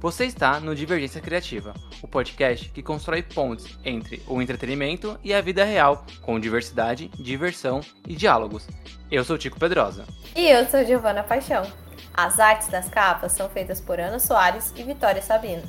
Você 0.00 0.26
está 0.26 0.60
no 0.60 0.72
Divergência 0.72 1.20
Criativa, 1.20 1.74
o 2.00 2.06
podcast 2.06 2.68
que 2.68 2.80
constrói 2.80 3.20
pontes 3.20 3.76
entre 3.84 4.22
o 4.28 4.40
entretenimento 4.40 5.18
e 5.24 5.34
a 5.34 5.40
vida 5.40 5.64
real, 5.64 6.06
com 6.22 6.38
diversidade, 6.38 7.08
diversão 7.18 7.80
e 8.06 8.14
diálogos. 8.14 8.68
Eu 9.10 9.24
sou 9.24 9.36
Tico 9.36 9.58
Pedrosa. 9.58 10.04
E 10.36 10.48
eu 10.48 10.64
sou 10.66 10.84
Giovana 10.84 11.24
Paixão. 11.24 11.64
As 12.12 12.38
artes 12.38 12.68
das 12.68 12.88
capas 12.88 13.32
são 13.32 13.48
feitas 13.48 13.80
por 13.80 13.98
Ana 13.98 14.20
Soares 14.20 14.72
e 14.76 14.84
Vitória 14.84 15.20
Sabino. 15.20 15.68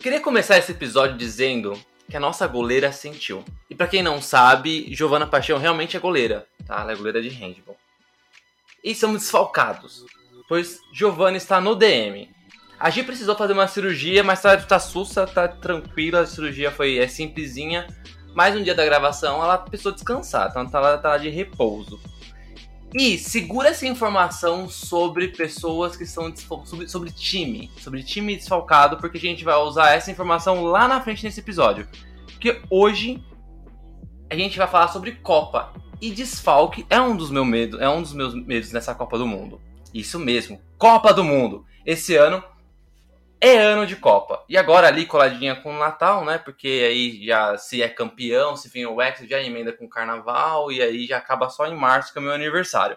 Queria 0.00 0.20
começar 0.20 0.56
esse 0.56 0.72
episódio 0.72 1.16
dizendo 1.16 1.78
que 2.08 2.16
a 2.16 2.20
nossa 2.20 2.46
goleira 2.46 2.90
sentiu. 2.92 3.44
E 3.68 3.74
para 3.74 3.86
quem 3.86 4.02
não 4.02 4.22
sabe, 4.22 4.86
Giovana 4.94 5.26
Paixão 5.26 5.58
realmente 5.58 5.96
é 5.96 6.00
goleira, 6.00 6.46
tá? 6.66 6.80
Ela 6.80 6.92
é 6.92 6.96
goleira 6.96 7.20
de 7.20 7.28
handball. 7.28 7.76
E 8.82 8.94
somos 8.94 9.22
desfalcados, 9.22 10.06
pois 10.48 10.80
Giovana 10.92 11.36
está 11.36 11.60
no 11.60 11.74
DM. 11.74 12.30
A 12.78 12.90
Gi 12.90 13.02
precisou 13.02 13.34
fazer 13.34 13.52
uma 13.52 13.66
cirurgia, 13.66 14.22
mas 14.22 14.40
tá, 14.40 14.56
tá 14.56 14.78
sussa, 14.78 15.26
tá 15.26 15.48
tranquila, 15.48 16.20
a 16.20 16.26
cirurgia 16.26 16.70
foi 16.70 16.98
é 16.98 17.08
simplesinha. 17.08 17.86
Mas 18.34 18.54
no 18.54 18.62
dia 18.62 18.74
da 18.74 18.84
gravação 18.84 19.42
ela 19.42 19.58
precisou 19.58 19.90
descansar, 19.90 20.48
então 20.50 20.68
tá 20.68 20.78
lá, 20.78 20.96
tá 20.96 21.08
lá 21.10 21.18
de 21.18 21.28
repouso. 21.28 21.98
E 22.94 23.18
segura 23.18 23.70
essa 23.70 23.86
informação 23.86 24.68
sobre 24.68 25.28
pessoas 25.28 25.96
que 25.96 26.06
são 26.06 26.32
sobre, 26.64 26.88
sobre 26.88 27.10
time, 27.10 27.70
sobre 27.80 28.02
time 28.02 28.36
desfalcado, 28.36 28.96
porque 28.96 29.18
a 29.18 29.20
gente 29.20 29.44
vai 29.44 29.56
usar 29.56 29.90
essa 29.90 30.10
informação 30.10 30.62
lá 30.62 30.86
na 30.86 31.00
frente 31.00 31.24
nesse 31.24 31.40
episódio. 31.40 31.86
Porque 32.26 32.62
hoje 32.70 33.22
a 34.30 34.36
gente 34.36 34.56
vai 34.56 34.68
falar 34.68 34.88
sobre 34.88 35.12
Copa. 35.12 35.72
E 36.00 36.10
desfalque 36.12 36.86
é 36.88 37.00
um 37.00 37.16
dos 37.16 37.28
meus 37.28 37.46
medos, 37.46 37.80
é 37.80 37.88
um 37.88 38.00
dos 38.00 38.12
meus 38.12 38.32
medos 38.32 38.72
nessa 38.72 38.94
Copa 38.94 39.18
do 39.18 39.26
Mundo. 39.26 39.60
Isso 39.92 40.18
mesmo, 40.18 40.60
Copa 40.78 41.12
do 41.12 41.24
Mundo. 41.24 41.66
Esse 41.84 42.14
ano 42.14 42.42
é 43.40 43.56
ano 43.56 43.86
de 43.86 43.96
Copa. 43.96 44.44
E 44.48 44.56
agora 44.56 44.88
ali 44.88 45.06
coladinha 45.06 45.56
com 45.56 45.74
o 45.74 45.78
Natal, 45.78 46.24
né? 46.24 46.38
Porque 46.38 46.84
aí 46.86 47.24
já 47.24 47.56
se 47.56 47.82
é 47.82 47.88
campeão, 47.88 48.56
se 48.56 48.68
vem 48.68 48.86
o 48.86 49.00
X, 49.00 49.28
já 49.28 49.40
emenda 49.40 49.72
com 49.72 49.84
o 49.84 49.88
Carnaval 49.88 50.72
e 50.72 50.82
aí 50.82 51.06
já 51.06 51.18
acaba 51.18 51.48
só 51.48 51.66
em 51.66 51.76
março, 51.76 52.12
que 52.12 52.18
é 52.18 52.20
o 52.20 52.24
meu 52.24 52.32
aniversário. 52.32 52.96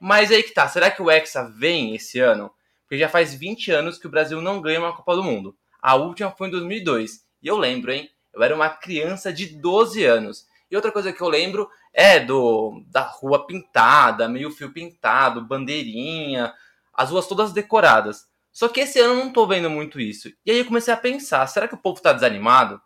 Mas 0.00 0.32
aí 0.32 0.42
que 0.42 0.52
tá, 0.52 0.66
será 0.66 0.90
que 0.90 1.00
o 1.00 1.10
Hexa 1.10 1.48
vem 1.56 1.94
esse 1.94 2.18
ano? 2.18 2.50
Porque 2.82 2.98
já 2.98 3.08
faz 3.08 3.34
20 3.34 3.70
anos 3.70 3.98
que 3.98 4.06
o 4.06 4.10
Brasil 4.10 4.42
não 4.42 4.60
ganha 4.60 4.80
uma 4.80 4.94
Copa 4.94 5.14
do 5.14 5.22
Mundo. 5.22 5.56
A 5.80 5.94
última 5.94 6.30
foi 6.30 6.48
em 6.48 6.50
2002. 6.50 7.24
E 7.42 7.46
eu 7.46 7.56
lembro, 7.56 7.92
hein? 7.92 8.10
Eu 8.32 8.42
era 8.42 8.54
uma 8.54 8.68
criança 8.68 9.32
de 9.32 9.46
12 9.46 10.04
anos. 10.04 10.46
E 10.70 10.76
outra 10.76 10.90
coisa 10.90 11.12
que 11.12 11.20
eu 11.20 11.28
lembro 11.28 11.68
é 11.92 12.18
do 12.18 12.82
da 12.88 13.02
rua 13.02 13.46
pintada, 13.46 14.28
meio 14.28 14.50
fio 14.50 14.72
pintado, 14.72 15.44
bandeirinha, 15.44 16.52
as 16.92 17.10
ruas 17.10 17.26
todas 17.26 17.52
decoradas. 17.52 18.26
Só 18.52 18.68
que 18.68 18.80
esse 18.80 19.00
ano 19.00 19.14
eu 19.14 19.24
não 19.24 19.32
tô 19.32 19.46
vendo 19.46 19.70
muito 19.70 19.98
isso. 19.98 20.28
E 20.44 20.50
aí 20.50 20.58
eu 20.58 20.66
comecei 20.66 20.92
a 20.92 20.96
pensar, 20.96 21.46
será 21.46 21.66
que 21.66 21.74
o 21.74 21.78
povo 21.78 22.02
tá 22.02 22.12
desanimado? 22.12 22.80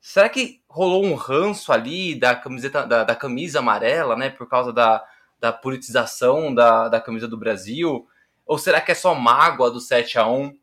Será 0.00 0.28
que 0.28 0.62
rolou 0.68 1.04
um 1.04 1.14
ranço 1.14 1.72
ali 1.72 2.14
da 2.14 2.36
camiseta 2.36 2.86
da, 2.86 3.02
da 3.02 3.16
camisa 3.16 3.58
amarela, 3.58 4.16
né? 4.16 4.30
Por 4.30 4.48
causa 4.48 4.72
da, 4.72 5.04
da 5.40 5.52
politização 5.52 6.54
da, 6.54 6.88
da 6.88 7.00
camisa 7.00 7.26
do 7.26 7.36
Brasil? 7.36 8.06
Ou 8.46 8.56
será 8.56 8.80
que 8.80 8.92
é 8.92 8.94
só 8.94 9.14
mágoa 9.14 9.70
do 9.70 9.80
7 9.80 10.18
a 10.18 10.26
1 10.26 10.56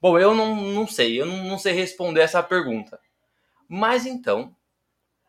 Bom, 0.00 0.18
eu 0.18 0.34
não, 0.34 0.54
não 0.54 0.86
sei, 0.86 1.20
eu 1.20 1.26
não, 1.26 1.44
não 1.44 1.58
sei 1.58 1.72
responder 1.72 2.20
essa 2.20 2.42
pergunta. 2.42 3.00
Mas 3.68 4.06
então, 4.06 4.54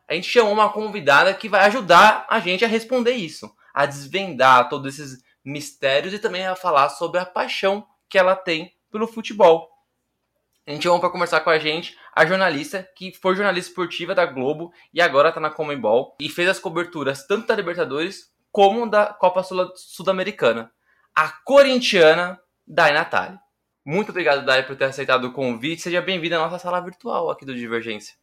a 0.06 0.14
gente 0.14 0.28
chamou 0.28 0.52
uma 0.52 0.72
convidada 0.72 1.34
que 1.34 1.48
vai 1.48 1.66
ajudar 1.66 2.26
a 2.30 2.38
gente 2.38 2.64
a 2.64 2.68
responder 2.68 3.12
isso, 3.12 3.50
a 3.74 3.86
desvendar 3.86 4.68
todos 4.68 4.94
esses 4.98 5.22
mistérios 5.44 6.14
e 6.14 6.18
também 6.18 6.46
a 6.46 6.54
falar 6.54 6.90
sobre 6.90 7.18
a 7.18 7.26
paixão 7.26 7.86
que 8.08 8.18
ela 8.18 8.34
tem 8.34 8.74
pelo 8.90 9.06
futebol. 9.06 9.68
A 10.66 10.70
gente 10.70 10.82
chamou 10.82 11.00
para 11.00 11.10
conversar 11.10 11.40
com 11.40 11.50
a 11.50 11.58
gente 11.58 11.96
a 12.14 12.26
jornalista 12.26 12.86
que 12.94 13.12
foi 13.12 13.34
jornalista 13.34 13.70
esportiva 13.70 14.14
da 14.14 14.26
Globo 14.26 14.72
e 14.92 15.00
agora 15.00 15.30
está 15.30 15.40
na 15.40 15.50
Comembol 15.50 16.16
e 16.20 16.28
fez 16.28 16.48
as 16.48 16.58
coberturas 16.58 17.26
tanto 17.26 17.46
da 17.46 17.56
Libertadores 17.56 18.30
como 18.52 18.86
da 18.86 19.06
Copa 19.06 19.42
Sul-Americana. 19.42 20.70
A 21.14 21.28
corintiana 21.28 22.38
Dai. 22.66 22.92
Muito 23.84 24.10
obrigado, 24.10 24.44
Dai, 24.44 24.66
por 24.66 24.76
ter 24.76 24.84
aceitado 24.84 25.24
o 25.24 25.32
convite. 25.32 25.80
Seja 25.80 26.02
bem-vinda 26.02 26.36
à 26.36 26.40
nossa 26.40 26.58
sala 26.58 26.80
virtual 26.80 27.30
aqui 27.30 27.46
do 27.46 27.54
Divergência. 27.54 28.14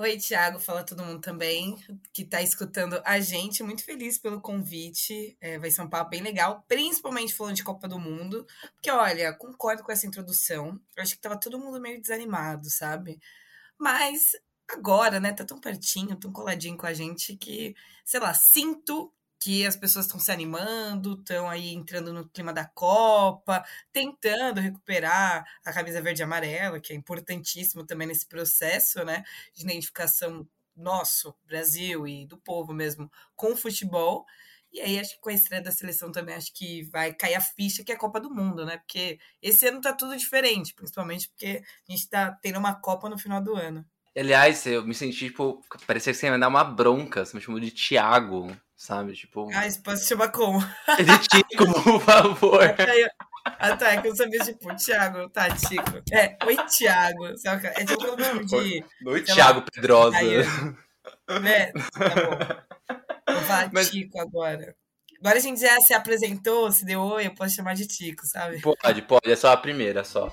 Oi, 0.00 0.16
Thiago, 0.16 0.60
fala 0.60 0.84
todo 0.84 1.04
mundo 1.04 1.20
também 1.20 1.76
que 2.12 2.22
está 2.22 2.40
escutando 2.40 3.02
a 3.04 3.18
gente. 3.18 3.64
Muito 3.64 3.82
feliz 3.82 4.16
pelo 4.16 4.40
convite. 4.40 5.36
É, 5.40 5.58
vai 5.58 5.72
ser 5.72 5.82
um 5.82 5.88
papo 5.90 6.10
bem 6.10 6.22
legal, 6.22 6.64
principalmente 6.68 7.34
falando 7.34 7.56
de 7.56 7.64
Copa 7.64 7.88
do 7.88 7.98
Mundo. 7.98 8.46
Porque, 8.74 8.92
olha, 8.92 9.32
concordo 9.32 9.82
com 9.82 9.90
essa 9.90 10.06
introdução. 10.06 10.80
Eu 10.96 11.02
acho 11.02 11.16
que 11.16 11.20
tava 11.20 11.36
todo 11.36 11.58
mundo 11.58 11.80
meio 11.80 12.00
desanimado, 12.00 12.70
sabe? 12.70 13.18
Mas 13.76 14.22
agora, 14.68 15.18
né, 15.18 15.32
tá 15.32 15.44
tão 15.44 15.58
pertinho, 15.58 16.14
tão 16.14 16.30
coladinho 16.32 16.76
com 16.76 16.86
a 16.86 16.94
gente 16.94 17.36
que, 17.36 17.74
sei 18.04 18.20
lá, 18.20 18.32
sinto 18.32 19.12
que 19.40 19.66
as 19.66 19.76
pessoas 19.76 20.06
estão 20.06 20.18
se 20.20 20.32
animando, 20.32 21.14
estão 21.14 21.48
aí 21.48 21.72
entrando 21.72 22.12
no 22.12 22.28
clima 22.28 22.52
da 22.52 22.64
Copa, 22.66 23.64
tentando 23.92 24.60
recuperar 24.60 25.44
a 25.64 25.72
camisa 25.72 26.00
verde 26.02 26.22
e 26.22 26.24
amarela, 26.24 26.80
que 26.80 26.92
é 26.92 26.96
importantíssimo 26.96 27.86
também 27.86 28.08
nesse 28.08 28.26
processo, 28.26 29.04
né, 29.04 29.24
de 29.54 29.62
identificação 29.64 30.46
nosso, 30.76 31.34
Brasil 31.44 32.06
e 32.06 32.26
do 32.26 32.38
povo 32.38 32.72
mesmo, 32.72 33.10
com 33.36 33.52
o 33.52 33.56
futebol. 33.56 34.24
E 34.72 34.80
aí, 34.80 34.98
acho 34.98 35.14
que 35.14 35.20
com 35.20 35.30
a 35.30 35.32
estreia 35.32 35.62
da 35.62 35.72
seleção 35.72 36.12
também, 36.12 36.34
acho 36.34 36.52
que 36.52 36.82
vai 36.84 37.14
cair 37.14 37.34
a 37.34 37.40
ficha 37.40 37.82
que 37.82 37.90
é 37.92 37.94
a 37.94 37.98
Copa 37.98 38.20
do 38.20 38.30
Mundo, 38.30 38.66
né? 38.66 38.76
Porque 38.78 39.18
esse 39.40 39.66
ano 39.66 39.80
tá 39.80 39.92
tudo 39.94 40.16
diferente, 40.16 40.74
principalmente 40.74 41.28
porque 41.28 41.62
a 41.88 41.92
gente 41.92 42.08
tá 42.08 42.32
tendo 42.42 42.58
uma 42.58 42.74
Copa 42.78 43.08
no 43.08 43.18
final 43.18 43.42
do 43.42 43.54
ano. 43.56 43.84
Aliás, 44.18 44.66
eu 44.66 44.84
me 44.84 44.94
senti, 44.94 45.26
tipo, 45.26 45.62
parecia 45.86 46.12
que 46.12 46.18
você 46.18 46.26
ia 46.26 46.32
me 46.32 46.38
dar 46.38 46.48
uma 46.48 46.64
bronca, 46.64 47.24
você 47.24 47.36
me 47.36 47.42
chamou 47.42 47.60
de 47.60 47.70
Thiago 47.70 48.56
sabe? 48.78 49.12
Tipo. 49.12 49.50
Ah, 49.52 49.66
isso 49.66 49.82
pode 49.82 50.00
se 50.00 50.06
chamar 50.06 50.28
como? 50.32 50.60
É 50.86 51.02
de 51.02 51.18
Tico, 51.28 51.82
por 51.82 52.00
favor. 52.00 52.60
Ah, 53.58 53.74
tá, 53.74 53.94
é 53.94 54.02
que 54.02 54.08
eu 54.08 54.14
sabia, 54.14 54.40
tipo, 54.40 54.76
Thiago, 54.76 55.30
tá, 55.30 55.48
Tico. 55.48 56.02
É, 56.12 56.36
oi, 56.44 56.56
Thiago. 56.66 57.28
É 57.28 57.84
tipo 57.84 58.04
o 58.04 58.16
nome 58.16 58.44
de. 58.44 58.84
Oi, 59.06 59.22
Thiago 59.22 59.60
lá, 59.60 59.66
Pedrosa. 59.72 60.18
Aí, 60.18 60.36
né? 61.40 61.72
Tá 61.72 62.08
bom. 62.14 63.34
Vou 63.34 63.42
falar 63.44 63.70
Mas... 63.72 63.88
Tico 63.88 64.20
agora. 64.20 64.76
Agora 65.20 65.38
a 65.38 65.40
gente 65.40 65.62
já 65.62 65.80
se 65.80 65.94
apresentou, 65.94 66.70
se 66.70 66.84
deu 66.84 67.00
oi, 67.00 67.26
eu 67.26 67.34
posso 67.34 67.54
chamar 67.54 67.74
de 67.74 67.86
Tico, 67.86 68.26
sabe? 68.26 68.60
Pode, 68.60 69.02
pode, 69.02 69.32
é 69.32 69.36
só 69.36 69.50
a 69.50 69.56
primeira 69.56 70.04
só. 70.04 70.30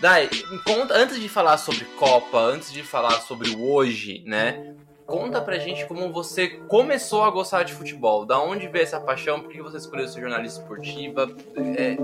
Dai, 0.00 0.30
conta, 0.64 0.94
antes 0.94 1.20
de 1.20 1.28
falar 1.28 1.58
sobre 1.58 1.84
Copa, 1.98 2.38
antes 2.38 2.72
de 2.72 2.82
falar 2.82 3.20
sobre 3.20 3.50
o 3.50 3.70
hoje, 3.70 4.22
né? 4.26 4.74
Conta 5.04 5.42
pra 5.42 5.58
gente 5.58 5.84
como 5.86 6.10
você 6.10 6.48
começou 6.48 7.22
a 7.22 7.30
gostar 7.30 7.64
de 7.64 7.74
futebol. 7.74 8.24
Da 8.24 8.40
onde 8.40 8.66
veio 8.66 8.82
essa 8.82 8.98
paixão? 8.98 9.40
Por 9.40 9.50
que 9.50 9.60
você 9.60 9.76
escolheu 9.76 10.08
ser 10.08 10.22
jornalista 10.22 10.62
esportiva? 10.62 11.30
É, 11.76 11.96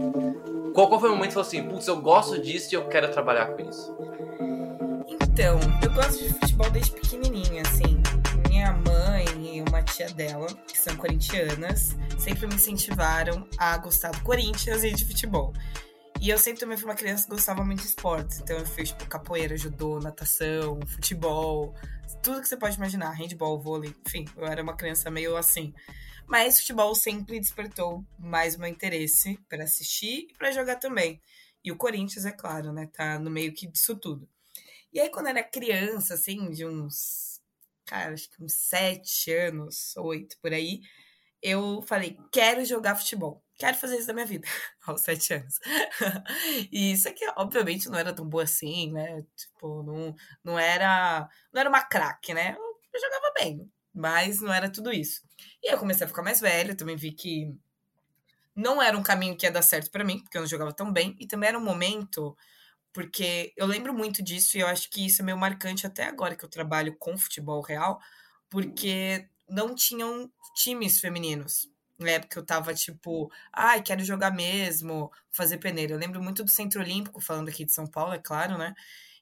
qual, 0.74 0.88
qual 0.88 1.00
foi 1.00 1.08
o 1.08 1.12
momento 1.14 1.28
que 1.28 1.34
você 1.36 1.56
falou 1.56 1.68
assim, 1.68 1.74
putz, 1.74 1.88
eu 1.88 1.96
gosto 1.96 2.38
disso 2.38 2.74
e 2.74 2.76
eu 2.76 2.86
quero 2.86 3.10
trabalhar 3.10 3.46
com 3.46 3.62
isso? 3.66 3.96
Então, 5.08 5.58
eu 5.82 5.90
gosto 5.92 6.22
de 6.22 6.34
futebol 6.34 6.68
desde 6.70 6.90
pequenininha, 6.92 7.62
assim. 7.62 8.02
Minha 8.46 8.72
mãe 8.74 9.24
e 9.40 9.62
uma 9.66 9.82
tia 9.82 10.10
dela, 10.10 10.48
que 10.68 10.76
são 10.76 10.94
corintianas, 10.96 11.96
sempre 12.18 12.46
me 12.46 12.56
incentivaram 12.56 13.46
a 13.56 13.78
gostar 13.78 14.10
do 14.10 14.20
Corinthians 14.20 14.84
e 14.84 14.90
de 14.90 15.02
futebol. 15.06 15.54
E 16.20 16.30
eu 16.30 16.38
sempre 16.38 16.60
também 16.60 16.76
fui 16.76 16.88
uma 16.88 16.94
criança 16.94 17.24
que 17.24 17.30
gostava 17.30 17.64
muito 17.64 17.80
de 17.80 17.88
esportes. 17.88 18.40
Então 18.40 18.56
eu 18.56 18.66
fiz, 18.66 18.88
tipo, 18.88 19.06
capoeira, 19.06 19.56
judô, 19.56 20.00
natação, 20.00 20.80
futebol, 20.86 21.74
tudo 22.22 22.40
que 22.40 22.48
você 22.48 22.56
pode 22.56 22.76
imaginar, 22.76 23.10
handball, 23.12 23.60
vôlei, 23.60 23.94
enfim, 24.06 24.24
eu 24.36 24.46
era 24.46 24.62
uma 24.62 24.76
criança 24.76 25.10
meio 25.10 25.36
assim. 25.36 25.74
Mas 26.26 26.58
futebol 26.58 26.94
sempre 26.94 27.38
despertou 27.38 28.04
mais 28.18 28.56
meu 28.56 28.66
interesse 28.66 29.38
para 29.48 29.64
assistir 29.64 30.26
e 30.30 30.34
para 30.36 30.50
jogar 30.50 30.76
também. 30.76 31.20
E 31.62 31.70
o 31.70 31.76
Corinthians, 31.76 32.24
é 32.24 32.32
claro, 32.32 32.72
né, 32.72 32.88
tá 32.92 33.18
no 33.18 33.30
meio 33.30 33.52
que 33.52 33.66
disso 33.66 33.94
tudo. 33.96 34.28
E 34.92 34.98
aí, 34.98 35.10
quando 35.10 35.26
eu 35.26 35.30
era 35.30 35.44
criança, 35.44 36.14
assim, 36.14 36.50
de 36.50 36.64
uns, 36.64 37.40
cara, 37.84 38.14
acho 38.14 38.30
que 38.30 38.42
uns 38.42 38.54
sete 38.54 39.32
anos, 39.32 39.96
oito 39.96 40.36
por 40.40 40.52
aí, 40.52 40.80
eu 41.42 41.82
falei, 41.82 42.18
quero 42.32 42.64
jogar 42.64 42.96
futebol 42.96 43.45
quero 43.58 43.76
fazer 43.76 43.96
isso 43.96 44.06
da 44.06 44.12
minha 44.14 44.26
vida, 44.26 44.46
aos 44.86 45.02
sete 45.02 45.34
anos. 45.34 45.58
e 46.70 46.92
isso 46.92 47.08
aqui, 47.08 47.24
obviamente, 47.36 47.88
não 47.88 47.98
era 47.98 48.12
tão 48.12 48.28
boa 48.28 48.44
assim, 48.44 48.92
né? 48.92 49.24
Tipo, 49.36 49.82
não, 49.82 50.14
não 50.44 50.58
era 50.58 51.28
não 51.52 51.60
era 51.60 51.68
uma 51.68 51.82
craque, 51.82 52.34
né? 52.34 52.56
Eu 52.92 53.00
jogava 53.00 53.32
bem, 53.34 53.70
mas 53.94 54.40
não 54.40 54.52
era 54.52 54.70
tudo 54.70 54.92
isso. 54.92 55.22
E 55.62 55.68
aí 55.68 55.74
eu 55.74 55.78
comecei 55.78 56.04
a 56.04 56.08
ficar 56.08 56.22
mais 56.22 56.40
velha, 56.40 56.74
também 56.74 56.96
vi 56.96 57.12
que 57.12 57.54
não 58.54 58.80
era 58.80 58.96
um 58.96 59.02
caminho 59.02 59.36
que 59.36 59.46
ia 59.46 59.52
dar 59.52 59.62
certo 59.62 59.90
para 59.90 60.04
mim, 60.04 60.20
porque 60.20 60.38
eu 60.38 60.42
não 60.42 60.48
jogava 60.48 60.72
tão 60.72 60.92
bem, 60.92 61.14
e 61.20 61.26
também 61.26 61.48
era 61.50 61.58
um 61.58 61.64
momento 61.64 62.36
porque 62.96 63.52
eu 63.58 63.66
lembro 63.66 63.92
muito 63.92 64.22
disso 64.22 64.56
e 64.56 64.60
eu 64.60 64.66
acho 64.66 64.88
que 64.88 65.04
isso 65.04 65.20
é 65.20 65.24
meio 65.24 65.36
marcante 65.36 65.86
até 65.86 66.04
agora 66.04 66.34
que 66.34 66.42
eu 66.42 66.48
trabalho 66.48 66.96
com 66.98 67.18
futebol 67.18 67.60
real, 67.60 68.00
porque 68.48 69.28
não 69.46 69.74
tinham 69.74 70.32
times 70.54 70.98
femininos. 70.98 71.68
Na 71.98 72.10
época 72.10 72.38
eu 72.38 72.44
tava 72.44 72.74
tipo, 72.74 73.30
ai, 73.52 73.82
quero 73.82 74.04
jogar 74.04 74.30
mesmo, 74.30 75.10
fazer 75.32 75.58
peneira. 75.58 75.94
Eu 75.94 75.98
lembro 75.98 76.22
muito 76.22 76.44
do 76.44 76.50
Centro 76.50 76.80
Olímpico, 76.80 77.20
falando 77.20 77.48
aqui 77.48 77.64
de 77.64 77.72
São 77.72 77.86
Paulo, 77.86 78.12
é 78.14 78.18
claro, 78.18 78.58
né? 78.58 78.74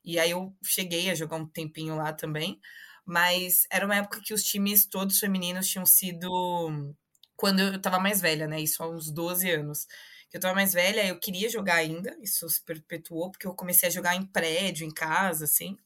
E 0.04 0.18
aí 0.18 0.30
eu 0.32 0.54
cheguei 0.64 1.10
a 1.10 1.14
jogar 1.14 1.36
um 1.36 1.46
tempinho 1.46 1.96
lá 1.96 2.12
também, 2.12 2.60
mas 3.06 3.66
era 3.70 3.86
uma 3.86 3.96
época 3.96 4.20
que 4.22 4.34
os 4.34 4.42
times 4.42 4.86
todos 4.86 5.18
femininos 5.18 5.68
tinham 5.68 5.86
sido 5.86 6.94
quando 7.36 7.60
eu 7.60 7.80
tava 7.80 7.98
mais 7.98 8.20
velha, 8.20 8.46
né? 8.46 8.60
Isso 8.60 8.82
há 8.82 8.88
uns 8.88 9.10
12 9.10 9.50
anos. 9.50 9.86
Eu 10.32 10.40
tava 10.40 10.54
mais 10.54 10.72
velha, 10.72 11.06
eu 11.06 11.18
queria 11.18 11.48
jogar 11.48 11.76
ainda, 11.76 12.16
isso 12.20 12.48
se 12.48 12.60
perpetuou, 12.64 13.30
porque 13.30 13.46
eu 13.46 13.54
comecei 13.54 13.88
a 13.88 13.92
jogar 13.92 14.16
em 14.16 14.26
prédio, 14.26 14.84
em 14.86 14.90
casa, 14.92 15.44
assim. 15.44 15.76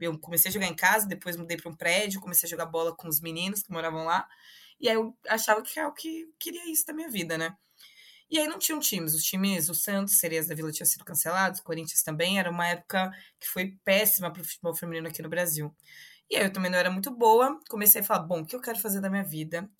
Eu 0.00 0.18
comecei 0.18 0.50
a 0.50 0.52
jogar 0.52 0.66
em 0.66 0.74
casa, 0.74 1.06
depois 1.06 1.36
mudei 1.36 1.56
para 1.56 1.70
um 1.70 1.76
prédio, 1.76 2.20
comecei 2.20 2.46
a 2.48 2.50
jogar 2.50 2.66
bola 2.66 2.94
com 2.96 3.08
os 3.08 3.20
meninos 3.20 3.62
que 3.62 3.70
moravam 3.72 4.04
lá. 4.04 4.28
E 4.80 4.88
aí 4.88 4.94
eu 4.94 5.16
achava 5.28 5.62
que 5.62 5.78
é 5.78 5.86
o 5.86 5.92
que 5.92 6.28
queria 6.38 6.70
isso 6.70 6.86
da 6.86 6.92
minha 6.92 7.08
vida, 7.08 7.38
né? 7.38 7.56
E 8.30 8.38
aí 8.38 8.48
não 8.48 8.58
tinham 8.58 8.80
times. 8.80 9.14
Os 9.14 9.22
times, 9.22 9.68
o 9.68 9.74
Santos, 9.74 10.18
Sereias 10.18 10.46
da 10.48 10.54
Vila 10.54 10.72
tinham 10.72 10.86
sido 10.86 11.04
cancelados, 11.04 11.60
o 11.60 11.64
Corinthians 11.64 12.02
também. 12.02 12.38
Era 12.38 12.50
uma 12.50 12.66
época 12.66 13.10
que 13.40 13.46
foi 13.48 13.78
péssima 13.84 14.32
para 14.32 14.42
o 14.42 14.44
futebol 14.44 14.74
feminino 14.74 15.08
aqui 15.08 15.22
no 15.22 15.28
Brasil. 15.28 15.74
E 16.30 16.36
aí 16.36 16.44
eu 16.44 16.52
também 16.52 16.70
não 16.70 16.78
era 16.78 16.90
muito 16.90 17.10
boa. 17.10 17.58
Comecei 17.68 18.00
a 18.00 18.04
falar, 18.04 18.24
bom, 18.24 18.40
o 18.40 18.46
que 18.46 18.56
eu 18.56 18.60
quero 18.60 18.78
fazer 18.78 19.00
da 19.00 19.10
minha 19.10 19.24
vida? 19.24 19.70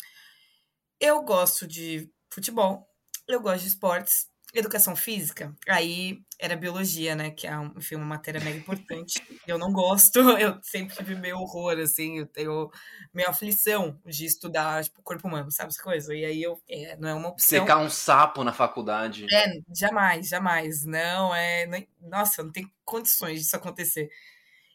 Eu 1.01 1.23
gosto 1.23 1.67
de 1.67 2.11
futebol, 2.33 2.89
eu 3.29 3.41
gosto 3.41 3.63
de 3.63 3.69
esportes, 3.69 4.29
educação 4.55 4.95
física, 4.95 5.55
aí 5.69 6.23
era 6.39 6.57
biologia, 6.57 7.15
né? 7.17 7.31
Que 7.31 7.47
é, 7.47 7.53
enfim, 7.77 7.97
uma 7.97 8.05
matéria 8.05 8.41
mega 8.41 8.57
importante. 8.57 9.23
Eu 9.47 9.59
não 9.59 9.73
gosto, 9.73 10.19
eu 10.39 10.59
sempre 10.63 10.95
tive 10.95 11.15
meio 11.15 11.39
horror, 11.39 11.79
assim, 11.79 12.19
eu 12.19 12.27
tenho 12.27 12.71
meio 13.13 13.29
aflição 13.29 14.01
de 14.07 14.25
estudar, 14.25 14.85
tipo, 14.85 15.03
corpo 15.03 15.27
humano, 15.27 15.51
sabe 15.51 15.71
essa 15.71 15.83
coisa? 15.83 16.15
E 16.15 16.25
aí 16.25 16.43
eu, 16.43 16.61
é, 16.69 16.97
não 16.97 17.09
é 17.09 17.15
uma 17.15 17.29
opção. 17.29 17.61
Secar 17.61 17.79
um 17.79 17.91
sapo 17.91 18.45
na 18.45 18.53
faculdade. 18.53 19.27
É, 19.33 19.61
jamais, 19.75 20.29
jamais. 20.29 20.85
Não, 20.85 21.35
é. 21.35 21.67
Não, 21.67 21.85
nossa, 22.09 22.43
não 22.43 22.53
tem 22.53 22.71
condições 22.85 23.41
disso 23.41 23.57
acontecer. 23.57 24.09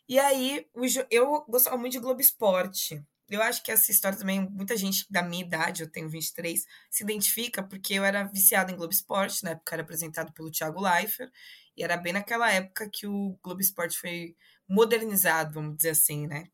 E 0.08 0.18
aí, 0.18 0.66
eu 1.12 1.46
gostava 1.48 1.78
muito 1.78 1.94
de 1.94 2.00
Globo 2.00 2.20
Esporte 2.20 3.04
eu 3.30 3.42
acho 3.42 3.64
que 3.64 3.72
essa 3.72 3.92
história 3.92 4.18
também, 4.18 4.50
muita 4.50 4.76
gente 4.76 5.06
da 5.10 5.22
minha 5.22 5.44
idade, 5.44 5.84
eu 5.84 5.92
tenho 5.92 6.10
23, 6.10 6.66
se 6.90 7.04
identifica 7.04 7.62
porque 7.62 7.94
eu 7.94 8.04
era 8.04 8.24
viciada 8.24 8.72
em 8.72 8.76
Globo 8.76 8.94
Esporte, 8.94 9.44
na 9.44 9.52
época 9.52 9.76
era 9.76 9.84
apresentado 9.84 10.34
pelo 10.34 10.52
Thiago 10.52 10.82
Leifert, 10.82 11.32
e 11.78 11.84
era 11.84 11.96
bem 11.96 12.14
naquela 12.14 12.52
época 12.52 12.90
que 12.92 13.08
o 13.08 13.38
Globo 13.44 13.62
Esporte 13.62 13.98
foi 13.98 14.36
modernizado, 14.68 15.54
vamos 15.54 15.78
dizer 15.78 15.92
assim, 15.92 16.28
né? 16.28 16.46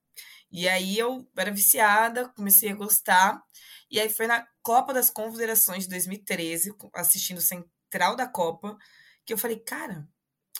E 0.51 0.67
aí 0.67 0.97
eu 0.97 1.29
era 1.37 1.51
viciada, 1.51 2.29
comecei 2.29 2.69
a 2.69 2.75
gostar, 2.75 3.41
e 3.89 3.99
aí 3.99 4.09
foi 4.09 4.27
na 4.27 4.45
Copa 4.61 4.93
das 4.93 5.09
Confederações 5.09 5.83
de 5.83 5.89
2013, 5.89 6.73
assistindo 6.93 7.41
Central 7.41 8.15
da 8.15 8.27
Copa, 8.27 8.77
que 9.25 9.33
eu 9.33 9.37
falei, 9.37 9.59
cara, 9.59 10.07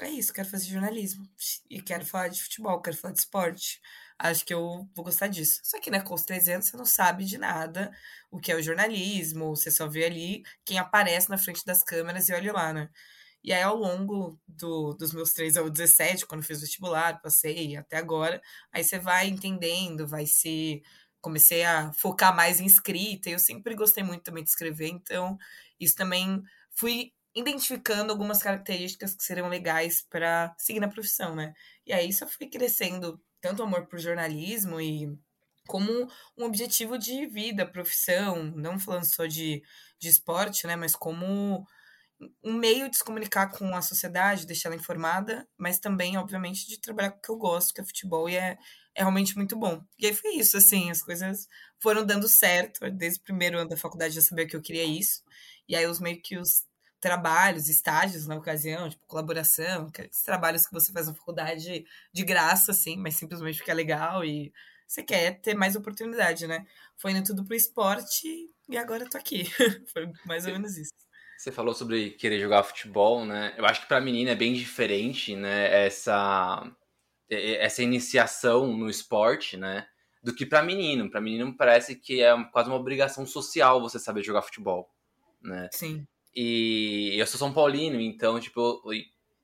é 0.01 0.09
isso, 0.09 0.33
quero 0.33 0.49
fazer 0.49 0.65
jornalismo, 0.65 1.25
e 1.69 1.81
quero 1.81 2.05
falar 2.05 2.27
de 2.29 2.41
futebol, 2.41 2.81
quero 2.81 2.97
falar 2.97 3.13
de 3.13 3.19
esporte 3.19 3.79
acho 4.19 4.45
que 4.45 4.53
eu 4.53 4.87
vou 4.95 5.05
gostar 5.05 5.27
disso. 5.27 5.61
Só 5.63 5.79
que, 5.79 5.91
né, 5.91 6.01
com 6.01 6.13
os 6.13 6.23
300 6.23 6.67
você 6.69 6.77
não 6.77 6.85
sabe 6.85 7.25
de 7.25 7.37
nada 7.37 7.91
o 8.31 8.39
que 8.39 8.51
é 8.51 8.55
o 8.55 8.61
jornalismo, 8.63 9.55
você 9.55 9.71
só 9.71 9.87
vê 9.87 10.05
ali 10.05 10.43
quem 10.65 10.79
aparece 10.79 11.29
na 11.29 11.37
frente 11.37 11.65
das 11.65 11.83
câmeras 11.83 12.29
e 12.29 12.33
olha 12.33 12.53
lá, 12.53 12.73
né? 12.73 12.89
E 13.43 13.53
aí, 13.53 13.61
ao 13.61 13.75
longo 13.75 14.39
do, 14.47 14.93
dos 14.95 15.13
meus 15.13 15.31
3 15.33 15.55
ao 15.55 15.69
17, 15.69 16.25
quando 16.25 16.43
fiz 16.43 16.61
vestibular, 16.61 17.21
passei 17.21 17.77
até 17.77 17.97
agora, 17.97 18.41
aí 18.71 18.83
você 18.83 18.97
vai 18.99 19.27
entendendo, 19.27 20.07
vai 20.07 20.25
se. 20.25 20.81
Comecei 21.21 21.63
a 21.63 21.91
focar 21.93 22.35
mais 22.35 22.59
em 22.59 22.65
escrita, 22.67 23.29
eu 23.29 23.39
sempre 23.39 23.75
gostei 23.75 24.03
muito 24.03 24.23
também 24.23 24.43
de 24.43 24.49
escrever, 24.51 24.89
então 24.89 25.37
isso 25.79 25.95
também 25.95 26.41
fui 26.71 27.13
identificando 27.35 28.11
algumas 28.11 28.41
características 28.41 29.15
que 29.15 29.23
seriam 29.23 29.49
legais 29.49 30.01
para 30.09 30.55
seguir 30.57 30.79
na 30.79 30.87
profissão, 30.87 31.35
né? 31.35 31.53
E 31.85 31.91
aí 31.93 32.09
eu 32.09 32.27
fui 32.27 32.47
crescendo 32.47 33.19
tanto 33.45 33.61
amor 33.61 33.85
por 33.85 33.99
jornalismo 33.99 34.81
e 34.81 35.15
como 35.67 35.91
um 36.35 36.45
objetivo 36.45 36.97
de 36.97 37.27
vida, 37.27 37.63
profissão, 37.63 38.43
não 38.55 38.79
falando 38.79 39.05
só 39.05 39.27
de, 39.27 39.61
de 39.99 40.09
esporte, 40.09 40.65
né, 40.65 40.75
mas 40.75 40.95
como 40.95 41.63
um 42.43 42.53
meio 42.53 42.89
de 42.89 42.97
se 42.97 43.03
comunicar 43.03 43.51
com 43.51 43.75
a 43.75 43.83
sociedade, 43.83 44.47
deixar 44.47 44.69
ela 44.69 44.75
informada, 44.75 45.47
mas 45.55 45.77
também, 45.77 46.17
obviamente, 46.17 46.67
de 46.67 46.79
trabalhar 46.79 47.11
com 47.11 47.19
o 47.19 47.21
que 47.21 47.29
eu 47.29 47.37
gosto, 47.37 47.71
que 47.71 47.81
é 47.81 47.83
futebol, 47.83 48.27
e 48.27 48.35
é, 48.35 48.57
é 48.95 49.01
realmente 49.01 49.35
muito 49.37 49.55
bom. 49.55 49.83
E 49.99 50.07
aí 50.07 50.13
foi 50.15 50.31
isso, 50.31 50.57
assim, 50.57 50.89
as 50.89 51.03
coisas 51.03 51.47
foram 51.79 52.03
dando 52.03 52.27
certo, 52.27 52.89
desde 52.89 53.19
o 53.19 53.23
primeiro 53.23 53.59
ano 53.59 53.69
da 53.69 53.77
faculdade 53.77 54.15
já 54.15 54.21
sabia 54.21 54.47
que 54.47 54.55
eu 54.55 54.61
queria 54.61 54.85
isso, 54.85 55.21
e 55.69 55.75
aí 55.75 55.85
os 55.85 55.99
meio 55.99 56.19
que 56.19 56.35
os 56.35 56.63
trabalhos, 56.99 57.69
estágios 57.69 58.27
na 58.27 58.35
ocasião, 58.35 58.89
tipo 58.89 59.05
colaboração, 59.05 59.87
aqueles 59.87 60.21
trabalhos 60.21 60.65
que 60.65 60.73
você 60.73 60.91
faz 60.91 61.07
na 61.07 61.13
faculdade 61.13 61.85
de 62.11 62.23
graça, 62.23 62.71
assim, 62.71 62.97
mas 62.97 63.15
simplesmente 63.15 63.57
porque 63.57 63.71
é 63.71 63.73
legal 63.73 64.23
e 64.25 64.51
você 64.87 65.03
quer 65.03 65.39
ter 65.41 65.55
mais 65.55 65.75
oportunidade, 65.75 66.47
né? 66.47 66.65
Foi 66.97 67.11
indo 67.11 67.23
tudo 67.23 67.43
pro 67.43 67.55
esporte 67.55 68.49
e 68.69 68.77
agora 68.77 69.03
eu 69.03 69.09
tô 69.09 69.17
aqui. 69.17 69.45
Foi 69.91 70.11
mais 70.25 70.45
ou 70.45 70.51
menos 70.51 70.77
isso. 70.77 70.91
Você 71.37 71.51
falou 71.51 71.73
sobre 71.73 72.11
querer 72.11 72.39
jogar 72.39 72.63
futebol, 72.63 73.25
né? 73.25 73.53
Eu 73.57 73.65
acho 73.65 73.81
que 73.81 73.87
para 73.87 73.99
menina 73.99 74.31
é 74.31 74.35
bem 74.35 74.53
diferente, 74.53 75.35
né? 75.35 75.85
Essa 75.85 76.71
essa 77.27 77.81
iniciação 77.81 78.77
no 78.77 78.87
esporte, 78.87 79.57
né? 79.57 79.87
Do 80.23 80.33
que 80.33 80.45
para 80.45 80.63
menino. 80.63 81.09
Para 81.09 81.19
menino 81.19 81.55
parece 81.57 81.95
que 81.95 82.21
é 82.21 82.31
quase 82.51 82.69
uma 82.69 82.77
obrigação 82.77 83.25
social 83.25 83.81
você 83.81 83.99
saber 83.99 84.23
jogar 84.23 84.43
futebol, 84.43 84.89
né? 85.41 85.67
Sim. 85.71 86.07
E 86.35 87.15
eu 87.17 87.25
sou 87.25 87.39
São 87.39 87.53
Paulino, 87.53 87.99
então, 87.99 88.39
tipo, 88.39 88.81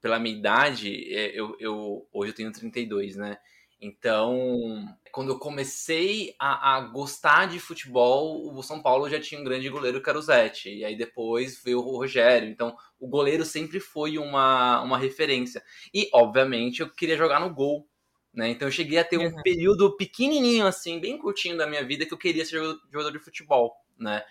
pela 0.01 0.19
minha 0.19 0.35
idade, 0.35 1.13
é, 1.13 1.39
eu, 1.39 1.55
eu 1.59 2.07
hoje 2.11 2.31
eu 2.31 2.35
tenho 2.35 2.51
32, 2.51 3.15
né? 3.15 3.37
Então, 3.83 4.85
quando 5.11 5.31
eu 5.31 5.39
comecei 5.39 6.35
a, 6.37 6.77
a, 6.77 6.81
gostar 6.81 7.47
de 7.47 7.59
futebol, 7.59 8.55
o 8.55 8.61
São 8.61 8.79
Paulo 8.79 9.09
já 9.09 9.19
tinha 9.19 9.41
um 9.41 9.43
grande 9.43 9.67
goleiro 9.69 10.01
Zete. 10.21 10.69
E 10.69 10.85
aí 10.85 10.95
depois 10.95 11.59
veio 11.63 11.79
o 11.79 11.97
Rogério. 11.97 12.47
Então, 12.47 12.77
o 12.99 13.07
goleiro 13.07 13.43
sempre 13.43 13.79
foi 13.79 14.19
uma, 14.19 14.81
uma 14.83 14.99
referência. 14.99 15.63
E, 15.91 16.07
obviamente, 16.13 16.81
eu 16.81 16.89
queria 16.91 17.17
jogar 17.17 17.39
no 17.39 17.51
gol. 17.51 17.87
Né? 18.31 18.49
Então, 18.49 18.67
eu 18.67 18.71
cheguei 18.71 18.99
a 18.99 19.03
ter 19.03 19.17
um 19.17 19.23
uhum. 19.35 19.41
período 19.41 19.97
pequenininho, 19.97 20.67
assim, 20.67 20.99
bem 20.99 21.17
curtinho 21.17 21.57
da 21.57 21.65
minha 21.65 21.83
vida, 21.83 22.05
que 22.05 22.13
eu 22.13 22.19
queria 22.19 22.45
ser 22.45 22.61
jogador 22.91 23.11
de 23.11 23.19
futebol, 23.19 23.73
né? 23.97 24.23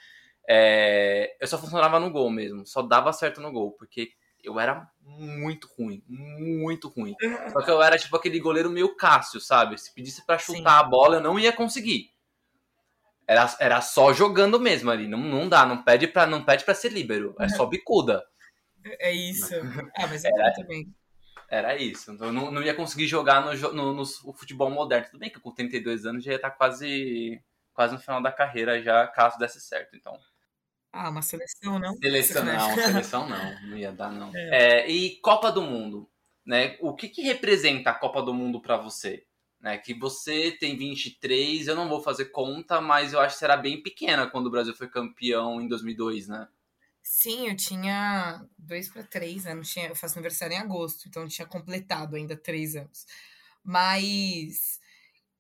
É, 0.53 1.37
eu 1.41 1.47
só 1.47 1.57
funcionava 1.57 2.01
no 2.01 2.11
gol 2.11 2.29
mesmo, 2.29 2.67
só 2.67 2.83
dava 2.83 3.13
certo 3.13 3.41
no 3.41 3.53
gol, 3.53 3.71
porque 3.79 4.11
eu 4.43 4.59
era 4.59 4.91
muito 5.01 5.69
ruim, 5.79 6.03
muito 6.09 6.89
ruim. 6.89 7.15
Só 7.53 7.63
que 7.63 7.71
eu 7.71 7.81
era 7.81 7.97
tipo 7.97 8.17
aquele 8.17 8.41
goleiro 8.41 8.69
meio 8.69 8.97
Cássio, 8.97 9.41
sabe? 9.41 9.79
Se 9.79 9.95
pedisse 9.95 10.27
para 10.27 10.39
chutar 10.39 10.59
Sim. 10.59 10.67
a 10.67 10.83
bola, 10.83 11.17
eu 11.19 11.21
não 11.21 11.39
ia 11.39 11.53
conseguir. 11.53 12.11
Era, 13.29 13.57
era 13.61 13.81
só 13.81 14.13
jogando 14.13 14.59
mesmo 14.59 14.91
ali, 14.91 15.07
não, 15.07 15.21
não 15.21 15.49
dá, 15.49 15.65
não 15.65 15.85
pede 15.85 16.09
para 16.09 16.27
não 16.27 16.45
pede 16.45 16.65
para 16.65 16.75
ser 16.75 16.91
líbero, 16.91 17.37
é 17.39 17.49
só 17.49 17.65
bicuda. 17.65 18.21
É 18.99 19.13
isso. 19.13 19.55
Ah, 19.97 20.09
mas 20.09 20.25
é 20.25 20.31
era, 20.31 20.53
também. 20.53 20.93
Era 21.49 21.77
isso. 21.77 22.11
Então, 22.11 22.27
eu 22.27 22.33
não, 22.33 22.51
não 22.51 22.61
ia 22.61 22.75
conseguir 22.75 23.07
jogar 23.07 23.41
no, 23.41 23.73
no, 23.73 23.95
no, 23.95 24.33
futebol 24.33 24.69
moderno. 24.69 25.07
Tudo 25.13 25.21
bem 25.21 25.31
que 25.31 25.39
com 25.39 25.55
32 25.55 26.07
anos 26.07 26.25
já 26.25 26.33
ia 26.33 26.37
estar 26.37 26.51
tá 26.51 26.57
quase, 26.57 27.41
quase 27.73 27.95
no 27.95 28.01
final 28.01 28.21
da 28.21 28.33
carreira 28.33 28.83
já, 28.83 29.07
caso 29.07 29.39
desse 29.39 29.61
certo. 29.61 29.95
Então, 29.95 30.19
ah, 30.93 31.09
uma 31.09 31.23
seleção, 31.23 31.79
não? 31.79 31.95
Seleção 31.97 32.45
não, 32.45 32.75
seleção 32.75 33.29
não, 33.29 33.69
não 33.69 33.77
ia 33.77 33.93
dar 33.93 34.11
não. 34.11 34.35
É. 34.35 34.83
É, 34.83 34.91
e 34.91 35.17
Copa 35.21 35.53
do 35.53 35.63
Mundo, 35.63 36.11
né? 36.45 36.77
O 36.81 36.95
que, 36.95 37.09
que 37.09 37.23
representa 37.23 37.91
a 37.91 37.95
Copa 37.95 38.23
do 38.23 38.35
Mundo 38.35 38.61
para 38.61 38.77
você? 38.77 39.25
Né, 39.61 39.77
que 39.77 39.93
você 39.93 40.53
tem 40.53 40.75
23, 40.75 41.69
eu 41.69 41.77
não 41.77 41.87
vou 41.87 42.03
fazer 42.03 42.27
conta, 42.31 42.81
mas 42.81 43.13
eu 43.13 43.21
acho 43.21 43.35
que 43.35 43.41
será 43.41 43.59
bem 43.59 43.83
pequena 43.83 44.27
quando 44.27 44.47
o 44.47 44.51
Brasil 44.51 44.75
foi 44.75 44.89
campeão 44.89 45.61
em 45.61 45.69
2002, 45.69 46.29
né? 46.29 46.49
Sim, 47.03 47.47
eu 47.47 47.55
tinha 47.55 48.43
dois 48.57 48.89
para 48.89 49.03
três 49.03 49.47
anos, 49.47 49.71
tinha, 49.71 49.89
eu 49.89 49.95
faço 49.95 50.15
aniversário 50.15 50.55
em 50.55 50.59
agosto, 50.59 51.07
então 51.07 51.25
eu 51.25 51.29
tinha 51.29 51.47
completado 51.47 52.17
ainda 52.17 52.35
três 52.35 52.75
anos. 52.75 53.05
Mas 53.63 54.81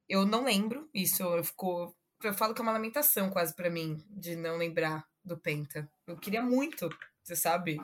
eu 0.06 0.26
não 0.26 0.44
lembro, 0.44 0.86
isso 0.92 1.22
eu, 1.22 1.42
ficou, 1.42 1.96
eu 2.22 2.34
falo 2.34 2.52
que 2.52 2.60
é 2.60 2.62
uma 2.62 2.72
lamentação 2.72 3.30
quase 3.30 3.54
para 3.54 3.70
mim, 3.70 4.04
de 4.10 4.36
não 4.36 4.58
lembrar 4.58 5.09
do 5.34 5.40
Penta. 5.40 5.88
Eu 6.06 6.18
queria 6.18 6.42
muito 6.42 6.88
você 7.30 7.36
sabe? 7.36 7.78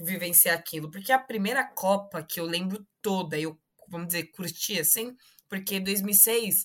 Vivenciar 0.00 0.56
aquilo. 0.56 0.90
Porque 0.90 1.12
a 1.12 1.18
primeira 1.18 1.64
Copa 1.64 2.22
que 2.22 2.38
eu 2.38 2.44
lembro 2.44 2.86
toda, 3.00 3.38
eu, 3.38 3.58
vamos 3.88 4.08
dizer, 4.08 4.30
curti 4.30 4.78
assim, 4.78 5.16
porque 5.48 5.80
2006 5.80 6.64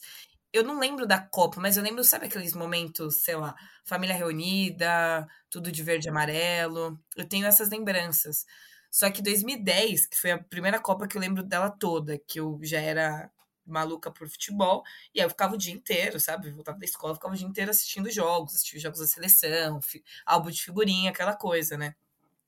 eu 0.54 0.64
não 0.64 0.80
lembro 0.80 1.06
da 1.06 1.20
Copa, 1.20 1.60
mas 1.60 1.78
eu 1.78 1.84
lembro, 1.84 2.04
sabe 2.04 2.26
aqueles 2.26 2.54
momentos, 2.54 3.22
sei 3.22 3.36
lá, 3.36 3.56
família 3.86 4.16
reunida, 4.16 5.28
tudo 5.50 5.72
de 5.72 5.84
verde 5.84 6.08
e 6.08 6.10
amarelo. 6.10 7.00
Eu 7.16 7.28
tenho 7.28 7.46
essas 7.46 7.70
lembranças. 7.70 8.46
Só 8.90 9.10
que 9.12 9.22
2010, 9.22 10.08
que 10.08 10.18
foi 10.18 10.32
a 10.32 10.44
primeira 10.44 10.80
Copa 10.80 11.08
que 11.08 11.18
eu 11.18 11.22
lembro 11.22 11.44
dela 11.44 11.70
toda, 11.70 12.18
que 12.18 12.40
eu 12.40 12.60
já 12.64 12.80
era 12.80 13.30
maluca 13.68 14.12
por 14.12 14.28
futebol, 14.30 14.84
e 15.14 15.20
aí 15.20 15.26
eu 15.26 15.30
ficava 15.30 15.56
o 15.56 15.58
dia 15.58 15.74
inteiro, 15.74 16.20
sabe? 16.20 16.52
Voltava 16.52 16.80
da 16.80 16.86
escola, 16.86 17.16
ficava 17.16 17.34
o 17.34 17.38
dia 17.38 17.48
inteiro 17.48 17.72
assistindo 17.72 18.10
jogos, 18.10 18.56
assistindo 18.56 18.80
jogos 18.82 19.00
da 19.00 19.08
seleção, 19.08 19.80
álbum 20.26 20.50
de 20.50 20.64
figurinha, 20.64 21.12
aquela 21.12 21.36
coisa, 21.36 21.78
né? 21.78 21.96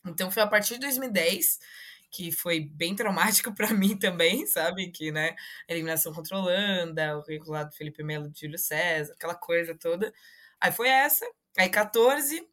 Então 0.05 0.31
foi 0.31 0.43
a 0.43 0.47
partir 0.47 0.75
de 0.75 0.81
2010 0.81 1.59
que 2.11 2.31
foi 2.31 2.59
bem 2.59 2.95
traumático 2.95 3.53
para 3.55 3.73
mim 3.73 3.97
também, 3.97 4.45
sabe? 4.47 4.91
Que, 4.91 5.11
né, 5.11 5.35
eliminação 5.67 6.13
contra 6.13 6.35
a 6.35 6.39
Holanda, 6.39 7.17
o 7.17 7.21
regulado 7.21 7.75
Felipe 7.75 8.03
Melo 8.03 8.29
de 8.29 8.41
Júlio 8.41 8.57
César, 8.57 9.13
aquela 9.13 9.35
coisa 9.35 9.75
toda. 9.75 10.13
Aí 10.59 10.71
foi 10.71 10.89
essa, 10.89 11.25
aí 11.57 11.69
14, 11.69 12.45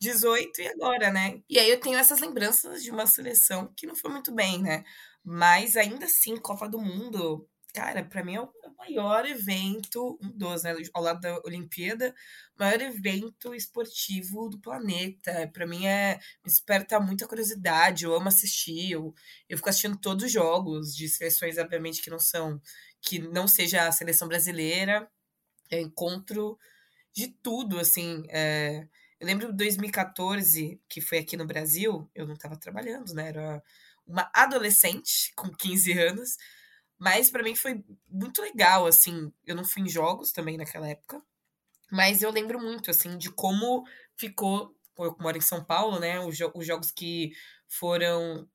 18 0.00 0.62
e 0.62 0.68
agora, 0.68 1.10
né? 1.10 1.42
E 1.48 1.58
aí 1.58 1.70
eu 1.70 1.80
tenho 1.80 1.98
essas 1.98 2.20
lembranças 2.20 2.82
de 2.82 2.90
uma 2.90 3.06
seleção 3.06 3.72
que 3.76 3.86
não 3.86 3.94
foi 3.94 4.10
muito 4.10 4.32
bem, 4.32 4.62
né? 4.62 4.84
Mas 5.22 5.76
ainda 5.76 6.06
assim, 6.06 6.36
Copa 6.36 6.68
do 6.68 6.80
Mundo, 6.80 7.48
cara, 7.70 8.04
para 8.04 8.24
mim 8.24 8.36
é 8.36 8.40
o 8.40 8.52
maior 8.78 9.26
evento, 9.26 10.18
um 10.22 10.30
dos, 10.30 10.62
né, 10.62 10.74
ao 10.92 11.02
lado 11.02 11.20
da 11.20 11.40
Olimpíada, 11.44 12.14
maior 12.58 12.80
evento 12.80 13.54
esportivo 13.54 14.48
do 14.48 14.58
planeta. 14.60 15.50
Para 15.52 15.66
mim 15.66 15.86
é 15.86 16.18
desperta 16.44 17.00
muita 17.00 17.26
curiosidade, 17.26 18.04
eu 18.04 18.14
amo 18.14 18.28
assistir, 18.28 18.92
eu, 18.92 19.14
eu 19.48 19.56
fico 19.56 19.68
assistindo 19.68 19.96
todos 19.98 20.24
os 20.24 20.32
jogos 20.32 20.94
de 20.94 21.08
seleções, 21.08 21.58
obviamente, 21.58 22.02
que 22.02 22.10
não 22.10 22.18
são 22.18 22.60
que 23.02 23.18
não 23.18 23.48
seja 23.48 23.88
a 23.88 23.92
seleção 23.92 24.28
brasileira. 24.28 25.10
Eu 25.70 25.80
encontro 25.80 26.58
de 27.12 27.28
tudo, 27.28 27.78
assim, 27.78 28.24
é, 28.28 28.86
eu 29.20 29.26
lembro 29.26 29.50
de 29.50 29.56
2014, 29.56 30.80
que 30.88 31.00
foi 31.00 31.18
aqui 31.18 31.36
no 31.36 31.46
Brasil, 31.46 32.10
eu 32.14 32.26
não 32.26 32.34
estava 32.34 32.56
trabalhando, 32.56 33.12
né? 33.14 33.28
Era 33.28 33.62
uma 34.06 34.30
adolescente 34.34 35.32
com 35.36 35.50
15 35.50 35.92
anos, 35.92 36.36
mas 37.00 37.30
para 37.30 37.42
mim 37.42 37.56
foi 37.56 37.82
muito 38.06 38.42
legal, 38.42 38.86
assim. 38.86 39.32
Eu 39.46 39.56
não 39.56 39.64
fui 39.64 39.82
em 39.82 39.88
jogos 39.88 40.32
também 40.32 40.58
naquela 40.58 40.86
época, 40.86 41.20
mas 41.90 42.22
eu 42.22 42.30
lembro 42.30 42.60
muito, 42.60 42.90
assim, 42.90 43.16
de 43.16 43.30
como 43.30 43.84
ficou. 44.16 44.76
Eu 44.98 45.16
moro 45.18 45.38
em 45.38 45.40
São 45.40 45.64
Paulo, 45.64 45.98
né? 45.98 46.20
Os, 46.20 46.36
jo 46.36 46.52
os 46.54 46.66
jogos 46.66 46.90
que 46.90 47.32
foram 47.66 48.46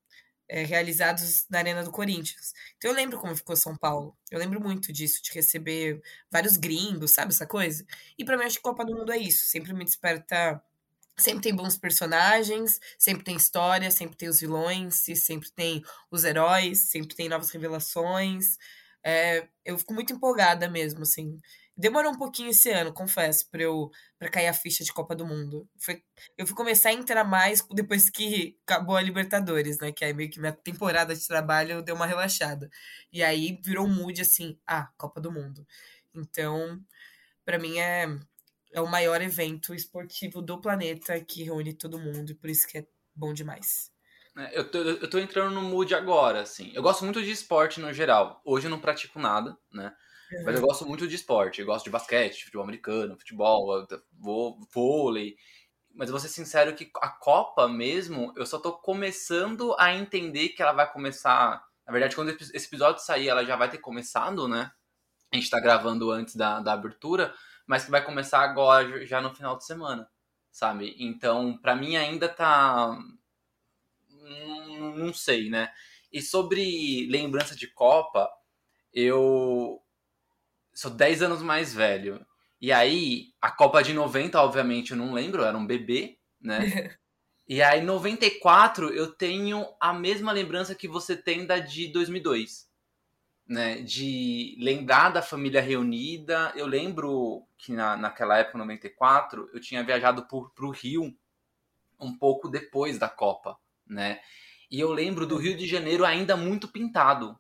é, 0.48 0.64
realizados 0.64 1.46
na 1.50 1.58
Arena 1.58 1.84
do 1.84 1.92
Corinthians. 1.92 2.54
Então 2.78 2.92
eu 2.92 2.96
lembro 2.96 3.20
como 3.20 3.36
ficou 3.36 3.56
São 3.56 3.76
Paulo. 3.76 4.16
Eu 4.30 4.38
lembro 4.38 4.62
muito 4.62 4.94
disso, 4.94 5.24
de 5.24 5.32
receber 5.34 6.02
vários 6.30 6.56
gringos, 6.56 7.12
sabe 7.12 7.34
essa 7.34 7.48
coisa? 7.48 7.84
E 8.18 8.24
para 8.24 8.38
mim, 8.38 8.44
acho 8.46 8.58
que 8.58 8.62
Copa 8.62 8.86
do 8.86 8.96
Mundo 8.96 9.12
é 9.12 9.18
isso. 9.18 9.46
Sempre 9.48 9.74
me 9.74 9.84
desperta 9.84 10.62
sempre 11.18 11.42
tem 11.42 11.56
bons 11.56 11.78
personagens, 11.78 12.80
sempre 12.98 13.24
tem 13.24 13.36
história, 13.36 13.90
sempre 13.92 14.18
tem 14.18 14.30
os 14.30 14.40
vilões, 14.40 14.96
sempre 14.96 15.52
tem 15.52 15.84
os 16.12 16.24
heróis, 16.24 16.90
sempre 16.90 17.16
tem 17.16 17.30
novas 17.30 17.50
revelações. 17.52 18.58
É, 19.04 19.48
eu 19.64 19.78
fico 19.78 19.94
muito 19.94 20.14
empolgada 20.14 20.68
mesmo, 20.70 21.04
assim. 21.04 21.40
Demorou 21.78 22.14
um 22.14 22.18
pouquinho 22.18 22.50
esse 22.50 22.70
ano, 22.72 22.94
confesso, 22.94 23.50
pra, 23.52 23.62
eu, 23.62 23.92
pra 24.18 24.30
cair 24.30 24.48
a 24.48 24.54
ficha 24.54 24.84
de 24.84 24.94
Copa 24.94 25.14
do 25.14 25.26
Mundo. 25.26 25.68
Foi, 25.78 26.02
eu 26.38 26.48
fui 26.48 26.56
começar 26.56 26.90
a 26.90 26.94
entrar 26.94 27.24
mais 27.24 27.62
depois 27.72 28.10
que 28.10 28.58
acabou 28.66 28.96
a 28.96 29.02
Libertadores, 29.02 29.78
né? 29.80 29.92
Que 29.92 30.06
aí 30.06 30.14
meio 30.14 30.30
que 30.30 30.40
minha 30.40 30.54
temporada 30.54 31.14
de 31.14 31.28
trabalho 31.28 31.82
deu 31.82 31.96
uma 31.96 32.06
relaxada. 32.06 32.70
E 33.12 33.24
aí 33.24 33.60
virou 33.64 33.86
um 33.86 33.94
mood 33.94 34.22
assim, 34.22 34.58
ah, 34.66 34.90
Copa 34.98 35.20
do 35.20 35.32
Mundo. 35.32 35.68
Então, 36.14 36.80
para 37.46 37.60
mim 37.60 37.78
é 37.78 38.08
é 38.76 38.82
o 38.82 38.92
maior 38.92 39.22
evento 39.22 39.74
esportivo 39.74 40.42
do 40.42 40.60
planeta 40.60 41.18
que 41.22 41.44
reúne 41.44 41.74
todo 41.74 41.98
mundo, 41.98 42.32
e 42.32 42.36
por 42.36 42.50
isso 42.50 42.68
que 42.68 42.80
é 42.80 42.86
bom 43.16 43.34
demais. 43.34 43.90
É, 44.38 44.60
eu 44.60 44.70
tô, 44.70 44.80
eu 44.80 45.10
tô 45.10 45.18
entrando 45.18 45.56
no 45.56 45.62
mood 45.62 45.96
agora, 45.96 46.42
assim. 46.42 46.74
Eu 46.76 46.84
gosto 46.84 47.06
muito 47.06 47.24
de 47.24 47.32
esporte 47.32 47.80
no 47.80 47.94
geral. 47.94 48.42
Hoje 48.44 48.68
eu 48.68 48.70
não 48.70 48.82
pratico 48.82 49.18
nada, 49.18 49.58
né? 49.72 49.96
Uhum. 50.30 50.44
Mas 50.44 50.56
eu 50.56 50.62
gosto 50.62 50.86
muito 50.86 51.08
de 51.08 51.16
esporte. 51.16 51.62
Eu 51.62 51.68
gosto 51.68 51.86
de 51.86 51.90
basquete, 51.90 52.44
futebol 52.44 52.64
americano, 52.64 53.18
futebol, 53.18 53.88
vôlei. 54.74 55.38
Mas 55.94 56.10
eu 56.10 56.12
vou 56.12 56.20
ser 56.20 56.28
sincero 56.28 56.76
que 56.76 56.92
a 56.98 57.08
Copa 57.08 57.70
mesmo, 57.70 58.34
eu 58.36 58.46
só 58.46 58.60
tô 58.60 58.74
começando 58.74 59.74
a 59.80 59.94
entender 59.94 60.50
que 60.50 60.62
ela 60.62 60.74
vai 60.74 60.92
começar. 60.92 61.64
Na 61.88 61.94
verdade, 61.94 62.14
quando 62.14 62.32
esse 62.32 62.68
episódio 62.68 63.02
sair, 63.02 63.30
ela 63.30 63.46
já 63.46 63.56
vai 63.56 63.70
ter 63.70 63.78
começado, 63.78 64.50
né? 64.50 64.70
A 65.32 65.38
gente 65.38 65.50
tá 65.50 65.62
gravando 65.62 66.12
antes 66.12 66.36
da, 66.36 66.60
da 66.60 66.74
abertura 66.74 67.34
mas 67.66 67.86
que 67.86 67.92
vai 67.92 68.04
começar 68.04 68.40
agora, 68.40 69.06
já 69.06 69.22
no 69.22 69.34
final 69.34 69.58
de 69.58 69.66
semana, 69.66 70.10
sabe? 70.52 70.96
Então, 71.00 71.58
para 71.58 71.76
mim 71.76 71.96
ainda 71.96 72.30
tá. 72.30 72.98
Não 74.96 75.14
sei, 75.14 75.50
né? 75.50 75.72
E 76.12 76.22
sobre 76.22 77.08
lembrança 77.10 77.56
de 77.56 77.68
Copa, 77.68 78.30
eu 78.94 79.82
sou 80.74 80.92
10 80.92 81.22
anos 81.24 81.42
mais 81.42 81.74
velho. 81.74 82.26
E 82.62 82.72
aí, 82.72 83.34
a 83.42 83.52
Copa 83.52 83.84
de 83.84 83.94
90, 83.94 84.42
obviamente, 84.42 84.92
eu 84.92 84.98
não 84.98 85.14
lembro, 85.14 85.42
eu 85.42 85.48
era 85.48 85.58
um 85.58 85.68
bebê, 85.68 86.18
né? 86.40 86.60
e 87.48 87.62
aí, 87.62 87.82
94, 87.82 88.94
eu 88.94 89.12
tenho 89.12 89.66
a 89.80 89.94
mesma 89.94 90.32
lembrança 90.32 90.74
que 90.76 90.88
você 90.88 91.16
tem 91.16 91.46
da 91.46 91.60
de 91.60 91.92
2002 91.92 92.65
né, 93.48 93.82
de 93.82 94.58
lembrar 94.60 95.10
da 95.10 95.22
família 95.22 95.62
reunida. 95.62 96.52
Eu 96.56 96.66
lembro 96.66 97.48
que 97.58 97.72
na, 97.74 97.96
naquela 97.96 98.38
época, 98.38 98.58
94, 98.58 99.50
eu 99.54 99.60
tinha 99.60 99.84
viajado 99.84 100.28
para 100.28 100.66
o 100.66 100.72
Rio 100.72 101.16
um 102.00 102.18
pouco 102.18 102.50
depois 102.50 102.98
da 102.98 103.08
Copa, 103.08 103.58
né? 103.88 104.20
E 104.70 104.80
eu 104.80 104.92
lembro 104.92 105.26
do 105.28 105.38
Rio 105.38 105.56
de 105.56 105.68
Janeiro 105.68 106.04
ainda 106.04 106.36
muito 106.36 106.68
pintado. 106.68 107.40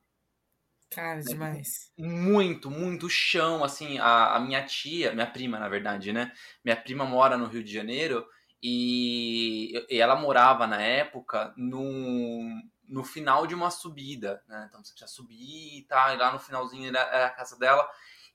Cara, 0.89 1.17
né? 1.17 1.23
demais. 1.23 1.91
Muito, 1.97 2.69
muito 2.69 3.09
chão, 3.09 3.63
assim, 3.63 3.97
a, 3.97 4.35
a 4.35 4.39
minha 4.39 4.63
tia, 4.63 5.11
minha 5.11 5.27
prima, 5.27 5.59
na 5.59 5.67
verdade, 5.67 6.13
né? 6.13 6.31
Minha 6.63 6.75
prima 6.75 7.03
mora 7.03 7.35
no 7.37 7.47
Rio 7.47 7.63
de 7.63 7.73
Janeiro 7.73 8.25
e, 8.61 9.73
e 9.89 9.99
ela 9.99 10.15
morava 10.15 10.65
na 10.65 10.81
época 10.81 11.53
num, 11.57 12.61
no 12.87 13.03
final 13.03 13.47
de 13.47 13.55
uma 13.55 13.71
subida, 13.71 14.43
né? 14.47 14.65
Então 14.69 14.83
você 14.83 14.91
precisa 14.91 15.11
subir 15.11 15.77
e 15.77 15.83
tá, 15.83 16.13
e 16.13 16.17
lá 16.17 16.31
no 16.31 16.39
finalzinho 16.39 16.87
era, 16.87 16.99
era, 16.99 17.27
a 17.27 17.31
casa 17.31 17.57
dela. 17.57 17.87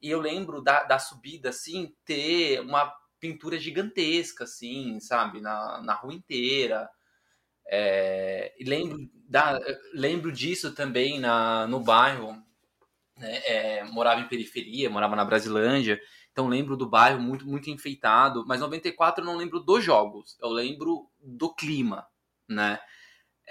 E 0.03 0.11
eu 0.11 0.21
lembro 0.21 0.63
da, 0.63 0.83
da 0.85 0.99
subida, 0.99 1.51
assim, 1.51 1.95
ter 2.05 2.61
uma 2.61 2.93
pintura 3.19 3.59
gigantesca, 3.59 4.45
assim, 4.45 4.99
sabe? 5.01 5.41
Na, 5.41 5.81
na 5.83 5.95
rua 5.95 6.15
inteira. 6.15 6.89
É, 7.67 8.55
e 8.59 8.65
lembro, 8.65 8.99
da, 9.29 9.61
lembro 9.93 10.33
disso 10.33 10.75
também 10.75 11.21
na, 11.21 11.67
no 11.67 11.81
bairro. 11.81 12.33
Né? 13.17 13.37
É, 13.45 13.85
morava 13.85 14.21
em 14.21 14.29
periferia, 14.29 14.91
morava 14.91 15.15
na 15.15 15.25
Brasilândia. 15.25 16.01
Então 16.33 16.49
lembro 16.49 16.77
do 16.77 16.89
bairro 16.89 17.21
muito, 17.21 17.47
muito 17.47 17.71
enfeitado. 17.71 18.45
Mas 18.47 18.61
94 18.61 19.23
eu 19.23 19.27
não 19.27 19.37
lembro 19.37 19.61
dos 19.61 19.85
jogos. 19.85 20.37
Eu 20.41 20.49
lembro 20.49 21.09
do 21.21 21.55
clima, 21.55 22.07
né? 22.49 22.81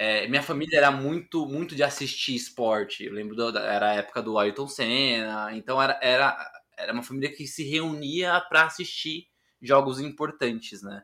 É, 0.01 0.25
minha 0.29 0.41
família 0.41 0.77
era 0.77 0.91
muito 0.91 1.45
muito 1.45 1.75
de 1.75 1.83
assistir 1.83 2.33
esporte. 2.33 3.03
Eu 3.03 3.11
lembro, 3.11 3.35
do, 3.35 3.57
era 3.57 3.91
a 3.91 3.95
época 3.95 4.21
do 4.21 4.39
Ayrton 4.39 4.65
Senna. 4.65 5.53
Então 5.53 5.81
era, 5.81 5.99
era, 6.01 6.51
era 6.77 6.93
uma 6.93 7.03
família 7.03 7.29
que 7.29 7.45
se 7.45 7.69
reunia 7.69 8.39
para 8.47 8.63
assistir 8.63 9.27
jogos 9.61 9.99
importantes, 9.99 10.81
né? 10.81 11.03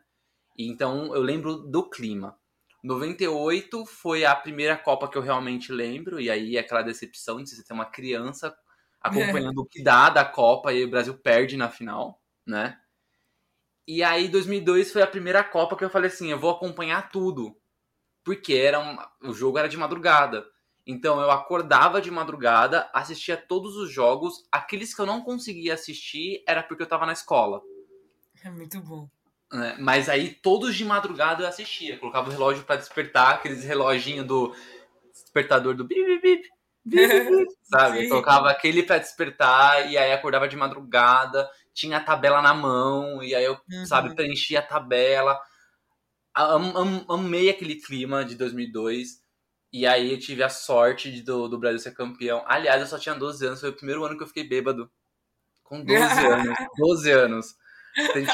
Então 0.58 1.14
eu 1.14 1.20
lembro 1.20 1.58
do 1.58 1.90
clima. 1.90 2.38
98 2.82 3.84
foi 3.84 4.24
a 4.24 4.34
primeira 4.34 4.78
Copa 4.78 5.08
que 5.10 5.18
eu 5.18 5.22
realmente 5.22 5.70
lembro, 5.72 6.18
e 6.18 6.30
aí 6.30 6.56
aquela 6.56 6.80
decepção 6.80 7.42
de 7.42 7.50
você 7.50 7.62
ter 7.62 7.74
uma 7.74 7.84
criança 7.84 8.56
acompanhando 9.02 9.58
o 9.58 9.66
que 9.66 9.82
dá 9.82 10.08
da 10.08 10.24
Copa 10.24 10.72
e 10.72 10.84
o 10.84 10.90
Brasil 10.90 11.18
perde 11.18 11.54
na 11.58 11.68
final, 11.68 12.22
né? 12.46 12.78
E 13.86 14.02
aí 14.02 14.26
2002 14.26 14.90
foi 14.90 15.02
a 15.02 15.06
primeira 15.06 15.44
Copa 15.44 15.76
que 15.76 15.84
eu 15.84 15.90
falei 15.90 16.08
assim, 16.08 16.30
eu 16.30 16.38
vou 16.38 16.50
acompanhar 16.50 17.10
tudo 17.10 17.54
porque 18.26 18.54
era 18.54 18.80
um, 18.80 19.30
o 19.30 19.32
jogo 19.32 19.56
era 19.56 19.68
de 19.68 19.76
madrugada. 19.76 20.44
Então 20.84 21.20
eu 21.20 21.30
acordava 21.30 22.00
de 22.00 22.10
madrugada, 22.10 22.90
assistia 22.92 23.36
todos 23.36 23.76
os 23.76 23.88
jogos. 23.88 24.44
Aqueles 24.50 24.92
que 24.92 25.00
eu 25.00 25.06
não 25.06 25.22
conseguia 25.22 25.74
assistir 25.74 26.42
era 26.44 26.60
porque 26.60 26.82
eu 26.82 26.88
tava 26.88 27.06
na 27.06 27.12
escola. 27.12 27.62
É 28.44 28.50
muito 28.50 28.80
bom. 28.80 29.08
É, 29.52 29.78
mas 29.78 30.08
aí 30.08 30.34
todos 30.34 30.74
de 30.74 30.84
madrugada 30.84 31.44
eu 31.44 31.48
assistia. 31.48 31.98
Colocava 31.98 32.28
o 32.28 32.32
relógio 32.32 32.64
para 32.64 32.74
despertar, 32.74 33.34
aqueles 33.34 33.62
reloginho 33.62 34.24
do 34.24 34.52
despertador 35.12 35.76
do 35.76 35.84
bip 35.84 36.04
bip 36.04 36.20
bip. 36.20 36.48
bip, 36.84 37.46
sabe? 37.62 38.00
Sim. 38.00 38.08
Colocava 38.08 38.50
aquele 38.50 38.82
para 38.82 38.98
despertar 38.98 39.88
e 39.88 39.96
aí 39.96 40.12
acordava 40.12 40.48
de 40.48 40.56
madrugada, 40.56 41.48
tinha 41.72 41.98
a 41.98 42.02
tabela 42.02 42.42
na 42.42 42.52
mão 42.52 43.22
e 43.22 43.36
aí 43.36 43.44
eu, 43.44 43.56
uhum. 43.70 43.86
sabe, 43.86 44.16
preenchia 44.16 44.58
a 44.58 44.62
tabela 44.62 45.40
am, 46.36 46.76
am, 46.76 47.06
amei 47.08 47.48
aquele 47.50 47.76
clima 47.76 48.24
de 48.24 48.34
2002. 48.34 49.22
E 49.72 49.86
aí 49.86 50.12
eu 50.12 50.18
tive 50.18 50.42
a 50.42 50.48
sorte 50.48 51.10
de, 51.10 51.22
do, 51.22 51.48
do 51.48 51.58
Brasil 51.58 51.78
ser 51.78 51.94
campeão. 51.94 52.42
Aliás, 52.46 52.80
eu 52.80 52.86
só 52.86 52.98
tinha 52.98 53.14
12 53.14 53.46
anos, 53.46 53.60
foi 53.60 53.70
o 53.70 53.76
primeiro 53.76 54.04
ano 54.04 54.16
que 54.16 54.22
eu 54.22 54.26
fiquei 54.28 54.44
bêbado. 54.44 54.90
Com 55.64 55.84
12 55.84 55.94
anos. 56.26 56.56
12 56.78 57.10
anos. 57.10 57.56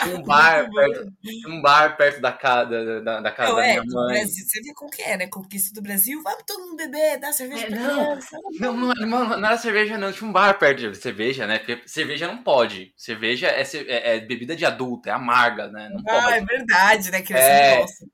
Tinha 0.02 0.16
um 0.16 0.22
bar 0.22 0.68
perto, 0.70 1.12
um 1.46 1.62
bar 1.62 1.96
perto 1.96 2.20
da 2.20 2.32
casa 2.32 3.00
da, 3.00 3.20
da 3.20 3.30
casa 3.30 3.50
Não, 3.50 3.56
da 3.58 3.64
é, 3.64 3.68
minha 3.72 3.82
do 3.84 3.94
mãe. 3.94 4.14
Brasil, 4.18 4.44
você 4.44 4.60
vê 4.60 4.74
como 4.74 4.90
que 4.90 5.02
é, 5.02 5.16
né? 5.16 5.26
Conquista 5.28 5.72
do 5.72 5.82
Brasil, 5.82 6.20
vamos 6.22 6.42
todo 6.44 6.64
mundo 6.64 6.76
beber, 6.76 7.18
dá 7.20 7.32
cerveja 7.32 7.66
É, 7.66 7.70
pra 7.70 7.78
não. 7.78 8.06
criança. 8.06 8.36
Não, 8.58 8.76
não, 8.76 8.94
não, 8.94 9.28
não 9.38 9.46
era 9.48 9.56
cerveja, 9.56 9.96
não. 9.96 10.12
Tinha 10.12 10.28
um 10.28 10.32
bar 10.32 10.58
perto 10.58 10.90
de 10.90 10.96
cerveja, 10.96 11.46
né? 11.46 11.58
Porque 11.60 11.80
cerveja 11.86 12.26
não 12.26 12.42
pode. 12.42 12.92
Cerveja 12.96 13.46
é, 13.48 13.62
é- 13.62 14.16
é 14.16 14.20
bebida 14.20 14.56
de 14.56 14.64
adulto, 14.66 15.08
é 15.08 15.12
amarga, 15.12 15.68
né? 15.68 15.88
Não 15.90 16.02
Ah, 16.08 16.22
pode. 16.22 16.36
é 16.38 16.44
verdade, 16.44 17.10
né? 17.12 17.22
Criança 17.22 17.44
É. 17.48 17.70
não 17.70 17.80
gosta. 17.80 18.06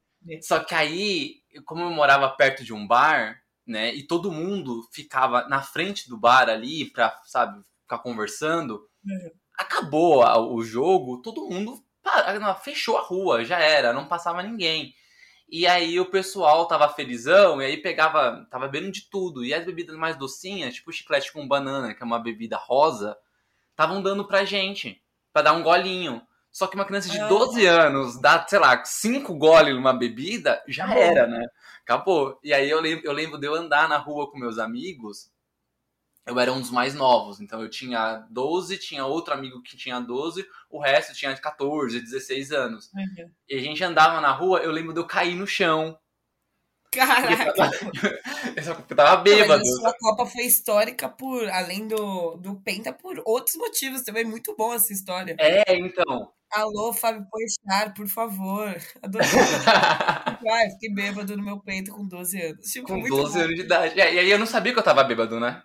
Só 0.43 0.61
que 0.62 0.75
aí, 0.75 1.37
como 1.64 1.83
eu 1.83 1.90
morava 1.90 2.28
perto 2.28 2.62
de 2.62 2.75
um 2.75 2.87
bar, 2.87 3.40
né? 3.67 3.95
E 3.95 4.07
todo 4.07 4.31
mundo 4.31 4.87
ficava 4.93 5.49
na 5.49 5.62
frente 5.62 6.09
do 6.09 6.19
bar 6.19 6.50
ali 6.50 6.90
pra, 6.93 7.19
sabe, 7.25 7.62
ficar 7.83 7.99
conversando. 8.00 8.87
Uhum. 9.05 9.31
Acabou 9.59 10.25
o 10.55 10.62
jogo, 10.62 11.21
todo 11.21 11.49
mundo 11.49 11.83
fechou 12.62 12.97
a 12.97 13.03
rua, 13.03 13.45
já 13.45 13.59
era, 13.59 13.93
não 13.93 14.07
passava 14.07 14.43
ninguém. 14.43 14.95
E 15.50 15.67
aí 15.67 15.99
o 15.99 16.11
pessoal 16.11 16.67
tava 16.67 16.88
felizão, 16.91 17.61
e 17.61 17.65
aí 17.65 17.77
pegava, 17.79 18.47
tava 18.50 18.69
bebendo 18.69 18.93
de 18.93 19.09
tudo. 19.11 19.45
E 19.45 19.55
as 19.55 19.65
bebidas 19.65 19.97
mais 19.97 20.17
docinhas, 20.17 20.75
tipo 20.75 20.93
chiclete 20.93 21.33
com 21.33 21.49
banana, 21.49 21.95
que 21.95 22.03
é 22.03 22.07
uma 22.07 22.19
bebida 22.19 22.57
rosa, 22.57 23.17
estavam 23.71 24.03
dando 24.03 24.27
pra 24.27 24.45
gente, 24.45 25.03
pra 25.33 25.43
dar 25.43 25.55
um 25.55 25.62
golinho. 25.62 26.23
Só 26.53 26.67
que 26.67 26.75
uma 26.75 26.85
criança 26.85 27.09
de 27.09 27.19
Ah. 27.19 27.29
12 27.29 27.67
anos 27.67 28.21
dá, 28.21 28.45
sei 28.47 28.59
lá, 28.59 28.85
cinco 28.85 29.35
goles 29.35 29.75
numa 29.75 29.93
bebida, 29.93 30.62
já 30.69 30.93
era, 30.95 31.27
né? 31.27 31.47
Acabou. 31.83 32.38
E 32.43 32.53
aí 32.53 32.69
eu 32.69 32.81
lembro, 32.81 33.07
eu 33.07 33.12
lembro 33.12 33.38
de 33.38 33.47
eu 33.47 33.55
andar 33.55 33.88
na 33.88 33.97
rua 33.97 34.31
com 34.31 34.38
meus 34.38 34.59
amigos. 34.59 35.31
Eu 36.28 36.38
era 36.38 36.52
um 36.52 36.61
dos 36.61 36.70
mais 36.70 36.94
novos, 36.94 37.40
então 37.40 37.62
eu 37.62 37.70
tinha 37.70 38.26
12, 38.30 38.76
tinha 38.78 39.06
outro 39.06 39.32
amigo 39.32 39.62
que 39.62 39.76
tinha 39.76 39.99
12, 39.99 40.47
o 40.70 40.78
resto 40.78 41.14
tinha 41.14 41.35
14, 41.35 42.00
16 42.00 42.52
anos. 42.52 42.90
Uhum. 42.94 43.30
E 43.49 43.56
a 43.56 43.61
gente 43.61 43.82
andava 43.82 44.20
na 44.20 44.30
rua, 44.30 44.61
eu 44.61 44.70
lembro 44.70 44.92
de 44.92 45.00
eu 45.00 45.06
cair 45.06 45.35
no 45.35 45.47
chão. 45.47 45.99
Eu 46.94 47.06
Caraca. 47.06 47.52
tava, 47.54 47.73
eu 48.90 48.97
tava 48.97 49.23
bêbado. 49.23 49.61
Mas 49.61 49.68
a 49.68 49.80
sua 49.80 49.94
Copa 49.99 50.26
foi 50.26 50.44
histórica 50.44 51.08
por, 51.08 51.49
além 51.49 51.87
do, 51.87 52.37
do 52.37 52.56
Penta, 52.61 52.92
por 52.92 53.23
outros 53.25 53.56
motivos 53.56 54.02
também. 54.02 54.25
Muito 54.25 54.54
bom 54.56 54.73
essa 54.73 54.92
história. 54.92 55.37
É, 55.38 55.76
então. 55.76 56.30
Alô, 56.50 56.94
Fábio 56.94 57.26
Pochar, 57.30 57.92
por 57.92 58.08
favor. 58.08 58.75
Adorei. 59.02 59.28
Ai, 60.50 60.70
fiquei 60.70 60.92
bêbado 60.94 61.37
no 61.37 61.44
meu 61.44 61.61
peito 61.61 61.90
com 61.92 62.06
12 62.06 62.40
anos. 62.40 62.66
Tipo, 62.66 62.88
com 62.88 62.97
muito 62.97 63.14
12 63.14 63.35
bom. 63.35 63.44
anos 63.44 63.54
de 63.54 63.61
idade. 63.62 64.00
É, 64.00 64.14
e 64.14 64.18
aí 64.18 64.30
eu 64.30 64.38
não 64.38 64.47
sabia 64.47 64.73
que 64.73 64.78
eu 64.78 64.85
tava 64.85 65.04
bêbado, 65.04 65.38
né? 65.38 65.62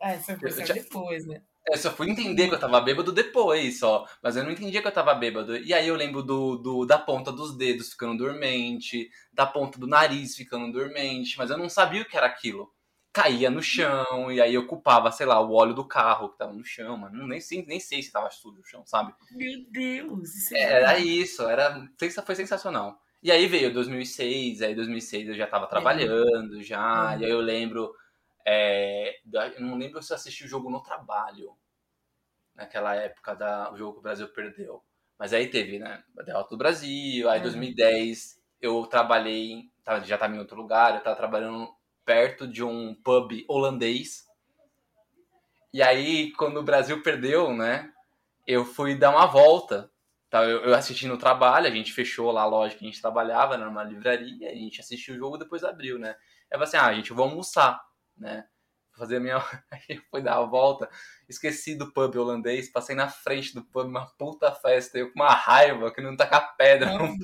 Ah, 0.00 0.12
essa 0.12 0.36
foi 0.38 0.50
já- 0.50 0.74
depois, 0.74 1.26
né? 1.26 1.42
Eu 1.68 1.76
só 1.78 1.90
fui 1.92 2.10
entender 2.10 2.48
que 2.48 2.54
eu 2.54 2.58
tava 2.58 2.80
bêbado 2.80 3.12
depois, 3.12 3.78
só. 3.78 4.06
Mas 4.22 4.34
eu 4.34 4.42
não 4.42 4.50
entendia 4.50 4.80
que 4.80 4.88
eu 4.88 4.92
tava 4.92 5.14
bêbado. 5.14 5.56
E 5.56 5.72
aí 5.74 5.86
eu 5.86 5.94
lembro 5.94 6.22
do, 6.22 6.56
do- 6.56 6.86
da 6.86 6.98
ponta 6.98 7.30
dos 7.30 7.56
dedos 7.56 7.90
ficando 7.90 8.16
dormente, 8.24 9.10
da 9.32 9.46
ponta 9.46 9.78
do 9.78 9.86
nariz 9.86 10.34
ficando 10.34 10.72
dormente, 10.72 11.36
mas 11.38 11.50
eu 11.50 11.58
não 11.58 11.68
sabia 11.68 12.02
o 12.02 12.04
que 12.06 12.16
era 12.16 12.26
aquilo. 12.26 12.72
Caía 13.12 13.50
no 13.50 13.62
chão, 13.62 14.30
e 14.32 14.40
aí 14.40 14.54
eu 14.54 14.66
culpava, 14.66 15.10
sei 15.10 15.26
lá, 15.26 15.40
o 15.40 15.52
óleo 15.52 15.74
do 15.74 15.84
carro 15.86 16.30
que 16.30 16.38
tava 16.38 16.52
no 16.52 16.64
chão, 16.64 16.96
mas 16.96 17.12
não, 17.12 17.26
nem, 17.26 17.40
sei, 17.40 17.64
nem 17.66 17.80
sei 17.80 18.02
se 18.02 18.12
tava 18.12 18.30
sujo 18.30 18.60
o 18.60 18.64
chão, 18.64 18.84
sabe? 18.86 19.12
Meu 19.32 19.64
Deus. 19.70 20.34
Isso 20.34 20.54
É, 20.54 20.60
Era 20.62 20.98
isso, 20.98 21.42
era, 21.48 21.88
foi 22.24 22.34
sensacional. 22.36 23.00
E 23.22 23.30
aí 23.30 23.46
veio 23.46 23.72
2006, 23.72 24.62
aí 24.62 24.74
2006 24.74 25.28
eu 25.28 25.34
já 25.34 25.46
tava 25.46 25.66
trabalhando 25.66 26.62
já, 26.62 27.16
e 27.20 27.24
aí 27.24 27.30
eu 27.30 27.40
lembro, 27.40 27.92
é, 28.46 29.20
eu 29.56 29.60
não 29.60 29.76
lembro 29.76 30.02
se 30.02 30.12
eu 30.12 30.16
assisti 30.16 30.44
o 30.44 30.48
jogo 30.48 30.70
no 30.70 30.82
trabalho, 30.82 31.56
naquela 32.54 32.94
época 32.94 33.34
da, 33.34 33.72
o 33.72 33.76
jogo 33.76 33.94
que 33.94 33.98
o 34.00 34.02
Brasil 34.02 34.28
perdeu. 34.32 34.82
Mas 35.18 35.32
aí 35.32 35.48
teve, 35.48 35.78
né, 35.78 36.02
a 36.18 36.22
derrota 36.22 36.50
do 36.50 36.56
Brasil, 36.58 37.28
aí 37.28 37.38
Uhum. 37.38 37.42
2010 37.42 38.40
eu 38.60 38.86
trabalhei, 38.86 39.70
tava- 39.84 40.04
já 40.04 40.18
tava 40.18 40.34
em 40.34 40.38
outro 40.38 40.56
lugar, 40.56 40.94
eu 40.94 41.02
tava 41.02 41.16
trabalhando 41.16 41.68
perto 42.04 42.46
de 42.46 42.62
um 42.64 42.94
pub 43.02 43.44
holandês. 43.48 44.24
E 45.72 45.82
aí, 45.82 46.32
quando 46.32 46.58
o 46.58 46.62
Brasil 46.62 47.02
perdeu, 47.02 47.54
né, 47.54 47.92
eu 48.46 48.64
fui 48.64 48.96
dar 48.96 49.10
uma 49.12 49.26
volta. 49.26 49.90
Tá, 50.30 50.44
eu, 50.44 50.62
eu 50.64 50.74
assisti 50.74 51.06
no 51.06 51.18
trabalho, 51.18 51.66
a 51.68 51.70
gente 51.70 51.92
fechou 51.92 52.30
lá 52.32 52.42
a 52.42 52.46
loja 52.46 52.76
que 52.76 52.84
a 52.84 52.88
gente 52.88 53.00
trabalhava, 53.02 53.54
era 53.54 53.66
numa 53.66 53.84
livraria, 53.84 54.50
a 54.50 54.54
gente 54.54 54.80
assistiu 54.80 55.14
o 55.14 55.18
jogo 55.18 55.38
depois 55.38 55.64
abriu, 55.64 55.98
né? 55.98 56.16
Eu 56.50 56.58
falei 56.58 56.64
assim, 56.68 56.76
ah, 56.78 56.94
gente, 56.94 57.10
eu 57.10 57.16
vou 57.16 57.26
almoçar, 57.28 57.80
né? 58.20 58.46
Fazer 58.96 59.16
a 59.16 59.20
minha. 59.20 59.36
Eu 59.88 60.02
fui 60.10 60.22
dar 60.22 60.36
a 60.36 60.44
volta, 60.44 60.88
esqueci 61.28 61.74
do 61.74 61.92
pub 61.92 62.14
holandês, 62.16 62.70
passei 62.70 62.94
na 62.94 63.08
frente 63.08 63.54
do 63.54 63.64
pub, 63.64 63.86
uma 63.86 64.06
puta 64.06 64.52
festa, 64.52 64.98
eu 64.98 65.12
com 65.12 65.20
uma 65.20 65.32
raiva 65.32 65.92
que 65.92 66.00
não 66.00 66.16
tacar 66.16 66.56
pedra. 66.56 66.92
Nossa. 66.98 67.14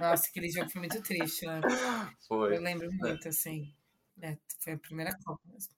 Nossa, 0.00 0.28
aquele 0.28 0.50
jogo 0.50 0.70
foi 0.70 0.80
muito 0.80 1.02
triste, 1.02 1.46
né? 1.46 1.60
Foi. 2.28 2.56
Eu 2.56 2.60
lembro 2.60 2.88
muito, 2.92 3.28
assim. 3.28 3.74
É, 4.20 4.36
foi 4.60 4.74
a 4.74 4.78
primeira 4.78 5.16
Copa 5.24 5.40
mesmo. 5.46 5.72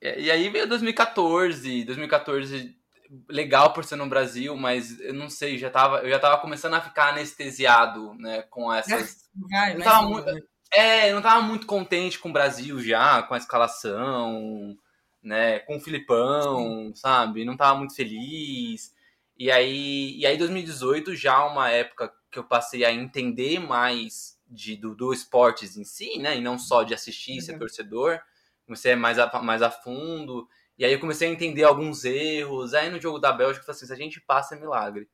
E, 0.00 0.22
e 0.22 0.30
aí 0.30 0.48
veio 0.48 0.66
2014, 0.66 1.84
2014 1.84 2.80
legal 3.28 3.72
por 3.72 3.84
ser 3.84 3.96
no 3.96 4.08
Brasil, 4.08 4.56
mas 4.56 5.00
eu 5.00 5.12
não 5.12 5.28
sei, 5.28 5.58
já 5.58 5.68
tava, 5.68 5.98
eu 5.98 6.10
já 6.10 6.18
tava 6.18 6.40
começando 6.40 6.74
a 6.74 6.80
ficar 6.80 7.08
anestesiado, 7.08 8.14
né, 8.14 8.42
com 8.42 8.72
essas 8.72 9.28
Vai, 9.50 9.74
Eu 9.74 9.82
tava 9.82 10.08
muito-? 10.08 10.48
É, 10.72 11.10
eu 11.10 11.14
não 11.16 11.22
tava 11.22 11.42
muito 11.42 11.66
contente 11.66 12.18
com 12.18 12.28
o 12.28 12.32
Brasil 12.32 12.80
já, 12.80 13.22
com 13.24 13.34
a 13.34 13.38
escalação, 13.38 14.76
né, 15.22 15.58
com 15.60 15.76
o 15.76 15.80
Filipão, 15.80 16.92
sabe? 16.94 17.44
Não 17.44 17.56
tava 17.56 17.78
muito 17.78 17.94
feliz. 17.94 18.94
E 19.36 19.50
aí, 19.50 20.16
e 20.18 20.26
aí 20.26 20.36
2018 20.38 21.14
já 21.16 21.44
uma 21.44 21.70
época 21.70 22.12
que 22.30 22.38
eu 22.38 22.44
passei 22.44 22.84
a 22.84 22.92
entender 22.92 23.58
mais 23.58 24.38
de, 24.46 24.76
do, 24.76 24.94
do 24.94 25.12
esportes 25.12 25.76
em 25.76 25.84
si, 25.84 26.18
né, 26.18 26.36
e 26.36 26.40
não 26.40 26.58
só 26.58 26.82
de 26.84 26.94
assistir, 26.94 27.40
ser 27.42 27.52
Uhum. 27.52 27.58
torcedor. 27.58 28.20
Comecei 28.66 28.94
mais 28.94 29.18
a, 29.18 29.42
mais 29.42 29.62
a 29.62 29.70
fundo. 29.70 30.48
E 30.78 30.84
aí 30.84 30.92
eu 30.92 31.00
comecei 31.00 31.28
a 31.28 31.32
entender 31.32 31.64
alguns 31.64 32.04
erros. 32.04 32.74
Aí 32.74 32.88
no 32.90 33.00
jogo 33.00 33.18
da 33.18 33.32
Bélgica 33.32 33.62
eu 33.62 33.66
falei 33.66 33.76
assim, 33.76 33.86
se 33.86 33.92
a 33.92 33.96
gente 33.96 34.20
passa 34.20 34.54
é 34.54 34.58
milagre. 34.60 35.08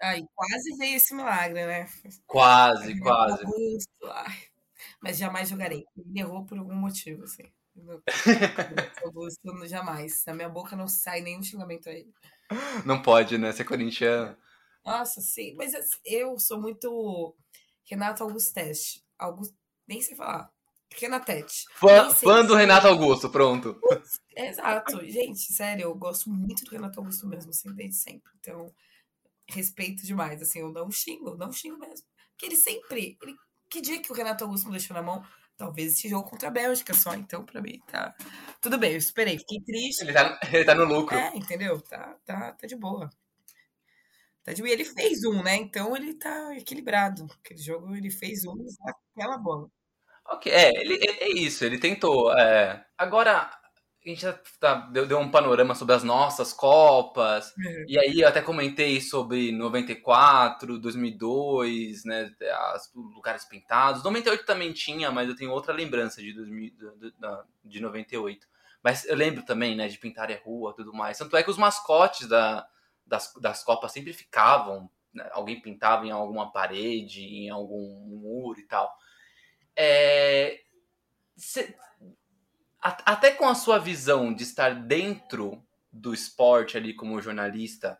Ai, 0.00 0.22
quase 0.34 0.76
veio 0.76 0.96
esse 0.96 1.14
milagre, 1.14 1.66
né? 1.66 1.86
Quase, 2.26 2.98
quase. 3.00 3.44
Augusto, 3.44 4.06
ai. 4.06 4.47
Mas 5.00 5.18
jamais 5.18 5.48
jogarei. 5.48 5.84
Ele 5.96 6.20
errou 6.20 6.44
por 6.44 6.58
algum 6.58 6.74
motivo, 6.74 7.24
assim. 7.24 7.44
Augusto, 9.04 9.40
jamais. 9.66 10.22
Da 10.24 10.34
minha 10.34 10.48
boca 10.48 10.76
não 10.76 10.88
sai 10.88 11.20
nenhum 11.20 11.42
xingamento 11.42 11.88
a 11.88 11.92
ele. 11.92 12.12
Não 12.84 13.00
pode, 13.02 13.38
né, 13.38 13.52
ser 13.52 13.64
corintiano. 13.64 14.36
Nossa, 14.84 15.20
sim. 15.20 15.54
Mas 15.56 15.74
assim, 15.74 15.98
eu 16.04 16.38
sou 16.38 16.60
muito 16.60 17.36
Renato 17.88 18.22
Augusteste. 18.22 19.04
August... 19.18 19.54
Nem 19.86 20.00
sei 20.00 20.16
falar. 20.16 20.50
Renatete. 20.94 21.64
Fã, 21.74 22.10
fã 22.10 22.44
do 22.44 22.54
Renato 22.54 22.88
Augusto, 22.88 23.28
pronto. 23.28 23.78
Exato. 24.34 25.04
Gente, 25.06 25.52
sério, 25.52 25.84
eu 25.84 25.94
gosto 25.94 26.30
muito 26.30 26.64
do 26.64 26.70
Renato 26.70 26.98
Augusto 26.98 27.26
mesmo, 27.26 27.50
assim, 27.50 27.72
desde 27.74 27.96
sempre. 27.96 28.32
Então, 28.40 28.72
respeito 29.46 30.04
demais, 30.04 30.40
assim, 30.40 30.60
eu 30.60 30.72
não 30.72 30.90
xingo, 30.90 31.36
não 31.36 31.52
xingo 31.52 31.78
mesmo. 31.78 32.06
Porque 32.30 32.46
ele 32.46 32.56
sempre. 32.56 33.18
Ele... 33.22 33.36
Que 33.70 33.80
dia 33.80 34.00
que 34.00 34.10
o 34.10 34.14
Renato 34.14 34.44
Augusto 34.44 34.66
me 34.66 34.72
deixou 34.72 34.94
na 34.94 35.02
mão? 35.02 35.24
Talvez 35.56 35.94
esse 35.94 36.08
jogo 36.08 36.30
contra 36.30 36.48
a 36.48 36.50
Bélgica 36.52 36.94
só, 36.94 37.14
então 37.14 37.44
pra 37.44 37.60
mim 37.60 37.80
tá. 37.86 38.14
Tudo 38.60 38.78
bem, 38.78 38.92
eu 38.92 38.98
esperei, 38.98 39.38
fiquei 39.38 39.60
triste. 39.60 40.02
Ele 40.02 40.12
tá, 40.12 40.38
ele 40.52 40.64
tá 40.64 40.74
no 40.74 40.84
lucro. 40.84 41.16
É, 41.16 41.36
entendeu? 41.36 41.80
Tá, 41.80 42.16
tá, 42.24 42.52
tá 42.52 42.66
de 42.66 42.76
boa. 42.76 43.10
Tá 44.44 44.52
de 44.52 44.62
boa. 44.62 44.70
E 44.70 44.72
ele 44.72 44.84
fez 44.84 45.24
um, 45.24 45.42
né? 45.42 45.56
Então 45.56 45.96
ele 45.96 46.14
tá 46.14 46.56
equilibrado. 46.56 47.26
Aquele 47.44 47.60
jogo 47.60 47.94
ele 47.94 48.10
fez 48.10 48.44
um 48.46 48.54
naquela 48.84 49.36
bola. 49.36 49.68
Ok, 50.26 50.52
é, 50.52 50.70
ele, 50.80 50.94
é, 51.04 51.24
é 51.24 51.28
isso, 51.30 51.64
ele 51.64 51.78
tentou. 51.78 52.32
é. 52.38 52.86
Agora, 52.96 53.50
a 54.04 54.08
gente 54.08 54.22
já 54.22 54.32
tá- 54.60 54.74
deu, 54.92 55.06
deu 55.06 55.18
um 55.18 55.30
panorama 55.30 55.74
sobre 55.74 55.94
as 55.94 56.02
nossas 56.02 56.52
Copas, 56.52 57.52
Uhum. 57.56 57.84
e 57.88 57.98
aí 57.98 58.20
eu 58.20 58.28
até 58.28 58.40
comentei 58.40 59.00
sobre 59.00 59.52
94, 59.52 60.78
2002, 60.78 62.04
né, 62.04 62.30
as, 62.72 62.86
os 62.94 63.14
lugares 63.14 63.44
pintados. 63.44 64.02
98 64.02 64.46
também 64.46 64.72
tinha, 64.72 65.10
mas 65.10 65.28
eu 65.28 65.36
tenho 65.36 65.50
outra 65.50 65.74
lembrança 65.74 66.22
de, 66.22 66.32
2000, 66.32 66.72
do- 66.76 66.96
do- 66.96 67.12
da- 67.18 67.44
de 67.64 67.80
98. 67.80 68.46
Mas 68.82 69.04
eu 69.04 69.16
lembro 69.16 69.42
também, 69.44 69.74
né, 69.76 69.88
de 69.88 69.98
pintar 69.98 70.30
a 70.30 70.36
rua 70.38 70.70
e 70.70 70.76
tudo 70.76 70.92
mais. 70.94 71.18
Tanto 71.18 71.36
é 71.36 71.42
que 71.42 71.50
os 71.50 71.58
mascotes 71.58 72.28
da, 72.28 72.66
das, 73.04 73.32
das 73.40 73.62
Copas 73.64 73.92
sempre 73.92 74.12
ficavam, 74.12 74.88
né, 75.12 75.28
alguém 75.32 75.60
pintava 75.60 76.06
em 76.06 76.10
alguma 76.12 76.50
parede, 76.52 77.22
em 77.24 77.50
algum 77.50 77.82
muro 78.06 78.58
e 78.60 78.64
tal. 78.66 78.90
É, 79.76 80.60
cê- 81.36 81.74
até 82.80 83.32
com 83.32 83.48
a 83.48 83.54
sua 83.54 83.78
visão 83.78 84.32
de 84.32 84.42
estar 84.42 84.74
dentro 84.74 85.62
do 85.92 86.14
esporte 86.14 86.76
ali 86.76 86.94
como 86.94 87.20
jornalista, 87.20 87.98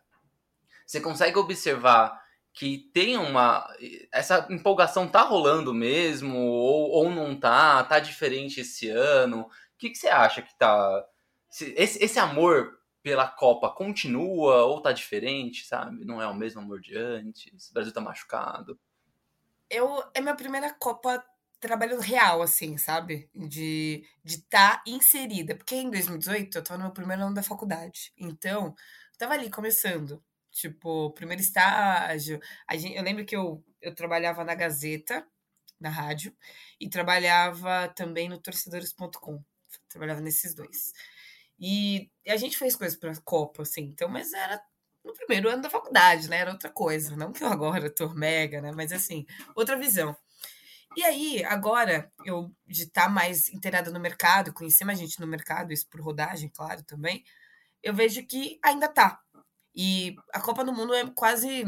você 0.85 1.01
consegue 1.01 1.37
observar 1.37 2.19
que 2.53 2.89
tem 2.93 3.17
uma. 3.17 3.67
Essa 4.11 4.47
empolgação 4.49 5.07
tá 5.07 5.21
rolando 5.21 5.73
mesmo, 5.73 6.37
ou, 6.37 6.89
ou 6.89 7.11
não 7.11 7.39
tá? 7.39 7.83
Tá 7.83 7.99
diferente 7.99 8.61
esse 8.61 8.89
ano? 8.89 9.41
O 9.41 9.47
que, 9.77 9.89
que 9.89 9.97
você 9.97 10.07
acha 10.07 10.41
que 10.41 10.57
tá. 10.57 11.05
Esse, 11.49 12.03
esse 12.03 12.19
amor 12.19 12.79
pela 13.01 13.27
Copa 13.27 13.69
continua 13.69 14.65
ou 14.65 14.81
tá 14.81 14.91
diferente, 14.91 15.65
sabe? 15.65 16.05
Não 16.05 16.21
é 16.21 16.27
o 16.27 16.35
mesmo 16.35 16.61
amor 16.61 16.79
de 16.79 16.97
antes? 16.97 17.69
O 17.69 17.73
Brasil 17.73 17.93
tá 17.93 18.01
machucado. 18.01 18.79
Eu, 19.69 20.03
é 20.13 20.21
minha 20.21 20.35
primeira 20.35 20.73
Copa 20.73 21.23
trabalho 21.59 21.99
real, 21.99 22.41
assim, 22.41 22.77
sabe? 22.77 23.29
De 23.33 24.03
estar 24.23 24.77
tá 24.77 24.83
inserida. 24.87 25.55
Porque 25.55 25.75
em 25.75 25.89
2018 25.89 26.57
eu 26.57 26.63
tava 26.63 26.77
no 26.77 26.85
meu 26.85 26.93
primeiro 26.93 27.23
ano 27.23 27.33
da 27.33 27.43
faculdade. 27.43 28.13
Então, 28.17 28.67
eu 29.13 29.17
tava 29.17 29.33
ali 29.33 29.49
começando. 29.49 30.23
Tipo, 30.51 31.11
primeiro 31.11 31.41
estágio. 31.41 32.39
A 32.67 32.75
gente, 32.75 32.95
eu 32.95 33.03
lembro 33.03 33.25
que 33.25 33.35
eu, 33.35 33.63
eu 33.81 33.93
trabalhava 33.93 34.43
na 34.43 34.55
Gazeta, 34.55 35.25
na 35.79 35.89
rádio, 35.89 36.35
e 36.79 36.89
trabalhava 36.89 37.87
também 37.95 38.29
no 38.29 38.39
torcedores.com. 38.39 39.43
Trabalhava 39.89 40.21
nesses 40.21 40.53
dois. 40.53 40.91
E, 41.59 42.09
a 42.27 42.37
gente 42.37 42.57
fez 42.57 42.75
coisas 42.75 42.97
pra 42.97 43.13
Copa, 43.23 43.63
assim, 43.63 43.81
então, 43.83 44.07
mas 44.09 44.33
era 44.33 44.61
no 45.03 45.13
primeiro 45.13 45.49
ano 45.49 45.61
da 45.61 45.69
faculdade, 45.69 46.29
né? 46.29 46.37
Era 46.37 46.51
outra 46.51 46.69
coisa. 46.69 47.15
Não 47.15 47.31
que 47.33 47.43
eu 47.43 47.47
agora 47.47 47.89
tô 47.89 48.09
mega, 48.13 48.61
né? 48.61 48.71
Mas 48.71 48.91
assim, 48.91 49.25
outra 49.55 49.77
visão. 49.77 50.15
E 50.97 51.03
aí, 51.03 51.43
agora, 51.45 52.11
eu 52.25 52.51
de 52.67 52.83
estar 52.83 53.03
tá 53.03 53.09
mais 53.09 53.49
inteirada 53.49 53.91
no 53.91 53.99
mercado, 53.99 54.53
conhecer 54.53 54.85
mais 54.85 54.99
gente 54.99 55.19
no 55.19 55.27
mercado, 55.27 55.71
isso 55.71 55.87
por 55.89 56.01
rodagem, 56.01 56.49
claro, 56.49 56.83
também, 56.83 57.23
eu 57.83 57.93
vejo 57.93 58.25
que 58.25 58.59
ainda 58.63 58.87
tá. 58.87 59.21
E 59.75 60.15
a 60.33 60.41
Copa 60.41 60.63
do 60.63 60.73
Mundo 60.73 60.93
é 60.93 61.05
quase 61.11 61.63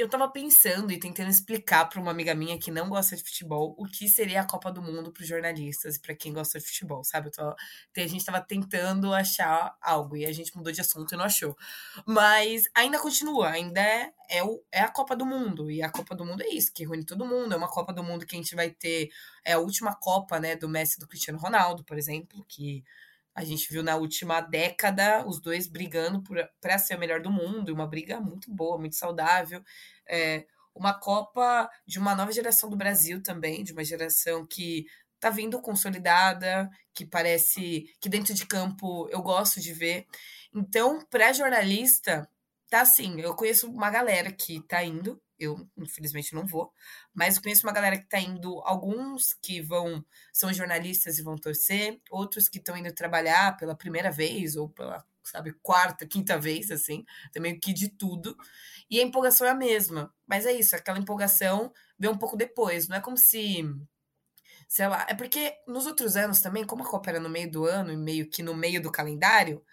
eu 0.00 0.08
tava 0.08 0.28
pensando 0.28 0.90
e 0.90 0.98
tentando 0.98 1.30
explicar 1.30 1.88
para 1.88 2.00
uma 2.00 2.10
amiga 2.10 2.34
minha 2.34 2.58
que 2.58 2.70
não 2.70 2.88
gosta 2.88 3.14
de 3.16 3.22
futebol 3.22 3.74
o 3.78 3.86
que 3.86 4.08
seria 4.08 4.40
a 4.40 4.46
Copa 4.46 4.72
do 4.72 4.80
Mundo 4.80 5.12
para 5.12 5.22
os 5.22 5.28
jornalistas 5.28 5.96
e 5.96 6.00
para 6.00 6.14
quem 6.14 6.32
gosta 6.32 6.58
de 6.58 6.66
futebol, 6.66 7.04
sabe? 7.04 7.30
A 7.38 8.06
gente 8.06 8.24
tava 8.24 8.40
tentando 8.40 9.12
achar 9.12 9.76
algo 9.80 10.16
e 10.16 10.24
a 10.24 10.32
gente 10.32 10.56
mudou 10.56 10.72
de 10.72 10.80
assunto 10.80 11.14
e 11.14 11.16
não 11.16 11.24
achou. 11.24 11.56
Mas 12.06 12.64
ainda 12.74 12.98
continua, 12.98 13.50
ainda 13.50 13.80
é, 13.80 14.12
é, 14.28 14.42
o, 14.42 14.62
é 14.72 14.80
a 14.80 14.88
Copa 14.88 15.14
do 15.14 15.26
Mundo. 15.26 15.70
E 15.70 15.82
a 15.82 15.90
Copa 15.90 16.14
do 16.14 16.24
Mundo 16.24 16.42
é 16.42 16.48
isso, 16.48 16.72
que 16.72 16.84
reúne 16.84 17.04
todo 17.04 17.26
mundo. 17.26 17.52
É 17.52 17.56
uma 17.56 17.68
Copa 17.68 17.92
do 17.92 18.02
Mundo 18.02 18.26
que 18.26 18.34
a 18.34 18.38
gente 18.38 18.54
vai 18.54 18.70
ter. 18.70 19.10
É 19.44 19.52
a 19.52 19.58
última 19.58 19.94
Copa, 19.94 20.40
né, 20.40 20.56
do 20.56 20.68
Messi 20.68 20.98
do 20.98 21.06
Cristiano 21.06 21.38
Ronaldo, 21.38 21.84
por 21.84 21.98
exemplo, 21.98 22.44
que 22.48 22.84
a 23.34 23.44
gente 23.44 23.70
viu 23.72 23.82
na 23.82 23.96
última 23.96 24.40
década 24.40 25.26
os 25.26 25.40
dois 25.40 25.68
brigando 25.68 26.22
para 26.60 26.78
ser 26.78 26.96
o 26.96 26.98
melhor 26.98 27.20
do 27.20 27.30
mundo, 27.30 27.72
uma 27.72 27.86
briga 27.86 28.20
muito 28.20 28.50
boa, 28.52 28.78
muito 28.78 28.96
saudável. 28.96 29.62
É, 30.06 30.46
uma 30.74 30.94
Copa 30.94 31.68
de 31.86 31.98
uma 31.98 32.14
nova 32.14 32.32
geração 32.32 32.70
do 32.70 32.76
Brasil 32.76 33.22
também, 33.22 33.62
de 33.62 33.72
uma 33.72 33.84
geração 33.84 34.46
que 34.46 34.86
tá 35.18 35.30
vindo 35.30 35.60
consolidada, 35.60 36.70
que 36.94 37.04
parece 37.04 37.92
que 38.00 38.08
dentro 38.08 38.32
de 38.32 38.46
campo 38.46 39.08
eu 39.10 39.22
gosto 39.22 39.60
de 39.60 39.72
ver. 39.72 40.06
Então, 40.54 41.04
para 41.10 41.32
jornalista, 41.32 42.28
tá 42.68 42.80
assim, 42.80 43.20
eu 43.20 43.34
conheço 43.34 43.70
uma 43.70 43.90
galera 43.90 44.32
que 44.32 44.60
tá 44.62 44.82
indo, 44.82 45.20
eu 45.40 45.68
infelizmente 45.76 46.34
não 46.34 46.46
vou, 46.46 46.72
mas 47.14 47.36
eu 47.36 47.42
conheço 47.42 47.66
uma 47.66 47.72
galera 47.72 47.98
que 47.98 48.08
tá 48.08 48.20
indo, 48.20 48.60
alguns 48.64 49.32
que 49.34 49.60
vão, 49.60 50.04
são 50.32 50.52
jornalistas 50.52 51.18
e 51.18 51.22
vão 51.22 51.36
torcer, 51.36 52.00
outros 52.10 52.48
que 52.48 52.58
estão 52.58 52.76
indo 52.76 52.92
trabalhar 52.94 53.56
pela 53.56 53.74
primeira 53.74 54.10
vez 54.10 54.54
ou 54.54 54.68
pela, 54.68 55.04
sabe, 55.24 55.52
quarta, 55.62 56.06
quinta 56.06 56.38
vez, 56.38 56.70
assim, 56.70 57.04
também 57.32 57.58
que 57.58 57.72
de 57.72 57.88
tudo. 57.88 58.36
E 58.90 59.00
a 59.00 59.02
empolgação 59.02 59.46
é 59.46 59.50
a 59.50 59.54
mesma, 59.54 60.12
mas 60.26 60.46
é 60.46 60.52
isso, 60.52 60.76
aquela 60.76 60.98
empolgação 60.98 61.72
vem 61.98 62.10
um 62.10 62.18
pouco 62.18 62.36
depois, 62.36 62.86
não 62.88 62.96
é 62.96 63.00
como 63.00 63.16
se 63.16 63.64
sei 64.68 64.86
lá, 64.86 65.04
é 65.08 65.14
porque 65.14 65.52
nos 65.66 65.84
outros 65.84 66.16
anos 66.16 66.40
também, 66.40 66.64
como 66.64 66.84
a 66.84 66.88
Copa 66.88 67.10
era 67.10 67.18
no 67.18 67.28
meio 67.28 67.50
do 67.50 67.66
ano 67.66 67.92
e 67.92 67.96
meio 67.96 68.30
que 68.30 68.40
no 68.40 68.54
meio 68.54 68.80
do 68.80 68.90
calendário, 68.92 69.64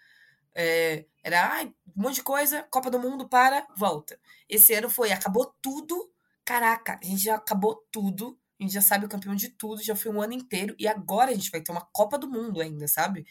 é, 0.59 1.05
era 1.23 1.53
ai, 1.53 1.71
um 1.95 2.01
monte 2.01 2.15
de 2.15 2.23
coisa, 2.23 2.63
Copa 2.63 2.89
do 2.89 2.99
Mundo 2.99 3.29
para, 3.29 3.67
volta. 3.77 4.19
Esse 4.49 4.73
ano 4.73 4.89
foi, 4.89 5.11
acabou 5.11 5.53
tudo. 5.61 6.11
Caraca, 6.43 6.99
a 6.99 7.05
gente 7.05 7.25
já 7.25 7.35
acabou 7.35 7.85
tudo. 7.91 8.35
A 8.59 8.63
gente 8.63 8.73
já 8.73 8.81
sabe 8.81 9.05
o 9.05 9.09
campeão 9.09 9.35
de 9.35 9.49
tudo, 9.49 9.83
já 9.83 9.95
foi 9.95 10.11
um 10.11 10.19
ano 10.19 10.33
inteiro. 10.33 10.75
E 10.79 10.87
agora 10.87 11.29
a 11.29 11.33
gente 11.35 11.51
vai 11.51 11.61
ter 11.61 11.71
uma 11.71 11.87
Copa 11.93 12.17
do 12.17 12.27
Mundo 12.27 12.59
ainda, 12.59 12.87
sabe? 12.87 13.23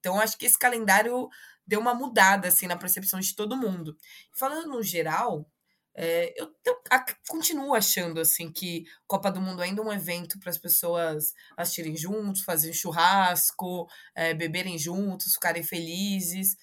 Então 0.00 0.20
acho 0.20 0.36
que 0.36 0.44
esse 0.44 0.58
calendário 0.58 1.28
deu 1.64 1.78
uma 1.78 1.94
mudada, 1.94 2.48
assim, 2.48 2.66
na 2.66 2.76
percepção 2.76 3.20
de 3.20 3.36
todo 3.36 3.56
mundo. 3.56 3.96
Falando 4.32 4.68
no 4.68 4.82
geral, 4.82 5.48
é, 5.94 6.32
eu, 6.36 6.50
eu 6.64 6.80
a, 6.90 7.04
continuo 7.28 7.74
achando 7.74 8.20
assim 8.20 8.50
que 8.50 8.84
Copa 9.06 9.30
do 9.30 9.40
Mundo 9.40 9.60
ainda 9.60 9.82
é 9.82 9.84
um 9.84 9.92
evento 9.92 10.38
para 10.38 10.50
as 10.50 10.58
pessoas 10.58 11.34
assistirem 11.56 11.96
juntos, 11.96 12.42
fazerem 12.42 12.74
churrasco, 12.74 13.86
é, 14.14 14.32
beberem 14.32 14.78
juntos, 14.78 15.34
ficarem 15.34 15.62
felizes. 15.62 16.56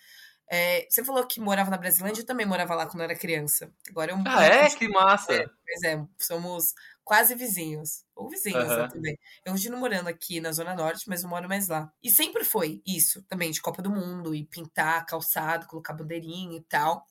É, 0.52 0.88
você 0.90 1.04
falou 1.04 1.24
que 1.28 1.40
morava 1.40 1.70
na 1.70 1.78
Brasilândia, 1.78 2.22
eu 2.22 2.26
também 2.26 2.46
morava 2.46 2.74
lá 2.74 2.88
quando 2.88 3.04
era 3.04 3.16
criança. 3.16 3.72
Agora 3.88 4.12
eu 4.12 4.18
Ah, 4.26 4.44
é? 4.44 4.70
Que 4.70 4.88
massa! 4.88 5.32
É, 5.32 5.46
pois 5.46 5.84
é, 5.84 6.04
somos 6.18 6.74
quase 7.04 7.36
vizinhos. 7.36 8.04
Ou 8.16 8.28
vizinhos 8.28 8.64
uhum. 8.64 8.78
né, 8.78 8.88
também. 8.88 9.20
Eu 9.46 9.54
continuo 9.54 9.80
morando 9.80 10.08
aqui 10.08 10.42
na 10.42 10.52
Zona 10.52 10.74
Norte, 10.74 11.08
mas 11.08 11.22
não 11.22 11.30
moro 11.30 11.48
mais 11.48 11.68
lá. 11.68 11.92
E 12.02 12.10
sempre 12.10 12.44
foi 12.44 12.82
isso 12.84 13.22
também, 13.30 13.52
de 13.52 13.62
Copa 13.62 13.84
do 13.84 13.92
Mundo, 13.92 14.34
e 14.34 14.44
pintar 14.44 15.06
calçado, 15.06 15.68
colocar 15.68 15.94
bandeirinha 15.94 16.58
e 16.58 16.64
tal. 16.64 17.06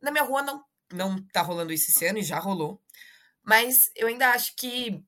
Na 0.00 0.10
minha 0.10 0.24
rua 0.24 0.42
não, 0.42 0.64
não 0.92 1.22
tá 1.32 1.42
rolando 1.42 1.72
isso 1.72 1.90
esse 1.90 2.06
ano, 2.06 2.18
e 2.18 2.22
já 2.22 2.38
rolou. 2.38 2.82
Mas 3.44 3.90
eu 3.96 4.08
ainda 4.08 4.30
acho 4.30 4.54
que, 4.56 5.02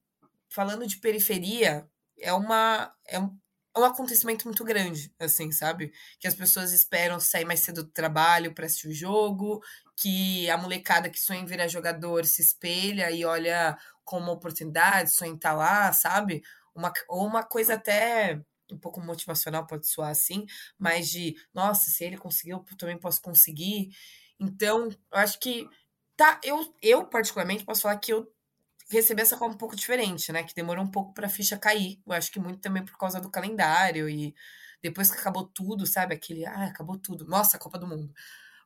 falando 0.49 0.87
de 0.87 0.99
periferia, 0.99 1.89
é 2.19 2.33
uma. 2.33 2.93
É 3.07 3.19
um, 3.19 3.39
é 3.75 3.81
um 3.81 3.85
acontecimento 3.85 4.45
muito 4.45 4.65
grande, 4.65 5.15
assim, 5.19 5.51
sabe? 5.51 5.93
Que 6.21 6.29
as 6.29 6.35
pessoas 6.35 6.73
esperam 6.73 7.19
sair 7.19 7.45
mais 7.45 7.61
cedo 7.61 7.83
do 7.83 7.91
trabalho 7.91 8.55
para 8.55 8.67
assistir 8.67 8.89
o 8.89 8.95
jogo, 8.95 9.63
que 9.97 10.49
a 10.51 10.59
molecada 10.59 11.09
que 11.09 11.19
sonha 11.19 11.41
em 11.41 11.47
virar 11.47 11.69
jogador 11.69 12.27
se 12.27 12.43
espelha 12.43 13.11
e 13.11 13.25
olha 13.25 13.79
como 14.05 14.27
uma 14.27 14.33
oportunidade, 14.33 15.15
sonha 15.15 15.31
em 15.33 15.37
estar 15.37 15.51
tá 15.51 15.57
lá, 15.57 15.93
sabe? 15.93 16.43
Uma, 16.75 16.93
ou 17.09 17.27
uma 17.27 17.43
coisa 17.43 17.75
até 17.75 18.43
um 18.71 18.79
pouco 18.79 19.01
motivacional, 19.01 19.67
pode 19.67 19.87
soar 19.87 20.11
assim, 20.11 20.47
mas 20.79 21.09
de, 21.09 21.35
nossa, 21.55 21.91
se 21.91 22.05
ele 22.05 22.17
conseguiu, 22.17 22.65
eu 22.71 22.77
também 22.77 22.99
posso 22.99 23.21
conseguir. 23.21 23.91
Então, 24.43 24.89
eu 24.89 25.19
acho 25.19 25.39
que 25.39 25.69
tá, 26.17 26.41
eu, 26.43 26.75
eu 26.83 27.07
particularmente 27.07 27.65
posso 27.65 27.83
falar 27.83 27.97
que 27.99 28.13
eu 28.13 28.29
receber 28.91 29.23
essa 29.23 29.37
Copa 29.37 29.55
um 29.55 29.59
pouco 29.59 29.77
diferente, 29.77 30.33
né? 30.33 30.43
Que 30.43 30.55
demorou 30.55 30.85
um 30.85 30.91
pouco 30.91 31.15
pra 31.15 31.29
ficha 31.29 31.57
cair. 31.57 32.01
Eu 32.07 32.13
acho 32.13 32.31
que 32.33 32.41
muito 32.41 32.61
também 32.61 32.85
por 32.85 32.99
causa 32.99 33.21
do 33.21 33.31
calendário 33.31 34.09
e 34.09 34.35
depois 34.83 35.11
que 35.11 35.19
acabou 35.19 35.47
tudo, 35.47 35.87
sabe? 35.87 36.15
Aquele, 36.15 36.45
ah, 36.45 36.67
acabou 36.67 36.99
tudo. 36.99 37.25
Nossa, 37.27 37.59
Copa 37.59 37.79
do 37.79 37.87
Mundo. 37.87 38.13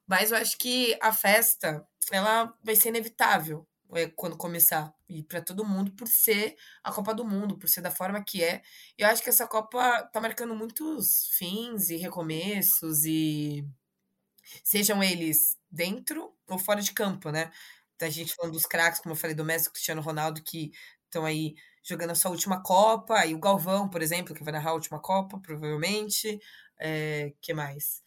Mas 0.07 0.31
eu 0.31 0.39
acho 0.39 0.57
que 0.59 0.99
a 1.03 1.13
festa, 1.13 1.87
ela 2.13 2.55
vai 2.65 2.77
ser 2.77 2.89
inevitável 2.91 3.67
é, 3.93 4.07
quando 4.09 4.37
começar. 4.37 4.95
E 5.09 5.23
para 5.23 5.43
todo 5.43 5.65
mundo, 5.65 5.93
por 5.93 6.09
ser 6.09 6.57
a 6.83 6.93
Copa 6.93 7.15
do 7.15 7.25
Mundo, 7.25 7.59
por 7.59 7.69
ser 7.69 7.83
da 7.83 7.91
forma 7.91 8.23
que 8.25 8.43
é. 8.43 8.63
Eu 8.99 9.09
acho 9.09 9.23
que 9.23 9.29
essa 9.31 9.47
Copa 9.47 10.03
tá 10.13 10.21
marcando 10.21 10.55
muitos 10.55 11.29
fins 11.37 11.91
e 11.91 11.97
recomeços 11.97 13.05
e 13.05 13.67
sejam 14.65 15.03
eles 15.03 15.57
dentro 15.71 16.33
ou 16.49 16.59
fora 16.59 16.81
de 16.81 16.93
campo, 16.93 17.31
né? 17.31 17.51
a 18.01 18.11
gente 18.11 18.35
falando 18.35 18.53
dos 18.53 18.67
craques, 18.67 19.01
como 19.01 19.15
eu 19.15 19.17
falei, 19.17 19.35
do 19.35 19.45
Messi 19.45 19.71
Cristiano 19.71 20.03
Ronaldo, 20.03 20.43
que 20.43 20.71
estão 21.05 21.25
aí 21.25 21.55
jogando 21.83 22.11
a 22.11 22.15
sua 22.15 22.31
última 22.31 22.63
Copa, 22.63 23.25
e 23.25 23.35
o 23.35 23.39
Galvão, 23.39 23.89
por 23.89 24.03
exemplo, 24.03 24.35
que 24.35 24.45
vai 24.45 24.53
narrar 24.53 24.71
a 24.71 24.75
última 24.75 25.01
Copa, 25.01 25.39
provavelmente. 25.41 26.39
É, 26.79 27.33
que 27.41 27.55
mais? 27.55 28.03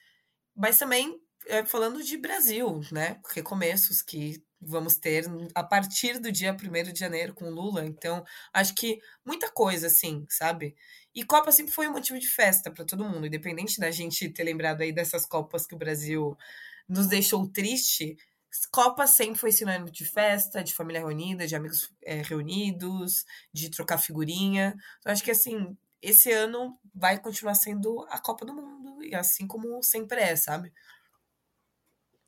Mas 0.56 0.78
também 0.78 1.20
é, 1.48 1.66
falando 1.66 2.04
de 2.04 2.18
Brasil, 2.18 2.82
né? 2.92 3.20
Recomeços 3.34 4.02
que 4.02 4.44
vamos 4.62 4.96
ter 4.96 5.26
a 5.56 5.64
partir 5.64 6.20
do 6.20 6.32
dia 6.32 6.54
1 6.54 6.92
de 6.92 7.00
janeiro 7.00 7.34
com 7.34 7.50
Lula. 7.50 7.86
Então, 7.86 8.24
acho 8.54 8.76
que 8.76 9.00
muita 9.26 9.50
coisa, 9.50 9.88
assim, 9.88 10.26
sabe? 10.30 10.76
E 11.14 11.24
Copa 11.24 11.52
sempre 11.52 11.74
foi 11.74 11.88
um 11.88 11.94
motivo 11.94 12.20
de 12.20 12.28
festa 12.28 12.72
para 12.72 12.86
todo 12.86 13.06
mundo, 13.06 13.28
independente 13.28 13.80
da 13.80 13.92
gente 13.92 14.30
ter 14.30 14.44
lembrado 14.44 14.82
aí 14.82 14.92
dessas 14.92 15.26
Copas 15.26 15.66
que 15.66 15.76
o 15.76 15.78
Brasil 15.78 16.38
nos 16.88 17.08
deixou 17.08 17.48
triste, 17.48 18.18
Copa 18.72 19.06
sempre 19.06 19.40
foi 19.40 19.52
sinônimo 19.52 19.92
de 19.92 20.06
festa, 20.06 20.64
de 20.64 20.74
família 20.74 21.02
reunida, 21.02 21.46
de 21.46 21.56
amigos 21.56 21.94
é, 22.04 22.22
reunidos, 22.22 23.26
de 23.54 23.70
trocar 23.70 24.00
figurinha. 24.00 24.76
Então, 25.00 25.12
acho 25.12 25.24
que 25.24 25.32
assim, 25.32 25.78
esse 26.02 26.32
ano 26.32 26.78
vai 26.94 27.20
continuar 27.20 27.56
sendo 27.56 28.06
a 28.10 28.20
Copa 28.20 28.46
do 28.46 28.54
Mundo, 28.54 29.04
e 29.04 29.14
assim 29.14 29.46
como 29.48 29.82
sempre 29.84 30.20
é, 30.22 30.36
sabe? 30.36 30.74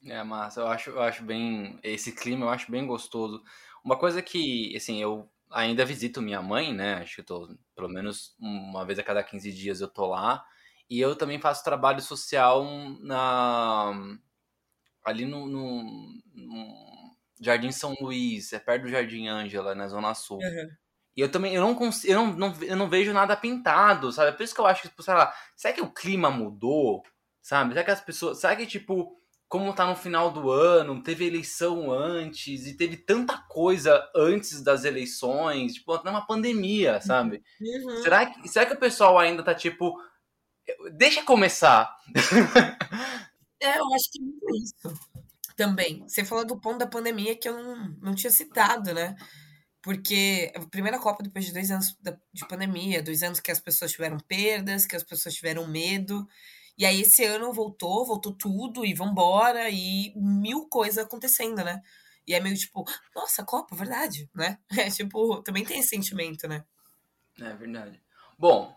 É 0.05 0.23
massa, 0.23 0.61
eu 0.61 0.67
acho, 0.67 0.89
eu 0.89 1.01
acho 1.01 1.23
bem. 1.23 1.79
Esse 1.83 2.11
clima 2.11 2.45
eu 2.45 2.49
acho 2.49 2.71
bem 2.71 2.85
gostoso. 2.87 3.43
Uma 3.83 3.97
coisa 3.97 4.21
que, 4.21 4.75
assim, 4.75 5.01
eu 5.01 5.29
ainda 5.51 5.85
visito 5.85 6.21
minha 6.21 6.41
mãe, 6.41 6.73
né? 6.73 6.95
Acho 6.95 7.15
que 7.15 7.21
eu 7.21 7.25
tô, 7.25 7.57
pelo 7.75 7.89
menos 7.89 8.35
uma 8.39 8.85
vez 8.85 8.97
a 8.97 9.03
cada 9.03 9.23
15 9.23 9.51
dias 9.51 9.81
eu 9.81 9.87
tô 9.87 10.07
lá. 10.07 10.43
E 10.89 10.99
eu 10.99 11.15
também 11.15 11.39
faço 11.39 11.63
trabalho 11.63 12.01
social 12.01 12.65
na 12.99 13.93
ali 15.03 15.25
no, 15.25 15.47
no, 15.47 15.83
no 16.33 17.15
Jardim 17.39 17.71
São 17.71 17.95
Luís, 17.99 18.53
é 18.53 18.59
perto 18.59 18.83
do 18.83 18.89
Jardim 18.89 19.27
Ângela, 19.27 19.73
na 19.73 19.87
Zona 19.87 20.13
Sul. 20.13 20.37
Uhum. 20.37 20.69
E 21.15 21.21
eu 21.21 21.29
também, 21.29 21.53
eu 21.53 21.61
não 21.61 21.75
consigo, 21.75 22.13
eu 22.13 22.25
não, 22.25 22.33
não, 22.33 22.63
eu 22.63 22.75
não 22.75 22.89
vejo 22.89 23.11
nada 23.11 23.35
pintado, 23.35 24.11
sabe? 24.11 24.29
É 24.29 24.31
por 24.31 24.43
isso 24.43 24.53
que 24.55 24.61
eu 24.61 24.65
acho 24.65 24.83
que, 24.83 24.89
tipo, 24.89 25.03
sei 25.03 25.13
lá, 25.13 25.33
será 25.55 25.73
que 25.73 25.81
o 25.81 25.91
clima 25.91 26.29
mudou, 26.29 27.03
sabe? 27.41 27.73
Será 27.73 27.83
que 27.83 27.91
as 27.91 28.01
pessoas, 28.01 28.39
será 28.39 28.55
que, 28.55 28.65
tipo, 28.65 29.20
como 29.51 29.73
tá 29.73 29.85
no 29.85 29.97
final 29.97 30.31
do 30.31 30.49
ano, 30.49 31.03
teve 31.03 31.27
eleição 31.27 31.91
antes, 31.91 32.65
e 32.65 32.77
teve 32.77 32.95
tanta 32.95 33.37
coisa 33.49 34.01
antes 34.15 34.63
das 34.63 34.85
eleições, 34.85 35.73
tipo, 35.73 35.91
até 35.91 36.09
uma 36.09 36.25
pandemia, 36.25 37.01
sabe? 37.01 37.43
Uhum. 37.59 38.01
Será, 38.01 38.25
que, 38.27 38.47
será 38.47 38.65
que 38.65 38.73
o 38.75 38.79
pessoal 38.79 39.19
ainda 39.19 39.43
tá, 39.43 39.53
tipo, 39.53 39.93
deixa 40.93 41.21
começar? 41.23 41.93
É, 43.63 43.77
eu 43.77 43.93
acho 43.93 44.09
que 44.11 44.19
é 44.19 44.23
muito 44.23 44.55
isso. 44.55 44.99
Também. 45.55 46.01
Você 46.07 46.25
falou 46.25 46.43
do 46.43 46.59
ponto 46.59 46.79
da 46.79 46.87
pandemia 46.87 47.35
que 47.37 47.47
eu 47.47 47.53
não, 47.53 47.95
não 48.01 48.15
tinha 48.15 48.31
citado, 48.31 48.91
né? 48.91 49.15
Porque 49.83 50.51
a 50.55 50.61
primeira 50.61 50.97
Copa 50.97 51.21
depois 51.21 51.45
de 51.45 51.53
dois 51.53 51.69
anos 51.69 51.95
de 52.33 52.47
pandemia, 52.47 53.03
dois 53.03 53.21
anos 53.21 53.39
que 53.39 53.51
as 53.51 53.59
pessoas 53.59 53.91
tiveram 53.91 54.17
perdas, 54.17 54.87
que 54.87 54.95
as 54.95 55.03
pessoas 55.03 55.35
tiveram 55.35 55.67
medo. 55.67 56.27
E 56.82 56.86
aí 56.86 57.02
esse 57.02 57.24
ano 57.24 57.54
voltou, 57.54 58.04
voltou 58.04 58.34
tudo 58.34 58.84
e 58.84 58.91
vambora, 58.91 59.70
e 59.70 60.12
mil 60.15 60.67
coisas 60.67 61.06
acontecendo, 61.06 61.63
né? 61.63 61.80
E 62.26 62.34
é 62.34 62.39
meio 62.39 62.58
tipo, 62.58 62.84
nossa, 63.15 63.46
Copa, 63.46 63.76
verdade, 63.76 64.28
né? 64.34 64.58
É 64.88 64.89
tipo, 64.89 65.44
também 65.44 65.63
tem 65.63 65.78
esse 65.78 65.89
sentimento, 65.89 66.48
né? 66.48 66.65
É 67.39 67.54
verdade. 67.54 68.02
Bom, 68.36 68.76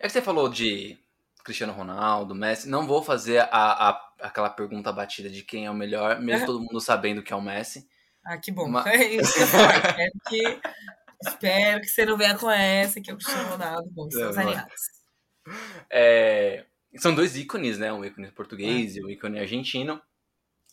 é 0.00 0.08
que 0.08 0.12
você 0.12 0.20
falou 0.20 0.48
de 0.48 0.98
Cristiano 1.44 1.72
Ronaldo, 1.72 2.34
Messi, 2.34 2.68
não 2.68 2.88
vou 2.88 3.04
fazer 3.04 3.38
a, 3.38 3.90
a 3.90 4.14
aquela 4.18 4.50
pergunta 4.50 4.92
batida 4.92 5.30
de 5.30 5.44
quem 5.44 5.66
é 5.66 5.70
o 5.70 5.74
melhor, 5.74 6.20
mesmo 6.20 6.46
todo 6.46 6.58
mundo 6.58 6.80
sabendo 6.80 7.22
que 7.22 7.32
é 7.32 7.36
o 7.36 7.40
Messi. 7.40 7.88
Ah, 8.24 8.36
que 8.36 8.50
bom. 8.50 8.68
Mas... 8.68 8.84
É 8.90 9.04
isso 9.04 9.32
que 9.32 9.38
eu 9.38 9.44
espero, 9.44 10.12
que, 10.26 10.60
espero 11.22 11.80
que 11.82 11.86
você 11.86 12.04
não 12.04 12.16
venha 12.16 12.36
com 12.36 12.50
essa, 12.50 13.00
que 13.00 13.12
é 13.12 13.14
o 13.14 13.16
Cristiano 13.16 13.50
Ronaldo. 13.50 13.88
Bom, 13.92 14.08
estamos 14.08 14.38
aliados. 14.38 14.82
É... 15.88 16.66
São 16.96 17.14
dois 17.14 17.36
ícones, 17.36 17.78
né? 17.78 17.92
Um 17.92 18.04
ícone 18.04 18.30
português 18.30 18.96
é. 18.96 19.00
e 19.00 19.04
um 19.04 19.10
ícone 19.10 19.38
argentino. 19.38 20.00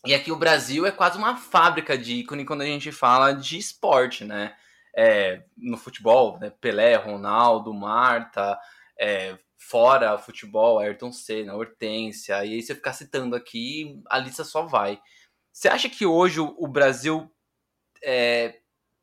E 0.04 0.14
aqui 0.14 0.32
o 0.32 0.36
Brasil 0.36 0.84
é 0.84 0.90
quase 0.90 1.16
uma 1.16 1.36
fábrica 1.36 1.96
de 1.96 2.16
ícone 2.16 2.44
quando 2.44 2.62
a 2.62 2.66
gente 2.66 2.90
fala 2.90 3.32
de 3.32 3.58
esporte, 3.58 4.24
né? 4.24 4.56
É, 4.94 5.44
no 5.56 5.76
futebol, 5.76 6.38
né? 6.38 6.50
Pelé, 6.60 6.96
Ronaldo, 6.96 7.72
Marta, 7.72 8.58
é, 8.98 9.38
fora 9.56 10.18
futebol, 10.18 10.78
Ayrton 10.78 11.12
Senna, 11.12 11.54
Hortência, 11.54 12.44
e 12.44 12.54
aí 12.54 12.62
você 12.62 12.74
ficar 12.74 12.92
citando 12.92 13.36
aqui, 13.36 14.02
a 14.10 14.18
lista 14.18 14.44
só 14.44 14.62
vai. 14.62 15.00
Você 15.52 15.68
acha 15.68 15.88
que 15.88 16.04
hoje 16.04 16.40
o 16.40 16.66
Brasil 16.66 17.30
é, 18.02 18.61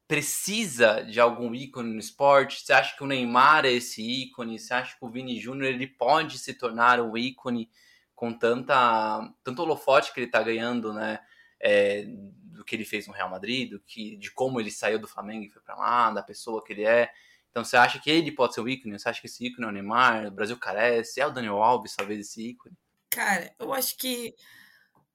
precisa 0.10 1.04
de 1.04 1.20
algum 1.20 1.54
ícone 1.54 1.94
no 1.94 2.00
esporte? 2.00 2.66
Você 2.66 2.74
acha 2.74 2.98
que 2.98 3.04
o 3.04 3.08
Neymar 3.08 3.64
é 3.64 3.72
esse 3.72 4.02
ícone? 4.02 4.58
Você 4.58 4.74
acha 4.74 4.98
que 4.98 5.06
o 5.06 5.08
Vini 5.08 5.40
Júnior 5.40 5.72
ele 5.72 5.86
pode 5.86 6.40
se 6.40 6.56
tornar 6.56 7.00
um 7.00 7.16
ícone 7.16 7.70
com 8.16 8.34
tanta 8.34 9.32
tanto 9.44 9.62
holofote 9.62 10.12
que 10.12 10.20
ele 10.20 10.26
está 10.26 10.42
ganhando, 10.42 10.92
né? 10.92 11.20
É, 11.62 12.06
do 12.08 12.66
que 12.66 12.76
ele 12.76 12.86
fez 12.86 13.06
no 13.06 13.14
Real 13.14 13.30
Madrid, 13.30 13.70
do 13.70 13.80
que, 13.82 14.18
de 14.18 14.32
como 14.32 14.60
ele 14.60 14.72
saiu 14.72 14.98
do 14.98 15.08
Flamengo 15.08 15.46
e 15.46 15.50
foi 15.50 15.62
para 15.62 15.76
lá, 15.76 16.10
da 16.10 16.24
pessoa 16.24 16.64
que 16.64 16.74
ele 16.74 16.86
é. 16.86 17.12
Então 17.52 17.64
você 17.64 17.78
acha 17.78 18.00
que 18.00 18.10
ele 18.10 18.32
pode 18.32 18.56
ser 18.56 18.62
o 18.62 18.68
ícone? 18.68 18.98
Você 18.98 19.08
acha 19.08 19.22
que 19.22 19.28
esse 19.28 19.46
ícone 19.46 19.68
é 19.68 19.70
o 19.70 19.72
Neymar? 19.72 20.26
O 20.26 20.32
Brasil 20.32 20.58
carece? 20.58 21.22
É 21.22 21.28
o 21.28 21.32
Daniel 21.32 21.62
Alves, 21.62 21.96
talvez, 21.96 22.20
esse 22.20 22.50
ícone? 22.50 22.76
Cara, 23.12 23.54
eu 23.60 23.72
acho 23.76 23.96
que. 23.96 24.34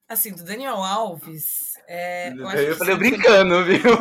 Assim, 0.07 0.33
do 0.33 0.43
Daniel 0.43 0.75
Alves. 0.75 1.73
É, 1.87 2.29
eu, 2.29 2.49
eu 2.49 2.77
falei 2.77 2.95
brincando, 2.95 3.63
viu? 3.65 3.93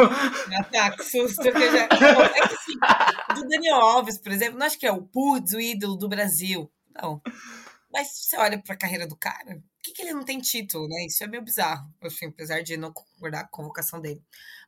Ah, 0.59 0.65
tá, 0.65 0.91
que 0.91 1.05
susto. 1.05 1.43
Que 1.43 1.53
já... 1.53 1.85
é 1.85 1.89
que, 1.89 2.55
assim, 2.55 3.35
do 3.35 3.49
Daniel 3.49 3.77
Alves, 3.77 4.19
por 4.19 4.31
exemplo, 4.31 4.59
não 4.59 4.67
acho 4.67 4.79
que 4.79 4.87
é 4.87 4.93
o 4.93 5.03
putz, 5.03 5.53
o 5.53 5.61
ídolo 5.61 5.97
do 5.97 6.09
Brasil. 6.09 6.71
Não. 6.95 7.23
Mas 7.91 8.09
você 8.09 8.37
olha 8.37 8.61
pra 8.61 8.77
carreira 8.77 9.07
do 9.07 9.17
cara, 9.17 9.63
que, 9.85 9.93
que 9.93 10.03
ele 10.03 10.15
não 10.15 10.25
tem 10.25 10.41
título, 10.41 10.89
né? 10.89 11.05
Isso 11.07 11.23
é 11.23 11.27
meio 11.27 11.45
bizarro, 11.45 11.89
assim, 12.03 12.27
apesar 12.27 12.63
de 12.63 12.77
não 12.77 12.93
concordar 12.93 13.43
com 13.45 13.47
a 13.47 13.63
convocação 13.63 14.01
dele. 14.01 14.23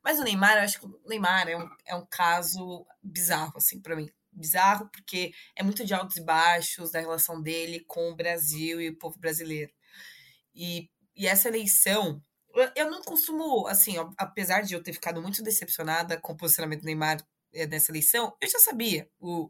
Mas 0.04 0.20
o 0.20 0.22
Neymar, 0.22 0.58
eu 0.58 0.62
acho 0.62 0.78
que 0.78 0.86
o 0.86 1.00
Neymar 1.06 1.48
é 1.48 1.56
um, 1.56 1.68
é 1.86 1.94
um 1.96 2.06
caso 2.06 2.86
bizarro, 3.02 3.54
assim, 3.56 3.80
para 3.80 3.96
mim. 3.96 4.08
Bizarro 4.30 4.88
porque 4.90 5.32
é 5.56 5.62
muito 5.62 5.84
de 5.84 5.94
altos 5.94 6.18
e 6.18 6.20
baixos 6.24 6.90
da 6.90 7.00
relação 7.00 7.40
dele 7.42 7.80
com 7.80 8.10
o 8.10 8.14
Brasil 8.14 8.80
e 8.80 8.90
o 8.90 8.98
povo 8.98 9.18
brasileiro. 9.18 9.72
E, 10.54 10.90
e 11.16 11.26
essa 11.26 11.48
eleição, 11.48 12.22
eu 12.74 12.90
não 12.90 13.02
costumo, 13.02 13.66
assim, 13.66 13.96
apesar 14.18 14.62
de 14.62 14.74
eu 14.74 14.82
ter 14.82 14.92
ficado 14.92 15.20
muito 15.22 15.42
decepcionada 15.42 16.20
com 16.20 16.32
o 16.32 16.36
posicionamento 16.36 16.80
do 16.82 16.86
Neymar 16.86 17.18
eh, 17.52 17.66
nessa 17.66 17.90
eleição, 17.92 18.36
eu 18.40 18.48
já 18.48 18.58
sabia 18.58 19.08
o, 19.18 19.48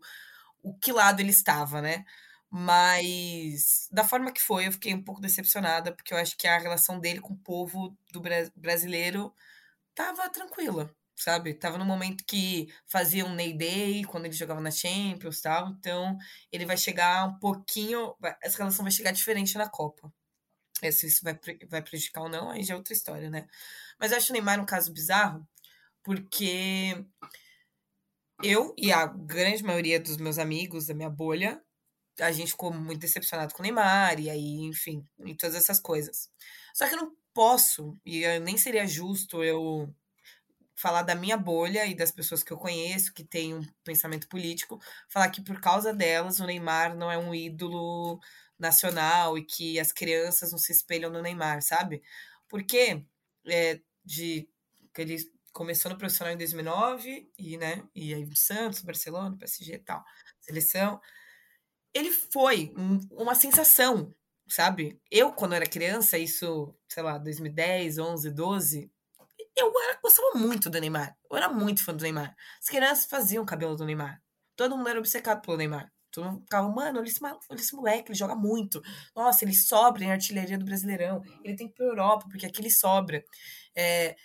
o 0.63 0.75
que 0.79 0.93
lado 0.93 1.21
ele 1.21 1.31
estava, 1.31 1.81
né? 1.83 2.05
Mas 2.51 3.89
da 3.93 4.05
forma 4.05 4.33
que 4.33 4.41
foi, 4.41 4.67
eu 4.69 4.73
fiquei 4.73 4.95
um 4.95 5.03
pouco 5.03 5.21
decepcionada, 5.21 5.93
porque 5.95 6.15
eu 6.15 6.19
acho 6.19 6.37
que 6.37 6.47
a 6.49 6.59
relação 6.59 6.99
dele 7.01 7.21
com 7.21 7.35
o 7.35 7.39
povo 7.39 7.97
do 8.13 8.21
bra 8.21 8.51
brasileiro 8.57 9.35
tava 9.95 10.29
tranquila, 10.31 10.91
sabe? 11.17 11.55
Tava 11.55 11.79
no 11.79 11.85
momento 11.85 12.25
que 12.27 12.69
fazia 12.87 13.25
um 13.27 13.35
Ney 13.35 13.57
Day, 13.57 14.05
quando 14.05 14.27
ele 14.27 14.35
jogava 14.35 14.61
na 14.61 14.71
Champions 14.71 15.41
tal. 15.41 15.69
Então, 15.71 16.17
ele 16.53 16.67
vai 16.67 16.77
chegar 16.77 17.27
um 17.29 17.39
pouquinho. 17.39 18.15
Essa 18.43 18.59
relação 18.59 18.85
vai 18.85 18.93
chegar 18.93 19.13
diferente 19.13 19.57
na 19.59 19.69
Copa. 19.69 20.13
É, 20.83 20.91
se 20.91 21.07
isso 21.07 21.23
vai, 21.23 21.39
vai 21.69 21.83
prejudicar 21.83 22.23
ou 22.23 22.29
não, 22.29 22.51
aí 22.51 22.63
já 22.63 22.75
é 22.75 22.77
outra 22.77 22.93
história, 22.93 23.31
né? 23.31 23.49
Mas 23.99 24.13
eu 24.13 24.19
acho 24.19 24.31
o 24.31 24.33
Neymar 24.33 24.61
um 24.61 24.67
caso 24.67 24.93
bizarro, 24.93 25.47
porque 26.03 27.05
eu 28.43 28.75
e 28.77 28.93
a 28.93 29.07
grande 29.07 29.65
maioria 29.65 29.99
dos 29.99 30.19
meus 30.19 30.39
amigos 30.39 30.87
da 30.87 30.95
minha 30.95 31.11
bolha 31.11 31.63
a 32.21 32.33
gente 32.33 32.53
ficou 32.53 32.73
muito 32.73 33.01
decepcionado 33.01 33.53
com 33.53 33.61
o 33.61 33.63
Neymar, 33.63 34.19
e 34.21 34.31
aí, 34.31 34.61
enfim, 34.61 35.07
e 35.25 35.35
todas 35.35 35.55
essas 35.55 35.79
coisas. 35.79 36.31
Só 36.75 36.89
que 36.89 36.95
eu 36.95 36.99
não 36.99 37.13
posso, 37.35 37.99
e 38.05 38.27
nem 38.41 38.57
seria 38.57 38.87
justo 38.87 39.45
eu 39.45 39.95
falar 40.75 41.03
da 41.03 41.15
minha 41.15 41.37
bolha 41.37 41.87
e 41.87 41.95
das 41.95 42.11
pessoas 42.11 42.43
que 42.43 42.53
eu 42.53 42.59
conheço 42.59 43.13
que 43.13 43.25
têm 43.25 43.55
um 43.55 43.63
pensamento 43.83 44.29
político, 44.29 44.81
falar 45.09 45.31
que 45.31 45.43
por 45.43 45.61
causa 45.61 45.93
delas 45.93 46.39
o 46.39 46.47
Neymar 46.47 46.97
não 46.97 47.11
é 47.11 47.17
um 47.19 47.35
ídolo 47.35 48.21
nacional 48.59 49.37
e 49.37 49.45
que 49.45 49.79
as 49.79 49.93
crianças 49.93 50.53
não 50.53 50.59
se 50.59 50.73
espelham 50.73 51.11
no 51.11 51.23
Neymar, 51.23 51.63
sabe? 51.63 52.03
Porque 52.49 53.05
é, 53.47 53.81
de 54.05 54.49
que 54.95 55.03
ele 55.03 55.17
começou 55.53 55.91
no 55.91 55.99
profissional 55.99 56.35
em 56.35 56.39
2009 56.39 57.31
e, 57.39 57.57
né, 57.57 57.83
e 57.95 58.15
aí 58.15 58.29
Santos, 58.37 58.83
Barcelona, 58.83 59.37
PSG 59.37 59.75
e 59.75 59.79
tal, 59.79 60.05
seleção 60.41 61.01
ele 61.97 62.13
foi 62.13 62.75
um, 62.77 63.01
uma 63.11 63.35
sensação, 63.35 64.15
sabe? 64.47 65.01
Eu, 65.11 65.33
quando 65.33 65.55
era 65.55 65.65
criança, 65.65 66.19
isso, 66.19 66.75
sei 66.87 67.03
lá, 67.03 67.17
2010, 67.17 67.99
11, 67.99 68.31
12, 68.31 68.93
eu 69.57 69.73
era, 69.81 69.99
gostava 70.03 70.39
muito 70.39 70.69
do 70.69 70.79
Neymar. 70.79 71.17
Eu 71.31 71.37
era 71.39 71.49
muito 71.49 71.83
fã 71.83 71.95
do 71.95 72.03
Neymar. 72.03 72.37
As 72.61 72.69
crianças 72.69 73.07
faziam 73.07 73.43
o 73.43 73.47
cabelo 73.47 73.75
do 73.77 73.87
Neymar. 73.87 74.23
Todo 74.55 74.77
mundo 74.77 74.91
era 74.91 74.99
obcecado 74.99 75.41
pelo 75.41 75.57
Neymar. 75.57 75.91
Todo 76.17 76.31
mundo 76.31 76.41
ficava, 76.45 76.67
mano, 76.71 76.99
olha 76.99 77.09
esse, 77.09 77.23
olha 77.23 77.39
esse 77.53 77.77
moleque, 77.77 78.11
ele 78.11 78.19
joga 78.19 78.35
muito. 78.35 78.81
Nossa, 79.15 79.45
ele 79.45 79.55
sobra 79.55 80.03
em 80.03 80.11
artilharia 80.11 80.57
do 80.57 80.65
Brasileirão. 80.65 81.23
Ele 81.45 81.55
tem 81.55 81.69
que 81.69 81.75
ir 81.75 81.77
pra 81.77 81.85
Europa, 81.85 82.27
porque 82.31 82.47
aqui 82.47 82.63
ele 82.63 82.71
sobra. 82.71 83.23
É, 83.77 84.17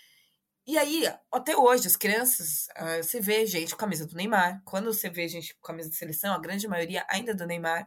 e 0.65 0.77
aí, 0.77 1.04
até 1.30 1.58
hoje, 1.58 1.88
as 1.88 1.97
crianças, 1.97 2.67
uh, 2.80 3.04
você 3.04 3.19
vê 3.19 3.45
gente 3.45 3.73
com 3.73 3.77
camisa 3.77 4.06
do 4.08 4.15
Neymar. 4.15 4.62
Quando 4.63 4.86
você 4.93 5.10
vê 5.10 5.27
gente 5.27 5.54
com 5.56 5.62
camisa 5.62 5.89
de 5.89 5.97
seleção, 5.97 6.34
a 6.34 6.39
grande 6.39 6.65
maioria 6.65 7.06
ainda 7.10 7.32
é 7.32 7.36
do 7.36 7.45
Neymar. 7.45 7.86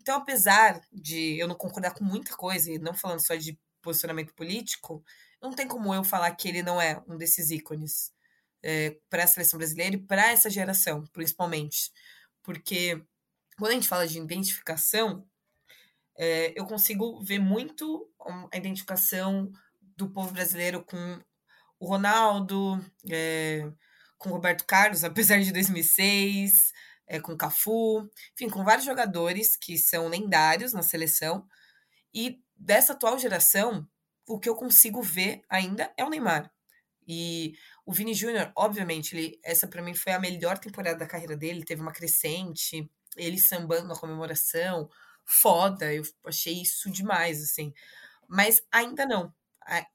Então, 0.00 0.16
apesar 0.16 0.80
de 0.90 1.38
eu 1.38 1.46
não 1.46 1.54
concordar 1.54 1.92
com 1.92 2.04
muita 2.04 2.34
coisa, 2.34 2.72
e 2.72 2.78
não 2.78 2.94
falando 2.94 3.20
só 3.20 3.34
de 3.34 3.58
posicionamento 3.82 4.32
político, 4.32 5.04
não 5.42 5.52
tem 5.52 5.68
como 5.68 5.94
eu 5.94 6.02
falar 6.02 6.30
que 6.34 6.48
ele 6.48 6.62
não 6.62 6.80
é 6.80 7.02
um 7.06 7.18
desses 7.18 7.50
ícones 7.50 8.12
é, 8.62 8.96
para 9.10 9.24
a 9.24 9.26
seleção 9.26 9.58
brasileira 9.58 9.96
e 9.96 10.02
para 10.02 10.30
essa 10.30 10.48
geração, 10.48 11.04
principalmente. 11.12 11.92
Porque 12.42 13.04
quando 13.62 13.70
a 13.70 13.74
gente 13.74 13.86
fala 13.86 14.08
de 14.08 14.18
identificação, 14.18 15.24
é, 16.18 16.52
eu 16.58 16.66
consigo 16.66 17.22
ver 17.22 17.38
muito 17.38 18.10
a 18.50 18.56
identificação 18.56 19.52
do 19.80 20.10
povo 20.10 20.32
brasileiro 20.32 20.84
com 20.84 21.20
o 21.78 21.86
Ronaldo, 21.86 22.84
é, 23.08 23.70
com 24.18 24.30
o 24.30 24.32
Roberto 24.32 24.64
Carlos, 24.66 25.04
apesar 25.06 25.40
de 25.40 25.52
2006, 25.52 26.72
é, 27.06 27.20
com 27.20 27.34
o 27.34 27.36
Cafu, 27.36 28.10
enfim, 28.32 28.50
com 28.50 28.64
vários 28.64 28.84
jogadores 28.84 29.56
que 29.56 29.78
são 29.78 30.08
lendários 30.08 30.72
na 30.72 30.82
seleção. 30.82 31.46
E 32.12 32.42
dessa 32.56 32.94
atual 32.94 33.16
geração, 33.16 33.88
o 34.26 34.40
que 34.40 34.48
eu 34.48 34.56
consigo 34.56 35.00
ver 35.00 35.40
ainda 35.48 35.94
é 35.96 36.04
o 36.04 36.10
Neymar. 36.10 36.52
E 37.06 37.54
o 37.86 37.92
Vini 37.92 38.12
Júnior, 38.12 38.50
obviamente, 38.56 39.16
ele, 39.16 39.40
essa 39.44 39.68
para 39.68 39.82
mim 39.82 39.94
foi 39.94 40.12
a 40.12 40.18
melhor 40.18 40.58
temporada 40.58 40.98
da 40.98 41.06
carreira 41.06 41.36
dele, 41.36 41.64
teve 41.64 41.80
uma 41.80 41.92
crescente, 41.92 42.90
ele 43.16 43.38
sambando 43.38 43.88
na 43.88 43.96
comemoração, 43.96 44.88
foda, 45.24 45.92
eu 45.92 46.02
achei 46.26 46.62
isso 46.62 46.90
demais, 46.90 47.42
assim. 47.42 47.72
Mas 48.28 48.62
ainda 48.72 49.06
não. 49.06 49.32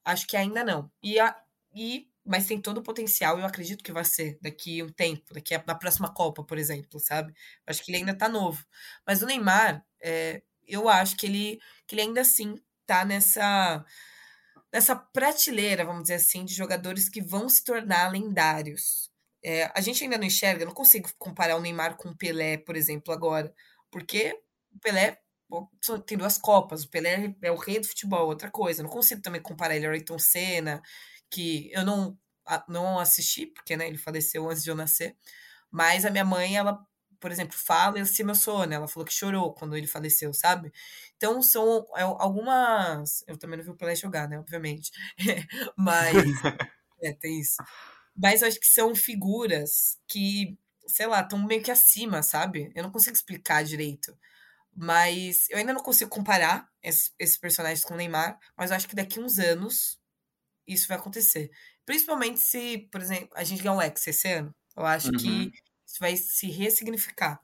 Acho 0.04 0.26
que 0.26 0.36
ainda 0.36 0.64
não. 0.64 0.90
E 1.02 1.18
a, 1.20 1.36
e 1.74 2.08
mas 2.24 2.46
tem 2.46 2.60
todo 2.60 2.78
o 2.78 2.82
potencial, 2.82 3.38
eu 3.38 3.46
acredito 3.46 3.82
que 3.82 3.90
vai 3.92 4.04
ser 4.04 4.38
daqui 4.42 4.82
um 4.82 4.90
tempo, 4.90 5.32
daqui 5.32 5.54
a, 5.54 5.64
na 5.66 5.74
próxima 5.74 6.12
Copa, 6.12 6.44
por 6.44 6.58
exemplo, 6.58 7.00
sabe? 7.00 7.32
Acho 7.66 7.82
que 7.82 7.90
ele 7.90 7.98
ainda 7.98 8.14
tá 8.14 8.28
novo. 8.28 8.66
Mas 9.06 9.22
o 9.22 9.26
Neymar, 9.26 9.82
é, 10.02 10.42
eu 10.66 10.88
acho 10.90 11.16
que 11.16 11.26
ele, 11.26 11.58
que 11.86 11.94
ele 11.94 12.02
ainda 12.02 12.20
assim 12.20 12.60
tá 12.86 13.04
nessa 13.04 13.84
nessa 14.72 14.94
prateleira, 14.94 15.84
vamos 15.84 16.02
dizer 16.02 16.14
assim, 16.14 16.44
de 16.44 16.54
jogadores 16.54 17.08
que 17.08 17.22
vão 17.22 17.48
se 17.48 17.64
tornar 17.64 18.12
lendários. 18.12 19.07
É, 19.50 19.72
a 19.74 19.80
gente 19.80 20.04
ainda 20.04 20.18
não 20.18 20.26
enxerga, 20.26 20.66
não 20.66 20.74
consigo 20.74 21.08
comparar 21.18 21.56
o 21.56 21.60
Neymar 21.60 21.96
com 21.96 22.10
o 22.10 22.14
Pelé, 22.14 22.58
por 22.58 22.76
exemplo, 22.76 23.14
agora, 23.14 23.50
porque 23.90 24.38
o 24.70 24.78
Pelé 24.78 25.18
tem 26.04 26.18
duas 26.18 26.36
Copas, 26.36 26.84
o 26.84 26.90
Pelé 26.90 27.34
é 27.40 27.50
o 27.50 27.56
rei 27.56 27.80
do 27.80 27.86
futebol, 27.86 28.26
outra 28.26 28.50
coisa. 28.50 28.82
Não 28.82 28.90
consigo 28.90 29.22
também 29.22 29.40
comparar 29.40 29.74
ele 29.74 29.86
ao 29.86 29.92
Ayrton 29.92 30.18
Senna, 30.18 30.82
que 31.30 31.70
eu 31.72 31.82
não, 31.82 32.18
não 32.68 32.98
assisti, 32.98 33.46
porque 33.46 33.74
né, 33.74 33.88
ele 33.88 33.96
faleceu 33.96 34.46
antes 34.50 34.62
de 34.62 34.68
eu 34.68 34.74
nascer, 34.76 35.16
mas 35.70 36.04
a 36.04 36.10
minha 36.10 36.26
mãe, 36.26 36.58
ela 36.58 36.78
por 37.18 37.32
exemplo, 37.32 37.56
fala 37.56 37.98
e 37.98 38.06
se 38.06 38.22
emocionou, 38.22 38.66
né? 38.66 38.76
Ela 38.76 38.86
falou 38.86 39.04
que 39.06 39.12
chorou 39.12 39.52
quando 39.54 39.76
ele 39.76 39.88
faleceu, 39.88 40.32
sabe? 40.32 40.70
Então, 41.16 41.42
são 41.42 41.86
é, 41.96 42.02
algumas. 42.02 43.24
Eu 43.26 43.36
também 43.36 43.56
não 43.56 43.64
vi 43.64 43.70
o 43.70 43.76
Pelé 43.76 43.96
jogar, 43.96 44.28
né? 44.28 44.38
Obviamente. 44.38 44.92
Mas. 45.76 46.14
é, 47.02 47.12
tem 47.14 47.40
isso. 47.40 47.56
Mas 48.20 48.42
acho 48.42 48.58
que 48.58 48.66
são 48.66 48.94
figuras 48.94 49.96
que, 50.08 50.58
sei 50.86 51.06
lá, 51.06 51.20
estão 51.20 51.38
meio 51.38 51.62
que 51.62 51.70
acima, 51.70 52.22
sabe? 52.22 52.72
Eu 52.74 52.82
não 52.82 52.90
consigo 52.90 53.14
explicar 53.14 53.62
direito. 53.62 54.16
Mas 54.74 55.48
eu 55.50 55.58
ainda 55.58 55.72
não 55.72 55.82
consigo 55.82 56.10
comparar 56.10 56.68
esses, 56.82 57.12
esses 57.18 57.36
personagens 57.36 57.84
com 57.84 57.94
o 57.94 57.96
Neymar, 57.96 58.38
mas 58.56 58.70
eu 58.70 58.76
acho 58.76 58.88
que 58.88 58.96
daqui 58.96 59.20
uns 59.20 59.38
anos 59.38 60.00
isso 60.66 60.88
vai 60.88 60.96
acontecer. 60.96 61.50
Principalmente 61.86 62.40
se, 62.40 62.88
por 62.90 63.00
exemplo, 63.00 63.30
a 63.34 63.44
gente 63.44 63.62
ganhar 63.62 63.74
um 63.74 63.82
ex 63.82 64.06
esse 64.06 64.28
ano. 64.28 64.54
Eu 64.76 64.84
acho 64.84 65.08
uhum. 65.08 65.16
que 65.16 65.52
isso 65.86 65.98
vai 65.98 66.16
se 66.16 66.50
ressignificar. 66.50 67.40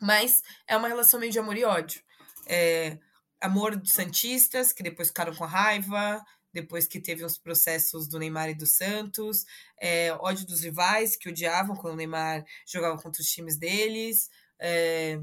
Mas 0.00 0.42
é 0.66 0.76
uma 0.76 0.88
relação 0.88 1.18
meio 1.18 1.32
de 1.32 1.38
amor 1.38 1.56
e 1.56 1.64
ódio. 1.64 2.02
É, 2.46 2.98
amor 3.40 3.76
dos 3.76 3.92
Santistas, 3.92 4.72
que 4.72 4.82
depois 4.82 5.08
ficaram 5.08 5.34
com 5.34 5.44
raiva, 5.44 6.24
depois 6.52 6.86
que 6.86 7.00
teve 7.00 7.24
os 7.24 7.38
processos 7.38 8.08
do 8.08 8.18
Neymar 8.18 8.50
e 8.50 8.54
do 8.54 8.66
Santos, 8.66 9.44
é, 9.80 10.12
ódio 10.14 10.46
dos 10.46 10.62
rivais, 10.62 11.16
que 11.16 11.28
odiavam 11.28 11.76
quando 11.76 11.94
o 11.94 11.96
Neymar 11.96 12.44
jogava 12.66 12.96
contra 13.00 13.20
os 13.20 13.28
times 13.28 13.56
deles, 13.56 14.30
é, 14.58 15.20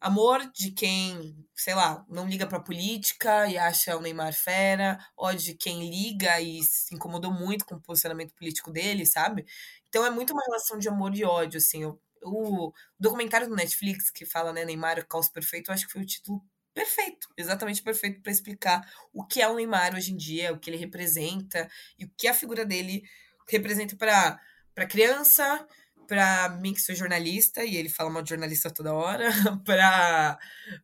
amor 0.00 0.50
de 0.52 0.70
quem, 0.70 1.34
sei 1.54 1.74
lá, 1.74 2.04
não 2.08 2.28
liga 2.28 2.46
pra 2.46 2.60
política 2.60 3.48
e 3.48 3.56
acha 3.56 3.96
o 3.96 4.00
Neymar 4.00 4.34
fera, 4.34 4.98
ódio 5.16 5.40
de 5.46 5.54
quem 5.54 5.88
liga 5.88 6.40
e 6.40 6.62
se 6.62 6.94
incomodou 6.94 7.32
muito 7.32 7.64
com 7.64 7.76
o 7.76 7.80
posicionamento 7.80 8.34
político 8.34 8.70
dele, 8.70 9.06
sabe? 9.06 9.46
Então 9.88 10.04
é 10.04 10.10
muito 10.10 10.32
uma 10.32 10.42
relação 10.44 10.78
de 10.78 10.88
amor 10.88 11.16
e 11.16 11.24
ódio, 11.24 11.58
assim. 11.58 11.84
O, 11.86 11.98
o 12.22 12.72
documentário 12.98 13.48
do 13.48 13.56
Netflix 13.56 14.10
que 14.10 14.26
fala, 14.26 14.52
né, 14.52 14.64
Neymar, 14.64 14.98
o 14.98 15.06
caos 15.06 15.28
perfeito, 15.28 15.70
eu 15.70 15.74
acho 15.74 15.86
que 15.86 15.92
foi 15.92 16.02
o 16.02 16.06
título 16.06 16.42
perfeito, 16.74 17.28
exatamente 17.36 17.82
perfeito 17.82 18.20
para 18.20 18.32
explicar 18.32 18.86
o 19.12 19.24
que 19.24 19.40
é 19.40 19.48
o 19.48 19.54
Neymar 19.54 19.94
hoje 19.94 20.12
em 20.12 20.16
dia, 20.16 20.52
o 20.52 20.58
que 20.58 20.68
ele 20.68 20.76
representa 20.76 21.68
e 21.98 22.04
o 22.04 22.10
que 22.16 22.28
a 22.28 22.34
figura 22.34 22.64
dele 22.64 23.02
representa 23.48 23.96
para 23.96 24.40
para 24.74 24.86
criança, 24.86 25.64
para 26.08 26.48
mim 26.60 26.74
que 26.74 26.80
sou 26.80 26.96
jornalista 26.96 27.64
e 27.64 27.76
ele 27.76 27.88
fala 27.88 28.10
mal 28.10 28.22
de 28.22 28.30
jornalista 28.30 28.70
toda 28.70 28.92
hora, 28.92 29.30
para 29.64 30.38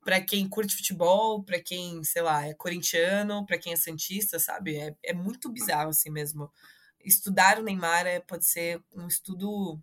para 0.04 0.20
quem 0.20 0.48
curte 0.48 0.76
futebol, 0.76 1.42
para 1.42 1.60
quem, 1.60 2.02
sei 2.04 2.22
lá, 2.22 2.46
é 2.46 2.54
corintiano, 2.54 3.44
para 3.44 3.58
quem 3.58 3.72
é 3.72 3.76
santista, 3.76 4.38
sabe? 4.38 4.76
É, 4.76 4.94
é 5.02 5.12
muito 5.12 5.50
bizarro 5.50 5.90
assim 5.90 6.10
mesmo 6.10 6.50
estudar 7.04 7.58
o 7.58 7.62
Neymar 7.62 8.06
é, 8.06 8.20
pode 8.20 8.44
ser 8.44 8.82
um 8.94 9.06
estudo 9.06 9.80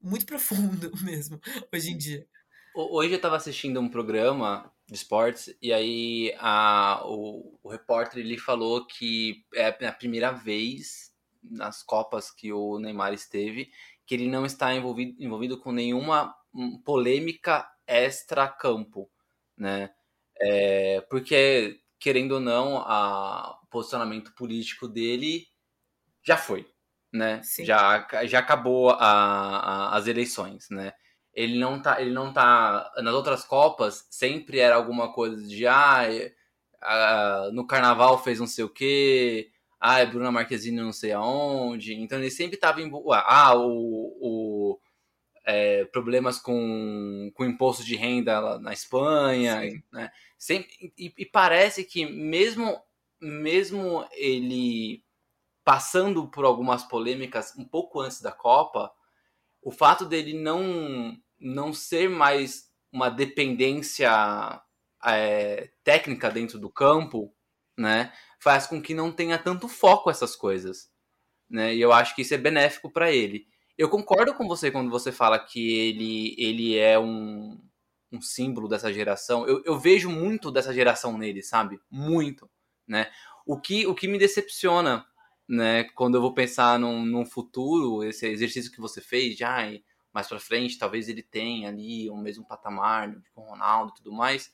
muito 0.00 0.26
profundo 0.26 0.92
mesmo, 1.02 1.40
hoje 1.72 1.92
em 1.92 1.98
dia. 1.98 2.26
Hoje 2.74 3.12
eu 3.12 3.16
estava 3.16 3.36
assistindo 3.36 3.80
um 3.80 3.88
programa 3.88 4.71
de 4.86 4.94
esportes 4.94 5.54
e 5.62 5.72
aí 5.72 6.34
a, 6.38 7.02
o, 7.04 7.58
o 7.62 7.68
repórter 7.68 8.18
ele 8.20 8.36
falou 8.38 8.86
que 8.86 9.44
é 9.54 9.86
a 9.86 9.92
primeira 9.92 10.32
vez 10.32 11.12
nas 11.42 11.82
Copas 11.82 12.30
que 12.30 12.52
o 12.52 12.78
Neymar 12.78 13.12
esteve 13.12 13.70
que 14.06 14.14
ele 14.14 14.28
não 14.28 14.44
está 14.44 14.74
envolvido, 14.74 15.22
envolvido 15.22 15.58
com 15.58 15.72
nenhuma 15.72 16.34
hum, 16.52 16.80
polêmica 16.84 17.66
extra-campo, 17.86 19.10
né? 19.56 19.90
É, 20.40 21.00
porque, 21.02 21.80
querendo 21.98 22.32
ou 22.32 22.40
não, 22.40 22.78
a, 22.78 23.58
o 23.62 23.66
posicionamento 23.66 24.34
político 24.34 24.88
dele 24.88 25.46
já 26.22 26.36
foi, 26.36 26.66
né? 27.12 27.40
Já, 27.60 28.06
já 28.26 28.38
acabou 28.40 28.90
a, 28.90 28.96
a, 28.98 29.96
as 29.96 30.06
eleições, 30.06 30.68
né? 30.70 30.92
Ele 31.34 31.58
não 31.58 31.80
tá, 31.80 32.00
ele 32.00 32.10
não 32.10 32.32
tá 32.32 32.92
nas 32.98 33.14
outras 33.14 33.44
copas 33.44 34.06
sempre 34.10 34.58
era 34.58 34.76
alguma 34.76 35.12
coisa 35.12 35.42
de 35.46 35.66
ah, 35.66 36.06
ah 36.82 37.50
no 37.52 37.66
carnaval 37.66 38.22
fez 38.22 38.38
não 38.38 38.46
sei 38.46 38.64
o 38.64 38.68
quê, 38.68 39.50
ah, 39.80 40.00
é 40.00 40.06
Bruna 40.06 40.30
Marquezine 40.30 40.80
não 40.80 40.92
sei 40.92 41.12
aonde. 41.12 41.94
Então 41.94 42.18
ele 42.18 42.30
sempre 42.30 42.56
tava 42.56 42.80
em 42.80 42.90
ah, 43.10 43.54
o, 43.56 44.16
o 44.20 44.80
é, 45.44 45.84
problemas 45.86 46.38
com, 46.38 47.30
com 47.34 47.44
imposto 47.44 47.84
de 47.84 47.96
renda 47.96 48.58
na 48.60 48.72
Espanha, 48.72 49.60
Sim. 49.60 49.82
né? 49.92 50.10
Sempre, 50.38 50.92
e, 50.96 51.12
e 51.18 51.26
parece 51.26 51.84
que 51.84 52.06
mesmo 52.06 52.80
mesmo 53.20 54.04
ele 54.12 55.04
passando 55.64 56.28
por 56.28 56.44
algumas 56.44 56.82
polêmicas 56.84 57.54
um 57.56 57.64
pouco 57.64 58.00
antes 58.00 58.20
da 58.20 58.32
Copa, 58.32 58.92
o 59.62 59.70
fato 59.70 60.04
dele 60.04 60.34
não, 60.34 61.16
não 61.40 61.72
ser 61.72 62.10
mais 62.10 62.70
uma 62.92 63.08
dependência 63.08 64.60
é, 65.04 65.70
técnica 65.84 66.30
dentro 66.30 66.58
do 66.58 66.68
campo, 66.68 67.32
né, 67.78 68.12
faz 68.38 68.66
com 68.66 68.82
que 68.82 68.92
não 68.92 69.10
tenha 69.10 69.38
tanto 69.38 69.68
foco 69.68 70.10
essas 70.10 70.36
coisas, 70.36 70.90
né? 71.48 71.74
E 71.74 71.80
eu 71.80 71.92
acho 71.92 72.14
que 72.14 72.22
isso 72.22 72.34
é 72.34 72.38
benéfico 72.38 72.90
para 72.90 73.10
ele. 73.10 73.46
Eu 73.78 73.88
concordo 73.88 74.34
com 74.34 74.46
você 74.46 74.70
quando 74.70 74.90
você 74.90 75.10
fala 75.12 75.38
que 75.38 75.78
ele, 75.78 76.34
ele 76.38 76.76
é 76.76 76.98
um, 76.98 77.58
um 78.10 78.20
símbolo 78.20 78.68
dessa 78.68 78.92
geração. 78.92 79.46
Eu, 79.46 79.62
eu 79.64 79.78
vejo 79.78 80.10
muito 80.10 80.50
dessa 80.50 80.74
geração 80.74 81.16
nele, 81.16 81.42
sabe? 81.42 81.80
Muito, 81.90 82.50
né? 82.86 83.10
O 83.46 83.58
que, 83.58 83.86
o 83.86 83.94
que 83.94 84.08
me 84.08 84.18
decepciona 84.18 85.06
né? 85.52 85.84
Quando 85.94 86.14
eu 86.14 86.20
vou 86.22 86.32
pensar 86.32 86.78
num, 86.78 87.04
num 87.04 87.26
futuro, 87.26 88.02
esse 88.02 88.26
exercício 88.26 88.72
que 88.72 88.80
você 88.80 89.02
fez, 89.02 89.36
já 89.36 89.58
mais 90.12 90.26
para 90.26 90.40
frente, 90.40 90.78
talvez 90.78 91.08
ele 91.08 91.22
tenha 91.22 91.68
ali 91.68 92.08
o 92.08 92.16
mesmo 92.16 92.44
patamar 92.46 93.14
com 93.34 93.42
o 93.42 93.50
Ronaldo 93.50 93.92
e 93.92 93.96
tudo 93.96 94.12
mais, 94.12 94.50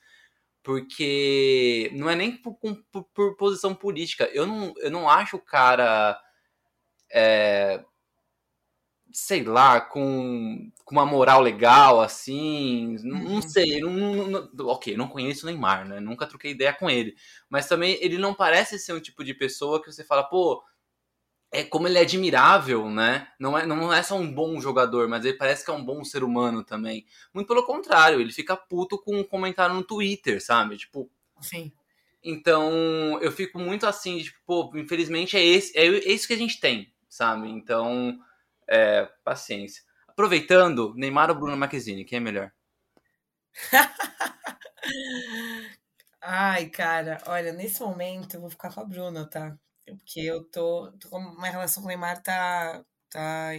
porque 0.62 1.90
não 1.94 2.10
é 2.10 2.16
nem 2.16 2.36
por, 2.36 2.54
por, 2.90 3.04
por, 3.14 3.36
posição 3.36 3.74
política. 3.74 4.24
Eu 4.32 4.46
não, 4.46 4.74
eu 4.78 4.90
não 4.90 5.08
acho 5.08 5.36
o 5.36 5.40
cara. 5.40 6.20
É, 7.10 7.84
sei 9.12 9.42
lá, 9.42 9.80
com, 9.80 10.70
com 10.84 10.94
uma 10.94 11.06
moral 11.06 11.40
legal, 11.40 12.00
assim, 12.00 12.96
não, 13.02 13.18
não 13.18 13.34
uhum. 13.36 13.42
sei, 13.42 13.80
não, 13.80 13.90
não, 14.26 14.66
ok, 14.66 14.96
não 14.96 15.08
conheço 15.08 15.46
o 15.46 15.50
Neymar, 15.50 15.88
né, 15.88 15.98
nunca 15.98 16.26
troquei 16.26 16.50
ideia 16.50 16.74
com 16.74 16.90
ele, 16.90 17.16
mas 17.48 17.66
também 17.66 17.96
ele 18.02 18.18
não 18.18 18.34
parece 18.34 18.78
ser 18.78 18.92
um 18.92 19.00
tipo 19.00 19.24
de 19.24 19.32
pessoa 19.32 19.82
que 19.82 19.90
você 19.90 20.04
fala, 20.04 20.24
pô, 20.24 20.62
é 21.50 21.64
como 21.64 21.88
ele 21.88 21.98
é 21.98 22.02
admirável, 22.02 22.90
né? 22.90 23.28
Não 23.38 23.56
é, 23.56 23.66
não 23.66 23.92
é 23.92 24.02
só 24.02 24.16
um 24.16 24.32
bom 24.32 24.60
jogador, 24.60 25.08
mas 25.08 25.24
ele 25.24 25.36
parece 25.36 25.64
que 25.64 25.70
é 25.70 25.74
um 25.74 25.84
bom 25.84 26.04
ser 26.04 26.22
humano 26.22 26.62
também. 26.62 27.06
Muito 27.32 27.48
pelo 27.48 27.64
contrário, 27.64 28.20
ele 28.20 28.32
fica 28.32 28.56
puto 28.56 28.98
com 28.98 29.16
um 29.16 29.24
comentário 29.24 29.74
no 29.74 29.82
Twitter, 29.82 30.44
sabe? 30.44 30.76
Tipo. 30.76 31.10
Sim. 31.40 31.72
Então, 32.22 33.18
eu 33.22 33.32
fico 33.32 33.58
muito 33.58 33.86
assim, 33.86 34.18
tipo, 34.18 34.38
pô, 34.44 34.72
infelizmente 34.76 35.36
é, 35.36 35.44
esse, 35.44 35.76
é 35.78 35.86
isso 35.86 36.26
que 36.26 36.34
a 36.34 36.38
gente 36.38 36.60
tem, 36.60 36.92
sabe? 37.08 37.48
Então, 37.48 38.18
é, 38.66 39.08
paciência. 39.24 39.82
Aproveitando, 40.06 40.92
Neymar 40.96 41.30
ou 41.30 41.36
Bruno 41.36 41.56
Marquezine, 41.56 42.04
quem 42.04 42.18
é 42.18 42.20
melhor? 42.20 42.52
Ai, 46.20 46.66
cara, 46.68 47.22
olha, 47.26 47.52
nesse 47.52 47.80
momento 47.80 48.34
eu 48.34 48.40
vou 48.40 48.50
ficar 48.50 48.74
com 48.74 48.80
a 48.80 48.84
Bruna, 48.84 49.24
tá? 49.24 49.56
Porque 49.96 50.20
eu 50.20 50.44
tô, 50.44 50.92
tô 51.00 51.08
com 51.08 51.18
uma 51.18 51.48
relação 51.48 51.82
com 51.82 51.86
o 51.86 51.88
Neymar 51.88 52.22
tá, 52.22 52.84
tá 53.10 53.50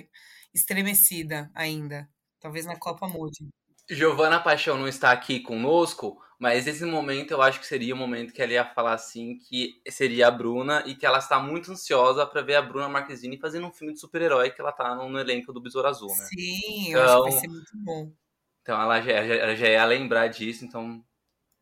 estremecida 0.53 1.49
ainda. 1.53 2.09
Talvez 2.39 2.65
na 2.65 2.77
Copa 2.77 3.07
mude. 3.07 3.47
Giovana 3.89 4.39
Paixão 4.39 4.77
não 4.77 4.88
está 4.88 5.11
aqui 5.11 5.39
conosco, 5.39 6.21
mas 6.38 6.67
esse 6.67 6.86
momento 6.86 7.32
eu 7.32 7.41
acho 7.41 7.59
que 7.59 7.65
seria 7.65 7.95
o 7.95 7.97
momento 7.97 8.32
que 8.32 8.41
ela 8.41 8.53
ia 8.53 8.65
falar 8.65 8.93
assim 8.93 9.39
que 9.39 9.82
seria 9.89 10.27
a 10.27 10.32
Bruna 10.32 10.84
e 10.86 10.95
que 10.95 11.05
ela 11.05 11.17
está 11.17 11.39
muito 11.39 11.71
ansiosa 11.71 12.25
para 12.25 12.43
ver 12.43 12.55
a 12.55 12.61
Bruna 12.61 12.88
Marquezine 12.88 13.39
fazendo 13.39 13.65
um 13.65 13.73
filme 13.73 13.93
de 13.93 13.99
super-herói 13.99 14.51
que 14.51 14.61
ela 14.61 14.71
tá 14.71 14.93
no, 14.93 15.09
no, 15.09 15.19
elenco 15.19 15.51
do 15.51 15.59
Besouro 15.59 15.88
Azul, 15.88 16.09
né? 16.09 16.25
Sim, 16.25 16.89
então, 16.89 17.01
eu 17.01 17.03
acho 17.03 17.15
que 17.15 17.21
vai 17.21 17.30
então 17.30 17.41
ser 17.41 17.47
muito 17.47 17.71
bom. 17.77 18.13
Então 18.61 18.82
ela 18.82 19.01
já, 19.01 19.27
já, 19.27 19.55
já 19.55 19.67
ia 19.67 19.86
lembrar 19.86 20.27
disso, 20.27 20.63
então 20.63 21.03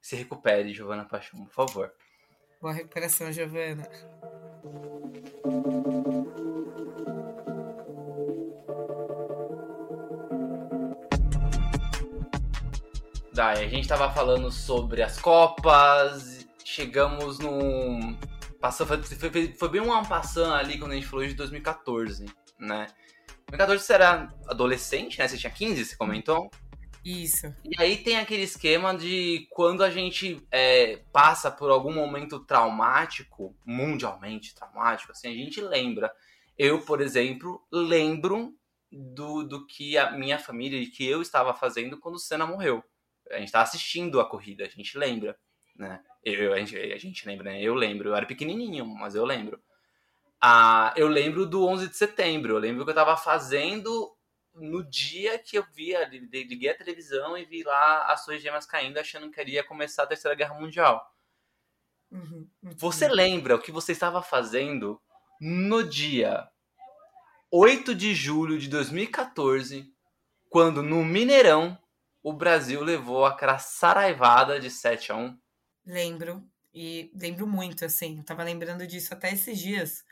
se 0.02 0.16
recupere, 0.16 0.74
Giovana 0.74 1.06
Paixão, 1.06 1.46
por 1.46 1.54
favor. 1.54 1.94
Boa 2.62 2.74
recuperação, 2.74 3.32
Giovana 3.32 3.88
daí 13.38 13.64
a 13.64 13.70
gente 13.70 13.84
estava 13.84 14.12
falando 14.12 14.52
sobre 14.52 15.04
as 15.04 15.20
Copas, 15.20 16.48
chegamos 16.66 17.38
num. 17.38 18.18
Passou, 18.60 18.88
foi, 18.88 19.02
foi, 19.04 19.54
foi 19.54 19.70
bem 19.70 19.82
uma 19.82 20.04
passando 20.04 20.56
ali 20.56 20.80
quando 20.80 20.94
a 20.94 20.96
gente 20.96 21.06
falou 21.06 21.26
de 21.26 21.36
2014, 21.36 22.26
né? 22.60 22.88
2014 23.50 23.84
você 23.84 23.94
era 23.94 24.34
adolescente, 24.48 25.20
né? 25.20 25.28
Você 25.28 25.38
tinha 25.38 25.52
15, 25.52 25.86
você 25.86 25.96
comentou? 25.96 26.50
Isso. 27.08 27.48
E 27.64 27.82
aí 27.82 27.96
tem 27.96 28.18
aquele 28.18 28.44
esquema 28.44 28.94
de 28.94 29.48
quando 29.52 29.82
a 29.82 29.90
gente 29.90 30.46
é, 30.52 30.98
passa 31.14 31.50
por 31.50 31.72
algum 31.72 31.94
momento 31.94 32.38
traumático, 32.42 33.56
mundialmente 33.66 34.54
traumático, 34.54 35.14
assim, 35.14 35.30
a 35.30 35.34
gente 35.34 35.62
lembra. 35.62 36.14
Eu, 36.58 36.82
por 36.82 37.00
exemplo, 37.00 37.66
lembro 37.72 38.54
do, 38.92 39.44
do 39.44 39.66
que 39.66 39.98
a 39.98 40.12
minha 40.12 40.38
família 40.38 40.78
e 40.78 40.88
que 40.88 41.08
eu 41.08 41.22
estava 41.22 41.54
fazendo 41.54 41.98
quando 41.98 42.16
o 42.16 42.20
Senna 42.20 42.46
morreu. 42.46 42.84
A 43.32 43.38
gente 43.38 43.48
estava 43.48 43.64
assistindo 43.64 44.20
a 44.20 44.30
corrida, 44.30 44.66
a 44.66 44.70
gente 44.70 44.98
lembra, 44.98 45.38
né? 45.78 46.04
Eu, 46.26 46.52
a, 46.52 46.60
gente, 46.60 46.76
a 46.76 46.98
gente 46.98 47.26
lembra, 47.26 47.52
né? 47.52 47.62
Eu 47.62 47.74
lembro. 47.74 48.10
Eu 48.10 48.16
era 48.16 48.26
pequenininho, 48.26 48.86
mas 48.86 49.16
eu 49.16 49.24
lembro. 49.24 49.62
Ah, 50.42 50.94
eu 50.98 51.08
lembro 51.08 51.46
do 51.46 51.66
11 51.66 51.88
de 51.88 51.96
setembro. 51.96 52.56
Eu 52.56 52.60
lembro 52.60 52.84
que 52.84 52.90
eu 52.90 52.94
estava 52.94 53.16
fazendo 53.16 54.17
no 54.58 54.84
dia 54.84 55.38
que 55.40 55.58
eu 55.58 55.66
vi, 55.74 55.94
liguei 56.12 56.70
a 56.70 56.78
televisão 56.78 57.38
e 57.38 57.46
vi 57.46 57.64
lá 57.64 58.12
as 58.12 58.24
suas 58.24 58.42
gemas 58.42 58.66
caindo, 58.66 58.98
achando 58.98 59.30
que 59.32 59.40
iria 59.40 59.64
começar 59.64 60.04
a 60.04 60.08
Terceira 60.08 60.36
Guerra 60.36 60.60
Mundial. 60.60 61.14
Uhum, 62.12 62.50
uhum. 62.64 62.72
Você 62.78 63.08
lembra 63.08 63.56
o 63.56 63.60
que 63.60 63.72
você 63.72 63.92
estava 63.92 64.22
fazendo 64.22 65.02
no 65.40 65.84
dia 65.84 66.48
8 67.52 67.94
de 67.94 68.16
julho 68.16 68.58
de 68.58 68.68
2014, 68.68 69.94
quando 70.50 70.82
no 70.82 71.04
Mineirão 71.04 71.78
o 72.24 72.34
Brasil 72.34 72.84
levou 72.84 73.26
aquela 73.26 73.58
saraivada 73.58 74.60
de 74.60 74.70
7 74.70 75.12
a 75.12 75.16
1? 75.16 75.40
Lembro. 75.86 76.44
E 76.74 77.12
lembro 77.16 77.48
muito, 77.48 77.86
assim. 77.86 78.18
Eu 78.18 78.24
tava 78.24 78.44
lembrando 78.44 78.86
disso 78.86 79.14
até 79.14 79.32
esses 79.32 79.58
dias. 79.58 80.04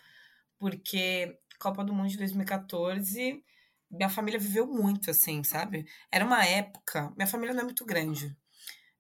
Porque 0.58 1.38
Copa 1.60 1.84
do 1.84 1.94
Mundo 1.94 2.10
de 2.10 2.18
2014 2.18 3.44
minha 3.90 4.10
família 4.10 4.40
viveu 4.40 4.68
muito, 4.68 5.12
assim, 5.12 5.44
sabe? 5.44 5.86
Era 6.12 6.26
uma 6.26 6.46
época. 6.46 7.12
Minha 7.16 7.28
família 7.28 7.54
não 7.54 7.62
é 7.62 7.66
muito 7.66 7.86
grande. 7.86 8.36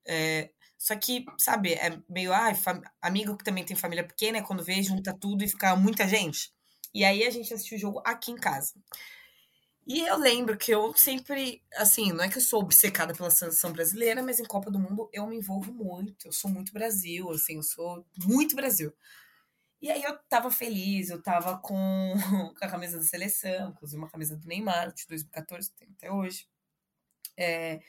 É, 0.07 0.49
só 0.77 0.95
que, 0.95 1.25
sabe, 1.37 1.73
é 1.73 1.99
meio. 2.09 2.33
Ah, 2.33 2.51
amigo 3.01 3.37
que 3.37 3.43
também 3.43 3.65
tem 3.65 3.75
família 3.75 4.05
pequena, 4.05 4.39
é 4.39 4.41
quando 4.41 4.63
vê, 4.63 4.81
junta 4.83 5.17
tudo 5.17 5.43
e 5.43 5.47
fica 5.49 5.75
muita 5.75 6.07
gente. 6.07 6.53
E 6.93 7.03
aí 7.03 7.25
a 7.25 7.29
gente 7.29 7.53
assistiu 7.53 7.77
o 7.77 7.81
jogo 7.81 8.01
aqui 8.05 8.31
em 8.31 8.35
casa. 8.35 8.73
E 9.87 10.01
eu 10.01 10.17
lembro 10.17 10.57
que 10.57 10.71
eu 10.71 10.93
sempre, 10.95 11.61
assim, 11.75 12.11
não 12.11 12.23
é 12.23 12.29
que 12.29 12.37
eu 12.37 12.41
sou 12.41 12.61
obcecada 12.61 13.13
pela 13.13 13.29
seleção 13.29 13.71
brasileira, 13.71 14.23
mas 14.23 14.39
em 14.39 14.45
Copa 14.45 14.71
do 14.71 14.79
Mundo 14.79 15.07
eu 15.13 15.27
me 15.27 15.37
envolvo 15.37 15.71
muito. 15.71 16.27
Eu 16.27 16.31
sou 16.31 16.49
muito 16.49 16.73
Brasil, 16.73 17.29
assim, 17.29 17.57
eu 17.57 17.63
sou 17.63 18.03
muito 18.25 18.55
Brasil. 18.55 18.91
E 19.81 19.91
aí 19.91 20.01
eu 20.03 20.17
tava 20.29 20.49
feliz, 20.49 21.09
eu 21.09 21.21
tava 21.21 21.57
com, 21.57 22.13
com 22.57 22.65
a 22.65 22.69
camisa 22.69 22.97
da 22.97 23.03
seleção, 23.03 23.69
inclusive 23.69 24.01
uma 24.01 24.09
camisa 24.09 24.35
do 24.35 24.47
Neymar, 24.47 24.93
de 24.93 25.05
2014, 25.07 25.71
tem 25.73 25.89
até 25.97 26.11
hoje. 26.11 26.47
É, 27.37 27.79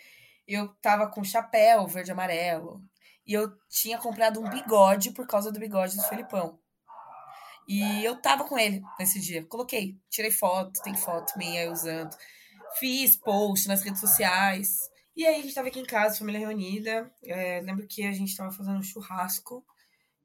eu 0.47 0.69
tava 0.81 1.09
com 1.09 1.25
chapéu 1.25 1.87
verde 1.87 2.11
e 2.11 2.13
amarelo. 2.13 2.83
E 3.27 3.33
eu 3.33 3.53
tinha 3.69 3.99
comprado 3.99 4.41
um 4.41 4.49
bigode 4.49 5.11
por 5.11 5.27
causa 5.27 5.51
do 5.51 5.59
bigode 5.59 5.97
do 5.97 6.03
Felipão. 6.05 6.59
E 7.67 8.05
eu 8.05 8.21
tava 8.21 8.45
com 8.45 8.57
ele 8.57 8.81
nesse 8.99 9.21
dia. 9.21 9.45
Coloquei, 9.45 9.99
tirei 10.09 10.31
foto, 10.31 10.81
tem 10.83 10.95
foto 10.95 11.37
minha 11.37 11.71
usando. 11.73 12.17
Fiz 12.79 13.17
post 13.17 13.67
nas 13.67 13.83
redes 13.83 14.01
sociais. 14.01 14.89
E 15.17 15.27
aí 15.27 15.41
a 15.41 15.43
gente 15.43 15.55
tava 15.55 15.69
aqui 15.69 15.81
em 15.81 15.85
casa, 15.85 16.19
família 16.19 16.41
reunida. 16.41 17.11
É, 17.25 17.61
lembro 17.63 17.87
que 17.89 18.07
a 18.07 18.13
gente 18.13 18.37
tava 18.37 18.53
fazendo 18.53 18.79
um 18.79 18.83
churrasco. 18.83 19.65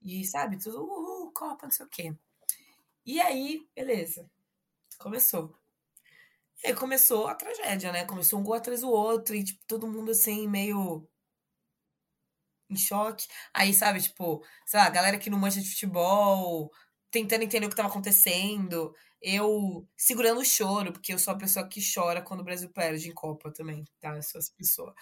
E 0.03 0.23
sabe, 0.25 0.57
tudo, 0.57 0.85
Copa, 1.31 1.65
não 1.65 1.71
sei 1.71 1.85
o 1.85 1.89
quê. 1.89 2.15
E 3.05 3.19
aí, 3.19 3.67
beleza. 3.75 4.29
Começou. 4.99 5.55
E 6.63 6.67
aí 6.67 6.75
começou 6.75 7.27
a 7.27 7.35
tragédia, 7.35 7.91
né? 7.91 8.05
Começou 8.05 8.39
um 8.39 8.43
gol 8.43 8.53
atrás 8.53 8.81
do 8.81 8.89
outro 8.91 9.35
e, 9.35 9.43
tipo, 9.43 9.59
todo 9.67 9.87
mundo 9.87 10.11
assim, 10.11 10.47
meio 10.47 11.07
em 12.69 12.77
choque. 12.77 13.27
Aí, 13.53 13.73
sabe, 13.73 14.01
tipo, 14.01 14.43
sei 14.65 14.79
lá, 14.79 14.89
galera 14.89 15.17
que 15.19 15.29
não 15.29 15.37
mancha 15.39 15.59
de 15.61 15.69
futebol, 15.69 16.71
tentando 17.11 17.43
entender 17.43 17.65
o 17.65 17.69
que 17.69 17.73
estava 17.73 17.89
acontecendo. 17.89 18.93
Eu 19.21 19.87
segurando 19.97 20.39
o 20.41 20.45
choro, 20.45 20.91
porque 20.93 21.13
eu 21.13 21.19
sou 21.19 21.33
a 21.33 21.37
pessoa 21.37 21.67
que 21.67 21.81
chora 21.81 22.21
quando 22.21 22.41
o 22.41 22.43
Brasil 22.43 22.69
perde 22.71 23.09
em 23.09 23.13
Copa 23.13 23.51
também, 23.51 23.83
tá? 23.99 24.15
Eu 24.15 24.23
sou 24.23 24.39
essa 24.39 24.51
pessoa. 24.57 24.93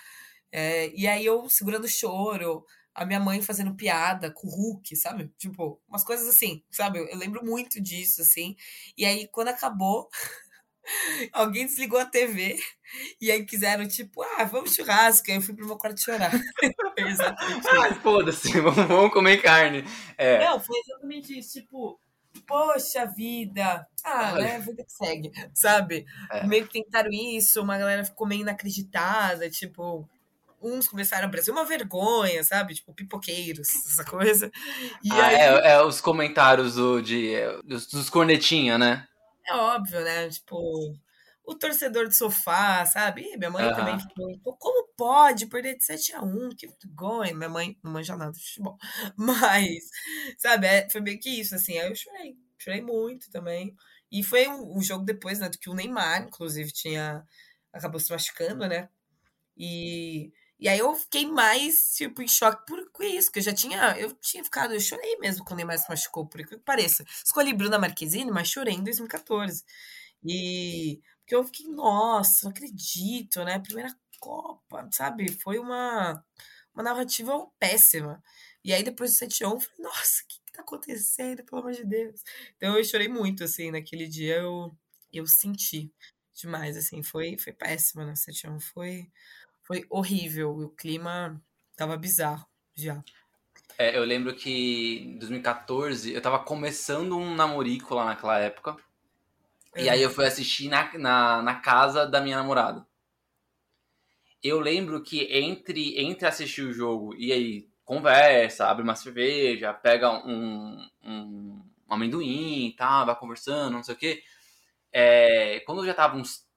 É, 0.51 0.89
e 0.95 1.07
aí 1.07 1.25
eu 1.25 1.49
segurando 1.49 1.86
o 1.86 1.89
choro, 1.89 2.65
a 3.00 3.06
minha 3.06 3.20
mãe 3.20 3.41
fazendo 3.41 3.74
piada 3.74 4.30
com 4.30 4.45
o 4.45 4.52
Hulk, 4.52 4.93
sabe? 4.97 5.32
Tipo, 5.38 5.80
umas 5.88 6.04
coisas 6.04 6.28
assim, 6.28 6.62
sabe? 6.70 7.00
Eu 7.00 7.18
lembro 7.18 7.43
muito 7.45 7.82
disso, 7.82 8.22
assim. 8.22 8.58
E 8.97 9.06
aí, 9.06 9.26
quando 9.30 9.47
acabou, 9.47 10.10
alguém 11.32 11.66
desligou 11.66 11.97
a 11.97 12.06
TV 12.06 12.60
e 13.22 13.32
aí 13.32 13.45
quiseram, 13.45 13.88
tipo, 13.88 14.22
ah, 14.22 14.43
vamos 14.43 14.76
churrasco. 14.76 15.32
Aí 15.32 15.38
eu 15.38 15.41
fui 15.41 15.56
pro 15.56 15.66
meu 15.66 15.78
quarto 15.78 16.02
chorar. 16.02 16.30
exatamente 16.97 17.68
ah, 17.70 17.95
foda-se, 17.95 18.52
vamos 18.60 19.14
comer 19.14 19.41
carne. 19.41 19.86
É. 20.18 20.45
Não, 20.45 20.60
foi 20.60 20.78
exatamente 20.80 21.39
isso. 21.39 21.54
Tipo, 21.54 21.97
poxa 22.45 23.06
vida. 23.06 23.88
Ah, 24.04 24.34
Olha. 24.34 24.43
né? 24.43 24.60
Vida 24.60 24.84
que 24.84 24.91
segue, 24.91 25.32
sabe? 25.54 26.06
É. 26.30 26.45
Meio 26.45 26.68
que 26.68 26.84
tentaram 26.84 27.12
isso, 27.12 27.62
uma 27.62 27.78
galera 27.78 28.04
ficou 28.04 28.28
meio 28.28 28.41
inacreditada, 28.41 29.50
tipo, 29.50 30.06
uns 30.62 30.88
começaram 30.88 31.26
a 31.26 31.30
Brasil 31.30 31.53
uma 31.53 31.66
vergonha, 31.66 32.43
sabe? 32.43 32.76
Tipo, 32.76 32.93
pipoqueiros, 32.93 33.70
essa 33.88 34.03
coisa. 34.03 34.51
E 35.03 35.12
ah, 35.12 35.26
aí... 35.26 35.36
é, 35.36 35.72
é, 35.72 35.82
os 35.84 36.01
comentários 36.01 36.76
do, 36.76 37.01
de, 37.01 37.34
dos, 37.64 37.88
dos 37.88 38.10
cornetinha, 38.10 38.78
né? 38.78 39.07
É 39.47 39.55
óbvio, 39.55 40.01
né? 40.01 40.30
Tipo, 40.30 40.93
o 41.49 41.55
torcedor 41.55 42.07
de 42.07 42.16
sofá, 42.16 42.86
sabe? 42.86 43.24
E 43.24 43.38
minha 43.38 43.49
mãe 43.49 43.66
uhum. 43.66 43.76
também 43.76 43.99
ficou, 43.99 44.55
como 44.57 44.88
pode 44.95 45.47
perder 45.47 45.78
de 45.78 45.84
7 45.84 46.14
a 46.14 46.22
1 46.22 46.49
Que 46.49 46.68
vergonha. 46.68 47.34
Minha 47.34 47.49
mãe 47.49 47.78
não 47.84 47.91
manja 47.91 48.16
nada 48.16 48.32
de 48.32 48.39
futebol. 48.39 48.78
Mas, 49.18 49.89
sabe, 50.38 50.68
é, 50.68 50.89
foi 50.89 51.01
meio 51.01 51.20
que 51.20 51.30
isso, 51.30 51.55
assim. 51.55 51.78
Aí 51.80 51.89
eu 51.89 51.95
chorei. 51.95 52.38
Chorei 52.57 52.82
muito 52.82 53.32
também. 53.32 53.76
E 54.12 54.24
foi 54.24 54.47
um, 54.47 54.78
um 54.78 54.82
jogo 54.82 55.05
depois, 55.05 55.39
né? 55.39 55.49
Do 55.49 55.57
que 55.57 55.70
o 55.70 55.74
Neymar, 55.74 56.24
inclusive, 56.24 56.72
tinha. 56.72 57.26
Acabou 57.74 57.99
se 57.99 58.12
machucando, 58.12 58.68
né? 58.68 58.89
E 59.57 60.32
e 60.60 60.68
aí 60.68 60.80
eu 60.80 60.93
fiquei 60.95 61.26
mais, 61.26 61.95
tipo, 61.95 62.22
em 62.22 62.28
choque 62.28 62.66
por 62.66 63.05
isso, 63.05 63.32
que 63.32 63.39
eu 63.39 63.43
já 63.43 63.53
tinha, 63.53 63.97
eu 63.97 64.12
tinha 64.14 64.43
ficado, 64.43 64.74
eu 64.74 64.80
chorei 64.80 65.18
mesmo 65.18 65.45
quando 65.45 65.53
o 65.53 65.57
Neymar 65.57 65.78
se 65.78 65.89
machucou, 65.89 66.28
por 66.28 66.45
que 66.45 66.57
pareça. 66.57 67.05
Escolhi 67.24 67.53
Bruna 67.53 67.80
Marquezine, 67.80 68.30
mas 68.32 68.49
chorei 68.49 68.76
em 68.76 68.84
2014. 68.84 69.64
E 70.24 70.99
porque 71.30 71.36
eu 71.36 71.43
fiquei, 71.45 71.68
nossa, 71.68 72.45
não 72.45 72.51
acredito, 72.51 73.43
né? 73.45 73.60
Primeira 73.60 73.95
Copa, 74.20 74.89
sabe? 74.91 75.32
Foi 75.32 75.60
uma, 75.60 76.26
uma 76.74 76.84
narrativa 76.84 77.32
péssima. 77.60 78.22
E 78.64 78.74
aí 78.74 78.84
depois 78.84 79.12
do 79.12 79.18
7 79.18 79.45
1 79.45 79.51
eu 79.51 79.60
falei, 79.60 79.78
nossa, 79.80 80.24
o 80.24 80.28
que, 80.28 80.39
que 80.45 80.51
tá 80.51 80.62
acontecendo, 80.64 81.43
pelo 81.45 81.62
amor 81.62 81.74
de 81.74 81.86
Deus? 81.86 82.22
Então 82.57 82.76
eu 82.78 82.84
chorei 82.84 83.07
muito, 83.07 83.43
assim, 83.43 83.72
naquele 83.72 84.07
dia 84.07 84.38
eu, 84.38 84.76
eu 85.14 85.28
senti 85.28 85.93
demais, 86.34 86.76
assim, 86.76 87.03
foi, 87.03 87.38
foi 87.38 87.53
péssimo, 87.53 88.03
né? 88.03 88.16
7 88.16 88.49
1 88.49 88.60
foi 88.60 89.10
foi 89.70 89.86
horrível. 89.88 90.49
O 90.49 90.70
clima 90.70 91.39
tava 91.78 91.95
bizarro 91.95 92.43
já. 92.74 93.03
É, 93.78 93.95
eu 93.95 94.03
lembro 94.03 94.34
que 94.34 95.03
em 95.03 95.20
2014 95.20 96.11
eu 96.11 96.22
tava 96.22 96.39
começando 96.39 97.15
um 97.15 97.36
namorico 97.36 97.93
lá 97.93 98.05
naquela 98.05 98.39
época. 98.39 98.76
É. 99.76 99.84
E 99.84 99.89
aí 99.89 100.01
eu 100.01 100.09
fui 100.09 100.26
assistir 100.26 100.67
na, 100.70 100.91
na, 100.97 101.41
na, 101.43 101.55
casa 101.55 102.07
da 102.07 102.20
minha 102.20 102.38
namorada. 102.38 102.84
Eu 104.43 104.59
lembro 104.59 105.03
que 105.03 105.22
entre, 105.32 105.99
entre 106.01 106.26
assistir 106.26 106.63
o 106.63 106.74
jogo 106.74 107.13
e 107.15 107.32
aí 107.32 107.70
conversa, 107.86 108.67
abre 108.67 108.84
uma 108.84 108.95
cerveja, 108.95 109.72
pega 109.72 110.09
um, 110.26 110.88
um, 111.03 111.63
um 111.88 111.93
amendoim 111.93 112.67
e 112.67 112.74
tá, 112.74 113.05
vai 113.05 113.15
conversando, 113.15 113.74
não 113.74 113.84
sei 113.84 113.93
o 113.93 113.97
quê. 113.97 114.24
É, 114.91 115.59
quando 115.61 115.86
já 115.86 115.93
tava 115.93 116.17
uns 116.17 116.49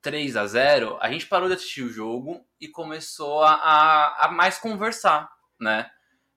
3 0.00 0.36
a 0.36 0.46
0 0.46 0.98
a 1.00 1.10
gente 1.10 1.26
parou 1.26 1.48
de 1.48 1.54
assistir 1.54 1.82
o 1.82 1.88
jogo 1.88 2.44
e 2.60 2.68
começou 2.68 3.42
a, 3.42 3.52
a, 3.52 4.26
a 4.26 4.30
mais 4.30 4.58
conversar, 4.58 5.28
né? 5.60 5.90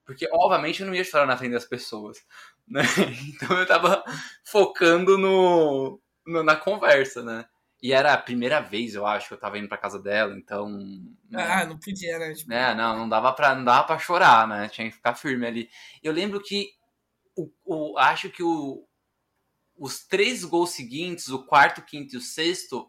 Porque, 0.04 0.28
obviamente, 0.32 0.80
eu 0.80 0.86
não 0.86 0.94
ia 0.94 1.04
chorar 1.04 1.26
na 1.26 1.36
frente 1.36 1.52
das 1.52 1.64
pessoas, 1.64 2.18
né? 2.66 2.82
Então 3.34 3.58
eu 3.58 3.66
tava 3.66 4.02
focando 4.44 5.16
no, 5.16 6.00
no, 6.26 6.42
na 6.42 6.56
conversa, 6.56 7.22
né? 7.22 7.44
E 7.82 7.92
era 7.92 8.12
a 8.12 8.18
primeira 8.18 8.60
vez, 8.60 8.94
eu 8.94 9.04
acho, 9.04 9.28
que 9.28 9.34
eu 9.34 9.40
tava 9.40 9.58
indo 9.58 9.68
pra 9.68 9.76
casa 9.76 10.00
dela, 10.00 10.36
então. 10.36 10.68
Né? 11.28 11.42
Ah, 11.42 11.66
não 11.66 11.78
podia, 11.78 12.16
né? 12.18 12.32
Tipo... 12.32 12.52
É, 12.52 12.74
não, 12.74 12.96
não 12.96 13.08
dava, 13.08 13.32
pra, 13.32 13.56
não 13.56 13.64
dava 13.64 13.86
pra 13.86 13.98
chorar, 13.98 14.46
né? 14.46 14.68
Tinha 14.68 14.88
que 14.88 14.94
ficar 14.94 15.14
firme 15.14 15.46
ali. 15.46 15.68
Eu 16.00 16.12
lembro 16.12 16.40
que 16.40 16.70
o, 17.36 17.50
o 17.64 17.98
acho 17.98 18.30
que 18.30 18.42
o, 18.42 18.86
os 19.76 20.06
três 20.06 20.44
gols 20.44 20.70
seguintes, 20.70 21.28
o 21.28 21.44
quarto, 21.44 21.82
quinto 21.82 22.14
e 22.14 22.18
o 22.18 22.20
sexto, 22.20 22.88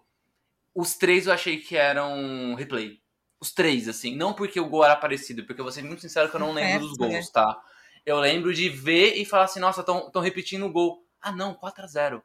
os 0.75 0.95
três 0.95 1.27
eu 1.27 1.33
achei 1.33 1.57
que 1.57 1.75
eram 1.75 2.55
replay. 2.55 2.99
Os 3.39 3.51
três, 3.51 3.87
assim. 3.87 4.15
Não 4.15 4.33
porque 4.33 4.59
o 4.59 4.69
gol 4.69 4.85
era 4.85 4.95
parecido, 4.95 5.45
porque 5.45 5.59
eu 5.59 5.65
vou 5.65 5.71
ser 5.71 5.83
muito 5.83 6.01
sincero 6.01 6.29
que 6.29 6.35
eu 6.35 6.39
não 6.39 6.51
lembro 6.53 6.87
dos 6.87 6.97
gols, 6.97 7.29
tá? 7.29 7.61
Eu 8.05 8.19
lembro 8.19 8.53
de 8.53 8.69
ver 8.69 9.15
e 9.15 9.25
falar 9.25 9.45
assim, 9.45 9.59
nossa, 9.59 9.81
estão 9.81 10.21
repetindo 10.21 10.65
o 10.65 10.71
gol. 10.71 11.05
Ah, 11.21 11.31
não, 11.31 11.53
4 11.53 11.83
a 11.83 11.87
0 11.87 12.23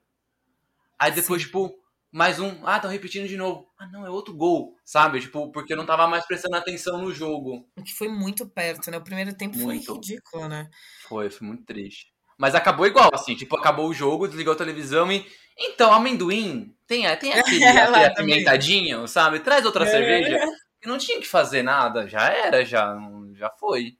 Aí 0.99 1.13
depois, 1.13 1.41
Sim. 1.41 1.47
tipo, 1.47 1.79
mais 2.11 2.41
um. 2.41 2.67
Ah, 2.67 2.77
estão 2.77 2.91
repetindo 2.91 3.29
de 3.29 3.37
novo. 3.37 3.71
Ah, 3.79 3.87
não, 3.87 4.05
é 4.05 4.11
outro 4.11 4.35
gol, 4.35 4.75
sabe? 4.85 5.21
Tipo, 5.21 5.53
porque 5.53 5.73
eu 5.73 5.77
não 5.77 5.87
tava 5.87 6.09
mais 6.09 6.27
prestando 6.27 6.57
atenção 6.57 6.99
no 7.01 7.13
jogo. 7.13 7.69
O 7.77 7.83
que 7.83 7.95
foi 7.95 8.09
muito 8.09 8.49
perto, 8.49 8.91
né? 8.91 8.97
O 8.97 9.05
primeiro 9.05 9.35
tempo 9.35 9.57
muito. 9.59 9.85
foi 9.85 9.95
ridículo, 9.97 10.49
né? 10.49 10.69
Foi, 11.09 11.31
foi 11.31 11.47
muito 11.47 11.65
triste. 11.65 12.07
Mas 12.37 12.55
acabou 12.55 12.87
igual, 12.87 13.11
assim, 13.13 13.35
tipo, 13.35 13.57
acabou 13.57 13.89
o 13.89 13.95
jogo, 13.95 14.27
desligou 14.27 14.55
a 14.55 14.57
televisão 14.57 15.11
e. 15.13 15.27
Então, 15.57 15.93
amendoim, 15.93 16.75
tem, 16.89 17.03
tem 17.18 17.32
aquele, 17.39 17.64
aquele 17.64 18.05
apimentadinho, 18.07 19.07
sabe? 19.07 19.41
Traz 19.41 19.64
outra 19.66 19.84
é. 19.84 19.91
cerveja. 19.91 20.41
E 20.82 20.89
não 20.89 20.97
tinha 20.97 21.20
que 21.20 21.26
fazer 21.26 21.62
nada, 21.62 22.09
já 22.09 22.28
era, 22.28 22.64
já, 22.64 22.97
já 23.34 23.51
foi. 23.51 23.97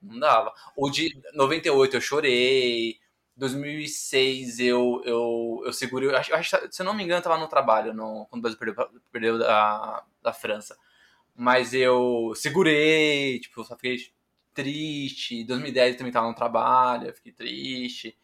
Não 0.00 0.18
dava. 0.18 0.52
O 0.76 0.88
de 0.88 1.10
98 1.34 1.96
eu 1.96 2.00
chorei. 2.00 3.00
2006 3.34 4.60
eu, 4.60 5.02
eu, 5.04 5.62
eu 5.64 5.72
segurei. 5.72 6.08
Eu 6.08 6.16
acho, 6.16 6.32
se 6.70 6.82
eu 6.82 6.86
não 6.86 6.94
me 6.94 7.02
engano, 7.02 7.18
eu 7.18 7.22
tava 7.22 7.38
no 7.38 7.48
trabalho 7.48 7.92
no, 7.92 8.26
quando 8.26 8.40
o 8.40 8.42
Brasil 8.42 8.58
perdeu, 8.58 9.02
perdeu 9.10 9.38
da, 9.38 10.04
da 10.22 10.32
França. 10.32 10.76
Mas 11.34 11.72
eu 11.72 12.32
segurei, 12.36 13.40
tipo, 13.40 13.64
só 13.64 13.74
fiquei 13.74 13.96
triste. 14.54 15.44
2010 15.44 15.92
eu 15.92 15.98
também 15.98 16.12
tava 16.12 16.28
no 16.28 16.34
trabalho, 16.34 17.08
eu 17.08 17.14
fiquei 17.14 17.32
triste. 17.32 18.16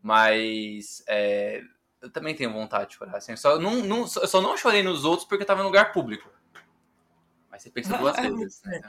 Mas 0.00 1.02
é, 1.08 1.62
eu 2.04 2.10
também 2.10 2.34
tenho 2.34 2.52
vontade 2.52 2.90
de 2.90 2.96
chorar. 2.96 3.16
Assim, 3.16 3.32
eu, 3.32 3.36
só 3.36 3.58
não, 3.58 3.76
não, 3.82 4.00
eu 4.00 4.28
só 4.28 4.40
não 4.40 4.56
chorei 4.56 4.82
nos 4.82 5.04
outros 5.04 5.26
porque 5.26 5.42
eu 5.42 5.46
tava 5.46 5.62
em 5.62 5.64
lugar 5.64 5.92
público. 5.92 6.30
Mas 7.50 7.62
você 7.62 7.70
pensa 7.70 7.96
duas 7.96 8.14
vezes. 8.20 8.62
Né? 8.62 8.80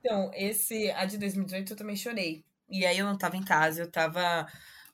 Então, 0.00 0.30
esse, 0.34 0.90
a 0.92 1.04
de 1.04 1.18
2018 1.18 1.72
eu 1.72 1.76
também 1.76 1.96
chorei. 1.96 2.44
E 2.68 2.86
aí 2.86 2.98
eu 2.98 3.06
não 3.06 3.18
tava 3.18 3.36
em 3.36 3.44
casa, 3.44 3.82
eu 3.82 3.90
tava 3.90 4.46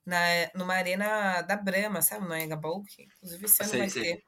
na, 0.05 0.19
numa 0.55 0.75
arena 0.75 1.41
da 1.43 1.57
Brahma, 1.57 2.03
sabe? 2.03 2.27
No 2.27 2.37
Engabolk. 2.37 3.03
Inclusive, 3.03 3.45
esse 3.47 3.63
ano 3.63 3.71
sei, 3.71 3.79
vai 3.79 3.91
sei. 3.91 4.03
ter. 4.03 4.25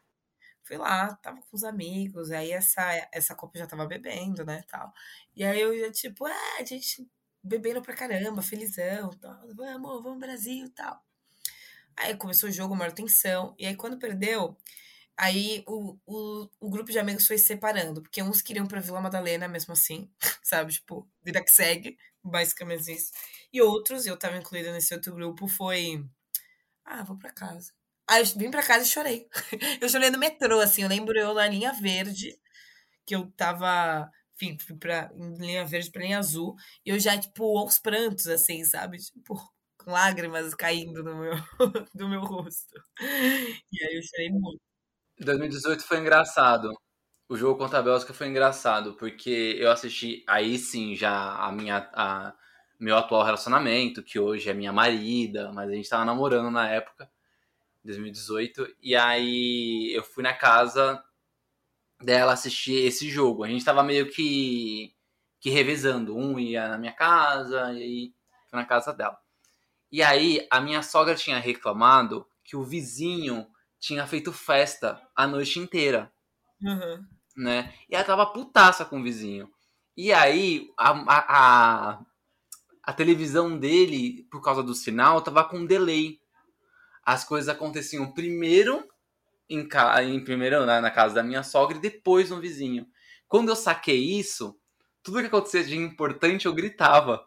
Fui 0.63 0.77
lá, 0.77 1.15
tava 1.17 1.41
com 1.41 1.57
os 1.57 1.65
amigos, 1.65 2.31
aí 2.31 2.53
essa, 2.53 2.83
essa 3.13 3.35
copa 3.35 3.59
já 3.59 3.67
tava 3.67 3.87
bebendo, 3.87 4.45
né, 4.45 4.63
tal. 4.69 4.93
E 5.35 5.43
aí 5.43 5.61
eu 5.61 5.77
já, 5.77 5.91
tipo, 5.91 6.25
ah, 6.27 6.57
a 6.61 6.65
gente 6.65 7.11
bebendo 7.43 7.83
pra 7.83 7.97
caramba, 7.97 8.41
felizão, 8.41 9.11
tal. 9.11 9.41
vamos, 9.57 10.03
vamos 10.03 10.21
Brasil, 10.21 10.71
tal. 10.73 11.03
Aí 12.01 12.17
começou 12.17 12.49
o 12.49 12.53
jogo, 12.53 12.75
maior 12.75 12.93
tensão, 12.93 13.55
e 13.59 13.67
aí 13.67 13.77
quando 13.77 13.99
perdeu, 13.99 14.57
Aí 15.21 15.63
o, 15.67 15.99
o, 16.07 16.49
o 16.59 16.71
grupo 16.71 16.91
de 16.91 16.99
amigos 16.99 17.27
foi 17.27 17.37
se 17.37 17.45
separando, 17.45 18.01
porque 18.01 18.23
uns 18.23 18.41
queriam 18.41 18.67
pra 18.67 18.81
Vila 18.81 19.03
Madalena 19.03 19.47
mesmo 19.47 19.75
assim, 19.75 20.11
sabe? 20.43 20.73
Tipo, 20.73 21.07
vida 21.23 21.45
que 21.45 21.51
segue, 21.51 21.99
basicamente 22.25 22.91
isso. 22.91 23.13
E 23.53 23.61
outros, 23.61 24.07
eu 24.07 24.17
tava 24.17 24.39
incluída 24.39 24.73
nesse 24.73 24.95
outro 24.95 25.15
grupo, 25.15 25.47
foi. 25.47 26.03
Ah, 26.85 27.05
vou 27.05 27.19
pra 27.19 27.33
casa. 27.33 27.73
Aí 28.09 28.23
eu 28.23 28.27
vim 28.27 28.51
pra 28.51 28.63
casa 28.63 28.85
e 28.85 28.89
chorei. 28.89 29.29
eu 29.83 29.89
chorei 29.91 30.11
no 30.11 30.19
metrô, 30.19 30.61
assim. 30.61 30.83
Eu 30.83 30.89
lembro 30.89 31.19
eu 31.19 31.35
na 31.35 31.47
linha 31.49 31.73
verde, 31.75 32.39
que 33.07 33.15
eu 33.15 33.31
tava. 33.33 34.11
Enfim, 34.37 34.59
fui 34.59 34.77
pra 34.77 35.11
linha 35.39 35.67
verde 35.67 35.91
pra 35.91 36.03
linha 36.03 36.19
azul. 36.19 36.57
E 36.85 36.91
eu 36.91 36.99
já, 36.99 37.19
tipo, 37.19 37.59
aos 37.59 37.79
prantos, 37.79 38.27
assim, 38.27 38.65
sabe? 38.65 38.99
Tipo, 38.99 39.39
com 39.85 39.93
lágrimas 39.93 40.55
caindo 40.55 41.03
no 41.03 41.17
meu, 41.17 41.35
do 41.95 42.09
meu 42.09 42.21
rosto. 42.21 42.75
E 43.01 43.85
aí 43.85 43.97
eu 43.97 44.03
chorei 44.03 44.31
muito. 44.31 44.61
2018 45.19 45.83
foi 45.85 45.99
engraçado. 45.99 46.73
O 47.29 47.37
jogo 47.37 47.59
contra 47.59 47.79
a 47.79 47.83
Bélgica 47.83 48.15
foi 48.15 48.29
engraçado, 48.29 48.95
porque 48.95 49.57
eu 49.59 49.71
assisti 49.71 50.25
aí 50.27 50.59
sim 50.59 50.97
já 50.97 51.37
a 51.37 51.53
minha 51.53 51.89
a, 51.95 52.35
meu 52.79 52.97
atual 52.97 53.25
relacionamento, 53.25 54.03
que 54.03 54.19
hoje 54.19 54.51
é 54.51 54.55
minha 54.55 54.73
marida, 54.73 55.53
mas 55.53 55.71
a 55.71 55.75
gente 55.75 55.89
tava 55.89 56.05
namorando 56.05 56.51
na 56.51 56.69
época, 56.69 57.11
2018, 57.85 58.67
e 58.83 58.97
aí 58.97 59.93
eu 59.95 60.03
fui 60.05 60.23
na 60.25 60.35
casa 60.35 61.03
dela 62.03 62.33
assistir 62.33 62.85
esse 62.87 63.09
jogo. 63.09 63.45
A 63.45 63.49
gente 63.49 63.65
tava 63.65 63.83
meio 63.83 64.11
que 64.11 64.95
que 65.41 65.51
revezando, 65.51 66.17
um 66.17 66.39
ia 66.39 66.69
na 66.69 66.79
minha 66.79 66.93
casa 66.93 67.73
e 67.73 67.83
aí 67.83 68.15
foi 68.49 68.59
na 68.59 68.67
casa 68.67 68.93
dela. 68.93 69.19
E 69.91 70.03
aí 70.03 70.47
a 70.51 70.61
minha 70.61 70.83
sogra 70.83 71.15
tinha 71.15 71.39
reclamado 71.39 72.27
que 72.45 72.57
o 72.57 72.65
vizinho 72.65 73.47
tinha 73.79 74.07
feito 74.07 74.33
festa 74.33 75.01
a 75.17 75.27
noite 75.27 75.59
inteira. 75.59 76.13
Uhum. 76.63 77.05
Né? 77.37 77.73
E 77.89 77.95
ela 77.95 78.05
tava 78.05 78.27
putaça 78.27 78.85
com 78.85 79.01
o 79.01 79.03
vizinho. 79.03 79.51
E 79.97 80.13
aí, 80.13 80.71
a, 80.79 80.91
a, 80.91 81.19
a, 81.29 82.01
a, 82.85 82.93
televisão 82.93 83.59
dele, 83.59 84.27
por 84.31 84.43
causa 84.43 84.63
do 84.63 84.75
sinal, 84.75 85.21
tava 85.21 85.45
com 85.45 85.67
delay. 85.67 86.21
As 87.05 87.25
coisas 87.25 87.49
aconteciam 87.49 88.13
primeiro 88.13 88.87
em, 89.49 89.69
em 90.05 90.25
primeiro 90.25 90.65
na, 90.65 90.81
na 90.81 90.91
casa 90.91 91.17
da 91.17 91.23
minha 91.23 91.43
sogra 91.43 91.77
e 91.77 91.81
depois 91.81 92.31
no 92.31 92.41
vizinho. 92.41 92.87
Quando 93.27 93.49
eu 93.49 93.57
saquei 93.57 94.19
isso, 94.19 94.59
tudo 95.03 95.21
que 95.21 95.27
acontecia 95.27 95.65
de 95.65 95.77
importante 95.77 96.47
eu 96.47 96.55
gritava 96.55 97.27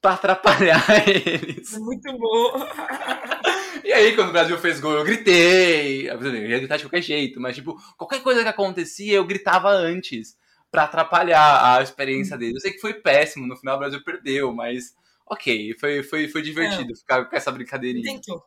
para 0.00 0.14
atrapalhar 0.14 0.82
eles. 1.08 1.76
Muito 1.78 2.12
bom. 2.16 2.52
E 3.82 3.92
aí, 3.92 4.14
quando 4.14 4.28
o 4.28 4.32
Brasil 4.32 4.56
fez 4.58 4.78
gol, 4.78 4.92
eu 4.92 5.04
gritei. 5.04 6.08
Eu 6.08 6.22
ia 6.22 6.58
gritar 6.58 6.76
de 6.76 6.84
qualquer 6.84 7.02
jeito, 7.02 7.40
mas, 7.40 7.56
tipo, 7.56 7.76
qualquer 7.96 8.22
coisa 8.22 8.42
que 8.42 8.48
acontecia, 8.48 9.14
eu 9.14 9.24
gritava 9.24 9.70
antes 9.70 10.36
para 10.70 10.84
atrapalhar 10.84 11.76
a 11.76 11.82
experiência 11.82 12.36
dele. 12.38 12.56
Eu 12.56 12.60
sei 12.60 12.72
que 12.72 12.78
foi 12.78 12.94
péssimo, 12.94 13.46
no 13.46 13.56
final 13.56 13.76
o 13.76 13.78
Brasil 13.80 14.04
perdeu, 14.04 14.52
mas 14.52 14.94
ok, 15.26 15.74
foi, 15.78 16.02
foi, 16.02 16.28
foi 16.28 16.42
divertido 16.42 16.92
é. 16.92 16.96
ficar 16.96 17.24
com 17.24 17.34
essa 17.34 17.50
brincadeirinha. 17.50 18.04
Tentou. 18.04 18.44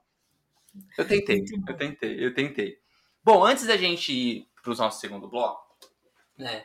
Eu 0.98 1.06
tentei, 1.06 1.44
eu 1.68 1.78
tentei, 1.78 2.26
eu 2.26 2.34
tentei. 2.34 2.78
Bom, 3.24 3.44
antes 3.44 3.66
da 3.66 3.78
gente 3.78 4.14
ir 4.14 4.48
para 4.62 4.72
o 4.72 4.76
nosso 4.76 5.00
segundo 5.00 5.28
bloco, 5.28 5.62
né? 6.38 6.64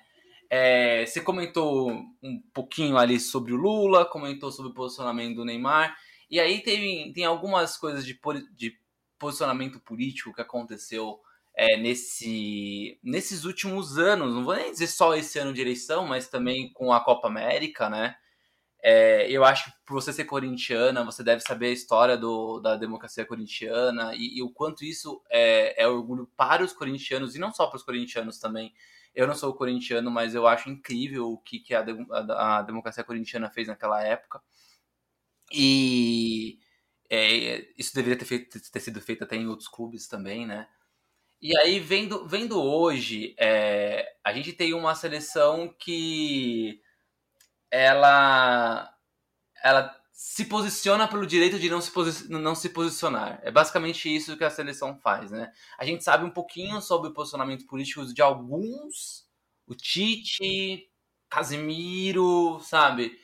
É, 0.50 1.04
você 1.04 1.20
comentou 1.20 1.90
um 2.22 2.40
pouquinho 2.54 2.96
ali 2.96 3.20
sobre 3.20 3.52
o 3.52 3.56
Lula, 3.56 4.04
comentou 4.04 4.50
sobre 4.50 4.70
o 4.70 4.74
posicionamento 4.74 5.36
do 5.36 5.44
Neymar. 5.44 5.96
E 6.30 6.40
aí 6.40 6.62
tem 6.62 7.24
algumas 7.24 7.76
coisas 7.76 8.04
de, 8.04 8.18
de 8.54 8.78
posicionamento 9.18 9.80
político 9.80 10.32
que 10.32 10.40
aconteceu 10.40 11.20
é, 11.58 11.76
nesse, 11.76 12.98
nesses 13.02 13.44
últimos 13.44 13.98
anos, 13.98 14.32
não 14.32 14.44
vou 14.44 14.54
nem 14.54 14.70
dizer 14.70 14.86
só 14.86 15.16
esse 15.16 15.40
ano 15.40 15.52
de 15.52 15.60
eleição, 15.60 16.06
mas 16.06 16.28
também 16.28 16.72
com 16.72 16.92
a 16.92 17.00
Copa 17.00 17.26
América, 17.26 17.90
né? 17.90 18.14
É, 18.80 19.28
eu 19.28 19.44
acho 19.44 19.64
que 19.64 19.72
por 19.84 19.94
você 19.94 20.12
ser 20.12 20.24
corintiana, 20.24 21.04
você 21.04 21.24
deve 21.24 21.40
saber 21.40 21.66
a 21.66 21.72
história 21.72 22.16
do, 22.16 22.60
da 22.60 22.76
democracia 22.76 23.24
corintiana 23.24 24.14
e, 24.14 24.38
e 24.38 24.42
o 24.42 24.50
quanto 24.50 24.84
isso 24.84 25.20
é, 25.28 25.82
é, 25.82 25.88
orgulho 25.88 26.30
para 26.36 26.62
os 26.62 26.72
corintianos 26.72 27.34
e 27.34 27.40
não 27.40 27.52
só 27.52 27.66
para 27.66 27.76
os 27.76 27.82
corintianos 27.82 28.38
também. 28.38 28.72
Eu 29.14 29.26
não 29.26 29.34
sou 29.34 29.54
corintiano, 29.54 30.10
mas 30.10 30.34
eu 30.34 30.46
acho 30.46 30.70
incrível 30.70 31.32
o 31.32 31.38
que, 31.38 31.60
que 31.60 31.74
a, 31.74 31.84
a, 32.10 32.58
a 32.58 32.62
democracia 32.62 33.04
corintiana 33.04 33.50
fez 33.50 33.68
naquela 33.68 34.02
época. 34.02 34.40
E 35.52 36.58
é, 37.10 37.66
isso 37.76 37.94
deveria 37.94 38.18
ter, 38.18 38.24
feito, 38.24 38.60
ter, 38.70 38.80
sido 38.80 39.00
feito 39.00 39.24
até 39.24 39.36
em 39.36 39.46
outros 39.46 39.68
clubes 39.68 40.06
também, 40.06 40.46
né? 40.46 40.68
E 41.40 41.56
aí, 41.58 41.78
vendo, 41.80 42.26
vendo 42.26 42.60
hoje, 42.60 43.34
é, 43.38 44.16
a 44.24 44.32
gente 44.32 44.52
tem 44.52 44.74
uma 44.74 44.94
seleção 44.94 45.74
que 45.78 46.82
ela, 47.70 48.92
ela 49.62 49.97
se 50.20 50.46
posiciona 50.46 51.06
pelo 51.06 51.24
direito 51.24 51.60
de 51.60 51.70
não 51.70 51.80
se, 51.80 51.92
não 52.28 52.52
se 52.52 52.70
posicionar. 52.70 53.38
É 53.44 53.52
basicamente 53.52 54.12
isso 54.12 54.36
que 54.36 54.42
a 54.42 54.50
seleção 54.50 54.98
faz, 54.98 55.30
né? 55.30 55.52
A 55.78 55.84
gente 55.84 56.02
sabe 56.02 56.24
um 56.24 56.30
pouquinho 56.30 56.80
sobre 56.80 57.08
o 57.08 57.12
posicionamento 57.12 57.64
político 57.68 58.04
de 58.12 58.20
alguns, 58.20 59.28
o 59.64 59.76
Tite, 59.76 60.90
Casimiro, 61.30 62.58
sabe? 62.64 63.16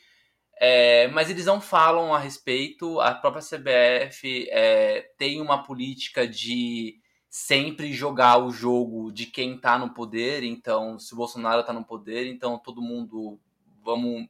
É, 0.57 1.09
mas 1.09 1.29
eles 1.29 1.47
não 1.47 1.61
falam 1.61 2.15
a 2.15 2.19
respeito. 2.21 3.01
A 3.01 3.13
própria 3.13 3.43
CBF 3.43 4.49
é, 4.53 5.01
tem 5.19 5.41
uma 5.41 5.65
política 5.65 6.29
de 6.29 7.01
sempre 7.29 7.93
jogar 7.93 8.39
o 8.39 8.53
jogo 8.53 9.11
de 9.11 9.27
quem 9.27 9.57
está 9.57 9.77
no 9.77 9.93
poder. 9.93 10.45
Então, 10.45 10.97
se 11.01 11.13
o 11.13 11.17
Bolsonaro 11.17 11.63
está 11.63 11.73
no 11.73 11.85
poder, 11.85 12.29
então 12.29 12.57
todo 12.57 12.81
mundo 12.81 13.41
vamos 13.83 14.29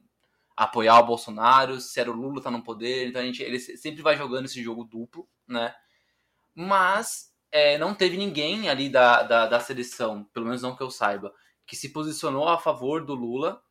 apoiar 0.55 0.99
o 0.99 1.05
Bolsonaro. 1.05 1.79
Se 1.79 1.99
era 1.99 2.11
o 2.11 2.15
Lula 2.15 2.37
está 2.37 2.51
no 2.51 2.63
poder, 2.63 3.07
então 3.07 3.21
a 3.21 3.25
gente 3.25 3.41
ele 3.41 3.59
sempre 3.59 4.01
vai 4.01 4.17
jogando 4.17 4.45
esse 4.45 4.61
jogo 4.63 4.83
duplo, 4.83 5.27
né? 5.47 5.73
Mas 6.53 7.33
é, 7.51 7.77
não 7.77 7.93
teve 7.93 8.17
ninguém 8.17 8.69
ali 8.69 8.89
da, 8.89 9.23
da, 9.23 9.47
da 9.47 9.59
seleção, 9.59 10.23
pelo 10.33 10.45
menos 10.45 10.61
não 10.61 10.75
que 10.75 10.83
eu 10.83 10.91
saiba, 10.91 11.33
que 11.65 11.75
se 11.75 11.89
posicionou 11.89 12.47
a 12.47 12.57
favor 12.57 13.03
do 13.03 13.13
Lula 13.13 13.61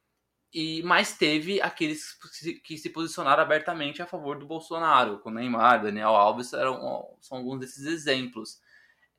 e 0.55 0.83
mais 0.85 1.17
teve 1.19 1.61
aqueles 1.61 2.17
que 2.63 2.79
se 2.79 2.89
posicionaram 2.91 3.43
abertamente 3.43 4.01
a 4.01 4.07
favor 4.07 4.39
do 4.39 4.47
Bolsonaro, 4.47 5.19
com 5.19 5.31
Neymar, 5.31 5.83
Daniel 5.83 6.11
Alves, 6.11 6.53
eram, 6.53 7.17
são 7.21 7.39
alguns 7.39 7.59
desses 7.59 7.85
exemplos. 7.87 8.61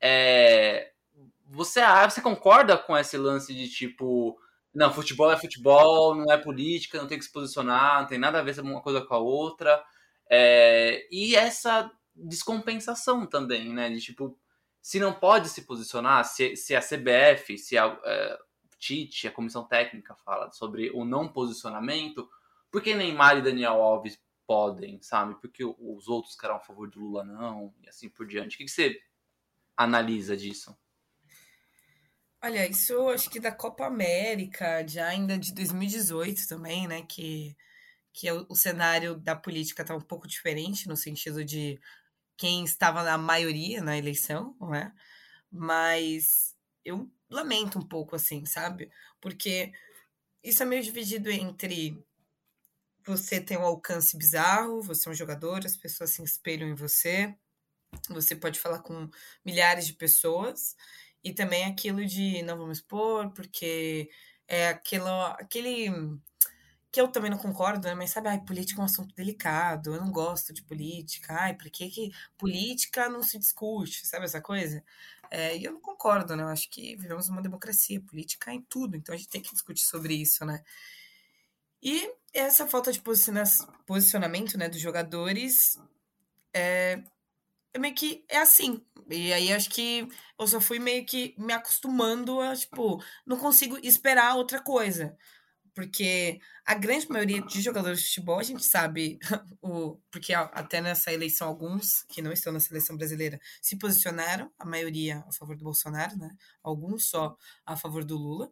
É, 0.00 0.92
você, 1.46 1.82
você 2.08 2.22
concorda 2.22 2.78
com 2.78 2.96
esse 2.96 3.18
lance 3.18 3.54
de 3.54 3.68
tipo 3.68 4.38
não, 4.76 4.92
futebol 4.92 5.32
é 5.32 5.38
futebol, 5.38 6.14
não 6.14 6.30
é 6.30 6.36
política, 6.36 6.98
não 6.98 7.08
tem 7.08 7.18
que 7.18 7.24
se 7.24 7.32
posicionar, 7.32 8.02
não 8.02 8.06
tem 8.06 8.18
nada 8.18 8.40
a 8.40 8.42
ver 8.42 8.60
uma 8.60 8.82
coisa 8.82 9.00
com 9.00 9.14
a 9.14 9.18
outra. 9.18 9.82
É, 10.28 11.08
e 11.10 11.34
essa 11.34 11.90
descompensação 12.14 13.26
também, 13.26 13.72
né? 13.72 13.88
De 13.88 14.00
tipo, 14.02 14.38
se 14.82 15.00
não 15.00 15.14
pode 15.14 15.48
se 15.48 15.62
posicionar, 15.62 16.24
se, 16.26 16.54
se 16.56 16.76
a 16.76 16.82
CBF, 16.82 17.56
se 17.56 17.78
a 17.78 17.98
é, 18.04 18.38
Tite, 18.78 19.26
a 19.26 19.32
comissão 19.32 19.64
técnica 19.64 20.14
fala 20.14 20.52
sobre 20.52 20.90
o 20.90 21.06
não 21.06 21.26
posicionamento, 21.26 22.28
por 22.70 22.82
que 22.82 22.94
Neymar 22.94 23.38
e 23.38 23.42
Daniel 23.42 23.80
Alves 23.80 24.20
podem, 24.46 25.00
sabe? 25.00 25.36
Porque 25.40 25.64
os 25.64 26.06
outros 26.06 26.36
que 26.36 26.44
eram 26.44 26.56
a 26.56 26.60
favor 26.60 26.90
do 26.90 27.00
Lula 27.00 27.24
não, 27.24 27.72
e 27.82 27.88
assim 27.88 28.10
por 28.10 28.26
diante. 28.26 28.56
O 28.56 28.58
que, 28.58 28.64
que 28.64 28.70
você 28.70 29.00
analisa 29.74 30.36
disso? 30.36 30.76
Olha, 32.46 32.64
isso 32.64 33.08
acho 33.08 33.28
que 33.28 33.40
da 33.40 33.50
Copa 33.50 33.86
América, 33.86 34.86
já 34.86 35.08
ainda 35.08 35.36
de 35.36 35.52
2018 35.52 36.46
também, 36.46 36.86
né? 36.86 37.02
Que, 37.02 37.56
que 38.12 38.30
o, 38.30 38.46
o 38.48 38.54
cenário 38.54 39.16
da 39.16 39.34
política 39.34 39.82
está 39.82 39.96
um 39.96 40.00
pouco 40.00 40.28
diferente, 40.28 40.86
no 40.86 40.96
sentido 40.96 41.44
de 41.44 41.80
quem 42.36 42.64
estava 42.64 43.02
na 43.02 43.18
maioria 43.18 43.82
na 43.82 43.98
eleição, 43.98 44.56
não 44.60 44.72
é? 44.72 44.92
Mas 45.50 46.54
eu 46.84 47.10
lamento 47.28 47.80
um 47.80 47.82
pouco, 47.82 48.14
assim, 48.14 48.46
sabe? 48.46 48.92
Porque 49.20 49.72
isso 50.40 50.62
é 50.62 50.66
meio 50.66 50.84
dividido 50.84 51.28
entre 51.32 52.00
você 53.04 53.40
tem 53.40 53.58
um 53.58 53.62
alcance 53.62 54.16
bizarro, 54.16 54.82
você 54.82 55.08
é 55.08 55.10
um 55.10 55.14
jogador, 55.16 55.66
as 55.66 55.76
pessoas 55.76 56.10
se 56.10 56.22
espelham 56.22 56.68
em 56.68 56.76
você, 56.76 57.34
você 58.08 58.36
pode 58.36 58.60
falar 58.60 58.82
com 58.82 59.10
milhares 59.44 59.84
de 59.84 59.94
pessoas, 59.94 60.76
e 61.26 61.32
também 61.34 61.64
aquilo 61.64 62.06
de 62.06 62.40
não 62.42 62.56
vamos 62.56 62.78
expor, 62.78 63.30
porque 63.32 64.08
é 64.46 64.68
aquilo, 64.68 65.08
aquele 65.32 65.90
que 66.92 67.00
eu 67.00 67.08
também 67.08 67.28
não 67.28 67.36
concordo, 67.36 67.88
né? 67.88 67.94
Mas 67.96 68.10
sabe, 68.10 68.28
ai, 68.28 68.40
política 68.44 68.80
é 68.80 68.82
um 68.82 68.84
assunto 68.84 69.12
delicado, 69.12 69.92
eu 69.92 70.00
não 70.00 70.12
gosto 70.12 70.52
de 70.54 70.62
política, 70.62 71.34
ai, 71.34 71.54
por 71.54 71.68
que, 71.68 71.90
que 71.90 72.12
política 72.38 73.08
não 73.08 73.24
se 73.24 73.40
discute, 73.40 74.06
sabe 74.06 74.24
essa 74.24 74.40
coisa? 74.40 74.84
É, 75.28 75.56
e 75.56 75.64
eu 75.64 75.72
não 75.72 75.80
concordo, 75.80 76.36
né? 76.36 76.44
Eu 76.44 76.48
acho 76.48 76.70
que 76.70 76.94
vivemos 76.94 77.28
uma 77.28 77.42
democracia, 77.42 78.00
política 78.00 78.52
é 78.52 78.54
em 78.54 78.62
tudo, 78.62 78.96
então 78.96 79.12
a 79.12 79.18
gente 79.18 79.28
tem 79.28 79.42
que 79.42 79.52
discutir 79.52 79.82
sobre 79.82 80.14
isso, 80.14 80.44
né? 80.44 80.62
E 81.82 82.08
essa 82.32 82.68
falta 82.68 82.92
de 82.92 83.02
posicionamento 83.84 84.56
né, 84.56 84.68
dos 84.68 84.80
jogadores 84.80 85.76
é, 86.54 87.02
é 87.76 87.78
meio 87.78 87.94
que 87.94 88.24
é 88.28 88.38
assim. 88.38 88.82
E 89.08 89.32
aí 89.32 89.52
acho 89.52 89.70
que 89.70 90.08
eu 90.38 90.46
só 90.46 90.60
fui 90.60 90.78
meio 90.78 91.06
que 91.06 91.34
me 91.38 91.52
acostumando 91.52 92.40
a, 92.40 92.56
tipo, 92.56 93.02
não 93.24 93.38
consigo 93.38 93.78
esperar 93.82 94.34
outra 94.36 94.60
coisa. 94.60 95.16
Porque 95.74 96.40
a 96.64 96.74
grande 96.74 97.08
maioria 97.10 97.42
de 97.42 97.60
jogadores 97.60 98.00
de 98.00 98.06
futebol, 98.06 98.38
a 98.38 98.42
gente 98.42 98.64
sabe, 98.64 99.18
o, 99.60 99.98
porque 100.10 100.32
até 100.34 100.80
nessa 100.80 101.12
eleição, 101.12 101.46
alguns 101.46 102.02
que 102.08 102.22
não 102.22 102.32
estão 102.32 102.52
na 102.52 102.60
seleção 102.60 102.96
brasileira 102.96 103.38
se 103.60 103.76
posicionaram, 103.76 104.50
a 104.58 104.64
maioria 104.64 105.22
a 105.28 105.32
favor 105.32 105.56
do 105.56 105.64
Bolsonaro, 105.64 106.16
né? 106.16 106.30
Alguns 106.62 107.06
só 107.06 107.36
a 107.66 107.76
favor 107.76 108.04
do 108.04 108.16
Lula. 108.16 108.50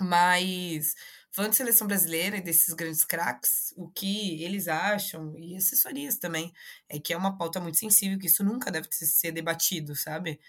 Mas, 0.00 0.94
falando 1.30 1.52
de 1.52 1.56
seleção 1.56 1.86
brasileira 1.86 2.36
e 2.36 2.40
desses 2.40 2.74
grandes 2.74 3.04
craques, 3.04 3.72
o 3.76 3.88
que 3.88 4.42
eles 4.42 4.68
acham, 4.68 5.36
e 5.38 5.56
assessorias 5.56 6.18
também, 6.18 6.52
é 6.88 6.98
que 6.98 7.12
é 7.12 7.16
uma 7.16 7.36
pauta 7.38 7.60
muito 7.60 7.78
sensível, 7.78 8.18
que 8.18 8.26
isso 8.26 8.44
nunca 8.44 8.70
deve 8.70 8.88
ser 8.92 9.32
debatido, 9.32 9.94
sabe? 9.94 10.40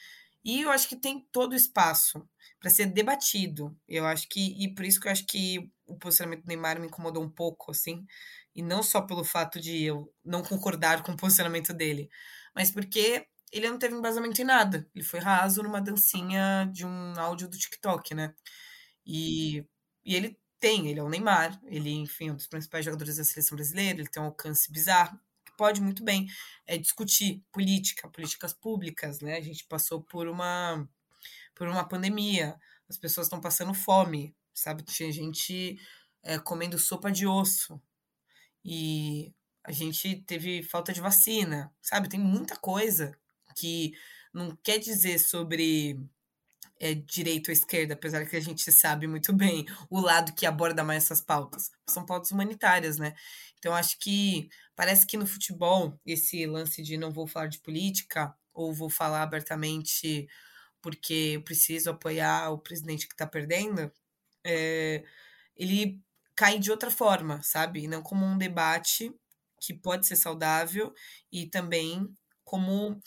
E 0.44 0.62
eu 0.62 0.72
acho 0.72 0.88
que 0.88 0.96
tem 0.96 1.28
todo 1.32 1.56
espaço 1.56 2.28
para 2.60 2.70
ser 2.70 2.88
debatido. 2.88 3.76
Eu 3.88 4.06
acho 4.06 4.28
que, 4.30 4.56
e 4.64 4.74
por 4.74 4.86
isso 4.86 5.00
que 5.00 5.08
eu 5.08 5.12
acho 5.12 5.26
que 5.26 5.72
o 5.88 5.98
posicionamento 5.98 6.44
do 6.44 6.48
Neymar 6.48 6.80
me 6.80 6.88
incomodou 6.88 7.24
um 7.24 7.30
pouco, 7.30 7.72
assim, 7.72 8.06
e 8.56 8.62
não 8.62 8.82
só 8.84 9.02
pelo 9.02 9.24
fato 9.24 9.60
de 9.60 9.84
eu 9.84 10.12
não 10.24 10.44
concordar 10.44 11.04
com 11.04 11.12
o 11.12 11.18
posicionamento 11.18 11.74
dele, 11.74 12.10
mas 12.56 12.72
porque 12.72 13.28
ele 13.52 13.70
não 13.70 13.78
teve 13.80 13.96
embasamento 13.96 14.42
em 14.42 14.46
nada. 14.46 14.88
Ele 14.96 15.04
foi 15.04 15.20
raso 15.20 15.64
numa 15.64 15.82
dancinha 15.82 16.70
de 16.72 16.86
um 16.86 17.14
áudio 17.20 17.48
do 17.48 17.58
TikTok, 17.58 18.14
né? 18.16 18.34
E, 19.06 19.66
e 20.04 20.16
ele 20.16 20.38
tem, 20.60 20.88
ele 20.88 21.00
é 21.00 21.04
o 21.04 21.10
Neymar, 21.10 21.60
ele, 21.66 21.92
enfim, 21.92 22.30
é 22.30 22.32
um 22.32 22.36
dos 22.36 22.48
principais 22.48 22.86
jogadores 22.86 23.18
da 23.18 23.24
seleção 23.24 23.56
brasileira, 23.56 24.00
ele 24.00 24.10
tem 24.10 24.22
um 24.22 24.28
alcance 24.28 24.72
bizarro, 24.72 25.20
que 25.46 25.56
pode 25.58 25.82
muito 25.82 26.04
bem 26.04 26.28
é, 26.66 26.78
discutir 26.78 27.44
política, 27.52 28.10
políticas 28.10 28.54
públicas, 28.54 29.22
né? 29.22 29.38
A 29.38 29.42
gente 29.42 29.66
passou 29.66 30.02
por 30.02 30.28
uma, 30.28 30.88
por 31.54 31.68
uma 31.68 31.88
pandemia, 31.88 32.60
as 32.90 32.98
pessoas 32.98 33.28
estão 33.28 33.40
passando 33.42 33.74
fome, 33.74 34.36
sabe? 34.54 34.84
Tinha 34.84 35.12
gente 35.12 35.80
é, 36.24 36.40
comendo 36.40 36.80
sopa 36.80 37.12
de 37.12 37.28
osso, 37.28 37.80
e 38.66 39.32
a 39.64 39.72
gente 39.72 40.16
teve 40.24 40.64
falta 40.64 40.92
de 40.92 41.00
vacina, 41.00 41.72
sabe? 41.82 42.10
Tem 42.10 42.20
muita 42.20 42.56
coisa 42.56 43.16
que 43.56 43.94
não 44.34 44.56
quer 44.64 44.80
dizer 44.80 45.20
sobre 45.20 46.00
é, 46.80 46.94
direita 46.94 47.52
ou 47.52 47.54
esquerda, 47.54 47.94
apesar 47.94 48.26
que 48.26 48.36
a 48.36 48.40
gente 48.42 48.72
sabe 48.72 49.08
muito 49.08 49.34
bem 49.34 49.66
o 49.90 50.00
lado 50.00 50.34
que 50.34 50.46
aborda 50.46 50.84
mais 50.84 51.06
essas 51.06 51.22
pautas. 51.22 51.72
São 51.90 52.06
pautas 52.06 52.32
humanitárias, 52.32 52.98
né? 52.98 53.16
Então, 53.60 53.74
acho 53.74 53.98
que 54.00 54.50
parece 54.76 55.08
que 55.08 55.18
no 55.18 55.26
futebol, 55.26 56.00
esse 56.06 56.46
lance 56.46 56.82
de 56.84 56.98
não 56.98 57.12
vou 57.12 57.28
falar 57.28 57.48
de 57.48 57.60
política, 57.60 58.36
ou 58.54 58.74
vou 58.74 58.90
falar 58.90 59.22
abertamente 59.24 60.28
porque 60.82 61.34
eu 61.36 61.44
preciso 61.44 61.90
apoiar 61.90 62.52
o 62.52 62.60
presidente 62.60 63.08
que 63.08 63.14
está 63.14 63.26
perdendo, 63.28 63.92
é, 64.46 65.04
ele 65.56 66.02
cai 66.36 66.60
de 66.60 66.72
outra 66.72 66.92
forma, 66.92 67.42
sabe? 67.44 67.88
Não 67.88 68.02
como 68.04 68.26
um 68.26 68.38
debate 68.38 69.14
que 69.60 69.74
pode 69.74 70.08
ser 70.08 70.16
saudável 70.16 70.94
e 71.32 71.48
também 71.48 72.08
como 72.44 73.00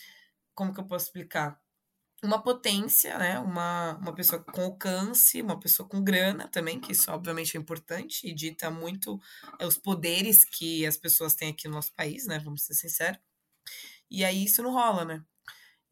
como 0.55 0.75
que 0.75 0.81
eu 0.81 0.87
posso 0.87 1.07
explicar? 1.07 1.61
Uma 2.23 2.43
potência, 2.43 3.16
né? 3.19 3.39
Uma, 3.39 3.97
uma 3.97 4.14
pessoa 4.14 4.43
com 4.43 4.62
alcance, 4.62 5.41
uma 5.41 5.59
pessoa 5.59 5.89
com 5.89 6.03
grana 6.03 6.49
também, 6.49 6.81
que 6.81 6.93
isso 6.93 7.11
obviamente 7.11 7.57
é 7.57 7.61
importante 7.61 8.27
e 8.27 8.35
dita 8.35 8.71
muito 8.71 9.21
é, 9.59 9.66
os 9.66 9.79
poderes 9.79 10.45
que 10.45 10.85
as 10.85 10.97
pessoas 10.97 11.35
têm 11.35 11.51
aqui 11.51 11.69
no 11.69 11.75
nosso 11.75 11.93
país, 11.95 12.27
né? 12.27 12.39
Vamos 12.39 12.64
ser 12.64 12.75
sinceros. 12.75 13.21
E 14.11 14.25
aí 14.25 14.45
isso 14.45 14.62
não 14.62 14.73
rola, 14.73 15.05
né? 15.05 15.25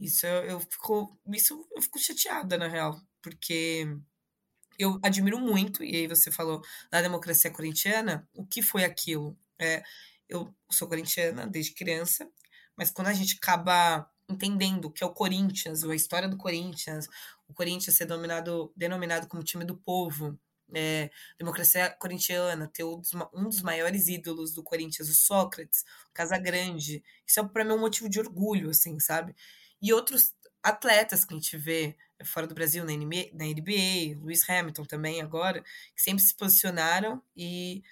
Isso 0.01 0.27
eu, 0.27 0.45
eu 0.45 0.61
fico, 0.61 1.19
isso 1.33 1.67
eu 1.75 1.83
fico 1.83 1.99
chateada, 1.99 2.59
na 2.59 2.69
real, 2.69 3.01
porque 3.23 3.87
eu 4.79 4.99
admiro 5.03 5.39
muito, 5.39 5.83
e 5.83 5.97
aí 5.97 6.07
você 6.07 6.31
falou 6.31 6.63
da 6.91 7.01
democracia 7.01 7.51
corintiana, 7.51 8.29
o 8.35 8.47
que 8.47 8.63
foi 8.63 8.85
aquilo? 8.85 9.39
É, 9.59 9.83
eu 10.29 10.55
sou 10.71 10.89
corintiana 10.89 11.47
desde 11.47 11.73
criança, 11.73 12.29
mas 12.77 12.91
quando 12.91 13.09
a 13.09 13.15
gente 13.15 13.39
acaba 13.41 14.11
entendendo 14.29 14.91
que 14.91 15.05
é 15.05 15.07
o 15.07 15.13
Corinthians, 15.13 15.85
a 15.85 15.95
história 15.95 16.29
do 16.29 16.37
Corinthians, 16.37 17.09
o 17.49 17.55
Corinthians 17.55 17.97
ser 17.97 18.07
denominado, 18.07 19.29
como 19.29 19.43
time 19.43 19.65
do 19.65 19.77
povo, 19.77 20.39
é, 20.75 21.11
democracia 21.39 21.91
corintiana, 21.91 22.67
ter 22.67 22.85
um 22.85 23.01
dos, 23.01 23.63
maiores 23.63 24.09
ídolos 24.09 24.53
do 24.53 24.63
Corinthians, 24.63 25.09
o 25.09 25.15
Sócrates, 25.15 25.85
o 26.11 26.13
Casagrande, 26.13 27.05
isso 27.27 27.41
é 27.41 27.45
para 27.49 27.65
mim 27.65 27.73
um 27.73 27.81
motivo 27.81 28.09
de 28.09 28.19
orgulho, 28.19 28.71
assim, 28.71 28.99
sabe? 28.99 29.35
E 29.81 29.93
outros 29.93 30.35
atletas 30.63 31.25
que 31.25 31.33
a 31.35 31.37
gente 31.37 31.57
vê 31.57 31.97
fora 32.25 32.47
do 32.47 32.55
Brasil, 32.55 32.85
na 32.85 32.93
NBA, 32.93 33.31
na 33.35 33.45
NBA 33.45 34.19
Lewis 34.21 34.49
Hamilton 34.49 34.85
também 34.85 35.21
agora, 35.21 35.63
que 35.95 36.03
sempre 36.03 36.23
se 36.25 36.35
posicionaram 36.35 37.23
e 37.37 37.85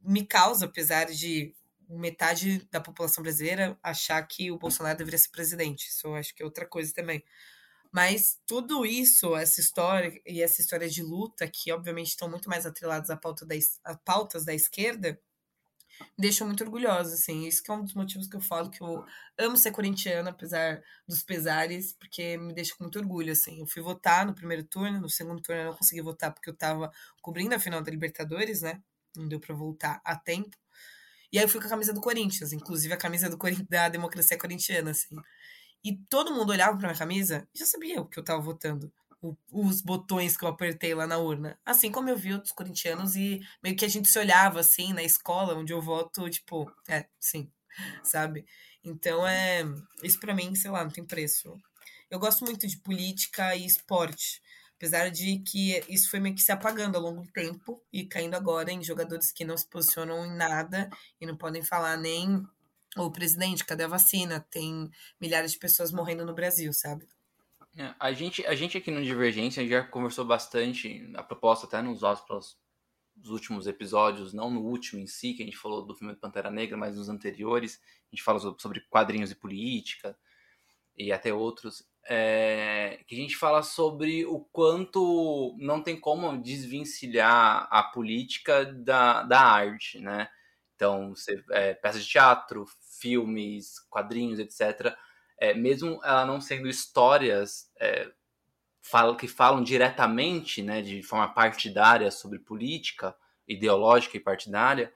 me 0.00 0.24
causa, 0.24 0.64
apesar 0.64 1.06
de 1.06 1.54
metade 1.88 2.66
da 2.70 2.80
população 2.80 3.22
brasileira 3.22 3.78
achar 3.82 4.22
que 4.26 4.50
o 4.50 4.58
Bolsonaro 4.58 4.98
deveria 4.98 5.18
ser 5.18 5.30
presidente. 5.30 5.88
Isso 5.88 6.06
eu 6.06 6.14
acho 6.14 6.34
que 6.34 6.42
é 6.42 6.46
outra 6.46 6.66
coisa 6.66 6.92
também. 6.94 7.22
Mas 7.92 8.40
tudo 8.46 8.86
isso, 8.86 9.36
essa 9.36 9.60
história 9.60 10.20
e 10.26 10.42
essa 10.42 10.62
história 10.62 10.88
de 10.88 11.02
luta, 11.02 11.46
que 11.46 11.70
obviamente 11.72 12.08
estão 12.08 12.28
muito 12.28 12.48
mais 12.48 12.64
atrelados 12.64 13.10
à 13.10 13.16
pauta 13.16 13.44
da, 13.44 13.54
a 13.84 13.94
pautas 13.96 14.46
da 14.46 14.54
esquerda, 14.54 15.20
deixam 16.18 16.46
muito 16.46 16.64
orgulhosa, 16.64 17.14
assim. 17.14 17.46
Isso 17.46 17.62
que 17.62 17.70
é 17.70 17.74
um 17.74 17.84
dos 17.84 17.94
motivos 17.94 18.26
que 18.26 18.36
eu 18.36 18.40
falo 18.40 18.70
que 18.70 18.82
eu 18.82 19.04
amo 19.38 19.56
ser 19.56 19.72
corintiana, 19.72 20.30
apesar 20.30 20.82
dos 21.06 21.22
pesares, 21.22 21.92
porque 21.92 22.36
me 22.38 22.54
deixa 22.54 22.74
com 22.74 22.84
muito 22.84 22.98
orgulho, 22.98 23.32
assim. 23.32 23.60
Eu 23.60 23.66
fui 23.66 23.82
votar 23.82 24.26
no 24.26 24.34
primeiro 24.34 24.64
turno, 24.64 25.00
no 25.00 25.10
segundo 25.10 25.42
turno 25.42 25.62
eu 25.62 25.66
não 25.66 25.76
consegui 25.76 26.02
votar 26.02 26.32
porque 26.32 26.50
eu 26.50 26.56
tava 26.56 26.90
cobrindo 27.20 27.54
a 27.54 27.58
final 27.58 27.82
da 27.82 27.90
Libertadores, 27.90 28.62
né? 28.62 28.82
Não 29.16 29.28
deu 29.28 29.40
para 29.40 29.54
voltar 29.54 30.00
a 30.04 30.16
tempo. 30.16 30.56
E 31.32 31.38
aí 31.38 31.44
eu 31.44 31.48
fui 31.48 31.60
com 31.60 31.66
a 31.66 31.70
camisa 31.70 31.92
do 31.92 32.00
Corinthians, 32.00 32.52
inclusive 32.52 32.92
a 32.92 32.96
camisa 32.96 33.30
do 33.30 33.38
da 33.68 33.88
democracia 33.88 34.38
corintiana, 34.38 34.90
assim. 34.90 35.16
E 35.82 35.96
todo 36.08 36.32
mundo 36.32 36.50
olhava 36.50 36.76
pra 36.76 36.88
minha 36.88 36.98
camisa 36.98 37.48
e 37.54 37.58
já 37.58 37.66
sabia 37.66 38.00
o 38.00 38.06
que 38.06 38.18
eu 38.18 38.24
tava 38.24 38.40
votando. 38.40 38.92
O, 39.20 39.36
os 39.50 39.80
botões 39.80 40.36
que 40.36 40.44
eu 40.44 40.48
apertei 40.48 40.94
lá 40.94 41.06
na 41.06 41.16
urna. 41.16 41.58
Assim 41.64 41.90
como 41.90 42.10
eu 42.10 42.16
vi 42.16 42.34
outros 42.34 42.52
corintianos 42.52 43.16
e 43.16 43.40
meio 43.62 43.76
que 43.76 43.84
a 43.84 43.88
gente 43.88 44.08
se 44.08 44.18
olhava 44.18 44.60
assim 44.60 44.92
na 44.92 45.02
escola 45.02 45.54
onde 45.56 45.72
eu 45.72 45.80
voto, 45.80 46.28
tipo, 46.28 46.70
é, 46.88 47.06
sim, 47.18 47.50
sabe? 48.02 48.44
Então 48.84 49.26
é. 49.26 49.62
Isso 50.02 50.20
para 50.20 50.34
mim, 50.34 50.54
sei 50.54 50.70
lá, 50.70 50.84
não 50.84 50.90
tem 50.90 51.04
preço. 51.04 51.56
Eu 52.10 52.18
gosto 52.18 52.44
muito 52.44 52.66
de 52.66 52.76
política 52.78 53.56
e 53.56 53.64
esporte 53.64 54.42
Apesar 54.82 55.10
de 55.10 55.38
que 55.38 55.80
isso 55.88 56.10
foi 56.10 56.18
meio 56.18 56.34
que 56.34 56.42
se 56.42 56.50
apagando 56.50 56.96
ao 56.96 57.02
longo 57.02 57.22
do 57.22 57.30
tempo 57.30 57.80
e 57.92 58.04
caindo 58.04 58.34
agora 58.34 58.72
em 58.72 58.82
jogadores 58.82 59.30
que 59.30 59.44
não 59.44 59.56
se 59.56 59.64
posicionam 59.70 60.26
em 60.26 60.36
nada 60.36 60.90
e 61.20 61.24
não 61.24 61.36
podem 61.36 61.62
falar 61.62 61.96
nem 61.96 62.44
o 62.96 63.08
presidente, 63.08 63.64
cadê 63.64 63.84
a 63.84 63.86
vacina? 63.86 64.44
Tem 64.50 64.90
milhares 65.20 65.52
de 65.52 65.58
pessoas 65.60 65.92
morrendo 65.92 66.26
no 66.26 66.34
Brasil, 66.34 66.72
sabe? 66.72 67.06
É, 67.76 67.94
a, 67.96 68.12
gente, 68.12 68.44
a 68.44 68.56
gente 68.56 68.76
aqui 68.76 68.90
no 68.90 69.04
Divergência 69.04 69.64
já 69.64 69.84
conversou 69.84 70.24
bastante, 70.24 71.08
a 71.14 71.22
proposta 71.22 71.64
até 71.64 71.80
nos 71.80 72.02
nossos 72.02 72.58
últimos 73.26 73.68
episódios, 73.68 74.32
não 74.32 74.50
no 74.50 74.62
último 74.62 75.00
em 75.00 75.06
si, 75.06 75.32
que 75.32 75.44
a 75.44 75.46
gente 75.46 75.56
falou 75.56 75.86
do 75.86 75.94
filme 75.94 76.16
Pantera 76.16 76.50
Negra, 76.50 76.76
mas 76.76 76.96
nos 76.96 77.08
anteriores, 77.08 77.80
a 78.08 78.16
gente 78.16 78.24
fala 78.24 78.40
sobre 78.58 78.80
quadrinhos 78.90 79.30
e 79.30 79.36
política, 79.36 80.18
e 80.96 81.12
até 81.12 81.32
outros, 81.32 81.88
é, 82.08 83.00
que 83.06 83.14
a 83.14 83.18
gente 83.18 83.36
fala 83.36 83.62
sobre 83.62 84.24
o 84.26 84.40
quanto 84.40 85.56
não 85.58 85.82
tem 85.82 85.98
como 85.98 86.36
desvencilhar 86.42 87.68
a 87.70 87.82
política 87.82 88.64
da, 88.64 89.22
da 89.22 89.40
arte, 89.40 90.00
né? 90.00 90.28
Então, 90.74 91.14
você, 91.14 91.42
é, 91.50 91.74
peças 91.74 92.04
de 92.04 92.10
teatro, 92.10 92.66
filmes, 93.00 93.78
quadrinhos, 93.88 94.38
etc., 94.38 94.94
é, 95.38 95.54
mesmo 95.54 96.00
ela 96.04 96.24
não 96.24 96.40
sendo 96.40 96.68
histórias 96.68 97.70
é, 97.80 98.10
fala, 98.82 99.16
que 99.16 99.28
falam 99.28 99.62
diretamente, 99.62 100.62
né, 100.62 100.82
de 100.82 101.02
forma 101.02 101.32
partidária 101.32 102.10
sobre 102.10 102.38
política, 102.38 103.14
ideológica 103.46 104.16
e 104.16 104.20
partidária, 104.20 104.92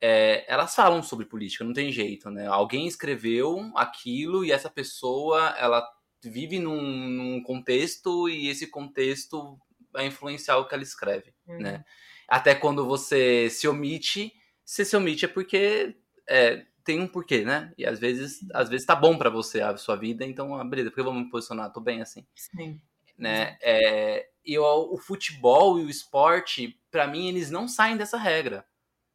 é, 0.00 0.44
elas 0.52 0.74
falam 0.74 1.02
sobre 1.02 1.26
política, 1.26 1.64
não 1.64 1.72
tem 1.72 1.90
jeito, 1.90 2.30
né? 2.30 2.46
Alguém 2.46 2.86
escreveu 2.86 3.72
aquilo 3.74 4.44
e 4.44 4.52
essa 4.52 4.70
pessoa, 4.70 5.54
ela 5.58 5.82
vive 6.24 6.58
num, 6.58 6.80
num 6.80 7.42
contexto 7.42 8.28
e 8.28 8.48
esse 8.48 8.66
contexto 8.66 9.58
vai 9.92 10.06
influenciar 10.06 10.56
o 10.58 10.66
que 10.66 10.74
ela 10.74 10.82
escreve, 10.82 11.34
uhum. 11.46 11.58
né? 11.58 11.84
Até 12.28 12.54
quando 12.54 12.86
você 12.86 13.48
se 13.48 13.66
omite, 13.66 14.32
se 14.64 14.84
se 14.84 14.96
omite 14.96 15.24
é 15.24 15.28
porque 15.28 15.96
é, 16.28 16.66
tem 16.84 17.00
um 17.00 17.08
porquê, 17.08 17.44
né? 17.44 17.72
E 17.76 17.86
às 17.86 17.98
vezes, 17.98 18.40
às 18.52 18.68
vezes 18.68 18.86
tá 18.86 18.94
bom 18.94 19.16
para 19.16 19.30
você 19.30 19.60
a 19.60 19.76
sua 19.76 19.96
vida, 19.96 20.24
então, 20.24 20.54
ah, 20.54 20.64
beleza, 20.64 20.90
porque 20.90 21.00
eu 21.00 21.04
vou 21.04 21.14
me 21.14 21.28
posicionar? 21.30 21.72
Tô 21.72 21.80
bem 21.80 22.02
assim. 22.02 22.26
Sim. 22.34 22.80
Né? 23.16 23.58
É, 23.62 24.28
e 24.44 24.58
o, 24.58 24.94
o, 24.94 24.98
futebol 24.98 25.78
e 25.78 25.84
o 25.84 25.90
esporte, 25.90 26.80
para 26.90 27.06
mim, 27.06 27.28
eles 27.28 27.50
não 27.50 27.66
saem 27.66 27.96
dessa 27.96 28.16
regra, 28.16 28.64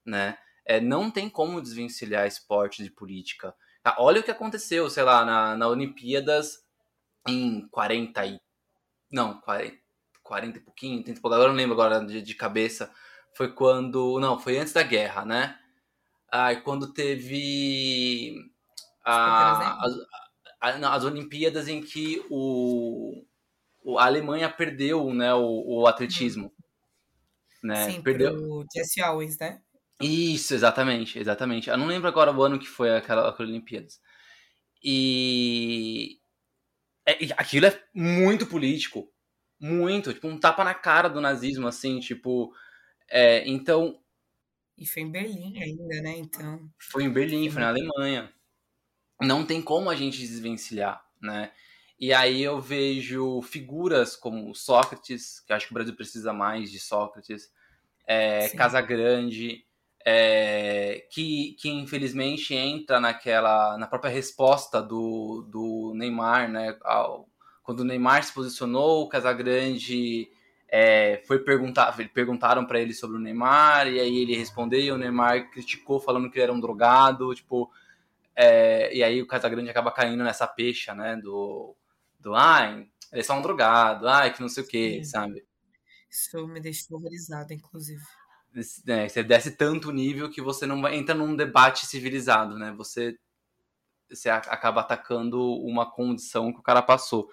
né? 0.05 0.37
É, 0.65 0.79
não 0.79 1.09
tem 1.09 1.29
como 1.29 1.61
desvencilhar 1.61 2.27
esporte 2.27 2.83
de 2.83 2.89
política. 2.91 3.55
Tá, 3.81 3.95
olha 3.99 4.21
o 4.21 4.23
que 4.23 4.31
aconteceu, 4.31 4.89
sei 4.89 5.03
lá, 5.03 5.25
na, 5.25 5.57
na 5.57 5.67
Olimpíadas 5.67 6.62
em 7.27 7.67
40 7.69 8.25
e... 8.25 8.39
Não, 9.11 9.39
40, 9.41 9.77
40 10.23 10.57
e 10.57 10.61
pouquinho, 10.61 11.03
30 11.03 11.19
agora 11.23 11.43
eu 11.43 11.47
não 11.49 11.55
lembro 11.55 11.73
agora 11.73 12.05
de, 12.05 12.21
de 12.21 12.35
cabeça. 12.35 12.91
Foi 13.35 13.51
quando... 13.51 14.19
Não, 14.19 14.39
foi 14.39 14.57
antes 14.57 14.73
da 14.73 14.83
guerra, 14.83 15.25
né? 15.25 15.57
Ah, 16.31 16.55
quando 16.55 16.91
teve 16.93 18.35
a, 19.05 19.85
as, 19.85 19.93
a, 20.59 20.95
as 20.95 21.03
Olimpíadas 21.03 21.67
em 21.67 21.81
que 21.81 22.25
o, 22.29 23.23
o, 23.83 23.99
a 23.99 24.05
Alemanha 24.05 24.49
perdeu 24.49 25.13
né, 25.13 25.33
o, 25.33 25.81
o 25.81 25.87
atletismo. 25.87 26.47
Hum. 27.63 27.67
Né? 27.67 27.89
Sim, 27.89 28.01
perdeu 28.01 28.33
o 28.33 28.65
Jesse 28.73 29.01
Owens, 29.01 29.37
né? 29.37 29.61
Isso, 30.01 30.53
exatamente, 30.53 31.17
exatamente. 31.17 31.69
Eu 31.69 31.77
não 31.77 31.85
lembro 31.85 32.07
agora 32.07 32.31
o 32.31 32.43
ano 32.43 32.59
que 32.59 32.67
foi 32.67 32.95
aquela, 32.95 33.29
aquela 33.29 33.47
Olimpíadas. 33.47 34.01
E 34.83 36.19
é, 37.05 37.17
aquilo 37.37 37.65
é 37.65 37.83
muito 37.93 38.45
político. 38.45 39.09
Muito. 39.59 40.13
Tipo, 40.13 40.27
um 40.27 40.39
tapa 40.39 40.63
na 40.63 40.73
cara 40.73 41.07
do 41.07 41.21
nazismo, 41.21 41.67
assim, 41.67 41.99
tipo. 41.99 42.53
É, 43.09 43.47
então, 43.47 43.99
e 44.77 44.85
foi 44.85 45.03
em 45.03 45.11
Berlim 45.11 45.61
ainda, 45.61 46.01
né? 46.01 46.17
Então. 46.17 46.69
Foi 46.79 47.03
em 47.03 47.11
Berlim, 47.11 47.49
foi 47.49 47.61
na 47.61 47.69
Alemanha. 47.69 48.33
Não 49.21 49.45
tem 49.45 49.61
como 49.61 49.89
a 49.89 49.95
gente 49.95 50.19
desvencilhar, 50.19 51.03
né? 51.21 51.51
E 51.99 52.11
aí 52.11 52.41
eu 52.41 52.59
vejo 52.59 53.41
figuras 53.43 54.15
como 54.15 54.53
Sócrates, 54.53 55.39
que 55.41 55.53
acho 55.53 55.67
que 55.67 55.71
o 55.71 55.75
Brasil 55.75 55.95
precisa 55.95 56.33
mais 56.33 56.71
de 56.71 56.79
Sócrates, 56.79 57.51
é, 58.05 58.49
Casagrande, 58.49 59.65
é, 60.05 61.05
que, 61.09 61.55
que 61.59 61.69
infelizmente 61.69 62.53
entra 62.53 62.99
naquela 62.99 63.77
na 63.77 63.87
própria 63.87 64.11
resposta 64.11 64.81
do, 64.81 65.47
do 65.49 65.93
Neymar, 65.95 66.49
né? 66.51 66.77
Ao, 66.83 67.27
quando 67.63 67.79
o 67.79 67.85
Neymar 67.85 68.23
se 68.23 68.33
posicionou, 68.33 69.03
o 69.03 69.09
Casagrande 69.09 70.29
é, 70.67 71.21
foi 71.25 71.39
perguntar, 71.39 71.95
perguntaram 72.13 72.65
para 72.65 72.79
ele 72.79 72.93
sobre 72.93 73.15
o 73.15 73.19
Neymar 73.19 73.87
e 73.87 73.99
aí 73.99 74.17
ele 74.17 74.35
respondeu 74.35 74.81
e 74.81 74.91
o 74.91 74.97
Neymar 74.97 75.49
criticou 75.49 75.99
falando 75.99 76.29
que 76.29 76.37
ele 76.37 76.43
era 76.43 76.53
um 76.53 76.59
drogado, 76.59 77.33
tipo, 77.33 77.71
é, 78.35 78.93
e 78.93 79.01
aí 79.01 79.21
o 79.21 79.27
Casagrande 79.27 79.69
acaba 79.69 79.91
caindo 79.91 80.23
nessa 80.23 80.45
pecha, 80.45 80.93
né, 80.93 81.15
do, 81.15 81.73
do 82.19 82.35
ai, 82.35 82.87
ele 83.11 83.21
é 83.21 83.23
só 83.23 83.37
um 83.37 83.41
drogado, 83.41 84.09
ai, 84.09 84.33
que 84.33 84.41
não 84.41 84.49
sei 84.49 84.63
o 84.63 84.67
que, 84.67 85.05
sabe? 85.05 85.45
Isso 86.09 86.45
me 86.47 86.59
deixou 86.59 86.97
horrorizada, 86.97 87.53
inclusive. 87.53 88.03
É, 88.87 89.07
você 89.07 89.23
desce 89.23 89.57
tanto 89.57 89.91
nível 89.91 90.29
que 90.29 90.41
você 90.41 90.65
não 90.65 90.87
entra 90.87 91.15
num 91.15 91.35
debate 91.35 91.85
civilizado, 91.85 92.57
né? 92.57 92.71
Você, 92.77 93.17
você 94.09 94.29
acaba 94.29 94.81
atacando 94.81 95.41
uma 95.63 95.89
condição 95.89 96.53
que 96.53 96.59
o 96.59 96.63
cara 96.63 96.81
passou. 96.81 97.29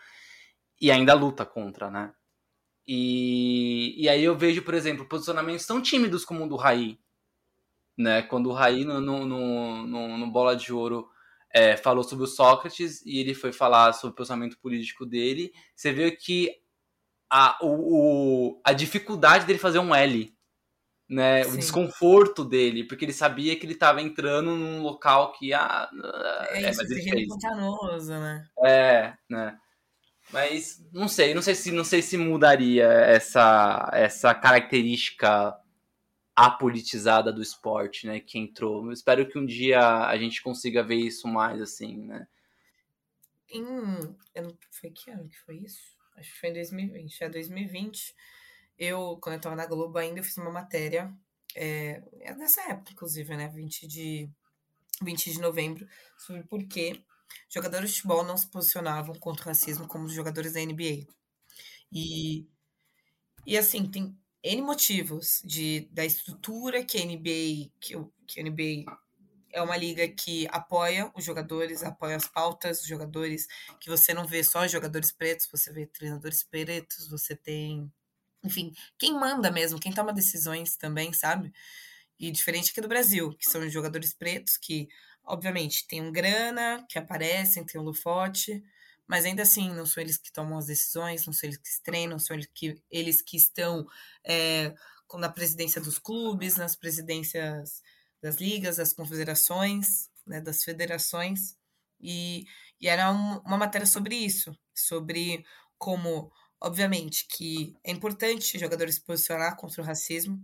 E 0.81 0.91
ainda 0.91 1.15
luta 1.15 1.45
contra, 1.45 1.91
né? 1.91 2.13
E, 2.87 3.95
e 4.03 4.09
aí 4.09 4.25
eu 4.25 4.37
vejo, 4.37 4.63
por 4.63 4.75
exemplo, 4.75 5.07
posicionamentos 5.07 5.67
tão 5.67 5.81
tímidos 5.81 6.25
como 6.25 6.45
o 6.45 6.49
do 6.49 6.57
Raí. 6.57 6.99
Né? 7.97 8.23
Quando 8.23 8.49
o 8.49 8.53
Raí, 8.53 8.85
no, 8.85 9.01
no, 9.01 9.27
no, 9.27 10.19
no 10.19 10.31
Bola 10.31 10.57
de 10.57 10.73
Ouro, 10.73 11.09
é, 11.53 11.77
falou 11.77 12.03
sobre 12.03 12.25
o 12.25 12.29
Sócrates 12.29 13.05
e 13.05 13.19
ele 13.19 13.35
foi 13.35 13.53
falar 13.53 13.93
sobre 13.93 14.13
o 14.13 14.17
posicionamento 14.17 14.59
político 14.59 15.05
dele, 15.05 15.53
você 15.75 15.93
vê 15.93 16.11
que 16.11 16.51
a, 17.31 17.59
o, 17.61 18.55
o, 18.55 18.61
a 18.65 18.73
dificuldade 18.73 19.47
dele 19.47 19.59
fazer 19.59 19.79
um 19.79 19.95
L, 19.95 20.35
né? 21.11 21.45
O 21.47 21.57
desconforto 21.57 22.45
dele, 22.45 22.85
porque 22.85 23.05
ele 23.05 23.13
sabia 23.13 23.57
que 23.57 23.67
ele 23.67 23.73
estava 23.73 24.01
entrando 24.01 24.55
num 24.55 24.81
local 24.81 25.33
que 25.33 25.53
ah, 25.53 25.91
é, 26.51 26.63
é 26.63 26.71
isso, 26.71 26.81
mas 26.81 26.91
ele 26.91 27.27
né? 28.09 28.49
É, 28.65 29.15
né? 29.29 29.59
Mas 30.33 30.81
não 30.93 31.09
sei, 31.09 31.35
não 31.35 31.43
sei 31.43 31.57
se 31.57 31.73
não 31.73 31.83
sei 31.83 32.01
se 32.01 32.17
mudaria 32.17 32.85
essa 32.87 33.91
essa 33.93 34.33
característica 34.33 35.59
apolitizada 36.37 37.33
do 37.33 37.43
esporte, 37.43 38.07
né, 38.07 38.21
que 38.21 38.39
entrou. 38.39 38.87
Eu 38.87 38.93
espero 38.93 39.29
que 39.29 39.37
um 39.37 39.45
dia 39.45 40.07
a 40.07 40.17
gente 40.17 40.41
consiga 40.41 40.81
ver 40.81 40.95
isso 40.95 41.27
mais 41.27 41.61
assim, 41.61 42.07
né? 42.07 42.29
Em 43.49 43.65
foi 44.71 44.91
que 44.91 45.11
ano 45.11 45.29
que 45.29 45.39
foi 45.41 45.57
isso? 45.57 45.83
Acho 46.17 46.33
que 46.33 46.39
foi 46.39 46.51
em 46.51 46.55
2020, 46.55 47.25
é 47.25 47.29
2020. 47.29 48.15
Eu, 48.81 49.19
quando 49.21 49.35
eu 49.35 49.41
tava 49.41 49.55
na 49.55 49.67
Globo 49.67 49.99
ainda, 49.99 50.21
eu 50.21 50.25
fiz 50.25 50.39
uma 50.39 50.51
matéria 50.51 51.15
é, 51.55 52.03
é 52.21 52.35
nessa 52.35 52.63
época, 52.63 52.93
inclusive, 52.93 53.37
né, 53.37 53.49
20 53.49 53.87
de 53.87 54.31
20 55.03 55.33
de 55.33 55.41
novembro, 55.41 55.87
sobre 56.17 56.43
por 56.45 56.63
que 56.65 57.05
jogadores 57.49 57.91
de 57.91 57.97
futebol 57.97 58.25
não 58.25 58.37
se 58.37 58.47
posicionavam 58.49 59.15
contra 59.17 59.45
o 59.45 59.49
racismo 59.49 59.87
como 59.87 60.05
os 60.05 60.13
jogadores 60.13 60.55
da 60.55 60.61
NBA. 60.61 61.07
E, 61.93 62.47
e 63.47 63.59
assim, 63.59 63.87
tem 63.91 64.17
N 64.43 64.63
motivos 64.63 65.43
de, 65.45 65.89
da 65.93 66.05
estrutura 66.05 66.85
que 66.85 66.99
a 66.99 67.05
NBA, 67.05 67.71
que, 67.81 67.95
que 68.27 68.41
a 68.41 68.43
NBA 68.43 68.85
é 69.53 69.61
uma 69.61 69.77
liga 69.77 70.07
que 70.09 70.47
apoia 70.51 71.11
os 71.15 71.25
jogadores, 71.25 71.83
apoia 71.83 72.17
as 72.17 72.27
pautas 72.27 72.79
dos 72.79 72.87
jogadores, 72.87 73.47
que 73.81 73.91
você 73.91 74.15
não 74.15 74.27
vê 74.27 74.45
só 74.45 74.67
jogadores 74.67 75.13
pretos, 75.13 75.49
você 75.51 75.73
vê 75.73 75.87
treinadores 75.87 76.43
pretos, 76.43 77.09
você 77.09 77.35
tem, 77.35 77.91
enfim, 78.45 78.73
quem 78.99 79.15
manda 79.15 79.51
mesmo, 79.51 79.81
quem 79.81 79.93
toma 79.93 80.13
decisões 80.13 80.77
também, 80.77 81.13
sabe? 81.13 81.53
E 82.19 82.31
diferente 82.31 82.71
aqui 82.71 82.81
do 82.81 82.89
Brasil, 82.89 83.35
que 83.37 83.49
são 83.49 83.61
os 83.61 83.73
jogadores 83.73 84.13
pretos 84.13 84.57
que 84.57 84.89
Obviamente, 85.25 85.87
tem 85.87 86.03
um 86.03 86.11
grana 86.11 86.85
que 86.89 86.99
aparecem, 86.99 87.65
tem 87.65 87.81
um 87.81 87.85
lufote, 87.85 88.65
mas 89.07 89.25
ainda 89.25 89.43
assim 89.43 89.71
não 89.71 89.87
são 89.87 90.03
eles 90.03 90.17
que 90.17 90.33
tomam 90.33 90.59
as 90.59 90.67
decisões, 90.67 91.25
não 91.25 91.33
são 91.33 91.49
eles 91.49 91.59
que 91.59 91.83
treinam, 91.85 92.19
são 92.19 92.35
eles 92.35 92.49
que, 92.53 92.83
eles 92.91 93.23
que 93.23 93.37
estão 93.37 93.87
é, 94.25 94.75
na 95.15 95.29
presidência 95.29 95.81
dos 95.81 95.99
clubes, 95.99 96.57
nas 96.57 96.75
presidências 96.75 97.81
das 98.21 98.37
ligas, 98.37 98.77
das 98.77 98.93
confederações, 98.93 100.11
né, 100.27 100.41
das 100.41 100.65
federações. 100.65 101.57
E, 102.01 102.45
e 102.81 102.89
era 102.89 103.13
um, 103.13 103.39
uma 103.41 103.57
matéria 103.57 103.87
sobre 103.87 104.17
isso, 104.17 104.57
sobre 104.75 105.45
como, 105.79 106.33
obviamente, 106.61 107.27
que 107.29 107.77
é 107.85 107.91
importante 107.91 108.59
jogadores 108.59 108.97
se 108.97 109.01
posicionar 109.01 109.57
contra 109.57 109.83
o 109.83 109.85
racismo, 109.85 110.43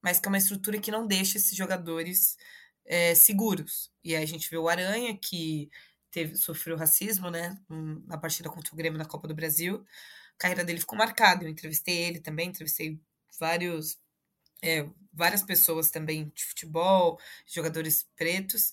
mas 0.00 0.20
que 0.20 0.28
é 0.28 0.30
uma 0.30 0.38
estrutura 0.38 0.78
que 0.78 0.90
não 0.90 1.06
deixa 1.06 1.38
esses 1.38 1.56
jogadores 1.56 2.36
é, 2.84 3.14
seguros. 3.14 3.90
E 4.04 4.14
aí 4.14 4.22
a 4.22 4.26
gente 4.26 4.48
vê 4.48 4.56
o 4.56 4.68
Aranha, 4.68 5.16
que 5.16 5.70
teve, 6.10 6.36
sofreu 6.36 6.76
racismo, 6.76 7.30
né, 7.30 7.58
na 8.06 8.16
partida 8.16 8.48
contra 8.48 8.72
o 8.72 8.76
Grêmio 8.76 8.98
na 8.98 9.04
Copa 9.04 9.26
do 9.28 9.34
Brasil, 9.34 9.84
carreira 10.38 10.64
dele 10.64 10.80
ficou 10.80 10.98
marcada. 10.98 11.44
Eu 11.44 11.48
entrevistei 11.48 11.96
ele 11.96 12.20
também, 12.20 12.48
entrevistei 12.48 13.00
vários, 13.38 13.98
é, 14.62 14.88
várias 15.12 15.42
pessoas 15.42 15.90
também 15.90 16.30
de 16.34 16.44
futebol, 16.44 17.18
jogadores 17.46 18.06
pretos. 18.16 18.70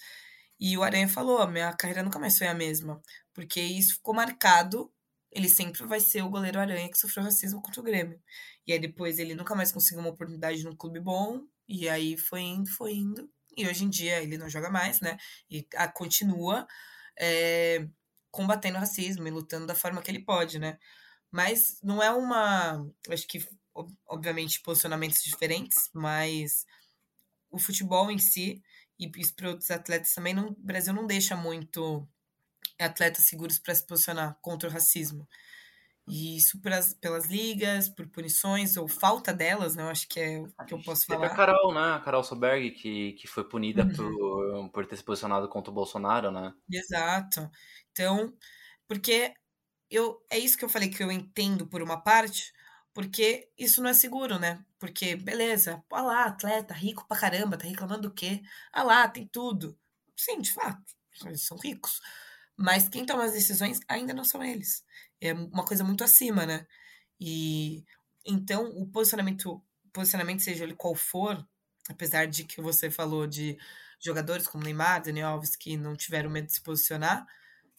E 0.60 0.78
o 0.78 0.84
Aranha 0.84 1.08
falou: 1.08 1.40
a 1.40 1.48
minha 1.48 1.74
carreira 1.74 2.04
nunca 2.04 2.20
mais 2.20 2.38
foi 2.38 2.48
a 2.48 2.54
mesma, 2.54 3.02
porque 3.34 3.62
isso 3.62 3.96
ficou 3.96 4.14
marcado. 4.14 4.92
Ele 5.36 5.50
sempre 5.50 5.86
vai 5.86 6.00
ser 6.00 6.22
o 6.22 6.30
goleiro 6.30 6.60
Aranha 6.60 6.90
que 6.90 6.98
sofreu 6.98 7.24
racismo 7.24 7.62
contra 7.62 7.82
o 7.82 7.84
Grêmio. 7.84 8.22
E 8.68 8.74
aí 8.74 8.80
depois 8.80 9.20
ele 9.20 9.36
nunca 9.36 9.56
mais 9.56 9.72
conseguiu 9.72 10.00
uma 10.02 10.12
oportunidade 10.12 10.64
num 10.64 10.76
clube 10.76 11.00
bom, 11.00 11.42
e 11.68 11.90
aí 11.90 12.18
foi 12.18 12.42
indo, 12.42 12.70
foi 12.70 12.94
indo. 12.94 13.30
E 13.58 13.68
hoje 13.68 13.84
em 13.86 13.90
dia 13.90 14.22
ele 14.22 14.38
não 14.38 14.50
joga 14.50 14.70
mais, 14.70 15.02
né? 15.02 15.18
E 15.50 15.68
a, 15.76 15.88
continua 15.88 16.68
é, 17.20 17.88
combatendo 18.32 18.78
o 18.78 18.80
racismo 18.80 19.28
e 19.28 19.32
lutando 19.32 19.68
da 19.68 19.76
forma 19.76 20.02
que 20.02 20.12
ele 20.12 20.24
pode, 20.24 20.60
né? 20.60 20.78
Mas 21.32 21.80
não 21.84 22.02
é 22.02 22.12
uma. 22.12 22.86
Acho 23.10 23.28
que, 23.28 23.46
obviamente, 24.08 24.62
posicionamentos 24.62 25.24
diferentes, 25.24 25.90
mas 25.94 26.66
o 27.50 27.60
futebol 27.60 28.12
em 28.12 28.20
si, 28.20 28.64
e 29.00 29.10
isso 29.18 29.36
para 29.36 29.50
outros 29.50 29.72
atletas 29.72 30.14
também, 30.14 30.34
não, 30.34 30.50
o 30.50 30.56
Brasil 30.60 30.94
não 30.94 31.08
deixa 31.08 31.36
muito 31.36 32.08
atletas 32.80 33.26
seguros 33.26 33.60
para 33.60 33.76
se 33.76 33.86
posicionar 33.86 34.38
contra 34.42 34.70
o 34.70 34.72
racismo. 34.72 35.28
E 36.08 36.38
isso 36.38 36.60
pelas, 36.60 36.94
pelas 36.94 37.28
ligas, 37.28 37.88
por 37.88 38.06
punições, 38.08 38.76
ou 38.76 38.90
falta 38.90 39.34
delas, 39.34 39.76
né? 39.76 39.84
Eu 39.84 39.88
acho 39.88 40.08
que 40.10 40.20
é 40.20 40.40
o 40.40 40.66
que 40.66 40.74
eu 40.74 40.82
posso 40.84 41.06
falar. 41.06 41.22
Teve 41.22 41.34
a 41.34 41.36
Carol, 41.36 41.74
né? 41.74 41.94
A 41.94 42.00
Carol 42.00 42.24
Soberg, 42.24 42.72
que, 42.72 43.14
que 43.14 43.26
foi 43.26 43.48
punida 43.48 43.84
uhum. 43.84 43.94
por, 43.94 44.70
por 44.72 44.86
ter 44.86 44.98
se 44.98 45.04
posicionado 45.04 45.48
contra 45.48 45.72
o 45.72 45.74
Bolsonaro, 45.74 46.30
né? 46.30 46.54
Exato. 46.70 47.50
Então, 47.92 48.34
porque 48.86 49.34
eu 49.90 50.22
é 50.30 50.38
isso 50.38 50.58
que 50.58 50.66
eu 50.66 50.70
falei 50.70 50.90
que 50.90 51.02
eu 51.02 51.12
entendo 51.12 51.68
por 51.68 51.82
uma 51.82 52.02
parte, 52.02 52.52
porque 52.94 53.50
isso 53.58 53.82
não 53.82 53.90
é 53.90 53.94
seguro, 53.94 54.38
né? 54.38 54.64
Porque, 54.78 55.16
beleza, 55.16 55.82
olha 55.90 56.04
lá, 56.04 56.26
atleta, 56.26 56.74
rico 56.74 57.08
pra 57.08 57.18
caramba, 57.18 57.58
tá 57.58 57.66
reclamando 57.66 58.10
do 58.10 58.14
quê? 58.14 58.42
Ah 58.74 58.84
lá, 58.84 59.08
tem 59.08 59.26
tudo. 59.26 59.80
Sim, 60.18 60.42
de 60.42 60.52
fato, 60.52 60.84
eles 61.26 61.46
são 61.46 61.58
ricos. 61.58 62.02
Mas 62.58 62.88
quem 62.90 63.06
toma 63.06 63.26
as 63.26 63.34
decisões 63.34 63.80
ainda 63.88 64.14
não 64.14 64.24
são 64.24 64.44
eles 64.44 64.84
é 65.24 65.34
uma 65.34 65.66
coisa 65.66 65.84
muito 65.84 66.04
acima, 66.04 66.46
né? 66.46 66.68
E 67.20 67.84
então 68.26 68.66
o 68.78 68.88
posicionamento, 68.88 69.62
posicionamento 69.94 70.42
seja 70.42 70.64
ele 70.64 70.76
qual 70.76 70.96
for, 70.96 71.46
apesar 71.90 72.28
de 72.28 72.44
que 72.44 72.62
você 72.62 72.90
falou 72.92 73.28
de 73.28 73.58
jogadores 74.00 74.48
como 74.48 74.64
Neymar, 74.64 75.02
Daniel 75.04 75.30
Alves 75.30 75.56
que 75.56 75.78
não 75.78 75.96
tiveram 75.96 76.30
medo 76.30 76.48
de 76.48 76.54
se 76.54 76.62
posicionar, 76.62 77.26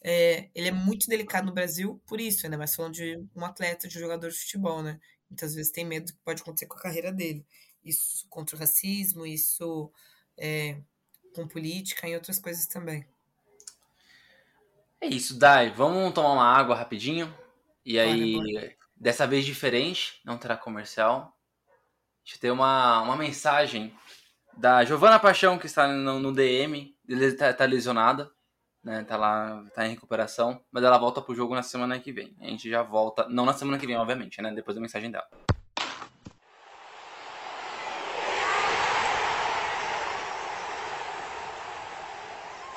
é, 0.02 0.50
ele 0.54 0.68
é 0.68 0.72
muito 0.72 1.08
delicado 1.08 1.46
no 1.46 1.52
Brasil 1.52 2.00
por 2.06 2.20
isso, 2.20 2.46
ainda 2.46 2.58
mais 2.58 2.74
falando 2.74 2.94
de 2.94 3.18
um 3.34 3.44
atleta, 3.44 3.88
de 3.88 3.96
um 3.98 4.00
jogador 4.00 4.30
de 4.30 4.38
futebol, 4.38 4.82
né? 4.82 5.00
Muitas 5.30 5.54
vezes 5.54 5.72
tem 5.72 5.84
medo 5.84 6.06
do 6.06 6.12
que 6.14 6.20
pode 6.24 6.42
acontecer 6.42 6.66
com 6.66 6.78
a 6.78 6.82
carreira 6.82 7.12
dele. 7.12 7.46
Isso 7.84 8.26
contra 8.28 8.56
o 8.56 8.58
racismo, 8.58 9.26
isso 9.26 9.92
é, 10.38 10.78
com 11.34 11.46
política 11.48 12.08
e 12.08 12.14
outras 12.14 12.38
coisas 12.38 12.66
também. 12.66 13.06
É 15.04 15.06
isso, 15.06 15.38
Dai. 15.38 15.68
Vamos 15.68 16.14
tomar 16.14 16.32
uma 16.32 16.46
água 16.46 16.74
rapidinho. 16.74 17.32
E 17.84 17.98
aí, 17.98 18.36
bora, 18.36 18.52
bora. 18.52 18.76
dessa 18.96 19.26
vez 19.26 19.44
diferente, 19.44 20.18
não 20.24 20.38
terá 20.38 20.56
comercial. 20.56 21.36
A 21.68 22.26
gente 22.26 22.40
tem 22.40 22.50
uma, 22.50 23.02
uma 23.02 23.14
mensagem 23.14 23.94
da 24.56 24.82
Giovana 24.82 25.18
Paixão, 25.18 25.58
que 25.58 25.66
está 25.66 25.86
no, 25.86 26.18
no 26.18 26.32
DM. 26.32 26.96
Ele 27.06 27.26
está 27.26 27.52
tá 27.52 27.66
lesionada, 27.66 28.30
né? 28.82 29.04
Tá 29.04 29.18
lá, 29.18 29.62
tá 29.74 29.86
em 29.86 29.90
recuperação. 29.90 30.64
Mas 30.72 30.82
ela 30.82 30.96
volta 30.96 31.20
pro 31.20 31.34
jogo 31.34 31.54
na 31.54 31.62
semana 31.62 32.00
que 32.00 32.10
vem. 32.10 32.34
A 32.40 32.46
gente 32.46 32.70
já 32.70 32.82
volta. 32.82 33.28
Não 33.28 33.44
na 33.44 33.52
semana 33.52 33.76
que 33.76 33.86
vem, 33.86 33.96
obviamente, 33.96 34.40
né? 34.40 34.54
Depois 34.54 34.74
da 34.74 34.80
mensagem 34.80 35.10
dela. 35.10 35.28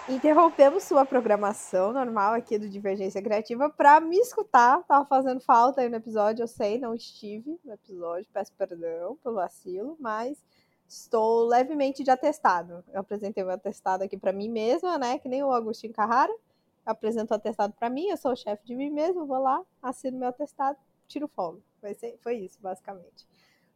Interrompemos 0.10 0.84
sua 0.84 1.06
programação 1.06 1.92
normal 1.92 2.34
aqui 2.34 2.58
do 2.58 2.70
Divergência 2.70 3.22
Criativa 3.22 3.70
para 3.70 4.00
me 4.00 4.18
escutar. 4.18 4.82
Tava 4.84 5.06
fazendo 5.06 5.42
falta 5.42 5.82
aí 5.82 5.90
no 5.90 5.98
episódio, 5.98 6.44
eu 6.44 6.48
sei, 6.48 6.80
não 6.80 6.96
estive 6.96 7.60
no 7.66 7.74
episódio, 7.74 8.26
peço 8.32 8.54
perdão 8.54 9.18
pelo 9.18 9.36
vacilo, 9.36 9.98
mas 10.00 10.42
estou 10.88 11.46
levemente 11.46 12.06
de 12.06 12.10
atestado. 12.10 12.86
Eu 12.94 13.02
apresentei 13.02 13.44
meu 13.44 13.52
atestado 13.52 14.02
aqui 14.02 14.16
para 14.18 14.32
mim 14.32 14.48
mesma, 14.48 14.98
né? 14.98 15.20
Que 15.20 15.28
nem 15.28 15.44
o 15.44 15.52
Agostinho 15.52 15.92
Carrara. 15.92 16.32
Eu 16.32 16.94
apresento 16.94 17.34
o 17.34 17.36
atestado 17.36 17.74
para 17.74 17.90
mim, 17.90 18.08
eu 18.08 18.16
sou 18.16 18.32
o 18.32 18.36
chefe 18.36 18.66
de 18.66 18.76
mim 18.76 18.90
mesmo, 18.90 19.26
vou 19.26 19.40
lá, 19.40 19.62
assino 19.82 20.18
meu 20.18 20.30
atestado, 20.30 20.78
tiro 21.06 21.28
folga. 21.28 21.60
Foi, 21.82 21.94
foi 22.24 22.36
isso, 22.38 22.58
basicamente. 22.62 23.28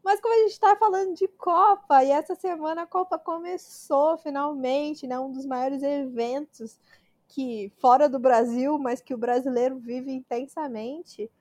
Mas 0.04 0.20
como 0.20 0.34
a 0.34 0.38
gente 0.40 0.52
está 0.52 0.76
falando 0.76 1.14
de 1.14 1.28
Copa, 1.28 2.04
e 2.04 2.10
essa 2.10 2.34
semana 2.36 2.84
a 2.84 2.88
Copa 2.88 3.20
começou 3.20 4.18
finalmente, 4.18 5.06
né? 5.06 5.20
Um 5.20 5.32
dos 5.32 5.46
maiores 5.46 5.84
eventos 5.84 6.80
que 7.28 7.72
fora 7.80 8.10
do 8.10 8.20
Brasil, 8.20 8.78
mas 8.78 9.02
que 9.02 9.14
o 9.14 9.18
brasileiro 9.18 9.78
vive 9.78 10.12
intensamente. 10.12 11.32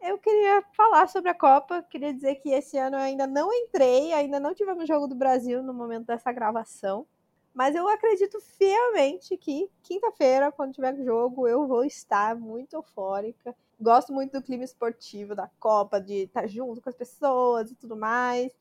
Eu 0.00 0.18
queria 0.18 0.62
falar 0.76 1.08
sobre 1.08 1.30
a 1.30 1.34
Copa, 1.34 1.82
queria 1.82 2.14
dizer 2.14 2.36
que 2.36 2.50
esse 2.50 2.78
ano 2.78 2.96
eu 2.96 3.00
ainda 3.00 3.26
não 3.26 3.52
entrei, 3.52 4.12
ainda 4.12 4.38
não 4.38 4.54
tivemos 4.54 4.86
jogo 4.86 5.08
do 5.08 5.16
Brasil 5.16 5.62
no 5.62 5.74
momento 5.74 6.06
dessa 6.06 6.30
gravação. 6.30 7.06
Mas 7.52 7.74
eu 7.74 7.88
acredito 7.88 8.40
fielmente 8.40 9.36
que 9.36 9.68
quinta-feira, 9.82 10.52
quando 10.52 10.74
tiver 10.74 10.94
jogo, 11.02 11.48
eu 11.48 11.66
vou 11.66 11.84
estar 11.84 12.36
muito 12.36 12.74
eufórica 12.74 13.56
gosto 13.80 14.12
muito 14.12 14.32
do 14.32 14.42
clima 14.42 14.64
esportivo 14.64 15.34
da 15.34 15.48
Copa, 15.58 16.00
de 16.00 16.24
estar 16.24 16.46
junto 16.46 16.80
com 16.80 16.88
as 16.88 16.96
pessoas 16.96 17.70
e 17.70 17.74
tudo 17.74 17.96
mais. 17.96 18.52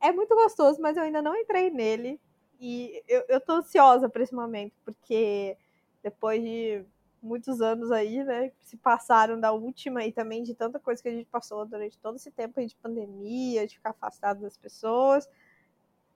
É 0.00 0.12
muito 0.12 0.34
gostoso, 0.34 0.80
mas 0.80 0.96
eu 0.96 1.02
ainda 1.02 1.22
não 1.22 1.34
entrei 1.34 1.70
nele. 1.70 2.20
E 2.60 3.02
eu, 3.08 3.24
eu 3.28 3.40
tô 3.40 3.52
ansiosa 3.52 4.08
por 4.08 4.20
esse 4.20 4.34
momento, 4.34 4.74
porque 4.84 5.56
depois 6.02 6.42
de 6.42 6.84
muitos 7.22 7.60
anos 7.60 7.90
aí, 7.90 8.22
né, 8.22 8.52
se 8.60 8.76
passaram 8.76 9.38
da 9.38 9.52
última 9.52 10.04
e 10.04 10.12
também 10.12 10.42
de 10.42 10.54
tanta 10.54 10.78
coisa 10.78 11.02
que 11.02 11.08
a 11.08 11.12
gente 11.12 11.26
passou 11.26 11.64
durante 11.66 11.98
todo 11.98 12.16
esse 12.16 12.30
tempo 12.30 12.64
de 12.64 12.76
pandemia, 12.76 13.66
de 13.66 13.74
ficar 13.74 13.90
afastado 13.90 14.40
das 14.40 14.56
pessoas. 14.56 15.28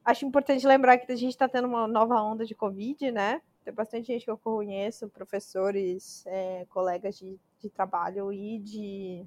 Acho 0.05 0.27
importante 0.27 0.67
lembrar 0.67 0.99
que 0.99 1.11
a 1.11 1.17
gente 1.17 1.31
está 1.31 1.49
tendo 1.49 1.69
uma 1.69 1.87
nova 1.87 2.21
onda 2.21 2.45
de 2.45 2.55
Covid, 2.55 3.11
né? 3.13 3.41
Tem 3.65 3.73
bastante 3.73 4.09
gente 4.09 4.25
que 4.25 4.31
eu 4.31 4.39
conheço, 4.39 5.09
professores, 5.09 6.25
é, 6.27 6.67
colegas 6.69 7.17
de, 7.17 7.39
de 7.61 7.71
trabalho 7.71 8.33
e 8.33 8.59
de, 8.59 9.27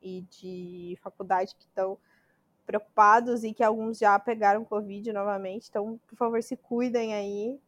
e 0.00 0.22
de 0.22 0.98
faculdade 1.02 1.54
que 1.54 1.64
estão 1.64 1.98
preocupados 2.64 3.44
e 3.44 3.52
que 3.52 3.62
alguns 3.62 3.98
já 3.98 4.18
pegaram 4.18 4.64
Covid 4.64 5.12
novamente. 5.12 5.68
Então, 5.68 6.00
por 6.06 6.16
favor, 6.16 6.42
se 6.42 6.56
cuidem 6.56 7.14
aí. 7.14 7.60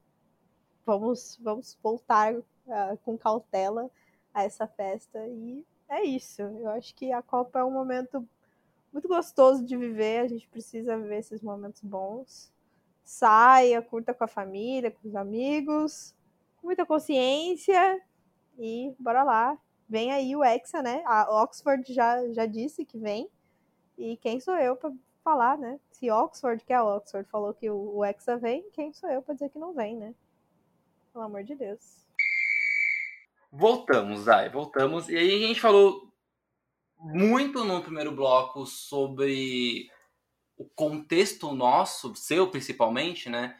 Vamos, 0.87 1.39
vamos 1.41 1.79
voltar 1.83 2.35
uh, 2.35 2.45
com 3.05 3.17
cautela 3.17 3.91
a 4.33 4.45
essa 4.45 4.67
festa. 4.67 5.27
E 5.27 5.65
é 5.89 6.03
isso. 6.03 6.41
Eu 6.41 6.71
acho 6.71 6.95
que 6.95 7.13
a 7.13 7.23
Copa 7.23 7.59
é 7.59 7.65
um 7.65 7.71
momento 7.71 8.27
muito 8.91 9.07
gostoso 9.07 9.65
de 9.65 9.77
viver. 9.77 10.21
A 10.21 10.29
gente 10.29 10.49
precisa 10.49 10.97
viver 10.97 11.19
esses 11.19 11.43
momentos 11.43 11.83
bons 11.83 12.51
saia, 13.11 13.83
curta 13.83 14.15
com 14.15 14.23
a 14.23 14.29
família, 14.29 14.93
com 14.93 15.09
os 15.09 15.17
amigos, 15.17 16.15
com 16.61 16.69
muita 16.69 16.87
consciência 16.87 18.01
e 18.57 18.95
bora 19.01 19.25
lá. 19.25 19.59
Vem 19.89 20.13
aí 20.13 20.37
o 20.37 20.45
Hexa, 20.45 20.81
né? 20.81 21.03
A 21.05 21.43
Oxford 21.43 21.93
já, 21.93 22.33
já 22.33 22.47
disse 22.47 22.85
que 22.85 22.97
vem. 22.97 23.29
E 23.99 24.17
quem 24.19 24.39
sou 24.39 24.57
eu 24.57 24.77
para 24.77 24.93
falar, 25.25 25.59
né? 25.59 25.81
Se 25.91 26.09
Oxford, 26.09 26.65
que 26.65 26.73
é 26.73 26.77
a 26.77 26.85
Oxford, 26.85 27.29
falou 27.29 27.53
que 27.53 27.69
o, 27.69 28.05
Hexa 28.05 28.37
vem, 28.37 28.65
quem 28.73 28.93
sou 28.93 29.11
eu 29.11 29.21
para 29.21 29.35
dizer 29.35 29.51
que 29.51 29.59
não 29.59 29.75
vem, 29.75 29.97
né? 29.97 30.15
Pelo 31.13 31.25
amor 31.25 31.43
de 31.43 31.57
Deus. 31.57 32.07
Voltamos, 33.51 34.21
Zay, 34.21 34.49
voltamos. 34.51 35.09
E 35.09 35.17
aí 35.17 35.45
a 35.45 35.49
gente 35.49 35.61
falou 35.61 36.09
muito 36.97 37.65
no 37.65 37.83
primeiro 37.83 38.13
bloco 38.13 38.65
sobre 38.65 39.91
o 40.61 40.69
contexto 40.75 41.55
nosso, 41.55 42.15
seu 42.15 42.47
principalmente, 42.51 43.31
né? 43.31 43.57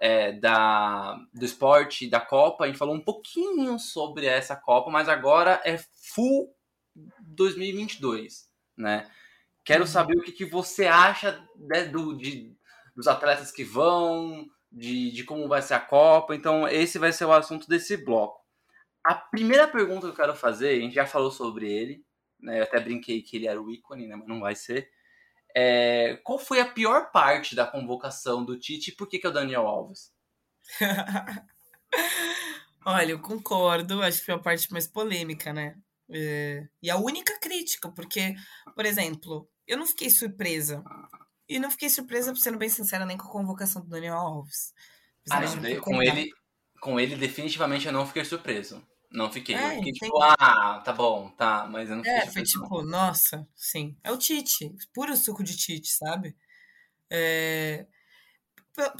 É, 0.00 0.32
da, 0.32 1.14
do 1.32 1.44
esporte, 1.44 2.08
da 2.08 2.18
Copa, 2.18 2.64
a 2.64 2.66
gente 2.66 2.78
falou 2.78 2.94
um 2.94 3.04
pouquinho 3.04 3.78
sobre 3.78 4.26
essa 4.26 4.56
Copa, 4.56 4.90
mas 4.90 5.08
agora 5.08 5.60
é 5.64 5.78
full 6.12 6.52
2022, 7.20 8.50
né? 8.76 9.08
Quero 9.64 9.82
uhum. 9.82 9.86
saber 9.86 10.16
o 10.16 10.22
que, 10.22 10.32
que 10.32 10.44
você 10.44 10.86
acha 10.86 11.46
de, 11.54 11.84
do, 11.84 12.16
de, 12.16 12.56
dos 12.96 13.06
atletas 13.06 13.52
que 13.52 13.62
vão, 13.62 14.46
de, 14.72 15.12
de 15.12 15.22
como 15.22 15.46
vai 15.46 15.62
ser 15.62 15.74
a 15.74 15.80
Copa, 15.80 16.34
então 16.34 16.66
esse 16.66 16.98
vai 16.98 17.12
ser 17.12 17.26
o 17.26 17.32
assunto 17.32 17.68
desse 17.68 17.96
bloco. 17.96 18.40
A 19.04 19.14
primeira 19.14 19.68
pergunta 19.68 20.06
que 20.06 20.12
eu 20.12 20.16
quero 20.16 20.34
fazer, 20.34 20.70
a 20.70 20.80
gente 20.80 20.94
já 20.94 21.06
falou 21.06 21.30
sobre 21.30 21.70
ele, 21.70 22.02
né? 22.40 22.58
Eu 22.58 22.64
até 22.64 22.80
brinquei 22.80 23.22
que 23.22 23.36
ele 23.36 23.46
era 23.46 23.60
o 23.60 23.70
ícone, 23.70 24.08
né? 24.08 24.16
Mas 24.16 24.26
não 24.26 24.40
vai 24.40 24.56
ser. 24.56 24.90
É, 25.54 26.18
qual 26.22 26.38
foi 26.38 26.60
a 26.60 26.68
pior 26.68 27.10
parte 27.10 27.54
da 27.54 27.66
convocação 27.66 28.44
do 28.44 28.58
Tite 28.58 28.90
e 28.90 28.94
por 28.94 29.08
que, 29.08 29.18
que 29.18 29.26
é 29.26 29.30
o 29.30 29.32
Daniel 29.32 29.66
Alves? 29.66 30.12
Olha, 32.84 33.12
eu 33.12 33.20
concordo. 33.20 34.02
Acho 34.02 34.18
que 34.18 34.26
foi 34.26 34.34
a 34.34 34.38
parte 34.38 34.70
mais 34.72 34.86
polêmica, 34.86 35.52
né? 35.52 35.76
É, 36.12 36.66
e 36.82 36.90
a 36.90 36.96
única 36.96 37.38
crítica, 37.38 37.90
porque, 37.90 38.34
por 38.74 38.84
exemplo, 38.84 39.48
eu 39.66 39.76
não 39.78 39.86
fiquei 39.86 40.10
surpresa. 40.10 40.82
E 41.48 41.58
não 41.58 41.70
fiquei 41.70 41.88
surpresa, 41.88 42.34
sendo 42.36 42.58
bem 42.58 42.68
sincera, 42.68 43.04
nem 43.04 43.16
com 43.16 43.26
a 43.26 43.32
convocação 43.32 43.82
do 43.82 43.88
Daniel 43.88 44.14
Alves. 44.14 44.72
Ah, 45.28 45.40
não, 45.40 45.80
com 45.80 46.02
ele, 46.02 46.30
com 46.80 46.98
ele 46.98 47.16
definitivamente 47.16 47.86
eu 47.86 47.92
não 47.92 48.06
fiquei 48.06 48.24
surpreso. 48.24 48.84
Não 49.12 49.30
fiquei. 49.32 49.56
É, 49.56 49.66
eu 49.66 49.74
fiquei 49.76 49.92
tem- 49.92 50.10
tipo, 50.10 50.22
ah, 50.22 50.80
tá 50.84 50.92
bom, 50.92 51.30
tá, 51.30 51.66
mas 51.66 51.90
eu 51.90 51.96
não 51.96 52.04
fiquei 52.04 52.22
É, 52.22 52.26
foi 52.26 52.42
tipo, 52.42 52.82
nossa, 52.82 53.46
sim. 53.54 53.96
É 54.02 54.10
o 54.10 54.16
Tite, 54.18 54.74
puro 54.92 55.16
suco 55.16 55.44
de 55.44 55.56
Tite, 55.56 55.88
sabe? 55.92 56.36
É, 57.10 57.86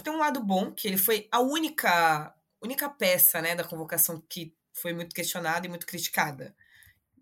Tem 0.02 0.12
um 0.12 0.18
lado 0.18 0.42
bom, 0.44 0.72
que 0.72 0.86
ele 0.88 0.98
foi 0.98 1.28
a 1.32 1.40
única, 1.40 2.34
única 2.62 2.88
peça 2.88 3.40
né, 3.40 3.54
da 3.54 3.64
convocação 3.64 4.20
que 4.28 4.54
foi 4.72 4.92
muito 4.92 5.14
questionada 5.14 5.66
e 5.66 5.68
muito 5.68 5.86
criticada. 5.86 6.54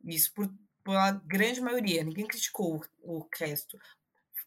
Isso 0.05 0.33
por, 0.35 0.53
pela 0.85 1.13
grande 1.13 1.61
maioria. 1.61 2.05
Ninguém 2.05 2.27
criticou 2.27 2.83
o, 3.03 3.19
o 3.21 3.29
resto. 3.39 3.79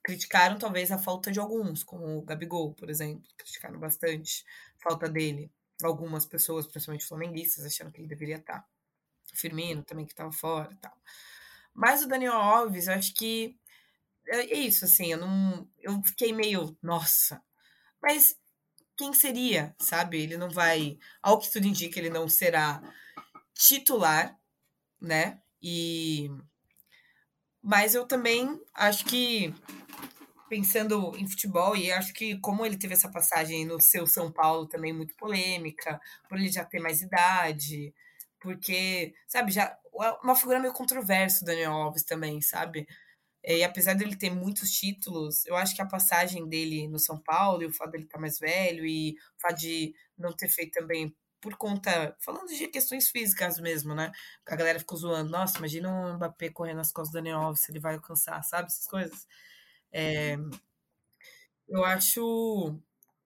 Criticaram 0.03 0.57
talvez 0.59 0.91
a 0.91 0.97
falta 0.99 1.31
de 1.31 1.39
alguns, 1.39 1.83
como 1.83 2.19
o 2.19 2.23
Gabigol, 2.23 2.73
por 2.73 2.89
exemplo. 2.89 3.23
Criticaram 3.37 3.79
bastante 3.79 4.45
a 4.79 4.83
falta 4.89 5.09
dele. 5.09 5.51
Algumas 5.83 6.25
pessoas, 6.25 6.67
principalmente 6.67 7.05
flamenguistas, 7.05 7.65
acharam 7.65 7.91
que 7.91 8.01
ele 8.01 8.07
deveria 8.07 8.37
estar. 8.37 8.65
Firmino 9.33 9.83
também, 9.83 10.05
que 10.05 10.11
estava 10.11 10.31
fora 10.31 10.73
e 10.73 10.77
tal. 10.77 10.95
Mas 11.73 12.03
o 12.03 12.07
Daniel 12.07 12.33
Alves, 12.33 12.87
eu 12.87 12.93
acho 12.93 13.13
que 13.13 13.57
é 14.27 14.39
é 14.39 14.57
isso, 14.59 14.85
assim, 14.85 15.11
eu 15.11 15.17
não. 15.17 15.67
Eu 15.79 16.01
fiquei 16.03 16.33
meio, 16.33 16.77
nossa, 16.81 17.41
mas 18.01 18.37
quem 18.97 19.13
seria, 19.13 19.75
sabe? 19.79 20.21
Ele 20.21 20.37
não 20.37 20.49
vai. 20.49 20.97
Ao 21.21 21.39
que 21.39 21.51
tudo 21.51 21.67
indica, 21.67 21.99
ele 21.99 22.09
não 22.09 22.27
será 22.29 22.81
titular, 23.53 24.37
né? 25.01 25.41
E. 25.61 26.29
Mas 27.61 27.93
eu 27.93 28.05
também 28.07 28.59
acho 28.73 29.05
que, 29.05 29.53
pensando 30.51 31.13
em 31.17 31.25
futebol, 31.25 31.77
e 31.77 31.89
acho 31.93 32.13
que 32.13 32.37
como 32.41 32.65
ele 32.65 32.75
teve 32.77 32.93
essa 32.93 33.09
passagem 33.09 33.65
no 33.65 33.79
seu 33.79 34.05
São 34.05 34.29
Paulo 34.29 34.67
também 34.67 34.91
muito 34.91 35.15
polêmica, 35.15 35.97
por 36.27 36.37
ele 36.37 36.51
já 36.51 36.65
ter 36.65 36.81
mais 36.81 37.01
idade, 37.01 37.93
porque, 38.37 39.13
sabe, 39.27 39.49
já 39.53 39.77
uma 40.21 40.35
figura 40.35 40.59
meio 40.59 40.73
controversa 40.73 41.43
o 41.43 41.45
Daniel 41.45 41.71
Alves 41.71 42.03
também, 42.03 42.41
sabe? 42.41 42.85
É, 43.43 43.59
E 43.59 43.63
apesar 43.63 43.93
dele 43.95 44.17
ter 44.17 44.29
muitos 44.29 44.71
títulos, 44.71 45.45
eu 45.45 45.55
acho 45.55 45.73
que 45.75 45.81
a 45.81 45.85
passagem 45.87 46.49
dele 46.49 46.85
no 46.89 46.99
São 46.99 47.17
Paulo, 47.17 47.63
e 47.63 47.67
o 47.67 47.73
fato 47.73 47.91
dele 47.91 48.03
estar 48.05 48.19
mais 48.19 48.37
velho, 48.39 48.85
e 48.85 49.13
o 49.37 49.41
fato 49.41 49.59
de 49.59 49.93
não 50.17 50.33
ter 50.33 50.49
feito 50.49 50.73
também 50.73 51.15
por 51.41 51.55
conta. 51.57 52.15
Falando 52.19 52.47
de 52.49 52.67
questões 52.67 53.09
físicas 53.09 53.57
mesmo, 53.59 53.95
né? 53.95 54.11
A 54.47 54.55
galera 54.57 54.79
ficou 54.79 54.97
zoando. 54.97 55.31
Nossa, 55.31 55.57
imagina 55.59 55.89
um 55.89 56.15
Mbappé 56.15 56.49
correndo 56.51 56.77
nas 56.77 56.91
costas 56.91 57.11
do 57.11 57.15
Daniel 57.15 57.39
Alves, 57.39 57.61
se 57.63 57.71
ele 57.71 57.79
vai 57.79 57.95
alcançar, 57.95 58.41
sabe? 58.43 58.67
Essas 58.67 58.85
coisas. 58.87 59.25
É, 59.91 60.37
eu 61.67 61.83
acho 61.85 62.79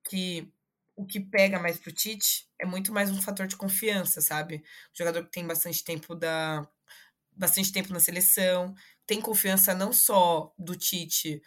que 0.10 0.52
o 0.96 1.06
que 1.06 1.20
pega 1.20 1.60
mais 1.60 1.78
pro 1.80 1.92
Tite 1.92 2.48
é 2.60 2.66
muito 2.66 2.94
mais 2.94 3.12
um 3.12 3.22
fator 3.22 3.48
de 3.48 3.56
confiança, 3.58 4.22
sabe? 4.22 4.58
O 4.94 4.98
jogador 4.98 5.24
que 5.26 5.32
tem 5.32 5.46
bastante 5.48 5.84
tempo 5.84 6.16
da. 6.16 6.68
Bastante 7.34 7.72
tempo 7.72 7.94
na 7.94 8.00
seleção, 8.00 8.76
tem 9.08 9.22
confiança 9.22 9.74
não 9.76 9.94
só 9.94 10.54
do 10.58 10.76
Tite, 10.76 11.42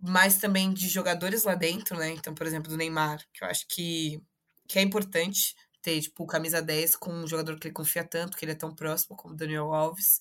mas 0.00 0.38
também 0.38 0.72
de 0.74 0.88
jogadores 0.88 1.44
lá 1.44 1.54
dentro, 1.54 1.98
né? 1.98 2.10
Então, 2.10 2.34
por 2.34 2.46
exemplo, 2.46 2.70
do 2.70 2.76
Neymar, 2.76 3.24
que 3.32 3.44
eu 3.44 3.48
acho 3.48 3.66
que, 3.68 4.22
que 4.68 4.78
é 4.78 4.82
importante 4.82 5.56
ter, 5.82 6.00
tipo, 6.02 6.26
camisa 6.26 6.62
10 6.62 6.96
com 6.96 7.12
um 7.12 7.26
jogador 7.28 7.58
que 7.58 7.68
ele 7.68 7.74
confia 7.74 8.04
tanto, 8.04 8.36
que 8.36 8.44
ele 8.44 8.52
é 8.52 8.56
tão 8.56 8.74
próximo 8.74 9.16
como 9.16 9.34
o 9.34 9.36
Daniel 9.36 9.72
Alves. 9.74 10.20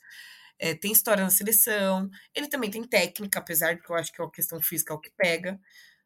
É, 0.62 0.76
tem 0.76 0.92
história 0.92 1.24
na 1.24 1.32
seleção, 1.32 2.08
ele 2.36 2.48
também 2.48 2.70
tem 2.70 2.84
técnica, 2.84 3.40
apesar 3.40 3.74
de 3.74 3.82
que 3.82 3.92
eu 3.92 3.96
acho 3.96 4.14
que 4.14 4.22
é 4.22 4.26
a 4.26 4.30
questão 4.30 4.62
física 4.62 4.94
é 4.94 4.96
o 4.96 5.00
que 5.00 5.10
pega, 5.18 5.60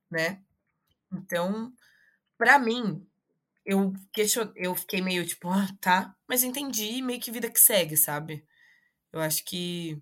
né? 0.09 0.41
Então, 1.11 1.73
pra 2.37 2.59
mim, 2.59 3.05
eu, 3.65 3.93
eu 4.55 4.75
fiquei 4.75 5.01
meio 5.01 5.25
tipo, 5.25 5.49
ah, 5.49 5.67
tá, 5.81 6.15
mas 6.27 6.43
entendi, 6.43 7.01
meio 7.01 7.19
que 7.19 7.31
vida 7.31 7.51
que 7.51 7.59
segue, 7.59 7.97
sabe? 7.97 8.45
Eu 9.13 9.21
acho 9.21 9.43
que, 9.45 10.01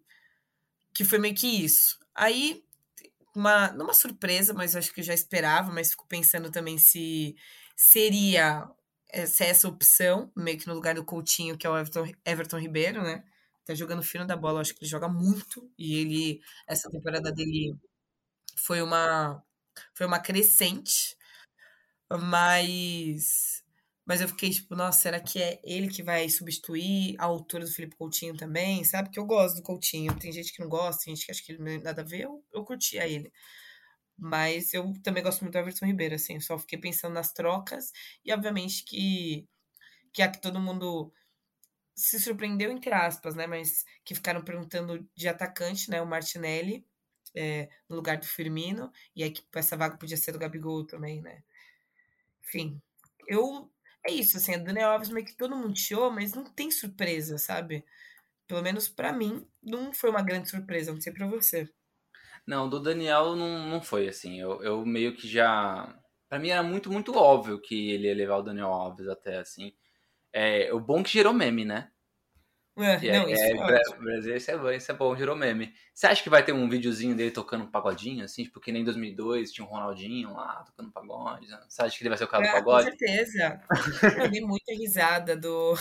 que 0.94 1.06
foi 1.06 1.20
meio 1.20 1.36
que 1.36 1.48
isso. 1.48 2.00
Aí, 2.16 2.64
uma, 3.36 3.72
não 3.74 3.86
uma 3.86 3.94
surpresa, 3.94 4.54
mas 4.54 4.76
acho 4.76 4.94
que 4.94 5.02
eu 5.02 5.06
já 5.06 5.14
esperava, 5.14 5.72
mas 5.72 5.92
fico 5.92 6.08
pensando 6.08 6.52
também 6.52 6.78
se 6.78 7.36
seria 7.76 8.70
eh, 9.10 9.26
se 9.28 9.44
é 9.44 9.50
essa 9.50 9.68
opção, 9.68 10.32
meio 10.36 10.58
que 10.60 10.68
no 10.68 10.76
lugar 10.76 10.96
do 10.96 11.06
Coutinho, 11.06 11.58
que 11.58 11.66
é 11.68 11.70
o 11.70 11.78
Everton, 11.78 12.12
Everton 12.26 12.60
Ribeiro, 12.60 13.04
né? 13.04 13.24
Tá 13.66 13.74
jogando 13.76 14.04
fino 14.04 14.26
da 14.28 14.36
bola, 14.36 14.58
eu 14.58 14.62
acho 14.62 14.74
que 14.76 14.84
ele 14.84 14.90
joga 14.92 15.08
muito, 15.10 15.72
e 15.78 15.96
ele, 15.96 16.42
essa 16.68 16.90
temporada 16.92 17.32
dele 17.32 17.76
foi 18.58 18.82
uma, 18.82 19.44
foi 19.96 20.06
uma 20.08 20.20
crescente, 20.20 21.18
mas, 22.12 23.64
mas 24.06 24.22
eu 24.22 24.28
fiquei 24.28 24.50
tipo, 24.52 24.76
nossa, 24.76 25.00
será 25.00 25.20
que 25.20 25.42
é 25.42 25.60
ele 25.64 25.88
que 25.90 26.04
vai 26.04 26.30
substituir 26.30 27.16
a 27.20 27.26
altura 27.26 27.66
do 27.66 27.72
Felipe 27.72 27.96
Coutinho 27.96 28.36
também, 28.38 28.84
sabe? 28.84 29.10
Que 29.10 29.20
eu 29.20 29.26
gosto 29.26 29.56
do 29.58 29.64
Coutinho, 29.64 30.18
tem 30.20 30.32
gente 30.32 30.54
que 30.54 30.60
não 30.62 30.70
gosta, 30.70 31.06
tem 31.06 31.16
gente 31.16 31.26
que 31.26 31.32
acha 31.32 31.44
que 31.44 31.52
ele 31.54 31.60
não 31.60 31.66
tem 31.68 31.80
nada 31.82 32.02
a 32.02 32.06
ver, 32.06 32.22
eu, 32.24 32.44
eu 32.54 32.64
curtia 32.64 33.08
ele. 33.08 33.32
Mas 34.18 34.74
eu 34.74 34.94
também 35.04 35.24
gosto 35.24 35.42
muito 35.42 35.54
do 35.54 35.60
Everton 35.60 35.86
Ribeiro, 35.88 36.16
assim, 36.16 36.40
só 36.40 36.58
fiquei 36.60 36.80
pensando 36.80 37.14
nas 37.14 37.34
trocas 37.34 37.92
e 38.26 38.32
obviamente 38.34 38.84
que, 38.86 39.48
que 40.14 40.22
a 40.22 40.30
que 40.32 40.42
todo 40.42 40.60
mundo 40.62 41.14
se 41.96 42.20
surpreendeu, 42.20 42.72
entre 42.72 42.94
aspas, 42.94 43.36
né? 43.36 43.48
Mas 43.48 43.86
que 44.04 44.16
ficaram 44.16 44.44
perguntando 44.44 45.08
de 45.16 45.28
atacante, 45.28 45.90
né? 45.90 46.02
O 46.02 46.08
Martinelli, 46.08 46.86
é, 47.36 47.70
no 47.90 47.96
lugar 47.96 48.18
do 48.18 48.26
Firmino, 48.26 48.92
e 49.16 49.24
aí 49.24 49.32
que 49.32 49.44
essa 49.56 49.78
vaga 49.78 49.98
podia 49.98 50.18
ser 50.18 50.32
do 50.32 50.40
Gabigol 50.40 50.86
também, 50.86 51.22
né? 51.22 51.44
Enfim, 52.44 52.82
eu. 53.28 53.72
É 54.06 54.12
isso, 54.12 54.38
assim, 54.38 54.56
a 54.56 54.58
Daniel 54.58 54.92
Alves 54.92 55.10
meio 55.10 55.26
que 55.26 55.36
todo 55.38 55.56
mundo 55.56 55.78
chiou, 55.78 56.12
mas 56.12 56.34
não 56.34 56.44
tem 56.44 56.70
surpresa, 56.70 57.38
sabe? 57.38 57.86
Pelo 58.48 58.62
menos 58.62 58.90
pra 58.90 59.14
mim, 59.14 59.48
não 59.62 59.94
foi 59.94 60.10
uma 60.10 60.22
grande 60.22 60.50
surpresa, 60.50 60.94
não 60.94 61.02
sei 61.02 61.14
pra 61.14 61.28
você. 61.28 61.70
Não, 62.46 62.70
do 62.70 62.80
Daniel 62.82 63.36
não, 63.36 63.68
não 63.70 63.82
foi 63.82 64.08
assim. 64.08 64.40
Eu, 64.40 64.62
eu 64.62 64.86
meio 64.86 65.16
que 65.16 65.28
já. 65.28 65.98
Pra 66.30 66.40
mim 66.40 66.50
era 66.50 66.64
muito, 66.64 66.92
muito 66.92 67.16
óbvio 67.16 67.62
que 67.62 67.92
ele 67.92 68.08
ia 68.08 68.16
levar 68.16 68.38
o 68.38 68.44
Daniel 68.44 68.68
Alves 68.68 69.08
até 69.08 69.38
assim. 69.38 69.74
É, 70.34 70.74
o 70.74 70.80
bom 70.80 71.04
que 71.04 71.12
gerou 71.12 71.34
meme, 71.34 71.64
né? 71.66 71.90
É, 72.78 72.98
E 73.02 73.10
é- 73.10 73.14
não, 73.14 73.30
isso 73.30 73.44
é, 73.44 73.52
é. 73.52 73.98
Brasil, 74.00 74.36
isso 74.36 74.52
é 74.52 74.58
bom, 74.58 74.72
isso 74.72 74.92
é 74.92 74.96
bom, 74.96 75.16
gerou 75.16 75.36
meme. 75.36 75.74
Você 75.94 76.08
acha 76.08 76.24
que 76.24 76.30
vai 76.30 76.44
ter 76.44 76.54
um 76.54 76.70
videozinho 76.70 77.16
dele 77.16 77.32
tocando 77.32 77.66
um 77.66 77.72
pagodinho, 77.72 78.24
assim? 78.26 78.44
Tipo, 78.44 78.60
que 78.60 78.72
nem 78.72 78.82
em 78.82 78.86
2002 78.86 79.52
tinha 79.52 79.66
um 79.66 79.70
Ronaldinho 79.70 80.34
lá 80.34 80.64
tocando 80.64 80.92
pagode. 80.92 81.48
né? 81.48 81.60
Você 81.70 81.82
acha 81.84 81.98
que 81.98 82.04
ele 82.04 82.10
vai 82.10 82.18
ser 82.18 82.24
o 82.24 82.28
cara 82.28 82.44
do 82.44 82.50
Ah, 82.50 82.54
com 82.62 82.66
pagode? 82.66 82.86
certeza. 82.90 83.62
Eu 84.18 84.30
dei 84.30 84.42
muita 84.42 84.74
risada 84.74 85.36
do. 85.36 85.76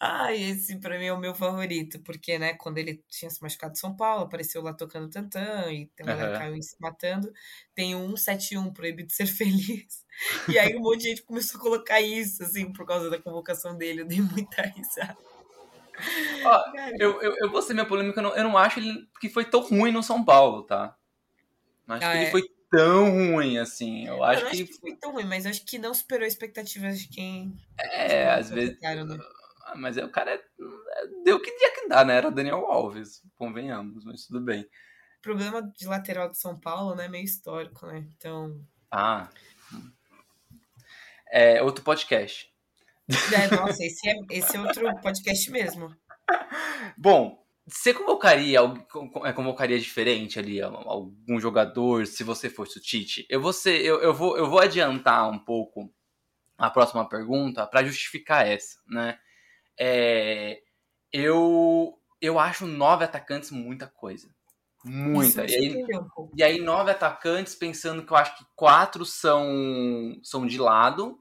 Ai, 0.00 0.36
esse 0.42 0.78
pra 0.78 0.98
mim 0.98 1.06
é 1.06 1.12
o 1.12 1.18
meu 1.18 1.34
favorito, 1.34 2.00
porque, 2.02 2.38
né, 2.38 2.54
quando 2.54 2.78
ele 2.78 3.02
tinha 3.08 3.30
se 3.30 3.40
machucado 3.42 3.72
em 3.72 3.76
São 3.76 3.96
Paulo, 3.96 4.24
apareceu 4.24 4.62
lá 4.62 4.72
tocando 4.74 5.08
tantã 5.10 5.72
e 5.72 5.90
a 5.98 6.04
galera 6.04 6.30
Aham. 6.30 6.32
caiu 6.32 6.60
se 6.62 6.76
matando. 6.80 7.32
Tem 7.74 7.94
o 7.94 8.00
171, 8.16 8.72
proibido 8.72 9.08
de 9.08 9.14
ser 9.14 9.26
feliz. 9.26 10.04
E 10.46 10.58
aí 10.58 10.76
um 10.76 10.80
monte 10.82 11.02
de 11.02 11.08
gente 11.10 11.22
começou 11.22 11.58
a 11.58 11.62
colocar 11.62 12.00
isso, 12.00 12.42
assim, 12.42 12.72
por 12.72 12.86
causa 12.86 13.08
da 13.10 13.20
convocação 13.20 13.76
dele. 13.76 14.02
Eu 14.02 14.06
dei 14.06 14.20
muita 14.20 14.62
risada. 14.76 15.18
Ó, 16.42 16.62
eu, 16.98 17.20
eu, 17.22 17.34
eu 17.40 17.50
vou 17.50 17.62
ser 17.62 17.74
minha 17.74 17.86
polêmica, 17.86 18.18
eu 18.20 18.22
não, 18.24 18.36
eu 18.36 18.44
não 18.44 18.58
acho 18.58 18.78
ele 18.80 19.08
que 19.20 19.28
foi 19.28 19.44
tão 19.44 19.60
ruim 19.60 19.92
no 19.92 20.02
São 20.02 20.24
Paulo, 20.24 20.62
tá? 20.64 20.96
Acho 21.88 22.08
Ah, 22.08 22.12
que 22.12 22.16
ele 22.18 22.26
é. 22.26 22.30
foi 22.30 22.42
tão 22.76 23.10
ruim 23.32 23.58
assim. 23.58 24.06
Eu 24.06 24.16
eu 24.16 24.24
acho 24.24 24.40
que, 24.46 24.62
acho 24.62 24.64
que 24.66 24.72
foi 24.80 24.96
tão 24.96 25.12
ruim, 25.12 25.24
mas 25.24 25.44
eu 25.44 25.50
acho 25.50 25.64
que 25.64 25.78
não 25.78 25.92
superou 25.94 26.26
expectativas 26.26 26.98
de 27.00 27.08
quem. 27.08 27.54
é, 27.78 28.30
às 28.30 28.50
vezes. 28.50 28.78
né? 28.80 29.18
Ah, 29.66 29.74
Mas 29.76 29.96
é, 29.96 30.04
o 30.04 30.10
cara 30.10 30.34
é- 30.34 30.44
deu 31.24 31.36
o 31.36 31.40
que 31.40 31.50
tinha 31.56 31.72
que 31.74 31.88
dar, 31.88 32.04
né? 32.04 32.16
Era 32.16 32.30
Daniel 32.30 32.66
Alves, 32.66 33.22
convenhamos, 33.36 34.04
mas 34.04 34.26
tudo 34.26 34.40
bem. 34.40 34.62
O 34.62 35.22
problema 35.22 35.62
de 35.62 35.86
lateral 35.86 36.30
de 36.30 36.38
São 36.38 36.58
Paulo, 36.58 36.94
né, 36.94 37.06
é 37.06 37.08
meio 37.08 37.24
histórico, 37.24 37.86
né? 37.86 38.06
Então. 38.16 38.60
Ah. 38.90 39.28
É 41.30 41.62
outro 41.62 41.82
podcast. 41.84 42.52
É, 43.32 43.54
nossa, 43.54 43.84
esse 43.84 44.08
é, 44.08 44.14
esse 44.30 44.56
é 44.56 44.60
outro 44.60 44.94
podcast 45.00 45.50
mesmo. 45.50 45.94
Bom, 46.96 47.43
você 47.66 47.94
convocaria, 47.94 48.60
é, 49.24 49.32
convocaria 49.32 49.78
diferente 49.78 50.38
ali 50.38 50.60
al- 50.60 50.88
algum 50.88 51.40
jogador 51.40 52.06
se 52.06 52.22
você 52.22 52.50
fosse 52.50 52.78
o 52.78 52.80
Tite? 52.82 53.26
Eu 53.30 53.40
vou, 53.40 53.52
ser, 53.52 53.80
eu, 53.84 54.00
eu 54.02 54.12
vou, 54.12 54.36
eu 54.36 54.48
vou 54.48 54.60
adiantar 54.60 55.30
um 55.30 55.38
pouco 55.38 55.92
a 56.58 56.70
próxima 56.70 57.08
pergunta 57.08 57.66
para 57.66 57.84
justificar 57.84 58.46
essa, 58.46 58.78
né? 58.88 59.18
É, 59.78 60.60
eu, 61.12 61.98
eu 62.20 62.38
acho 62.38 62.66
nove 62.66 63.04
atacantes 63.04 63.50
muita 63.50 63.86
coisa. 63.86 64.28
Muita. 64.84 65.46
E 65.46 65.54
aí, 65.54 65.86
pouco. 66.14 66.30
e 66.36 66.42
aí, 66.42 66.60
nove 66.60 66.90
atacantes, 66.90 67.54
pensando 67.54 68.04
que 68.04 68.12
eu 68.12 68.16
acho 68.16 68.36
que 68.36 68.44
quatro 68.54 69.06
são, 69.06 70.20
são 70.22 70.46
de 70.46 70.58
lado, 70.58 71.18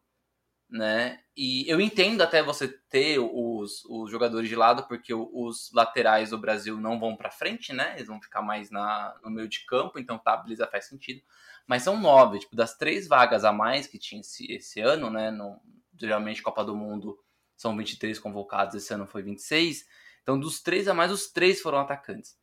né? 0.73 1.19
E 1.37 1.69
eu 1.69 1.79
entendo 1.79 2.21
até 2.21 2.41
você 2.41 2.67
ter 2.67 3.19
os, 3.19 3.85
os 3.85 4.09
jogadores 4.09 4.49
de 4.49 4.55
lado, 4.55 4.87
porque 4.87 5.13
os 5.13 5.71
laterais 5.71 6.31
do 6.31 6.37
Brasil 6.37 6.77
não 6.77 6.99
vão 6.99 7.15
para 7.15 7.29
frente, 7.29 7.71
né? 7.71 7.93
Eles 7.95 8.07
vão 8.07 8.19
ficar 8.19 8.41
mais 8.41 8.71
na, 8.71 9.15
no 9.23 9.29
meio 9.29 9.47
de 9.47 9.63
campo, 9.67 9.99
então 9.99 10.17
tá, 10.17 10.35
beleza, 10.35 10.65
faz 10.65 10.85
sentido. 10.85 11.21
Mas 11.67 11.83
são 11.83 11.99
nove, 11.99 12.39
tipo, 12.39 12.55
das 12.55 12.75
três 12.75 13.07
vagas 13.07 13.45
a 13.45 13.53
mais 13.53 13.85
que 13.85 13.99
tinha 13.99 14.21
esse, 14.21 14.51
esse 14.51 14.81
ano, 14.81 15.11
né? 15.11 15.29
No, 15.29 15.61
geralmente 15.95 16.41
Copa 16.41 16.65
do 16.65 16.75
Mundo 16.75 17.19
são 17.55 17.77
23 17.77 18.17
convocados, 18.17 18.73
esse 18.73 18.91
ano 18.91 19.05
foi 19.05 19.21
26. 19.21 19.87
Então, 20.23 20.39
dos 20.39 20.59
três 20.59 20.87
a 20.87 20.93
mais, 20.95 21.11
os 21.11 21.27
três 21.31 21.61
foram 21.61 21.77
atacantes. 21.77 22.35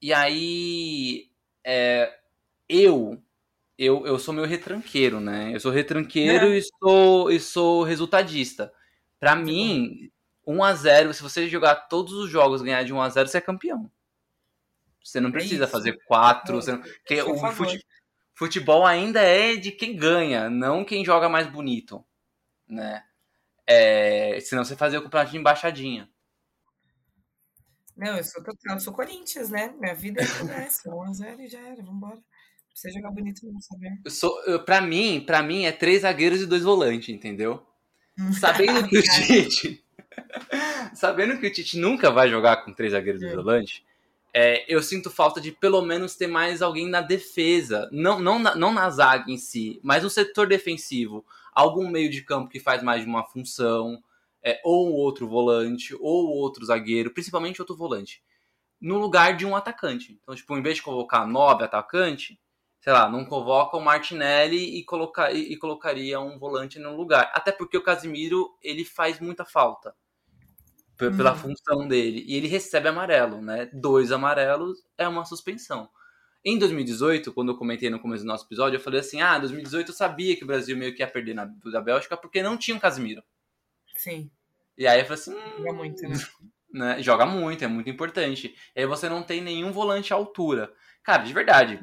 E 0.00 0.12
aí, 0.12 1.30
é, 1.64 2.20
eu 2.68 3.22
eu, 3.78 4.06
eu 4.06 4.18
sou 4.18 4.34
meio 4.34 4.46
retranqueiro, 4.46 5.20
né? 5.20 5.54
Eu 5.54 5.60
sou 5.60 5.70
retranqueiro 5.70 6.52
é. 6.52 6.58
e, 6.58 6.62
sou, 6.62 7.30
e 7.30 7.40
sou 7.40 7.82
resultadista. 7.82 8.72
Para 9.18 9.34
mim, 9.34 10.10
1 10.46 10.62
a 10.64 10.74
0 10.74 11.14
se 11.14 11.22
você 11.22 11.48
jogar 11.48 11.74
todos 11.88 12.12
os 12.12 12.30
jogos 12.30 12.62
ganhar 12.62 12.84
de 12.84 12.92
1 12.92 13.00
a 13.00 13.08
0 13.08 13.28
você 13.28 13.38
é 13.38 13.40
campeão. 13.40 13.90
Você 15.02 15.20
não 15.20 15.30
é 15.30 15.32
precisa 15.32 15.64
é 15.64 15.68
fazer 15.68 15.98
quatro. 16.04 16.56
Você 16.56 16.72
não... 16.72 16.82
Porque 16.82 17.22
o 17.22 17.52
fute... 17.52 17.84
futebol 18.34 18.86
ainda 18.86 19.20
é 19.20 19.56
de 19.56 19.72
quem 19.72 19.96
ganha, 19.96 20.50
não 20.50 20.84
quem 20.84 21.04
joga 21.04 21.28
mais 21.28 21.46
bonito. 21.46 22.04
Né? 22.68 23.02
É... 23.66 24.38
Senão 24.40 24.64
você 24.64 24.76
fazia 24.76 24.98
o 24.98 25.02
campeonato 25.02 25.30
de 25.32 25.38
embaixadinha. 25.38 26.08
Não, 27.96 28.16
eu 28.16 28.24
sou 28.24 28.42
total, 28.42 28.76
eu 28.76 28.80
sou 28.80 28.92
Corinthians, 28.92 29.50
né? 29.50 29.74
Minha 29.78 29.94
vida 29.94 30.20
é 30.22 30.64
essa. 30.64 30.88
1x0 30.88 31.40
e 31.40 31.48
já 31.48 31.60
era, 31.60 31.82
vambora 31.82 32.18
precisa 32.72 32.94
jogar 32.94 33.10
bonito 33.10 33.46
não, 33.46 33.60
saber. 33.60 34.00
Eu 34.04 34.10
sou, 34.10 34.42
eu, 34.44 34.62
pra 34.64 34.80
mim, 34.80 35.22
para 35.24 35.42
mim 35.42 35.64
é 35.64 35.72
três 35.72 36.02
zagueiros 36.02 36.40
e 36.40 36.46
dois 36.46 36.62
volantes, 36.62 37.08
entendeu? 37.08 37.64
Sabendo 38.38 38.86
que 38.88 38.98
o 38.98 39.02
Tite. 39.02 39.84
sabendo 40.94 41.38
que 41.38 41.46
o 41.46 41.52
Tite 41.52 41.78
nunca 41.78 42.10
vai 42.10 42.28
jogar 42.28 42.64
com 42.64 42.72
três 42.72 42.92
zagueiros 42.92 43.22
e 43.22 43.26
dois 43.26 43.36
volantes, 43.36 43.82
é, 44.34 44.64
eu 44.66 44.82
sinto 44.82 45.10
falta 45.10 45.40
de 45.40 45.52
pelo 45.52 45.82
menos 45.82 46.16
ter 46.16 46.26
mais 46.26 46.62
alguém 46.62 46.88
na 46.88 47.02
defesa. 47.02 47.88
Não, 47.92 48.18
não, 48.18 48.38
na, 48.38 48.54
não 48.54 48.72
na 48.72 48.88
zaga 48.88 49.30
em 49.30 49.36
si, 49.36 49.78
mas 49.82 50.02
no 50.02 50.10
setor 50.10 50.46
defensivo. 50.46 51.24
Algum 51.52 51.88
meio 51.88 52.10
de 52.10 52.22
campo 52.22 52.48
que 52.48 52.58
faz 52.58 52.82
mais 52.82 53.02
de 53.02 53.08
uma 53.08 53.24
função. 53.24 54.02
É, 54.44 54.60
ou 54.64 54.92
outro 54.92 55.28
volante, 55.28 55.94
ou 56.00 56.28
outro 56.30 56.64
zagueiro, 56.64 57.12
principalmente 57.12 57.62
outro 57.62 57.76
volante, 57.76 58.20
no 58.80 58.98
lugar 58.98 59.36
de 59.36 59.46
um 59.46 59.54
atacante. 59.54 60.18
Então, 60.20 60.34
tipo, 60.34 60.58
em 60.58 60.62
vez 60.62 60.78
de 60.78 60.82
colocar 60.82 61.24
nove 61.24 61.62
atacantes, 61.62 62.36
sei 62.82 62.92
lá, 62.92 63.08
não 63.08 63.24
convoca 63.24 63.76
o 63.76 63.80
Martinelli 63.80 64.76
e, 64.76 64.84
coloca, 64.84 65.30
e, 65.30 65.52
e, 65.52 65.56
colocaria 65.56 66.20
um 66.20 66.36
volante 66.36 66.80
no 66.80 66.96
lugar. 66.96 67.30
Até 67.32 67.52
porque 67.52 67.78
o 67.78 67.82
Casimiro, 67.82 68.58
ele 68.60 68.84
faz 68.84 69.20
muita 69.20 69.44
falta 69.44 69.94
pela 70.96 71.32
hum. 71.32 71.36
função 71.36 71.86
dele. 71.86 72.24
E 72.26 72.34
ele 72.34 72.48
recebe 72.48 72.88
amarelo, 72.88 73.40
né? 73.40 73.70
Dois 73.72 74.10
amarelos 74.10 74.84
é 74.98 75.06
uma 75.06 75.24
suspensão. 75.24 75.88
Em 76.44 76.58
2018, 76.58 77.32
quando 77.32 77.52
eu 77.52 77.56
comentei 77.56 77.88
no 77.88 78.00
começo 78.00 78.24
do 78.24 78.26
nosso 78.26 78.46
episódio, 78.46 78.76
eu 78.76 78.80
falei 78.80 78.98
assim: 78.98 79.20
ah, 79.20 79.38
2018 79.38 79.90
eu 79.90 79.94
sabia 79.94 80.36
que 80.36 80.42
o 80.42 80.46
Brasil 80.46 80.76
meio 80.76 80.92
que 80.92 81.02
ia 81.02 81.08
perder 81.08 81.34
na, 81.34 81.44
da 81.44 81.80
Bélgica 81.80 82.16
porque 82.16 82.42
não 82.42 82.56
tinha 82.56 82.76
um 82.76 82.80
Casimiro. 82.80 83.22
Sim. 83.96 84.28
E 84.76 84.88
aí 84.88 85.00
eu 85.00 85.04
falei 85.04 85.20
assim: 85.20 85.34
hum, 85.34 85.56
joga 85.58 85.72
muito, 85.72 86.02
né? 86.02 86.16
né? 86.74 87.02
Joga 87.02 87.26
muito, 87.26 87.64
é 87.64 87.68
muito 87.68 87.88
importante. 87.88 88.56
E 88.74 88.80
aí 88.80 88.86
você 88.86 89.08
não 89.08 89.22
tem 89.22 89.40
nenhum 89.40 89.70
volante 89.70 90.12
à 90.12 90.16
altura. 90.16 90.72
Cara, 91.04 91.22
de 91.22 91.32
verdade, 91.32 91.80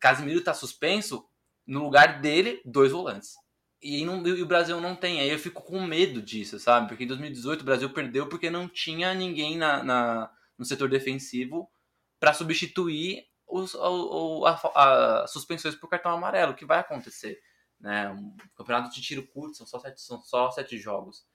Casimiro 0.00 0.42
tá 0.42 0.54
suspenso, 0.54 1.26
no 1.66 1.82
lugar 1.82 2.20
dele, 2.20 2.60
dois 2.64 2.92
volantes. 2.92 3.34
E, 3.80 4.04
não, 4.04 4.26
e 4.26 4.42
o 4.42 4.46
Brasil 4.46 4.80
não 4.80 4.96
tem. 4.96 5.20
Aí 5.20 5.30
eu 5.30 5.38
fico 5.38 5.62
com 5.62 5.80
medo 5.86 6.22
disso, 6.22 6.58
sabe? 6.58 6.88
Porque 6.88 7.04
em 7.04 7.06
2018 7.06 7.60
o 7.60 7.64
Brasil 7.64 7.90
perdeu 7.90 8.28
porque 8.28 8.48
não 8.48 8.68
tinha 8.68 9.12
ninguém 9.14 9.56
na, 9.56 9.82
na 9.82 10.30
no 10.56 10.64
setor 10.64 10.88
defensivo 10.88 11.68
para 12.18 12.32
substituir 12.32 13.26
os, 13.46 13.74
o, 13.74 14.46
a, 14.46 15.22
a, 15.22 15.26
suspensões 15.26 15.74
por 15.74 15.88
cartão 15.88 16.12
amarelo, 16.12 16.54
que 16.54 16.64
vai 16.64 16.78
acontecer. 16.78 17.38
Né? 17.78 18.08
Um 18.10 18.36
campeonato 18.56 18.94
de 18.94 19.02
tiro 19.02 19.26
curto, 19.26 19.56
são 19.56 19.66
só 19.66 19.78
sete, 19.78 20.00
são 20.00 20.22
só 20.22 20.50
sete 20.50 20.78
jogos. 20.78 21.26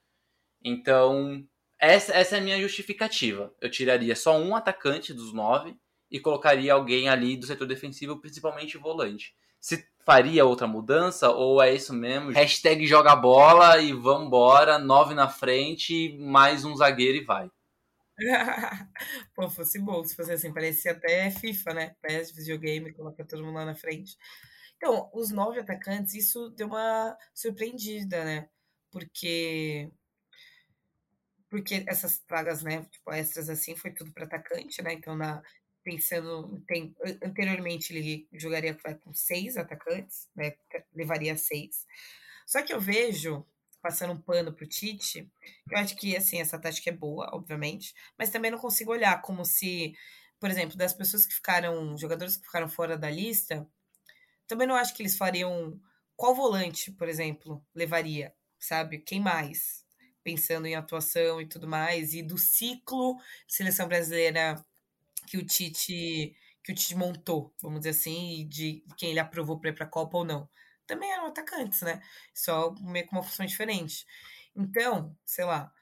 Então, 0.64 1.46
essa, 1.78 2.12
essa 2.12 2.36
é 2.36 2.40
a 2.40 2.42
minha 2.42 2.60
justificativa. 2.60 3.54
Eu 3.60 3.70
tiraria 3.70 4.16
só 4.16 4.36
um 4.36 4.56
atacante 4.56 5.14
dos 5.14 5.32
nove 5.32 5.78
e 6.10 6.18
colocaria 6.18 6.72
alguém 6.72 7.08
ali 7.08 7.36
do 7.36 7.46
setor 7.46 7.66
defensivo, 7.66 8.20
principalmente 8.20 8.76
volante. 8.76 9.34
Se 9.60 9.86
faria 10.04 10.44
outra 10.44 10.66
mudança 10.66 11.30
ou 11.30 11.62
é 11.62 11.74
isso 11.74 11.92
mesmo? 11.92 12.30
Hashtag 12.30 12.86
joga 12.86 13.14
bola 13.14 13.78
e 13.78 13.92
vambora, 13.92 14.78
nove 14.78 15.14
na 15.14 15.28
frente, 15.28 16.16
mais 16.18 16.64
um 16.64 16.74
zagueiro 16.74 17.18
e 17.18 17.24
vai. 17.24 17.50
Pô, 19.34 19.48
fosse 19.48 19.78
bom 19.78 20.04
se 20.04 20.14
fosse 20.14 20.32
assim, 20.32 20.52
parecia 20.52 20.92
até 20.92 21.30
FIFA, 21.30 21.74
né? 21.74 21.96
PES, 22.02 22.32
videogame, 22.32 22.92
coloca 22.92 23.24
todo 23.24 23.44
mundo 23.44 23.54
lá 23.54 23.64
na 23.64 23.74
frente. 23.74 24.16
Então, 24.76 25.10
os 25.12 25.30
nove 25.30 25.60
atacantes, 25.60 26.14
isso 26.14 26.50
deu 26.50 26.66
uma 26.66 27.16
surpreendida, 27.34 28.24
né? 28.24 28.48
Porque 28.90 29.90
porque 31.50 31.84
essas 31.88 32.18
pragas, 32.18 32.62
né, 32.62 32.84
tipo, 32.84 33.12
extras 33.12 33.48
assim, 33.50 33.74
foi 33.76 33.90
tudo 33.92 34.12
para 34.12 34.24
atacante, 34.24 34.80
né? 34.82 34.92
Então, 34.92 35.16
na 35.16 35.42
pensando 35.82 36.62
tem 36.66 36.94
anteriormente 37.22 37.94
ele 37.94 38.28
jogaria 38.32 38.76
com 39.02 39.12
seis 39.12 39.56
atacantes, 39.56 40.28
né? 40.34 40.54
Levaria 40.94 41.36
seis. 41.36 41.86
Só 42.46 42.62
que 42.62 42.72
eu 42.72 42.80
vejo 42.80 43.46
passando 43.80 44.12
um 44.12 44.20
pano 44.20 44.52
pro 44.52 44.66
Tite, 44.66 45.30
eu 45.70 45.78
acho 45.78 45.96
que 45.96 46.16
assim 46.16 46.40
essa 46.40 46.58
tática 46.58 46.90
é 46.90 46.92
boa, 46.92 47.30
obviamente, 47.32 47.94
mas 48.18 48.30
também 48.30 48.50
não 48.50 48.58
consigo 48.58 48.92
olhar 48.92 49.22
como 49.22 49.44
se, 49.44 49.94
por 50.38 50.50
exemplo, 50.50 50.76
das 50.76 50.92
pessoas 50.92 51.24
que 51.24 51.34
ficaram, 51.34 51.96
jogadores 51.96 52.36
que 52.36 52.44
ficaram 52.44 52.68
fora 52.68 52.98
da 52.98 53.10
lista, 53.10 53.66
também 54.46 54.66
não 54.66 54.74
acho 54.74 54.94
que 54.94 55.02
eles 55.02 55.16
fariam 55.16 55.80
qual 56.16 56.34
volante, 56.34 56.92
por 56.92 57.08
exemplo, 57.08 57.64
levaria, 57.74 58.34
sabe? 58.58 58.98
Quem 58.98 59.20
mais? 59.20 59.84
Pensando 60.22 60.66
em 60.66 60.74
atuação 60.74 61.40
e 61.40 61.46
tudo 61.46 61.66
mais, 61.66 62.12
e 62.12 62.22
do 62.22 62.36
ciclo 62.36 63.16
seleção 63.48 63.88
brasileira 63.88 64.62
que 65.26 65.36
o 65.38 65.44
Tite 65.44 66.34
que 66.62 66.72
o 66.72 66.74
Tite 66.74 66.94
montou, 66.94 67.54
vamos 67.62 67.80
dizer 67.80 67.90
assim, 67.90 68.46
de 68.48 68.84
quem 68.96 69.10
ele 69.10 69.20
aprovou 69.20 69.58
para 69.58 69.70
ir 69.70 69.74
para 69.74 69.86
a 69.86 69.88
Copa 69.88 70.18
ou 70.18 70.24
não. 70.24 70.48
Também 70.86 71.10
eram 71.10 71.26
atacantes, 71.26 71.80
né? 71.82 72.02
Só 72.34 72.74
meio 72.80 73.06
com 73.06 73.16
uma 73.16 73.22
função 73.22 73.46
diferente. 73.46 74.04
Então, 74.54 75.16
sei 75.24 75.44
lá, 75.44 75.72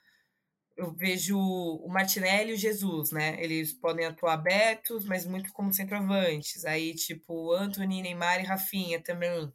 eu 0.77 0.93
vejo 0.93 1.37
o 1.39 1.89
Martinelli 1.89 2.53
e 2.53 2.55
o 2.55 2.57
Jesus, 2.57 3.11
né? 3.11 3.43
Eles 3.43 3.73
podem 3.73 4.07
atuar 4.07 4.35
abertos, 4.35 5.05
mas 5.05 5.27
muito 5.27 5.53
como 5.53 5.73
centroavantes. 5.73 6.65
Aí, 6.65 6.95
tipo, 6.95 7.53
Anthony, 7.53 8.03
Neymar 8.03 8.41
e 8.41 8.45
Rafinha 8.45 9.03
também. 9.03 9.53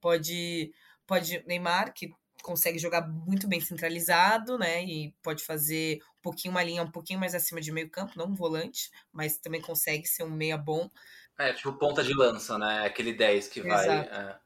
Pode, 0.00 0.72
pode 1.06 1.44
Neymar, 1.46 1.94
que 1.94 2.10
consegue 2.42 2.78
jogar 2.78 3.06
muito 3.08 3.46
bem 3.48 3.60
centralizado, 3.60 4.58
né? 4.58 4.84
E 4.84 5.14
pode 5.22 5.44
fazer 5.44 6.00
pouquinho 6.26 6.52
uma 6.52 6.62
linha 6.64 6.82
um 6.82 6.90
pouquinho 6.90 7.20
mais 7.20 7.34
acima 7.36 7.60
de 7.60 7.70
meio 7.70 7.88
campo, 7.88 8.14
não 8.16 8.26
um 8.26 8.34
volante, 8.34 8.90
mas 9.12 9.38
também 9.38 9.60
consegue 9.60 10.06
ser 10.06 10.24
um 10.24 10.30
meia 10.30 10.58
bom. 10.58 10.90
É, 11.38 11.52
tipo 11.52 11.72
ponta 11.74 12.02
de 12.02 12.12
lança, 12.12 12.58
né? 12.58 12.84
Aquele 12.84 13.12
10 13.12 13.46
que 13.48 13.60
vai. 13.60 13.88
É. 13.88 14.38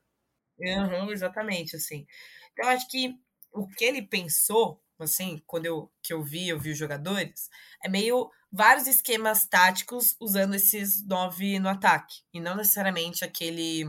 Uhum, 0.58 1.10
exatamente, 1.10 1.76
assim. 1.76 2.06
Então, 2.52 2.66
eu 2.66 2.76
acho 2.76 2.86
que 2.88 3.14
o 3.52 3.66
que 3.66 3.84
ele 3.84 4.02
pensou, 4.02 4.82
assim, 4.98 5.42
quando 5.46 5.64
eu, 5.64 5.90
que 6.02 6.12
eu 6.12 6.22
vi, 6.22 6.48
eu 6.48 6.58
vi 6.58 6.72
os 6.72 6.78
jogadores, 6.78 7.48
é 7.82 7.88
meio 7.88 8.30
vários 8.52 8.86
esquemas 8.86 9.46
táticos 9.46 10.14
usando 10.20 10.54
esses 10.54 11.02
nove 11.06 11.58
no 11.58 11.68
ataque. 11.68 12.16
E 12.34 12.40
não 12.40 12.56
necessariamente 12.56 13.24
aquele. 13.24 13.84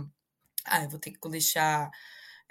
Ah, 0.64 0.84
eu 0.84 0.90
vou 0.90 1.00
ter 1.00 1.12
que 1.12 1.30
deixar 1.30 1.92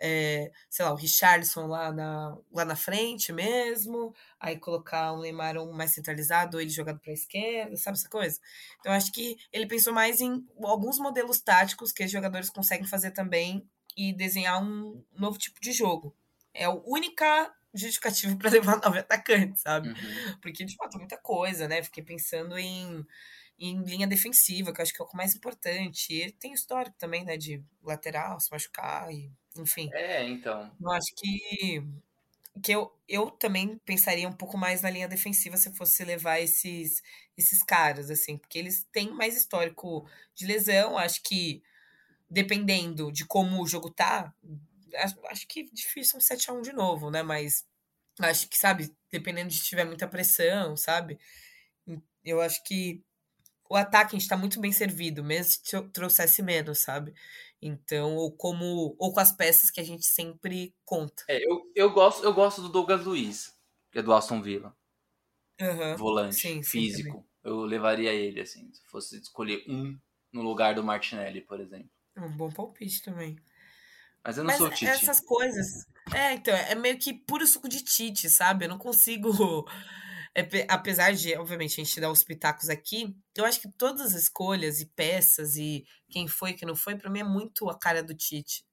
é, 0.00 0.50
sei 0.70 0.84
lá, 0.84 0.92
o 0.92 0.96
Richardson 0.96 1.66
lá 1.66 1.92
na, 1.92 2.36
lá 2.50 2.64
na 2.64 2.74
frente 2.74 3.32
mesmo, 3.32 4.14
aí 4.40 4.58
colocar 4.58 5.12
um 5.12 5.20
Neymar 5.20 5.58
um 5.58 5.72
mais 5.72 5.92
centralizado, 5.92 6.58
ele 6.58 6.70
jogado 6.70 6.98
para 6.98 7.10
a 7.10 7.14
esquerda, 7.14 7.76
sabe 7.76 7.98
essa 7.98 8.08
coisa? 8.08 8.40
Então, 8.78 8.92
acho 8.92 9.12
que 9.12 9.36
ele 9.52 9.66
pensou 9.66 9.92
mais 9.92 10.20
em 10.20 10.42
alguns 10.64 10.98
modelos 10.98 11.40
táticos 11.40 11.92
que 11.92 12.02
os 12.02 12.10
jogadores 12.10 12.48
conseguem 12.48 12.86
fazer 12.86 13.10
também 13.10 13.68
e 13.94 14.12
desenhar 14.12 14.62
um 14.62 15.04
novo 15.12 15.38
tipo 15.38 15.60
de 15.60 15.72
jogo. 15.72 16.16
É 16.54 16.64
a 16.64 16.70
única 16.70 17.54
justificativa 17.74 18.34
para 18.38 18.50
levar 18.50 18.80
nove 18.80 19.00
atacantes, 19.00 19.60
sabe? 19.60 19.90
Uhum. 19.90 20.40
Porque, 20.40 20.64
de 20.64 20.74
fato, 20.76 20.96
é 20.96 20.98
muita 20.98 21.18
coisa, 21.18 21.68
né? 21.68 21.82
Fiquei 21.82 22.02
pensando 22.02 22.58
em 22.58 23.04
em 23.62 23.82
linha 23.82 24.06
defensiva, 24.06 24.72
que 24.72 24.80
eu 24.80 24.82
acho 24.82 24.94
que 24.94 25.02
é 25.02 25.04
o 25.04 25.08
mais 25.14 25.34
importante. 25.34 26.14
E 26.14 26.22
ele 26.22 26.32
tem 26.32 26.54
histórico 26.54 26.96
também, 26.98 27.24
né, 27.26 27.36
de 27.36 27.62
lateral, 27.82 28.40
se 28.40 28.50
machucar 28.50 29.12
e 29.12 29.30
enfim. 29.56 29.90
É, 29.92 30.24
então. 30.24 30.70
Eu 30.80 30.90
acho 30.90 31.14
que, 31.16 31.82
que 32.62 32.72
eu, 32.72 32.92
eu 33.08 33.30
também 33.30 33.78
pensaria 33.84 34.28
um 34.28 34.32
pouco 34.32 34.56
mais 34.58 34.82
na 34.82 34.90
linha 34.90 35.08
defensiva 35.08 35.56
se 35.56 35.74
fosse 35.74 36.04
levar 36.04 36.40
esses, 36.40 37.02
esses 37.36 37.62
caras, 37.62 38.10
assim, 38.10 38.36
porque 38.36 38.58
eles 38.58 38.86
têm 38.92 39.10
mais 39.10 39.36
histórico 39.36 40.08
de 40.34 40.46
lesão. 40.46 40.98
Acho 40.98 41.22
que 41.22 41.62
dependendo 42.30 43.12
de 43.12 43.26
como 43.26 43.62
o 43.62 43.66
jogo 43.66 43.90
tá, 43.90 44.34
acho 45.28 45.46
que 45.48 45.70
difícil 45.72 46.18
um 46.18 46.20
7x1 46.20 46.62
de 46.62 46.72
novo, 46.72 47.10
né? 47.10 47.22
Mas 47.22 47.64
acho 48.20 48.48
que, 48.48 48.58
sabe, 48.58 48.94
dependendo 49.10 49.50
de 49.50 49.62
tiver 49.62 49.84
muita 49.84 50.08
pressão, 50.08 50.76
sabe? 50.76 51.18
Eu 52.24 52.40
acho 52.40 52.62
que 52.64 53.02
o 53.68 53.76
ataque 53.76 54.16
a 54.16 54.18
gente 54.18 54.28
tá 54.28 54.36
muito 54.36 54.60
bem 54.60 54.72
servido, 54.72 55.24
mesmo 55.24 55.52
se 55.64 55.82
trouxesse 55.92 56.42
menos, 56.42 56.80
sabe? 56.80 57.14
Então, 57.62 58.16
ou 58.16 58.32
como 58.32 58.96
ou 58.98 59.12
com 59.12 59.20
as 59.20 59.32
peças 59.32 59.70
que 59.70 59.80
a 59.80 59.84
gente 59.84 60.06
sempre 60.06 60.74
conta. 60.84 61.24
É, 61.28 61.44
eu, 61.44 61.70
eu, 61.74 61.90
gosto, 61.90 62.24
eu 62.24 62.32
gosto 62.32 62.62
do 62.62 62.68
Douglas 62.68 63.04
Luiz, 63.04 63.54
que 63.92 63.98
é 63.98 64.02
do 64.02 64.12
Aston 64.12 64.40
Villa. 64.40 64.74
Uhum. 65.60 65.96
Volante, 65.96 66.36
sim, 66.36 66.62
físico. 66.62 67.18
Sim, 67.18 67.24
eu 67.44 67.60
levaria 67.60 68.12
ele, 68.12 68.40
assim, 68.40 68.72
se 68.72 68.82
fosse 68.86 69.18
escolher 69.20 69.62
um 69.68 69.98
no 70.32 70.42
lugar 70.42 70.74
do 70.74 70.82
Martinelli, 70.82 71.42
por 71.42 71.60
exemplo. 71.60 71.90
É 72.16 72.20
um 72.20 72.34
bom 72.34 72.50
palpite 72.50 73.02
também. 73.02 73.36
Mas 74.24 74.36
eu 74.36 74.44
não 74.44 74.48
Mas 74.48 74.58
sou 74.58 74.70
Tite. 74.70 74.86
Essas 74.86 75.20
coisas. 75.20 75.86
É, 76.14 76.34
então, 76.34 76.54
é 76.54 76.74
meio 76.74 76.98
que 76.98 77.12
puro 77.12 77.46
suco 77.46 77.68
de 77.68 77.82
Tite, 77.82 78.28
sabe? 78.28 78.64
Eu 78.64 78.68
não 78.68 78.78
consigo. 78.78 79.30
É, 80.34 80.42
apesar 80.68 81.12
de, 81.12 81.36
obviamente, 81.36 81.80
a 81.80 81.84
gente 81.84 82.00
dar 82.00 82.10
os 82.10 82.22
pitacos 82.22 82.68
aqui, 82.68 83.16
eu 83.36 83.44
acho 83.44 83.60
que 83.60 83.68
todas 83.72 84.14
as 84.14 84.22
escolhas 84.22 84.80
e 84.80 84.86
peças 84.86 85.56
e 85.56 85.84
quem 86.08 86.28
foi, 86.28 86.52
quem 86.52 86.68
não 86.68 86.76
foi, 86.76 86.96
para 86.96 87.10
mim 87.10 87.20
é 87.20 87.24
muito 87.24 87.68
a 87.68 87.78
cara 87.78 88.02
do 88.02 88.14
Tite. 88.14 88.64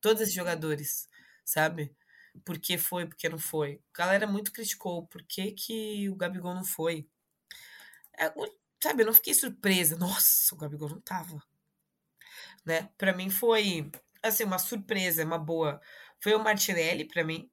Todos 0.00 0.22
esses 0.22 0.34
jogadores, 0.34 1.08
sabe? 1.44 1.94
Por 2.44 2.58
que 2.58 2.76
foi, 2.76 3.06
por 3.06 3.16
que 3.16 3.28
não 3.28 3.38
foi. 3.38 3.80
A 3.94 3.98
galera 3.98 4.26
muito 4.26 4.52
criticou 4.52 5.06
por 5.06 5.22
que, 5.22 5.52
que 5.52 6.08
o 6.10 6.16
Gabigol 6.16 6.54
não 6.54 6.64
foi. 6.64 7.08
É, 8.18 8.32
sabe, 8.82 9.02
eu 9.02 9.06
não 9.06 9.14
fiquei 9.14 9.34
surpresa. 9.34 9.96
Nossa, 9.96 10.54
o 10.54 10.58
Gabigol 10.58 10.88
não 10.88 11.00
tava. 11.00 11.42
Né? 12.64 12.88
Para 12.98 13.12
mim 13.12 13.30
foi 13.30 13.90
assim, 14.22 14.44
uma 14.44 14.58
surpresa, 14.58 15.24
uma 15.24 15.38
boa. 15.38 15.80
Foi 16.20 16.34
o 16.34 16.42
Martinelli, 16.42 17.04
para 17.06 17.24
mim. 17.24 17.50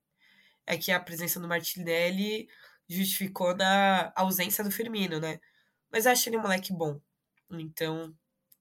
É 0.65 0.77
que 0.77 0.91
a 0.91 0.99
presença 0.99 1.39
do 1.39 1.47
Martinelli 1.47 2.47
justificou 2.91 3.55
da 3.55 4.11
ausência 4.15 4.63
do 4.63 4.72
Firmino, 4.72 5.19
né? 5.19 5.39
Mas 5.91 6.05
eu 6.05 6.11
acho 6.11 6.30
ele 6.30 6.38
um 6.38 6.41
moleque 6.41 6.73
bom. 6.73 6.99
Então, 7.51 8.15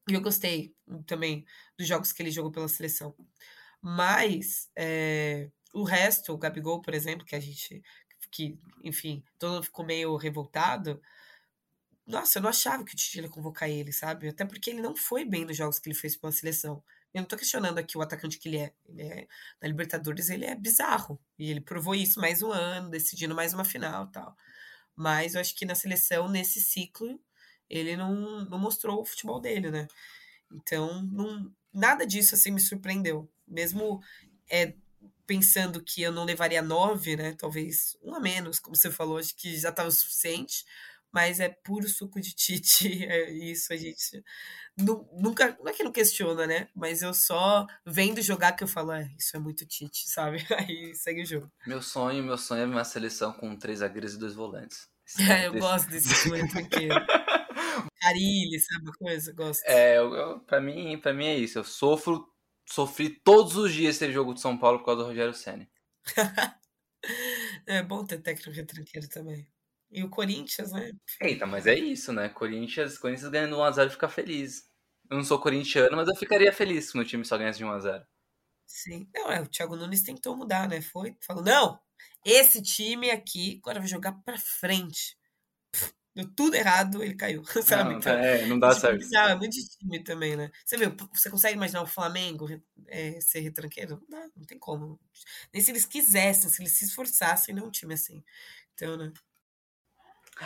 eu 0.08 0.20
gostei 0.20 0.74
também 1.06 1.44
dos 1.78 1.86
jogos 1.86 2.12
que 2.12 2.22
ele 2.22 2.30
jogou 2.30 2.50
pela 2.50 2.68
seleção. 2.68 3.14
Mas 3.80 4.70
é, 4.76 5.50
o 5.72 5.84
resto, 5.84 6.32
o 6.32 6.38
Gabigol, 6.38 6.82
por 6.82 6.94
exemplo, 6.94 7.24
que 7.26 7.36
a 7.36 7.40
gente. 7.40 7.82
que, 8.30 8.58
enfim, 8.84 9.24
todo 9.38 9.54
mundo 9.54 9.64
ficou 9.64 9.84
meio 9.84 10.16
revoltado. 10.16 11.00
Nossa, 12.06 12.38
eu 12.38 12.42
não 12.42 12.50
achava 12.50 12.84
que 12.84 12.92
o 12.94 12.96
Tite 12.96 13.20
ia 13.20 13.28
convocar 13.28 13.70
ele, 13.70 13.92
sabe? 13.92 14.28
Até 14.28 14.44
porque 14.44 14.70
ele 14.70 14.82
não 14.82 14.96
foi 14.96 15.24
bem 15.24 15.44
nos 15.44 15.56
jogos 15.56 15.78
que 15.78 15.88
ele 15.88 15.96
fez 15.96 16.16
pela 16.16 16.32
seleção. 16.32 16.82
Eu 17.12 17.22
não 17.22 17.28
tô 17.28 17.36
questionando 17.36 17.78
aqui 17.78 17.98
o 17.98 18.02
atacante 18.02 18.38
que 18.38 18.48
ele 18.48 18.58
é. 18.58 18.72
Ele 18.88 19.02
é 19.02 19.28
na 19.60 19.68
Libertadores 19.68 20.30
ele 20.30 20.44
é 20.44 20.54
bizarro. 20.54 21.20
E 21.38 21.50
ele 21.50 21.60
provou 21.60 21.94
isso 21.94 22.20
mais 22.20 22.42
um 22.42 22.52
ano, 22.52 22.90
decidindo 22.90 23.34
mais 23.34 23.52
uma 23.52 23.64
final 23.64 24.06
tal. 24.08 24.36
Mas 24.94 25.34
eu 25.34 25.40
acho 25.40 25.54
que 25.54 25.64
na 25.64 25.74
seleção, 25.74 26.28
nesse 26.28 26.60
ciclo, 26.60 27.20
ele 27.68 27.96
não, 27.96 28.44
não 28.44 28.58
mostrou 28.58 29.00
o 29.00 29.04
futebol 29.04 29.40
dele, 29.40 29.70
né? 29.70 29.88
Então, 30.52 31.02
não, 31.04 31.52
nada 31.72 32.06
disso 32.06 32.34
assim 32.34 32.50
me 32.50 32.60
surpreendeu. 32.60 33.30
Mesmo 33.46 34.02
é, 34.50 34.74
pensando 35.26 35.82
que 35.82 36.02
eu 36.02 36.12
não 36.12 36.24
levaria 36.24 36.60
nove, 36.60 37.16
né? 37.16 37.34
Talvez 37.38 37.96
um 38.02 38.14
a 38.14 38.20
menos, 38.20 38.58
como 38.58 38.76
você 38.76 38.90
falou, 38.90 39.18
acho 39.18 39.34
que 39.36 39.56
já 39.56 39.70
estava 39.70 39.88
o 39.88 39.92
suficiente 39.92 40.64
mas 41.12 41.40
é 41.40 41.48
puro 41.48 41.88
suco 41.88 42.20
de 42.20 42.34
Tite. 42.34 42.88
É 43.10 43.30
isso, 43.30 43.72
a 43.72 43.76
gente 43.76 44.22
nunca. 44.76 45.56
Não 45.60 45.68
é 45.68 45.72
que 45.72 45.82
não 45.82 45.92
questiona, 45.92 46.46
né? 46.46 46.68
Mas 46.74 47.02
eu 47.02 47.12
só 47.12 47.66
vendo 47.84 48.22
jogar 48.22 48.52
que 48.52 48.64
eu 48.64 48.68
falo, 48.68 48.92
é, 48.92 49.10
isso 49.18 49.36
é 49.36 49.40
muito 49.40 49.66
Tite, 49.66 50.08
sabe? 50.08 50.38
Aí 50.56 50.94
segue 50.94 51.22
o 51.22 51.26
jogo. 51.26 51.50
Meu 51.66 51.82
sonho, 51.82 52.22
meu 52.22 52.38
sonho 52.38 52.62
é 52.62 52.66
uma 52.66 52.84
seleção 52.84 53.32
com 53.32 53.56
três 53.56 53.80
zagueiros 53.80 54.14
e 54.14 54.18
dois 54.18 54.34
volantes. 54.34 54.88
É, 55.28 55.48
eu 55.48 55.52
desse... 55.52 55.66
gosto 55.66 55.90
desse 55.90 56.14
sonho 56.14 56.48
tranquilo. 56.48 56.94
Carilli, 58.00 58.60
sabe 58.60 58.84
uma 58.84 58.92
coisa? 58.92 59.32
Gosto. 59.32 59.64
É, 59.64 59.98
eu, 59.98 60.14
eu, 60.14 60.40
pra, 60.40 60.60
mim, 60.60 60.96
pra 61.00 61.12
mim 61.12 61.26
é 61.26 61.36
isso. 61.36 61.58
Eu 61.58 61.64
sofro, 61.64 62.32
sofri 62.64 63.10
todos 63.10 63.56
os 63.56 63.72
dias 63.72 63.96
esse 63.96 64.12
jogo 64.12 64.34
de 64.34 64.40
São 64.40 64.56
Paulo 64.56 64.78
por 64.78 64.84
causa 64.84 65.02
do 65.02 65.08
Rogério 65.08 65.34
Senna. 65.34 65.68
é 67.66 67.82
bom 67.82 68.04
ter 68.04 68.22
técnico 68.22 68.52
retranqueiro 68.52 69.08
também. 69.08 69.48
E 69.90 70.04
o 70.04 70.08
Corinthians, 70.08 70.70
né? 70.72 70.92
Eita, 71.20 71.46
mas 71.46 71.66
é 71.66 71.74
isso, 71.74 72.12
né? 72.12 72.28
Corinthians, 72.28 72.96
Corinthians 72.96 73.30
ganhando 73.30 73.56
1x0 73.56 73.86
e 73.86 73.90
fica 73.90 74.08
feliz. 74.08 74.68
Eu 75.10 75.16
não 75.16 75.24
sou 75.24 75.40
corintiano, 75.40 75.96
mas 75.96 76.06
eu 76.06 76.14
ficaria 76.14 76.52
feliz 76.52 76.86
se 76.86 76.96
meu 76.96 77.04
time 77.04 77.24
só 77.24 77.36
ganhasse 77.36 77.58
de 77.58 77.64
1x0. 77.64 78.06
Sim. 78.64 79.08
Não, 79.12 79.32
é, 79.32 79.40
o 79.40 79.48
Thiago 79.48 79.74
Nunes 79.74 80.02
tentou 80.02 80.36
mudar, 80.36 80.68
né? 80.68 80.80
Foi, 80.80 81.16
falou, 81.20 81.42
não, 81.42 81.80
esse 82.24 82.62
time 82.62 83.10
aqui 83.10 83.58
agora 83.60 83.80
vai 83.80 83.88
jogar 83.88 84.12
pra 84.24 84.38
frente. 84.38 85.16
deu 86.14 86.32
tudo 86.34 86.54
errado, 86.54 87.02
ele 87.02 87.16
caiu, 87.16 87.42
sabe? 87.64 87.90
Não, 87.90 87.98
então, 87.98 88.12
é, 88.12 88.46
não 88.46 88.58
dá 88.60 88.68
tipo, 88.68 88.80
certo. 88.80 89.30
É 89.30 89.34
muito 89.34 89.52
de 89.52 89.68
time 89.68 90.04
também, 90.04 90.36
né? 90.36 90.52
Você 90.64 90.76
viu, 90.76 90.94
você 91.12 91.28
consegue 91.28 91.56
imaginar 91.56 91.82
o 91.82 91.86
Flamengo 91.86 92.46
é, 92.86 93.20
ser 93.20 93.40
retranqueiro? 93.40 94.00
Não 94.08 94.20
dá, 94.20 94.28
não 94.36 94.44
tem 94.44 94.58
como. 94.58 95.00
Nem 95.52 95.60
se 95.60 95.72
eles 95.72 95.84
quisessem, 95.84 96.48
se 96.48 96.62
eles 96.62 96.72
se 96.72 96.84
esforçassem, 96.84 97.52
não 97.52 97.64
é 97.64 97.66
um 97.66 97.70
time 97.72 97.94
assim. 97.94 98.22
Então, 98.74 98.96
né? 98.96 99.12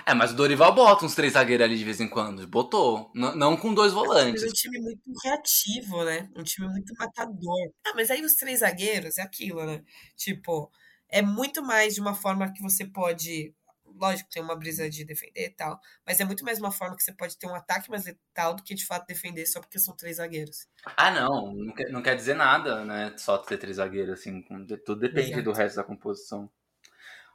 É, 0.04 0.14
mas 0.14 0.32
o 0.32 0.36
Dorival 0.36 0.74
bota 0.74 1.04
uns 1.04 1.14
três 1.14 1.34
zagueiros 1.34 1.64
ali 1.64 1.78
de 1.78 1.84
vez 1.84 2.00
em 2.00 2.08
quando. 2.08 2.46
Botou. 2.46 3.10
N 3.14 3.34
não 3.36 3.56
com 3.56 3.72
dois 3.72 3.92
volantes. 3.92 4.42
É 4.42 4.46
um 4.46 4.52
time 4.52 4.80
muito 4.80 5.02
reativo, 5.22 6.04
né? 6.04 6.28
Um 6.34 6.42
time 6.42 6.68
muito 6.68 6.92
matador. 6.98 7.72
Ah, 7.86 7.92
mas 7.94 8.10
aí 8.10 8.24
os 8.24 8.34
três 8.34 8.60
zagueiros 8.60 9.18
é 9.18 9.22
aquilo, 9.22 9.64
né? 9.64 9.82
Tipo, 10.16 10.70
é 11.08 11.22
muito 11.22 11.62
mais 11.62 11.94
de 11.94 12.00
uma 12.00 12.14
forma 12.14 12.52
que 12.52 12.62
você 12.62 12.84
pode. 12.84 13.54
Lógico, 13.86 14.28
tem 14.28 14.42
uma 14.42 14.56
brisa 14.56 14.90
de 14.90 15.04
defender 15.04 15.46
e 15.46 15.50
tal. 15.50 15.78
Mas 16.04 16.18
é 16.18 16.24
muito 16.24 16.44
mais 16.44 16.58
uma 16.58 16.72
forma 16.72 16.96
que 16.96 17.02
você 17.04 17.12
pode 17.12 17.38
ter 17.38 17.46
um 17.46 17.54
ataque 17.54 17.88
mais 17.88 18.04
letal 18.04 18.54
do 18.54 18.62
que 18.64 18.74
de 18.74 18.84
fato 18.84 19.06
defender 19.06 19.46
só 19.46 19.60
porque 19.60 19.78
são 19.78 19.94
três 19.94 20.16
zagueiros. 20.16 20.66
Ah, 20.96 21.12
não. 21.12 21.54
Não 21.54 21.72
quer, 21.72 21.88
não 21.90 22.02
quer 22.02 22.16
dizer 22.16 22.34
nada, 22.34 22.84
né? 22.84 23.14
Só 23.16 23.38
ter 23.38 23.58
três 23.58 23.76
zagueiros, 23.76 24.18
assim. 24.18 24.42
Tudo 24.84 25.00
depende 25.00 25.28
Exato. 25.28 25.42
do 25.44 25.52
resto 25.52 25.76
da 25.76 25.84
composição. 25.84 26.50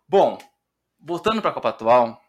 Bom, 0.05 0.37
voltando 0.99 1.41
para 1.41 1.51
a 1.51 1.53
Copa 1.53 1.69
Atual, 1.69 2.21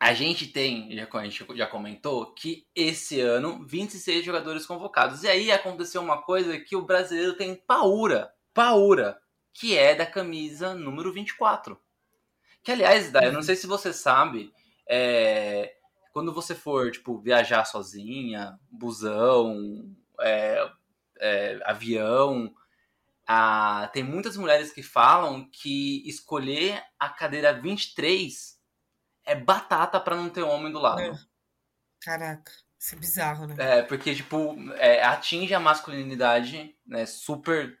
a 0.00 0.14
gente 0.14 0.46
tem, 0.46 0.94
já, 0.96 1.08
a 1.12 1.24
gente 1.24 1.44
já 1.56 1.66
comentou, 1.66 2.32
que 2.32 2.66
esse 2.74 3.20
ano 3.20 3.66
26 3.66 4.24
jogadores 4.24 4.64
convocados. 4.64 5.24
E 5.24 5.28
aí 5.28 5.50
aconteceu 5.50 6.00
uma 6.00 6.22
coisa 6.22 6.58
que 6.58 6.76
o 6.76 6.84
brasileiro 6.84 7.34
tem 7.36 7.56
paura, 7.56 8.32
paura, 8.54 9.18
que 9.52 9.76
é 9.76 9.96
da 9.96 10.06
camisa 10.06 10.72
número 10.74 11.12
24. 11.12 11.78
Que 12.62 12.70
aliás, 12.72 13.12
eu 13.12 13.32
não 13.32 13.42
sei 13.42 13.56
se 13.56 13.66
você 13.66 13.92
sabe, 13.92 14.52
é, 14.88 15.74
quando 16.12 16.32
você 16.32 16.54
for, 16.54 16.92
tipo, 16.92 17.18
viajar 17.18 17.64
sozinha, 17.64 18.56
busão, 18.70 19.84
é, 20.20 20.70
é, 21.18 21.60
avião, 21.64 22.54
a, 23.26 23.90
tem 23.92 24.04
muitas 24.04 24.36
mulheres 24.36 24.72
que 24.72 24.82
falam 24.82 25.48
que 25.50 26.08
escolher 26.08 26.82
a 26.98 27.08
cadeira 27.08 27.52
23 27.52 28.57
é 29.28 29.34
batata 29.34 30.00
para 30.00 30.16
não 30.16 30.30
ter 30.30 30.42
homem 30.42 30.72
do 30.72 30.80
lado. 30.80 31.02
É. 31.02 31.12
Caraca, 32.00 32.50
isso 32.78 32.94
é 32.94 32.98
bizarro, 32.98 33.46
né? 33.46 33.54
É, 33.58 33.82
porque, 33.82 34.14
tipo, 34.14 34.56
é, 34.76 35.02
atinge 35.04 35.52
a 35.54 35.60
masculinidade, 35.60 36.74
né, 36.86 37.04
super 37.04 37.78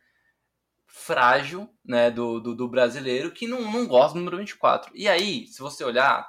frágil, 0.86 1.72
né, 1.84 2.10
do, 2.10 2.38
do, 2.40 2.54
do, 2.54 2.68
brasileiro 2.68 3.30
que 3.30 3.46
não, 3.46 3.70
não 3.70 3.86
gosta 3.86 4.14
do 4.14 4.18
número 4.18 4.36
24. 4.36 4.92
E 4.94 5.08
aí, 5.08 5.46
se 5.46 5.60
você 5.60 5.84
olhar, 5.84 6.28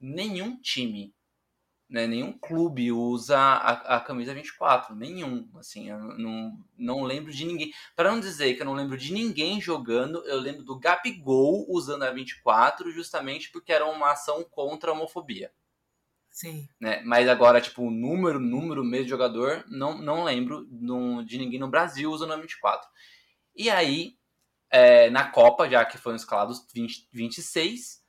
nenhum 0.00 0.60
time 0.60 1.14
né, 1.88 2.06
nenhum 2.06 2.32
clube 2.32 2.90
usa 2.90 3.38
a, 3.38 3.96
a, 3.96 4.00
camisa 4.00 4.34
24, 4.34 4.94
nenhum, 4.94 5.48
assim, 5.56 5.88
eu 5.88 5.98
não, 5.98 6.58
não 6.76 7.02
lembro 7.02 7.32
de 7.32 7.44
ninguém, 7.44 7.72
para 7.94 8.10
não 8.10 8.18
dizer 8.18 8.54
que 8.54 8.62
eu 8.62 8.66
não 8.66 8.74
lembro 8.74 8.96
de 8.96 9.12
ninguém 9.12 9.60
jogando, 9.60 10.24
eu 10.26 10.38
lembro 10.40 10.64
do 10.64 10.78
Gabigol 10.78 11.64
usando 11.68 12.02
a 12.02 12.10
24, 12.10 12.90
justamente 12.90 13.50
porque 13.52 13.72
era 13.72 13.86
uma 13.86 14.10
ação 14.10 14.44
contra 14.50 14.90
a 14.90 14.94
homofobia. 14.94 15.52
Sim. 16.28 16.68
Né? 16.78 17.00
Mas 17.02 17.28
agora, 17.28 17.60
tipo, 17.60 17.90
número, 17.90 18.38
número 18.38 18.84
mesmo 18.84 19.04
de 19.04 19.10
jogador, 19.10 19.64
não, 19.68 19.96
não 19.96 20.24
lembro 20.24 20.66
de 21.24 21.38
ninguém 21.38 21.58
no 21.58 21.70
Brasil 21.70 22.10
usando 22.10 22.34
a 22.34 22.36
24. 22.36 22.86
E 23.54 23.70
aí, 23.70 24.18
é, 24.70 25.08
na 25.08 25.30
Copa, 25.30 25.66
já 25.66 25.84
que 25.84 25.96
foram 25.96 26.16
escalados 26.16 26.66
20, 26.74 27.08
26, 27.10 28.02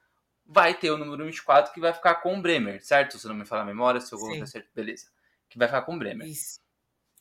vai 0.47 0.73
ter 0.73 0.91
o 0.91 0.97
número 0.97 1.25
24 1.25 1.73
que 1.73 1.79
vai 1.79 1.93
ficar 1.93 2.15
com 2.15 2.37
o 2.37 2.41
Bremer, 2.41 2.83
certo? 2.83 3.19
Se 3.19 3.27
não 3.27 3.35
me 3.35 3.45
falar 3.45 3.63
a 3.63 3.65
memória, 3.65 3.99
se 3.99 4.13
eu 4.13 4.19
vou 4.19 4.45
certo, 4.45 4.69
beleza. 4.73 5.07
Que 5.49 5.57
vai 5.57 5.67
ficar 5.67 5.81
com 5.81 5.95
o 5.95 5.99
Bremer. 5.99 6.27
Isso. 6.27 6.59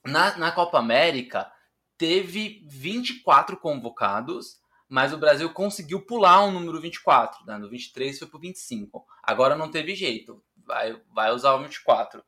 Na, 0.04 0.36
na 0.36 0.52
Copa 0.52 0.78
América, 0.78 1.50
teve 1.98 2.64
24 2.68 3.56
convocados, 3.56 4.60
mas 4.88 5.12
o 5.12 5.18
Brasil 5.18 5.52
conseguiu 5.52 6.06
pular 6.06 6.42
o 6.42 6.48
um 6.48 6.52
número 6.52 6.80
24, 6.80 7.44
né? 7.44 7.58
No 7.58 7.68
23 7.68 8.18
foi 8.18 8.28
pro 8.28 8.38
25. 8.38 9.04
Agora 9.22 9.56
não 9.56 9.70
teve 9.70 9.94
jeito, 9.96 10.42
vai, 10.64 11.00
vai 11.12 11.32
usar 11.32 11.54
o 11.54 11.62
24. 11.62 12.20
O 12.20 12.24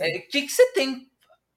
é, 0.00 0.18
que, 0.18 0.42
que 0.42 0.50
você 0.50 0.72
tem 0.72 1.08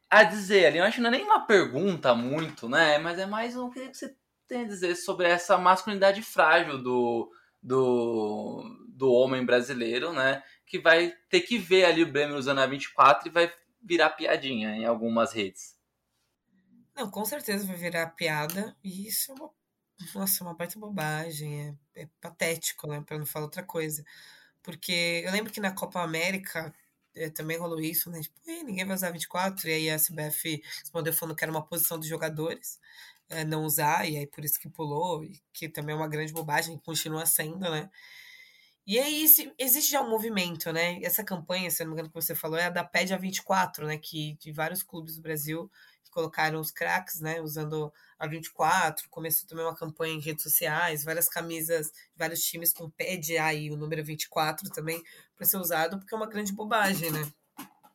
a 0.10 0.24
dizer 0.24 0.68
ali? 0.68 0.78
Eu 0.78 0.84
acho 0.84 0.98
que 0.98 1.02
não 1.02 1.10
é 1.10 1.14
nem 1.14 1.24
uma 1.24 1.48
pergunta 1.48 2.14
muito, 2.14 2.70
né? 2.70 3.00
Mas 3.00 3.18
é 3.18 3.26
mais 3.26 3.56
um 3.56 3.72
que 3.72 3.92
você 3.92 4.16
tem 4.48 4.62
a 4.62 4.68
dizer 4.68 4.96
sobre 4.96 5.28
essa 5.28 5.58
masculinidade 5.58 6.22
frágil 6.22 6.78
do, 6.78 7.32
do, 7.64 8.62
do 8.90 9.12
homem 9.12 9.46
brasileiro, 9.46 10.12
né? 10.12 10.44
Que 10.66 10.78
vai 10.78 11.14
ter 11.30 11.42
que 11.42 11.58
ver 11.58 11.86
ali 11.86 12.04
o 12.04 12.12
Bremer 12.12 12.36
usando 12.36 12.60
a 12.60 12.68
24 12.68 13.28
e 13.28 13.32
vai 13.32 13.52
virar 13.82 14.10
piadinha 14.12 14.76
em 14.76 14.86
algumas 14.86 15.34
redes. 15.34 15.78
Não, 16.96 17.10
com 17.10 17.24
certeza 17.26 17.66
vai 17.66 17.78
virar 17.78 18.08
piada. 18.08 18.76
E 18.84 19.08
isso 19.08 19.32
é 19.32 19.36
uma, 19.36 19.50
nossa, 20.14 20.44
uma 20.44 20.54
baita 20.54 20.78
bobagem. 20.78 21.78
É, 21.96 22.02
é 22.04 22.10
patético, 22.20 22.88
né? 22.88 23.02
Pra 23.02 23.18
não 23.18 23.26
falar 23.26 23.46
outra 23.46 23.64
coisa. 23.64 24.04
Porque 24.62 25.24
eu 25.26 25.32
lembro 25.32 25.52
que 25.52 25.60
na 25.60 25.72
Copa 25.72 26.02
América 26.02 26.74
é, 27.16 27.30
também 27.30 27.58
rolou 27.58 27.80
isso, 27.80 28.10
né? 28.10 28.22
Tipo, 28.22 28.40
ninguém 28.46 28.86
vai 28.86 28.96
usar 28.96 29.12
24. 29.12 29.68
E 29.70 29.74
aí 29.74 29.90
a 29.90 29.98
CBF 29.98 30.62
respondeu 30.80 31.14
falando 31.14 31.36
que 31.36 31.44
era 31.44 31.52
uma 31.52 31.66
posição 31.66 31.98
dos 31.98 32.08
jogadores 32.08 32.80
é, 33.34 33.44
não 33.46 33.64
usar. 33.64 34.10
E 34.10 34.18
aí 34.18 34.28
por 34.28 34.44
isso 34.46 34.60
que 34.60 34.70
pulou. 34.70 35.24
E 35.24 35.42
que 35.54 35.70
também 35.70 35.94
é 35.94 35.98
uma 35.98 36.08
grande 36.08 36.34
bobagem. 36.34 36.78
Continua 36.78 37.26
sendo, 37.26 37.60
né? 37.60 37.90
E 38.86 39.00
aí 39.00 39.24
existe 39.58 39.92
já 39.92 40.02
um 40.02 40.10
movimento, 40.10 40.72
né? 40.74 41.02
Essa 41.02 41.24
campanha, 41.24 41.72
se 41.72 41.84
não 41.84 41.92
me 41.92 41.94
engano, 41.94 42.10
que 42.10 42.16
você 42.16 42.36
falou, 42.36 42.58
é 42.58 42.66
a 42.66 42.70
da 42.70 42.84
PED 42.84 43.14
A24, 43.14 43.86
né? 43.86 43.98
Que 43.98 44.36
de 44.40 44.52
vários 44.52 44.84
clubes 44.84 45.16
do 45.16 45.22
Brasil 45.22 45.72
colocaram 46.14 46.60
os 46.60 46.72
craques, 46.72 47.20
né, 47.20 47.42
usando 47.42 47.92
a 48.20 48.28
24, 48.28 49.10
começou 49.10 49.50
também 49.50 49.66
uma 49.66 49.76
campanha 49.76 50.14
em 50.14 50.22
redes 50.22 50.44
sociais, 50.44 51.04
várias 51.04 51.28
camisas, 51.28 51.92
vários 52.16 52.42
times 52.42 52.72
com 52.72 52.90
pad 52.90 53.38
aí, 53.40 53.72
o 53.72 53.76
número 53.76 54.04
24 54.04 54.70
também, 54.70 55.02
para 55.36 55.46
ser 55.46 55.58
usado, 55.58 55.98
porque 55.98 56.14
é 56.14 56.18
uma 56.18 56.30
grande 56.30 56.54
bobagem, 56.54 57.12
né? 57.12 57.22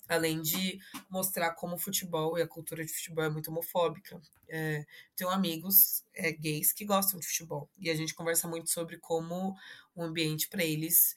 Além 0.08 0.40
de 0.40 0.78
mostrar 1.10 1.52
como 1.52 1.74
o 1.74 1.78
futebol 1.78 2.38
e 2.38 2.42
a 2.42 2.48
cultura 2.48 2.84
de 2.84 2.92
futebol 2.92 3.24
é 3.24 3.30
muito 3.30 3.50
homofóbica. 3.50 4.20
É, 4.48 4.86
tenho 5.14 5.30
amigos 5.30 6.02
é, 6.14 6.32
gays 6.32 6.72
que 6.72 6.84
gostam 6.84 7.20
de 7.20 7.26
futebol. 7.26 7.68
E 7.78 7.90
a 7.90 7.94
gente 7.94 8.14
conversa 8.14 8.48
muito 8.48 8.70
sobre 8.70 8.98
como 8.98 9.54
o 9.94 10.02
ambiente 10.02 10.48
para 10.48 10.64
eles 10.64 11.14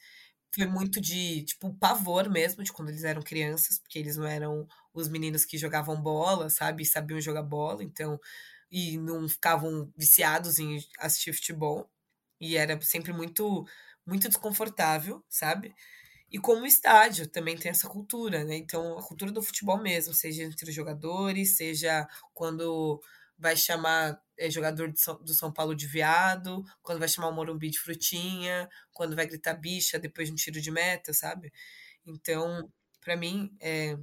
foi 0.54 0.66
muito 0.66 1.00
de, 1.00 1.42
tipo, 1.44 1.72
pavor 1.74 2.28
mesmo, 2.28 2.62
de 2.62 2.72
quando 2.72 2.90
eles 2.90 3.04
eram 3.04 3.22
crianças, 3.22 3.78
porque 3.78 3.98
eles 3.98 4.16
não 4.16 4.26
eram 4.26 4.68
os 4.92 5.08
meninos 5.08 5.44
que 5.46 5.56
jogavam 5.56 6.00
bola, 6.00 6.50
sabe? 6.50 6.84
Sabiam 6.84 7.20
jogar 7.20 7.42
bola, 7.42 7.82
então. 7.82 8.20
E 8.70 8.98
não 8.98 9.28
ficavam 9.28 9.90
viciados 9.96 10.58
em 10.58 10.78
assistir 10.98 11.32
futebol. 11.32 11.90
E 12.40 12.56
era 12.56 12.78
sempre 12.82 13.12
muito, 13.12 13.66
muito 14.06 14.28
desconfortável, 14.28 15.24
sabe? 15.28 15.74
E 16.32 16.38
como 16.38 16.64
estádio 16.64 17.28
também 17.28 17.58
tem 17.58 17.70
essa 17.70 17.86
cultura, 17.86 18.42
né? 18.42 18.56
Então, 18.56 18.98
a 18.98 19.02
cultura 19.02 19.30
do 19.30 19.42
futebol 19.42 19.76
mesmo, 19.76 20.14
seja 20.14 20.42
entre 20.42 20.70
os 20.70 20.74
jogadores, 20.74 21.58
seja 21.58 22.08
quando 22.32 23.02
vai 23.36 23.54
chamar 23.54 24.18
é, 24.38 24.50
jogador 24.50 24.90
São, 24.96 25.22
do 25.22 25.34
São 25.34 25.52
Paulo 25.52 25.74
de 25.74 25.86
viado, 25.86 26.64
quando 26.82 26.98
vai 27.00 27.08
chamar 27.08 27.28
o 27.28 27.32
Morumbi 27.32 27.68
de 27.68 27.78
frutinha, 27.78 28.66
quando 28.94 29.14
vai 29.14 29.26
gritar 29.26 29.52
bicha 29.54 29.98
depois 29.98 30.28
de 30.28 30.32
um 30.32 30.36
tiro 30.36 30.58
de 30.58 30.70
meta, 30.70 31.12
sabe? 31.12 31.52
Então, 32.06 32.72
para 33.02 33.14
mim, 33.14 33.54
é, 33.60 33.98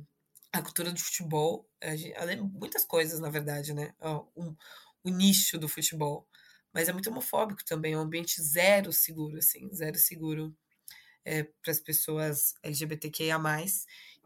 a 0.54 0.62
cultura 0.62 0.92
do 0.92 1.00
futebol, 1.00 1.68
é, 1.82 1.96
muitas 2.36 2.86
coisas, 2.86 3.20
na 3.20 3.32
verdade, 3.32 3.74
né? 3.74 3.92
O, 4.36 4.56
o 5.04 5.10
nicho 5.10 5.58
do 5.58 5.68
futebol. 5.68 6.28
Mas 6.72 6.88
é 6.88 6.94
muito 6.94 7.10
homofóbico 7.10 7.66
também, 7.66 7.94
é 7.94 7.98
um 7.98 8.02
ambiente 8.02 8.40
zero 8.40 8.94
seguro, 8.94 9.40
assim, 9.40 9.68
zero 9.74 9.98
seguro 9.98 10.56
é, 11.26 11.44
para 11.44 11.72
as 11.72 11.80
pessoas 11.80 12.56
LGBTQIA. 12.64 13.38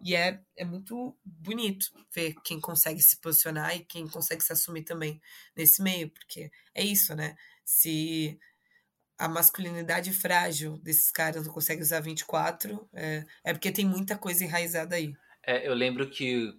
E 0.04 0.16
é, 0.16 0.42
é 0.58 0.66
muito 0.66 1.16
bonito 1.24 1.88
ver 2.14 2.36
quem 2.44 2.60
consegue 2.60 3.02
se 3.02 3.18
posicionar 3.22 3.76
e 3.76 3.86
quem 3.86 4.08
consegue 4.08 4.44
se 4.44 4.52
assumir 4.52 4.84
também 4.84 5.22
nesse 5.56 5.82
meio, 5.82 6.10
porque 6.10 6.52
é 6.76 6.84
isso, 6.84 7.16
né? 7.16 7.36
Se 7.64 8.38
a 9.18 9.30
masculinidade 9.30 10.12
frágil 10.12 10.78
desses 10.80 11.10
caras 11.12 11.46
não 11.46 11.54
consegue 11.54 11.82
usar 11.82 12.02
24, 12.02 12.90
é, 12.94 13.24
é 13.44 13.54
porque 13.54 13.72
tem 13.72 13.86
muita 13.86 14.18
coisa 14.18 14.44
enraizada 14.44 14.96
aí. 14.96 15.16
É, 15.46 15.68
eu 15.68 15.74
lembro 15.74 16.10
que 16.10 16.54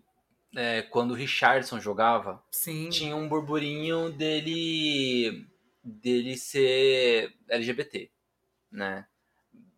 é, 0.56 0.82
quando 0.82 1.10
o 1.10 1.14
Richardson 1.14 1.80
jogava, 1.80 2.42
Sim. 2.50 2.88
tinha 2.88 3.16
um 3.16 3.28
burburinho 3.28 4.10
dele 4.10 5.46
dele 5.82 6.38
ser 6.38 7.34
LGBT, 7.48 8.10
né? 8.72 9.06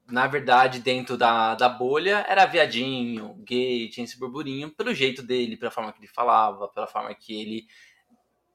Na 0.09 0.27
verdade, 0.27 0.81
dentro 0.81 1.17
da, 1.17 1.55
da 1.55 1.69
bolha, 1.69 2.25
era 2.29 2.47
viadinho, 2.47 3.35
gay, 3.45 3.89
tinha 3.89 4.05
esse 4.05 4.19
burburinho, 4.19 4.71
pelo 4.71 4.95
jeito 4.95 5.23
dele, 5.23 5.57
pela 5.57 5.71
forma 5.71 5.93
que 5.93 5.99
ele 6.01 6.07
falava, 6.07 6.69
pela 6.69 6.87
forma 6.87 7.15
que 7.15 7.41
ele. 7.41 7.67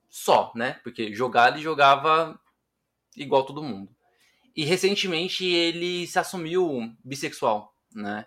Só, 0.10 0.52
né? 0.56 0.80
Porque 0.84 1.14
jogar 1.14 1.54
ele 1.54 1.62
jogava 1.62 2.40
igual 3.16 3.46
todo 3.46 3.64
mundo. 3.64 3.94
E 4.56 4.66
recentemente 4.66 5.46
ele 5.46 6.06
se 6.08 6.20
assumiu 6.20 6.94
bissexual, 7.04 7.74
né? 7.94 8.26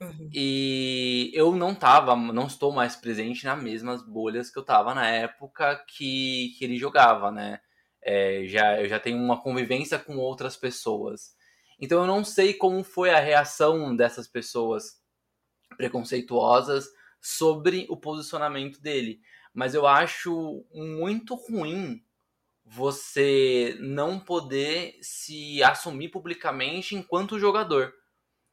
Uhum. 0.00 0.28
E 0.32 1.30
eu 1.34 1.54
não 1.54 1.74
tava, 1.74 2.14
não 2.16 2.46
estou 2.46 2.72
mais 2.72 2.96
presente 2.96 3.44
nas 3.44 3.60
mesmas 3.62 4.02
bolhas 4.02 4.50
que 4.50 4.58
eu 4.58 4.64
tava 4.64 4.94
na 4.94 5.08
época 5.08 5.76
que, 5.88 6.54
que 6.58 6.64
ele 6.64 6.76
jogava, 6.76 7.30
né? 7.30 7.60
É, 8.02 8.44
já, 8.46 8.80
eu 8.80 8.88
já 8.88 9.00
tenho 9.00 9.16
uma 9.18 9.40
convivência 9.40 9.98
com 9.98 10.16
outras 10.18 10.56
pessoas. 10.56 11.34
Então 11.80 12.00
eu 12.00 12.06
não 12.06 12.24
sei 12.24 12.54
como 12.54 12.82
foi 12.84 13.10
a 13.10 13.20
reação 13.20 13.94
dessas 13.94 14.28
pessoas 14.28 15.00
preconceituosas 15.76 16.88
sobre 17.20 17.86
o 17.88 17.96
posicionamento 17.96 18.80
dele, 18.80 19.20
mas 19.52 19.74
eu 19.74 19.86
acho 19.86 20.64
muito 20.72 21.34
ruim 21.34 22.04
você 22.64 23.76
não 23.80 24.18
poder 24.18 24.96
se 25.02 25.62
assumir 25.62 26.08
publicamente 26.08 26.94
enquanto 26.94 27.38
jogador. 27.38 27.92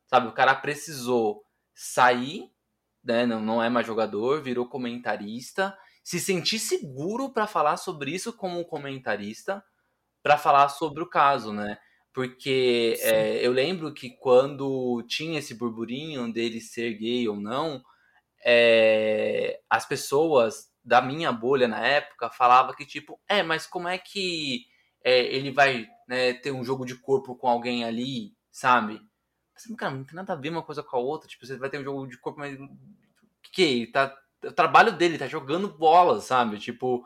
Sabe, 0.08 0.28
o 0.28 0.34
cara 0.34 0.54
precisou 0.56 1.44
sair, 1.74 2.52
né, 3.04 3.26
não, 3.26 3.40
não 3.40 3.64
é 3.64 3.70
mais 3.70 3.88
jogador, 3.88 4.42
virou 4.42 4.68
comentarista, 4.68 5.78
se 6.04 6.20
sentir 6.20 6.60
seguro 6.60 7.30
para 7.32 7.48
falar 7.48 7.78
sobre 7.78 8.12
isso 8.12 8.34
como 8.34 8.66
comentarista, 8.66 9.64
para 10.22 10.38
falar 10.38 10.70
sobre 10.70 11.02
o 11.02 11.10
caso, 11.10 11.54
né? 11.54 11.78
Porque 12.14 12.98
é, 13.00 13.46
eu 13.46 13.52
lembro 13.52 13.94
que 13.94 14.10
quando 14.10 15.02
tinha 15.08 15.40
esse 15.40 15.54
burburinho 15.54 16.32
dele 16.32 16.60
ser 16.60 16.94
gay 16.96 17.28
ou 17.28 17.38
não, 17.38 17.82
é, 18.44 19.62
as 19.70 19.86
pessoas 19.86 20.70
da 20.84 21.02
minha 21.02 21.32
bolha 21.32 21.68
na 21.68 21.86
época 21.86 22.30
falavam 22.30 22.76
que, 22.76 22.86
tipo, 22.86 23.20
é, 23.28 23.42
mas 23.44 23.66
como 23.66 23.88
é 23.88 23.98
que 23.98 24.66
é, 25.04 25.22
ele 25.34 25.52
vai 25.52 25.88
né, 26.08 26.34
ter 26.34 26.52
um 26.52 26.64
jogo 26.64 26.86
de 26.86 26.96
corpo 26.96 27.36
com 27.36 27.48
alguém 27.48 27.86
ali, 27.86 28.34
sabe? 28.52 29.02
Assim, 29.56 29.76
cara, 29.76 29.96
não 29.96 30.04
tem 30.04 30.16
nada 30.16 30.34
a 30.34 30.36
ver 30.36 30.50
uma 30.50 30.64
coisa 30.64 30.84
com 30.84 30.98
a 30.98 31.00
outra. 31.00 31.30
Tipo, 31.30 31.46
você 31.46 31.58
vai 31.58 31.70
ter 31.70 31.80
um 31.80 31.84
jogo 31.84 32.08
de 32.08 32.18
corpo, 32.18 32.40
mas. 32.40 32.58
Que? 33.54 33.88
Tá, 33.88 34.16
o 34.44 34.52
trabalho 34.52 34.92
dele, 34.92 35.18
tá 35.18 35.28
jogando 35.28 35.78
bola, 35.78 36.20
sabe? 36.20 36.58
Tipo, 36.58 37.06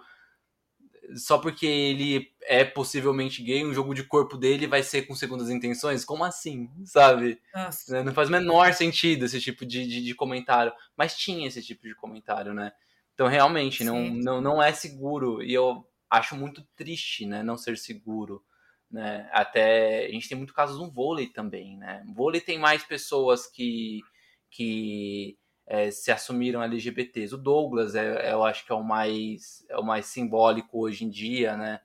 só 1.16 1.38
porque 1.38 1.66
ele 1.66 2.32
é 2.44 2.64
possivelmente 2.64 3.44
gay, 3.44 3.66
um 3.66 3.74
jogo 3.74 3.94
de 3.94 4.04
corpo 4.04 4.38
dele 4.38 4.68
vai 4.68 4.84
ser 4.84 5.04
com 5.04 5.16
segundas 5.16 5.50
intenções? 5.50 6.06
Como 6.06 6.24
assim? 6.24 6.70
Sabe? 6.86 7.40
Nossa. 7.54 8.04
Não 8.04 8.14
faz 8.14 8.30
o 8.30 8.32
menor 8.32 8.74
sentido 8.74 9.26
esse 9.26 9.40
tipo 9.40 9.66
de, 9.66 9.86
de, 9.86 10.04
de, 10.04 10.16
comentário. 10.16 10.74
Mas 10.96 11.18
tinha 11.18 11.48
esse 11.48 11.62
tipo 11.62 11.88
de 11.88 11.96
comentário, 11.96 12.54
né? 12.54 12.72
Então, 13.14 13.28
realmente, 13.28 13.84
não, 13.84 14.10
não, 14.10 14.42
não 14.42 14.64
é 14.64 14.72
seguro. 14.74 15.42
E 15.42 15.54
eu 15.54 15.88
acho 16.10 16.36
muito 16.36 16.64
triste, 16.76 17.26
né? 17.26 17.44
Não 17.44 17.58
ser 17.58 17.78
seguro. 17.78 18.44
Né? 18.90 19.30
Até 19.32 20.06
a 20.06 20.12
gente 20.12 20.30
tem 20.30 20.38
muito 20.38 20.54
casos 20.54 20.78
no 20.80 20.92
vôlei 20.92 21.28
também, 21.28 21.78
né? 21.78 22.04
O 22.10 22.14
vôlei 22.14 22.42
tem 22.42 22.58
mais 22.58 22.84
pessoas 22.84 23.48
que, 23.48 24.02
que 24.50 25.38
é, 25.68 25.90
se 25.92 26.12
assumiram 26.12 26.62
LGBTs. 26.62 27.34
O 27.34 27.38
Douglas, 27.38 27.96
é, 27.96 28.30
é, 28.30 28.34
eu 28.34 28.44
acho 28.44 28.66
que 28.66 28.72
é 28.72 28.76
o 28.76 28.84
mais 28.84 29.66
é 29.70 29.78
o 29.78 29.84
mais 29.84 30.06
simbólico 30.06 30.80
hoje 30.80 31.06
em 31.06 31.10
dia, 31.10 31.58
né? 31.58 31.82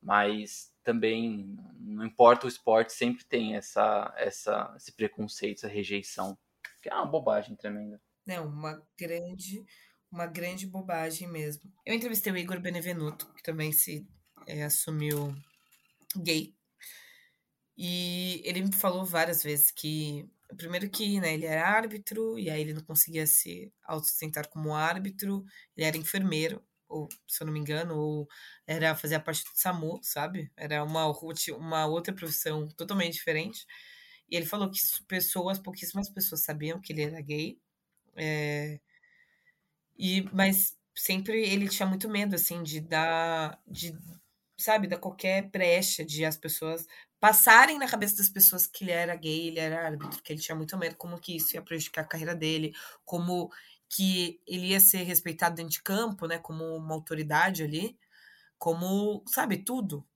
Mas 0.00 0.72
também 0.84 1.56
não 1.80 2.04
importa 2.04 2.46
o 2.46 2.48
esporte, 2.48 2.92
sempre 2.92 3.24
tem 3.24 3.56
essa, 3.56 4.14
essa 4.16 4.72
esse 4.76 4.92
preconceito, 4.92 5.58
essa 5.58 5.68
rejeição, 5.68 6.38
que 6.80 6.88
é 6.88 6.94
uma 6.94 7.06
bobagem 7.06 7.56
tremenda. 7.56 8.00
Não, 8.24 8.46
uma 8.46 8.82
grande 8.96 9.64
uma 10.10 10.26
grande 10.26 10.66
bobagem 10.66 11.28
mesmo. 11.28 11.70
Eu 11.84 11.94
entrevistei 11.94 12.32
o 12.32 12.36
Igor 12.36 12.60
Benevenuto, 12.60 13.26
que 13.34 13.42
também 13.42 13.72
se 13.72 14.06
é, 14.46 14.62
assumiu 14.62 15.34
gay. 16.16 16.54
E 17.76 18.40
ele 18.44 18.62
me 18.62 18.72
falou 18.72 19.04
várias 19.04 19.42
vezes 19.42 19.70
que 19.70 20.26
Primeiro 20.56 20.88
que 20.88 21.20
né, 21.20 21.34
ele 21.34 21.46
era 21.46 21.66
árbitro, 21.68 22.38
e 22.38 22.48
aí 22.50 22.60
ele 22.60 22.72
não 22.74 22.82
conseguia 22.82 23.26
se 23.26 23.72
autossustentar 23.84 24.48
como 24.48 24.74
árbitro, 24.74 25.44
ele 25.76 25.86
era 25.86 25.96
enfermeiro, 25.96 26.62
ou 26.88 27.08
se 27.26 27.42
eu 27.42 27.46
não 27.46 27.52
me 27.52 27.58
engano, 27.60 27.96
ou 27.98 28.28
era 28.66 28.94
fazer 28.94 29.16
a 29.16 29.20
parte 29.20 29.42
do 29.44 29.50
SAMU, 29.58 29.98
sabe? 30.02 30.50
Era 30.56 30.84
uma, 30.84 31.06
uma 31.56 31.86
outra 31.86 32.14
profissão 32.14 32.68
totalmente 32.68 33.14
diferente. 33.14 33.66
E 34.30 34.36
ele 34.36 34.46
falou 34.46 34.70
que 34.70 34.78
pessoas, 35.08 35.58
pouquíssimas 35.58 36.08
pessoas 36.10 36.42
sabiam 36.42 36.80
que 36.80 36.92
ele 36.92 37.02
era 37.02 37.20
gay. 37.20 37.58
É, 38.16 38.80
e, 39.98 40.22
mas 40.32 40.76
sempre 40.94 41.42
ele 41.48 41.68
tinha 41.68 41.86
muito 41.86 42.08
medo, 42.08 42.34
assim, 42.34 42.62
de 42.62 42.80
dar, 42.80 43.60
de, 43.66 43.96
sabe, 44.58 44.86
dar 44.88 44.98
qualquer 44.98 45.42
brecha 45.50 46.04
de 46.04 46.24
as 46.24 46.36
pessoas 46.36 46.86
passarem 47.20 47.78
na 47.78 47.88
cabeça 47.88 48.16
das 48.16 48.28
pessoas 48.28 48.66
que 48.66 48.84
ele 48.84 48.92
era 48.92 49.16
gay, 49.16 49.48
ele 49.48 49.58
era 49.58 49.86
árbitro, 49.86 50.22
que 50.22 50.32
ele 50.32 50.40
tinha 50.40 50.54
muito 50.54 50.76
medo 50.76 50.96
como 50.96 51.18
que 51.18 51.36
isso 51.36 51.54
ia 51.54 51.62
prejudicar 51.62 52.02
a 52.02 52.08
carreira 52.08 52.34
dele, 52.34 52.74
como 53.04 53.50
que 53.88 54.40
ele 54.46 54.68
ia 54.68 54.80
ser 54.80 55.02
respeitado 55.04 55.56
dentro 55.56 55.72
de 55.72 55.82
campo, 55.82 56.26
né, 56.26 56.38
como 56.38 56.64
uma 56.76 56.94
autoridade 56.94 57.62
ali, 57.62 57.98
como, 58.58 59.24
sabe, 59.28 59.58
tudo, 59.58 60.06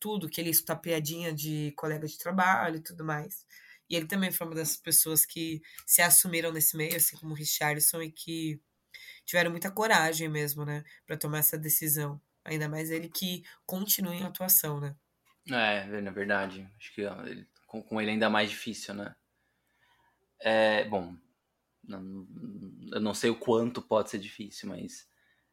tudo, 0.00 0.28
que 0.28 0.40
ele 0.40 0.48
ia 0.48 0.52
escutar 0.52 0.76
piadinha 0.76 1.32
de 1.32 1.72
colega 1.76 2.06
de 2.06 2.18
trabalho 2.18 2.76
e 2.76 2.82
tudo 2.82 3.04
mais. 3.04 3.46
E 3.90 3.96
ele 3.96 4.06
também 4.06 4.30
foi 4.32 4.46
uma 4.46 4.56
dessas 4.56 4.76
pessoas 4.76 5.24
que 5.26 5.62
se 5.86 6.02
assumiram 6.02 6.52
nesse 6.52 6.76
meio, 6.76 6.96
assim 6.96 7.16
como 7.16 7.32
o 7.32 7.36
Richardson, 7.36 8.02
e 8.02 8.12
que 8.12 8.60
tiveram 9.24 9.50
muita 9.50 9.70
coragem 9.70 10.28
mesmo, 10.28 10.64
né, 10.64 10.84
para 11.06 11.16
tomar 11.16 11.38
essa 11.38 11.58
decisão. 11.58 12.20
Ainda 12.44 12.68
mais 12.68 12.90
ele 12.90 13.08
que 13.08 13.42
continua 13.66 14.14
em 14.14 14.24
atuação, 14.24 14.80
né? 14.80 14.96
É, 15.50 16.00
na 16.00 16.10
verdade. 16.10 16.68
Acho 16.78 16.94
que 16.94 17.02
ele, 17.02 17.46
com, 17.66 17.82
com, 17.82 18.00
ele 18.00 18.10
ainda 18.10 18.28
mais 18.28 18.50
difícil, 18.50 18.94
né? 18.94 19.14
É, 20.40 20.84
bom, 20.84 21.14
não, 21.82 22.26
eu 22.92 23.00
não 23.00 23.14
sei 23.14 23.30
o 23.30 23.38
quanto 23.38 23.82
pode 23.82 24.10
ser 24.10 24.18
difícil, 24.18 24.68
mas 24.68 25.08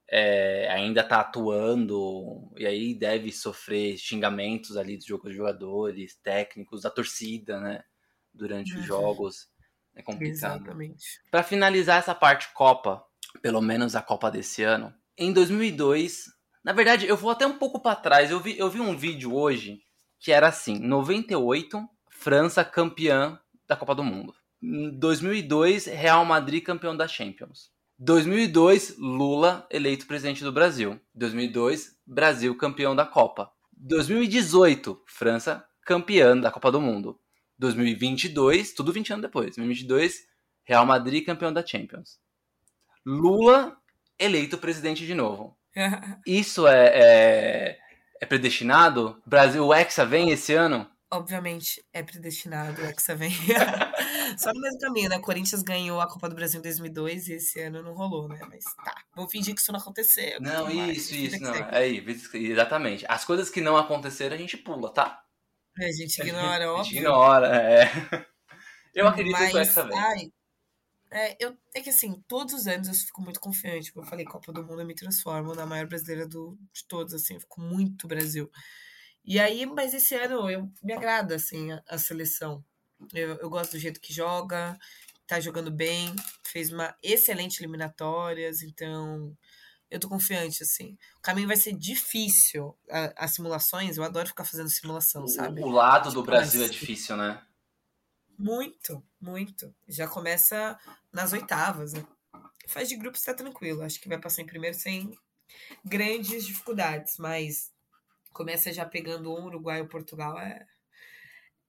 é, 0.10 0.70
ainda 0.70 1.04
tá 1.04 1.22
atuando 1.22 2.52
e 2.56 2.66
aí 2.66 2.94
deve 2.94 3.32
sofrer 3.32 3.98
xingamentos 3.98 4.78
ali 4.78 4.98
dos 4.98 5.36
jogadores, 5.36 6.16
técnicos, 6.22 6.84
da 6.84 6.90
torcida, 6.90 7.60
né? 7.60 7.84
Durante 8.34 8.74
uhum. 8.74 8.80
os 8.80 8.86
jogos. 8.86 9.50
É 9.96 10.02
complicado. 10.02 10.58
Exatamente. 10.62 11.22
Para 11.32 11.42
finalizar 11.42 12.00
essa 12.00 12.14
parte 12.14 12.54
Copa, 12.54 13.04
pelo 13.42 13.62
menos 13.62 13.96
a 13.96 14.02
Copa 14.02 14.30
desse 14.30 14.62
ano, 14.62 14.94
em 15.18 15.32
2002, 15.32 16.26
na 16.64 16.74
verdade, 16.74 17.08
eu 17.08 17.16
vou 17.16 17.32
até 17.32 17.48
um 17.48 17.58
pouco 17.58 17.80
para 17.80 17.96
trás. 17.96 18.30
Eu 18.30 18.40
vi, 18.40 18.58
eu 18.58 18.70
vi 18.70 18.82
um 18.82 18.98
vídeo 18.98 19.34
hoje 19.34 19.85
que 20.26 20.32
era 20.32 20.48
assim: 20.48 20.80
98, 20.80 21.88
França 22.10 22.66
campeã 22.66 23.40
da 23.68 23.76
Copa 23.76 23.94
do 23.94 24.04
Mundo. 24.04 24.34
2002, 24.98 25.86
Real 25.86 26.26
Madrid 26.26 26.64
campeão 26.64 26.98
da 26.98 27.08
Champions. 27.08 27.70
2002, 28.00 28.98
Lula 28.98 29.68
eleito 29.70 30.08
presidente 30.08 30.44
do 30.44 30.52
Brasil. 30.52 31.00
2002, 31.14 31.96
Brasil 32.08 32.58
campeão 32.58 32.96
da 32.96 33.06
Copa. 33.06 33.52
2018, 33.78 35.00
França 35.06 35.64
campeã 35.84 36.36
da 36.36 36.50
Copa 36.50 36.72
do 36.72 36.82
Mundo. 36.82 37.20
2022, 37.60 38.74
tudo 38.74 38.92
20 38.92 39.14
anos 39.14 39.22
depois. 39.22 39.56
2022, 39.56 40.26
Real 40.64 40.88
Madrid 40.88 41.24
campeão 41.24 41.54
da 41.54 41.64
Champions. 41.64 42.18
Lula 43.06 43.78
eleito 44.18 44.58
presidente 44.58 45.06
de 45.06 45.14
novo. 45.14 45.56
Isso 46.26 46.68
é, 46.68 46.88
é, 46.96 47.78
é 48.26 48.28
predestinado? 48.28 49.22
Brasil, 49.26 49.64
o 49.64 49.74
Hexa 49.74 50.04
vem 50.04 50.32
esse 50.32 50.54
ano? 50.54 50.90
Obviamente 51.12 51.86
é 51.94 52.02
predestinado, 52.02 52.82
o 52.82 52.86
Hexa 52.86 53.16
vem. 53.16 53.32
Só 54.38 54.52
no 54.52 54.60
mesmo 54.60 54.80
caminho, 54.80 55.08
né? 55.08 55.18
O 55.18 55.22
Corinthians 55.22 55.62
ganhou 55.62 56.02
a 56.02 56.10
Copa 56.10 56.28
do 56.28 56.36
Brasil 56.36 56.60
em 56.60 56.64
2002 56.64 57.28
e 57.28 57.34
esse 57.34 57.62
ano 57.62 57.84
não 57.84 57.94
rolou, 57.94 58.28
né? 58.28 58.40
Mas 58.50 58.64
tá, 58.84 58.96
vou 59.16 59.30
fingir 59.30 59.54
que 59.54 59.62
isso 59.62 59.72
não 59.72 59.80
aconteceu. 59.80 60.42
Não, 60.42 60.70
isso, 60.70 61.14
isso, 61.14 61.40
não. 61.42 61.54
É 61.54 61.78
aí, 61.78 62.04
exatamente. 62.34 63.06
As 63.08 63.24
coisas 63.24 63.50
que 63.50 63.62
não 63.62 63.78
aconteceram 63.78 64.36
a 64.36 64.40
gente 64.40 64.58
pula, 64.58 64.92
tá? 64.92 65.22
É, 65.80 65.86
a 65.86 65.92
gente 65.92 66.20
ignora, 66.22 66.72
óbvio. 66.72 66.82
A 66.82 66.84
gente 66.84 66.98
ignora, 66.98 67.56
é. 67.56 67.92
Eu 68.94 69.08
acredito 69.08 69.34
Mas, 69.34 69.52
que 69.52 69.58
o 69.58 69.60
Hexa 69.60 69.84
vem. 69.84 69.98
Ai, 69.98 70.32
é, 71.16 71.38
eu, 71.40 71.58
é 71.74 71.80
que 71.80 71.90
assim, 71.90 72.22
todos 72.28 72.54
os 72.54 72.68
anos 72.68 72.90
eu 72.90 72.94
fico 72.94 73.22
muito 73.22 73.40
confiante. 73.40 73.94
Como 73.94 74.06
eu 74.06 74.10
falei, 74.10 74.26
Copa 74.26 74.52
do 74.52 74.62
Mundo 74.66 74.82
eu 74.82 74.86
me 74.86 74.94
transformo 74.94 75.56
na 75.56 75.66
maior 75.66 75.88
brasileira 75.88 76.28
do, 76.28 76.58
de 76.74 76.86
todos, 76.86 77.14
assim, 77.14 77.36
eu 77.36 77.40
fico 77.40 77.62
muito 77.62 78.06
Brasil. 78.06 78.52
E 79.24 79.40
aí, 79.40 79.66
mas 79.66 79.94
esse 79.94 80.14
ano 80.14 80.50
eu 80.50 80.70
me 80.84 80.92
agrada, 80.92 81.36
assim, 81.36 81.72
a, 81.72 81.82
a 81.88 81.98
seleção. 81.98 82.64
Eu, 83.14 83.36
eu 83.36 83.50
gosto 83.50 83.72
do 83.72 83.80
jeito 83.80 84.02
que 84.02 84.12
joga, 84.12 84.78
tá 85.26 85.40
jogando 85.40 85.72
bem, 85.72 86.14
fez 86.44 86.70
uma 86.70 86.94
excelente 87.02 87.62
eliminatórias, 87.62 88.62
então 88.62 89.36
eu 89.90 90.00
tô 90.02 90.10
confiante, 90.10 90.64
assim. 90.64 90.98
O 91.18 91.22
caminho 91.22 91.48
vai 91.48 91.58
ser 91.58 91.72
difícil. 91.72 92.78
as 93.16 93.32
simulações, 93.32 93.96
eu 93.96 94.04
adoro 94.04 94.28
ficar 94.28 94.44
fazendo 94.44 94.70
simulação, 94.70 95.26
sabe? 95.30 95.62
O, 95.62 95.70
lado 95.70 96.10
tipo, 96.10 96.16
do 96.16 96.24
Brasil 96.24 96.62
é 96.62 96.68
difícil, 96.68 97.16
né? 97.16 97.42
Muito, 98.38 99.04
muito. 99.20 99.74
Já 99.88 100.08
começa 100.08 100.78
nas 101.12 101.34
oitavas, 101.34 101.94
né? 101.94 102.06
Faz 102.68 102.90
de 102.90 102.96
grupo 102.98 103.18
está 103.18 103.34
tranquilo. 103.34 103.84
Acho 103.84 104.00
que 104.02 104.10
vai 104.10 104.20
passar 104.20 104.42
em 104.42 104.46
primeiro 104.48 104.76
sem 104.78 105.18
grandes 105.86 106.46
dificuldades, 106.46 107.18
mas 107.18 107.74
começa 108.34 108.74
já 108.74 108.86
pegando 108.86 109.34
um 109.34 109.46
Uruguai 109.46 109.82
ou 109.82 109.88
Portugal 109.88 110.40
é 110.40 110.68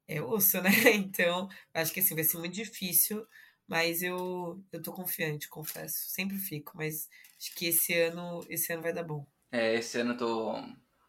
é 0.08 0.20
osso, 0.22 0.60
né? 0.62 0.70
Então, 0.94 1.48
acho 1.74 1.92
que 1.92 2.00
assim 2.00 2.14
vai 2.14 2.24
ser 2.24 2.38
muito 2.38 2.54
difícil, 2.54 3.26
mas 3.66 4.02
eu 4.02 4.62
eu 4.72 4.82
tô 4.82 4.92
confiante, 4.92 5.48
confesso. 5.48 6.08
Sempre 6.08 6.36
fico, 6.38 6.72
mas 6.76 7.08
acho 7.38 7.54
que 7.54 7.66
esse 7.66 7.92
ano 7.94 8.44
esse 8.48 8.72
ano 8.72 8.82
vai 8.82 8.92
dar 8.92 9.04
bom. 9.04 9.26
É, 9.50 9.74
esse 9.74 9.98
ano 10.00 10.12
eu 10.12 10.16
tô 10.16 10.54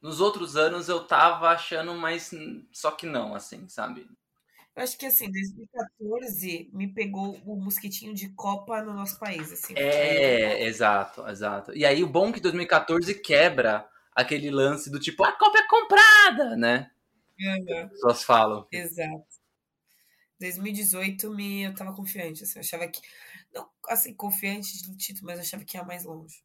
nos 0.01 0.19
outros 0.21 0.55
anos 0.55 0.89
eu 0.89 1.05
tava 1.07 1.49
achando, 1.49 1.93
mas 1.95 2.31
só 2.71 2.91
que 2.91 3.05
não, 3.05 3.34
assim, 3.35 3.67
sabe? 3.67 4.07
Eu 4.77 4.83
acho 4.83 4.95
que 4.95 5.07
assim, 5.07 5.31
2014 5.31 6.69
me 6.71 6.87
pegou 6.93 7.33
o 7.43 7.59
mosquitinho 7.59 8.13
de 8.13 8.29
Copa 8.29 8.79
no 8.83 8.93
nosso 8.93 9.17
país. 9.17 9.51
Assim, 9.51 9.73
é, 9.75 10.65
exato, 10.65 11.27
exato. 11.27 11.75
E 11.75 11.83
aí 11.83 12.03
o 12.03 12.07
bom 12.07 12.29
é 12.29 12.33
que 12.33 12.39
2014 12.39 13.15
quebra 13.15 13.89
aquele 14.13 14.51
lance 14.51 14.91
do 14.91 14.99
tipo, 14.99 15.23
a 15.23 15.31
Copa 15.31 15.57
é 15.57 15.67
comprada, 15.67 16.55
né? 16.55 16.91
Uhum. 17.39 17.89
Pessoas 17.89 18.23
falam. 18.23 18.67
Exato. 18.71 19.25
2018 20.39 21.31
me, 21.31 21.63
eu 21.63 21.73
tava 21.73 21.95
confiante, 21.95 22.43
assim, 22.43 22.59
eu 22.59 22.61
achava 22.61 22.87
que. 22.87 23.01
Não, 23.51 23.67
assim, 23.89 24.13
confiante 24.13 24.79
de 24.83 24.95
título, 24.95 25.25
mas 25.25 25.37
eu 25.37 25.41
achava 25.41 25.65
que 25.65 25.75
ia 25.75 25.83
mais 25.83 26.03
longe. 26.03 26.43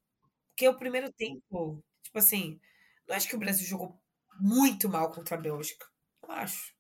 Porque 0.49 0.67
o 0.67 0.79
primeiro 0.79 1.13
tempo, 1.13 1.85
tipo 2.03 2.19
assim, 2.19 2.59
não 3.07 3.15
acho 3.15 3.29
que 3.29 3.37
o 3.37 3.39
Brasil 3.39 3.67
jogou 3.67 3.95
muito 4.41 4.89
mal 4.89 5.11
contra 5.11 5.37
a 5.37 5.39
Bélgica. 5.39 5.87
Eu 6.23 6.31
acho. 6.33 6.75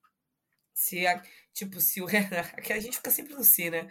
Se 0.72 1.06
a, 1.06 1.22
tipo, 1.52 1.80
se 1.80 2.00
o 2.00 2.06
Renato. 2.06 2.32
Que 2.62 2.72
a 2.72 2.80
gente 2.80 2.96
fica 2.96 3.10
sempre 3.10 3.34
no 3.34 3.44
si, 3.44 3.70
né? 3.70 3.88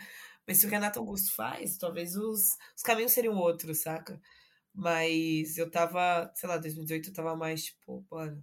Mas 0.48 0.58
se 0.58 0.66
o 0.66 0.70
Renato 0.70 1.00
Augusto 1.00 1.34
faz, 1.36 1.78
talvez 1.78 2.16
os, 2.16 2.58
os 2.76 2.84
caminhos 2.84 3.12
seriam 3.12 3.36
outros, 3.36 3.82
saca? 3.82 4.20
Mas 4.74 5.58
eu 5.58 5.70
tava, 5.70 6.32
sei 6.36 6.50
lá, 6.50 6.58
2018 6.58 7.10
eu 7.10 7.14
tava 7.14 7.36
mais, 7.36 7.66
tipo, 7.66 8.06
bora. 8.10 8.38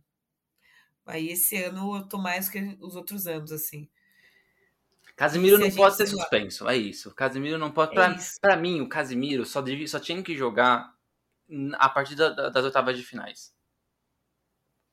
Aí 1.07 1.29
esse 1.31 1.57
ano 1.57 1.97
eu 1.97 2.09
tô 2.09 2.19
mais 2.19 2.49
que 2.49 2.77
os 2.81 2.95
outros 2.95 3.27
anos, 3.27 3.51
assim. 3.51 3.89
Casimiro 5.17 5.59
não 5.59 5.71
pode 5.71 5.97
ser 5.97 6.07
suspenso, 6.07 6.69
é 6.69 6.77
isso. 6.77 7.13
Casimiro 7.15 7.59
não 7.59 7.73
pode. 7.73 7.93
É 7.93 7.95
pra, 7.95 8.17
pra 8.41 8.57
mim, 8.57 8.81
o 8.81 8.89
Casimiro 8.89 9.45
só, 9.45 9.61
devia, 9.61 9.89
só 9.89 9.99
tinha 9.99 10.23
que 10.23 10.37
jogar 10.37 10.95
a 11.75 11.89
partir 11.89 12.15
da, 12.15 12.51
das 12.51 12.65
oitavas 12.65 12.97
de 12.97 13.03
finais 13.03 13.53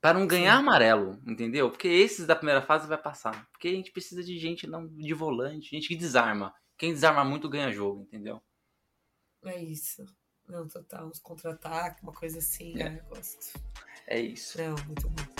para 0.05 0.19
não 0.19 0.27
ganhar 0.27 0.53
Sim. 0.53 0.59
amarelo, 0.59 1.19
entendeu? 1.25 1.67
Porque 1.67 1.87
esses 1.87 2.27
da 2.27 2.35
primeira 2.35 2.61
fase 2.61 2.87
vai 2.87 2.95
passar. 2.95 3.49
Porque 3.49 3.69
a 3.69 3.71
gente 3.71 3.91
precisa 3.91 4.23
de 4.23 4.37
gente 4.37 4.67
não 4.67 4.85
de 4.87 5.13
volante, 5.15 5.71
gente 5.71 5.87
que 5.87 5.95
desarma. 5.95 6.53
Quem 6.77 6.93
desarma 6.93 7.25
muito 7.25 7.49
ganha 7.49 7.71
jogo, 7.71 8.03
entendeu? 8.03 8.39
É 9.43 9.59
isso. 9.59 10.05
Não, 10.47 10.67
total, 10.67 11.07
uns 11.07 11.17
contra-ataques, 11.17 12.03
uma 12.03 12.13
coisa 12.13 12.37
assim, 12.37 12.79
é. 12.79 12.87
né? 12.91 13.01
Gosto. 13.09 13.59
É 14.05 14.19
isso. 14.19 14.59
Não, 14.59 14.75
muito 14.85 15.09
bom. 15.09 15.34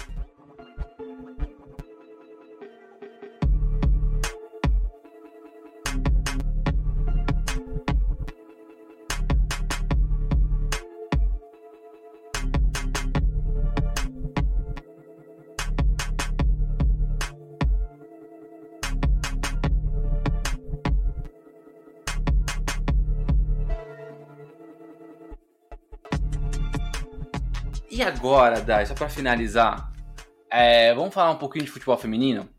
Agora, 28.25 28.59
Dai, 28.59 28.87
só 28.87 28.95
para 28.95 29.07
finalizar, 29.07 29.93
é, 30.49 30.91
vamos 30.95 31.13
falar 31.13 31.29
um 31.29 31.37
pouquinho 31.37 31.63
de 31.63 31.69
futebol 31.69 31.95
feminino? 31.95 32.49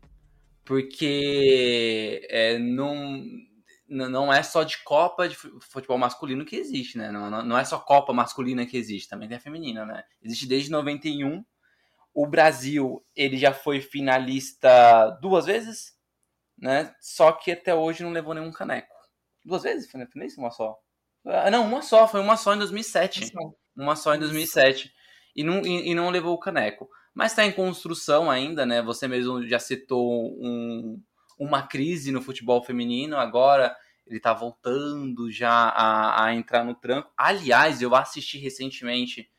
Porque 0.63 2.25
é, 2.29 2.57
não, 2.57 3.21
não 3.85 4.31
é 4.31 4.41
só 4.43 4.63
de 4.63 4.81
Copa 4.85 5.27
de 5.27 5.35
futebol 5.35 5.97
masculino 5.97 6.45
que 6.45 6.55
existe, 6.55 6.97
né? 6.97 7.11
Não, 7.11 7.43
não 7.43 7.57
é 7.57 7.65
só 7.65 7.77
Copa 7.77 8.13
masculina 8.13 8.65
que 8.65 8.77
existe, 8.77 9.09
também 9.09 9.27
tem 9.27 9.35
a 9.35 9.41
feminina, 9.41 9.85
né? 9.85 10.05
Existe 10.21 10.47
desde 10.47 10.71
91. 10.71 11.43
O 12.13 12.25
Brasil, 12.25 13.05
ele 13.13 13.35
já 13.35 13.53
foi 13.53 13.81
finalista 13.81 15.09
duas 15.21 15.47
vezes, 15.47 15.97
né? 16.57 16.95
Só 17.01 17.33
que 17.33 17.51
até 17.51 17.75
hoje 17.75 18.03
não 18.03 18.13
levou 18.13 18.33
nenhum 18.33 18.53
caneco. 18.53 18.95
Duas 19.43 19.63
vezes? 19.63 19.91
Foi 19.91 20.05
finalista 20.05 20.39
uma 20.39 20.49
só? 20.49 20.77
Ah, 21.25 21.51
Não, 21.51 21.67
uma 21.67 21.81
só, 21.81 22.07
foi 22.07 22.21
uma 22.21 22.37
só 22.37 22.55
em 22.55 22.57
2007. 22.57 23.19
Pessoal, 23.19 23.59
Uma 23.75 23.97
só 23.97 24.15
em 24.15 24.19
2007. 24.19 24.95
E 25.37 25.43
não, 25.43 25.61
e, 25.65 25.91
e 25.91 25.95
não 25.95 26.09
levou 26.09 26.33
o 26.33 26.39
caneco. 26.39 26.89
Mas 27.13 27.31
está 27.31 27.45
em 27.45 27.51
construção 27.53 28.29
ainda, 28.29 28.65
né? 28.65 28.81
Você 28.81 29.07
mesmo 29.07 29.47
já 29.47 29.59
citou 29.59 30.33
um- 30.43 31.01
uma 31.39 31.61
crise 31.67 32.11
no 32.11 32.21
futebol 32.21 32.63
feminino. 32.63 33.17
Agora 33.17 33.75
ele 34.05 34.19
tá 34.19 34.33
voltando 34.33 35.31
já 35.31 35.51
a, 35.51 36.25
a 36.25 36.35
entrar 36.35 36.65
no 36.65 36.73
tranco. 36.75 37.11
Aliás, 37.17 37.81
eu 37.81 37.95
assisti 37.95 38.39
recentemente 38.39 39.29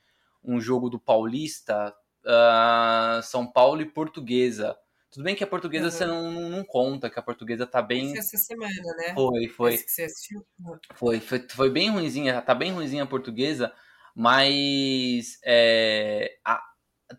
um 0.44 0.60
jogo 0.60 0.88
do 0.88 0.98
Paulista, 1.00 1.94
ah, 2.26 3.20
São 3.24 3.50
Paulo 3.50 3.80
e 3.80 3.86
Portuguesa. 3.86 4.76
Tudo 5.10 5.24
bem 5.24 5.34
que 5.34 5.42
a 5.42 5.46
portuguesa 5.46 5.86
Uhum. 5.86 5.90
você 5.90 6.06
não, 6.06 6.30
não, 6.50 6.64
conta, 6.64 7.08
que 7.10 7.18
a 7.18 7.22
portuguesa 7.22 7.66
tá 7.66 7.80
bem. 7.82 8.16
essa 8.16 8.36
semana, 8.36 8.70
né? 8.98 9.14
Foi, 9.14 9.48
foi. 9.48 9.78
Foi, 10.94 11.20
foi, 11.20 11.46
foi 11.50 11.70
bem 11.70 11.90
ruinzinha, 11.90 12.40
tá 12.42 12.54
bem 12.54 12.72
ruinzinha 12.72 13.04
a 13.04 13.06
portuguesa, 13.06 13.72
mas 14.18 15.38
é, 15.44 16.36
a- 16.44 16.62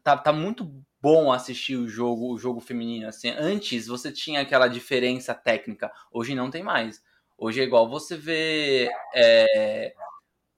tá, 0.03 0.17
tá 0.17 0.33
muito 0.33 0.69
bom 1.01 1.31
assistir 1.31 1.77
o 1.77 1.87
jogo, 1.87 2.33
o 2.33 2.37
jogo 2.39 2.59
feminino. 2.59 3.07
Assim, 3.07 3.29
antes 3.31 3.87
você 3.87 4.11
tinha 4.11 4.41
aquela 4.41 4.67
diferença 4.67 5.33
técnica, 5.35 5.91
hoje 6.11 6.35
não 6.35 6.51
tem 6.51 6.63
mais. 6.63 7.01
Hoje 7.37 7.61
é 7.61 7.63
igual 7.63 7.89
você 7.89 8.17
vê 8.17 8.91
é, 9.15 9.93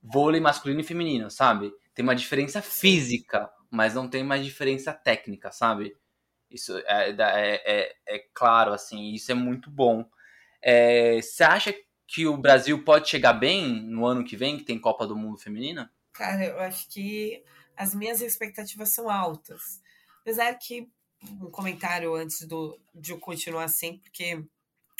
vôlei 0.01 0.41
masculino 0.41 0.81
e 0.81 0.84
feminino, 0.84 1.30
sabe? 1.31 1.72
Tem 1.93 2.03
uma 2.03 2.15
diferença 2.15 2.61
física, 2.61 3.49
mas 3.69 3.93
não 3.93 4.09
tem 4.09 4.23
mais 4.23 4.43
diferença 4.45 4.93
técnica, 4.93 5.51
sabe? 5.51 5.95
Isso 6.51 6.77
é, 6.80 7.11
é, 7.11 7.63
é, 7.65 7.95
é 8.07 8.19
claro, 8.34 8.73
assim, 8.73 9.13
isso 9.13 9.31
é 9.31 9.35
muito 9.35 9.72
bom. 9.72 10.05
É, 10.61 11.22
Você 11.22 11.43
acha 11.43 11.73
que 12.07 12.27
o 12.27 12.38
Brasil 12.38 12.84
pode 12.84 13.09
chegar 13.09 13.34
bem 13.34 13.84
no 13.84 14.05
ano 14.05 14.23
que 14.26 14.38
vem, 14.38 14.57
que 14.57 14.63
tem 14.65 14.80
Copa 14.80 15.07
do 15.07 15.15
Mundo 15.18 15.38
Feminina? 15.39 15.91
Cara, 16.22 16.45
eu 16.45 16.60
acho 16.60 16.88
que 16.88 17.43
as 17.76 17.95
minhas 17.95 18.22
expectativas 18.22 18.89
são 18.89 19.10
altas. 19.10 19.81
Apesar 20.19 20.53
que 20.53 20.88
um 21.23 21.49
comentário 21.49 22.14
antes 22.14 22.45
do, 22.45 22.80
de 22.93 23.11
eu 23.11 23.19
continuar 23.19 23.64
assim, 23.64 23.98
porque 23.98 24.45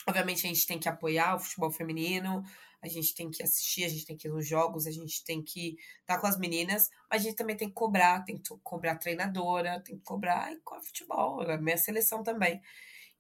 obviamente 0.10 0.48
a 0.48 0.50
gente 0.50 0.66
tem 0.66 0.80
que 0.80 0.90
apoiar 0.90 1.36
o 1.36 1.40
futebol 1.40 1.70
feminino, 1.70 2.44
a 2.82 2.88
gente 2.88 3.14
tem 3.14 3.30
que 3.30 3.44
assistir, 3.44 3.84
a 3.84 3.88
gente 3.88 4.04
tem 4.04 4.18
que 4.18 4.28
ir 4.28 4.32
nos 4.32 4.48
jogos, 4.48 4.88
a 4.88 4.92
gente 4.92 5.24
tem 5.24 5.44
que 5.44 5.76
estar 6.00 6.18
com 6.18 6.26
as 6.26 6.40
meninas, 6.40 6.90
mas 7.08 7.22
a 7.22 7.26
gente 7.26 7.36
também 7.36 7.56
tem 7.56 7.68
que 7.68 7.76
cobrar, 7.76 8.24
tem 8.24 8.40
que 8.40 8.50
cobrar 8.64 8.96
treinadora, 8.96 9.80
tem 9.80 10.00
que 10.00 10.04
cobrar 10.04 10.52
o 10.52 10.84
futebol, 10.84 11.42
a 11.42 11.58
minha 11.60 11.78
seleção 11.78 12.24
também. 12.24 12.60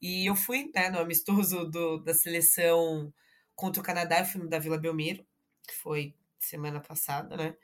E 0.01 0.25
eu 0.25 0.35
fui 0.35 0.71
né, 0.73 0.89
no 0.89 0.97
amistoso 0.97 1.69
do, 1.69 1.99
da 1.99 2.15
seleção 2.15 3.13
contra 3.53 3.79
o 3.79 3.85
Canadá, 3.85 4.21
eu 4.21 4.25
fui 4.25 4.41
no 4.41 4.49
da 4.49 4.57
Vila 4.57 4.79
Belmiro, 4.79 5.23
que 5.67 5.75
foi 5.75 6.15
semana 6.39 6.79
passada, 6.79 7.37
né? 7.37 7.55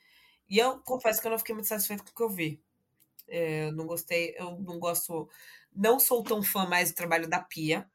E 0.49 0.57
eu 0.57 0.79
confesso 0.79 1.21
que 1.21 1.27
eu 1.27 1.31
não 1.31 1.39
fiquei 1.39 1.53
muito 1.55 1.67
satisfeito 1.67 2.03
com 2.03 2.11
o 2.11 2.13
que 2.13 2.23
eu 2.23 2.29
vi. 2.29 2.61
É, 3.27 3.67
eu 3.67 3.71
não 3.73 3.85
gostei, 3.85 4.35
eu 4.37 4.57
não 4.59 4.79
gosto, 4.79 5.29
não 5.75 5.99
sou 5.99 6.23
tão 6.23 6.41
fã 6.41 6.65
mais 6.65 6.91
do 6.91 6.95
trabalho 6.95 7.27
da 7.27 7.39
Pia, 7.39 7.89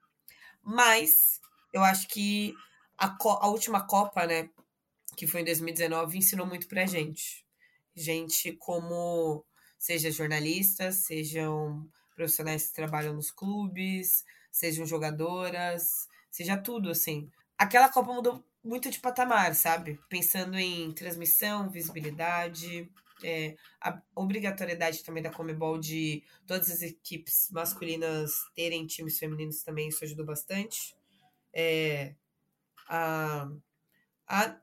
mas 0.63 1.41
eu 1.73 1.83
acho 1.83 2.07
que 2.09 2.55
a, 2.99 3.17
a 3.19 3.49
última 3.49 3.87
Copa, 3.87 4.27
né, 4.27 4.51
que 5.17 5.27
foi 5.27 5.41
em 5.41 5.45
2019, 5.45 6.19
ensinou 6.19 6.47
muito 6.47 6.69
pra 6.69 6.87
gente. 6.87 7.47
Gente 7.95 8.53
como, 8.53 9.45
seja 9.79 10.11
jornalistas, 10.11 10.97
sejam 10.97 11.89
profissionais 12.15 12.69
que 12.69 12.75
trabalham 12.75 13.15
nos 13.15 13.31
clubes, 13.31 14.25
sejam 14.51 14.87
jogadoras, 14.87 16.07
seja 16.31 16.57
tudo, 16.57 16.91
assim. 16.91 17.31
Aquela 17.59 17.89
Copa 17.89 18.13
mudou 18.13 18.45
muito 18.65 18.91
de 18.91 19.01
patamar, 19.01 19.55
sabe? 19.55 20.01
Pensando 20.09 20.59
em 20.59 20.93
transmissão, 20.93 21.71
visibilidade, 21.71 22.89
é, 23.25 23.57
a 23.81 24.01
obrigatoriedade 24.15 25.03
também 25.05 25.23
da 25.23 25.31
Comebol 25.31 25.79
de 25.79 26.23
todas 26.47 26.71
as 26.71 26.83
equipes 26.83 27.49
masculinas 27.51 28.33
terem 28.55 28.87
times 28.87 29.19
femininos 29.19 29.63
também, 29.63 29.89
isso 29.89 30.05
ajudou 30.05 30.27
bastante. 30.27 30.95
É, 31.53 32.15
a, 32.89 33.49
a, 34.27 34.57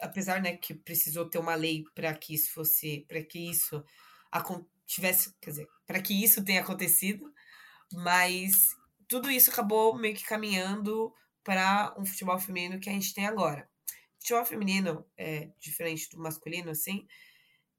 apesar 0.00 0.40
né, 0.40 0.56
que 0.56 0.74
precisou 0.74 1.28
ter 1.28 1.38
uma 1.38 1.54
lei 1.54 1.84
para 1.94 2.14
que 2.14 2.34
isso 2.34 2.52
fosse, 2.52 3.04
para 3.08 3.22
que 3.22 3.50
isso 3.50 3.84
tivesse, 4.86 5.34
quer 5.40 5.50
dizer, 5.50 5.68
para 5.86 6.00
que 6.00 6.24
isso 6.24 6.44
tenha 6.44 6.60
acontecido, 6.60 7.32
mas 7.92 8.76
tudo 9.08 9.30
isso 9.30 9.50
acabou 9.50 9.96
meio 9.96 10.14
que 10.14 10.24
caminhando 10.24 11.12
para 11.42 11.94
um 11.98 12.04
futebol 12.04 12.38
feminino 12.38 12.80
que 12.80 12.88
a 12.88 12.92
gente 12.92 13.14
tem 13.14 13.26
agora. 13.26 13.68
Futebol 14.18 14.44
feminino, 14.44 15.04
é, 15.16 15.50
diferente 15.58 16.10
do 16.10 16.18
masculino, 16.18 16.70
assim, 16.70 17.06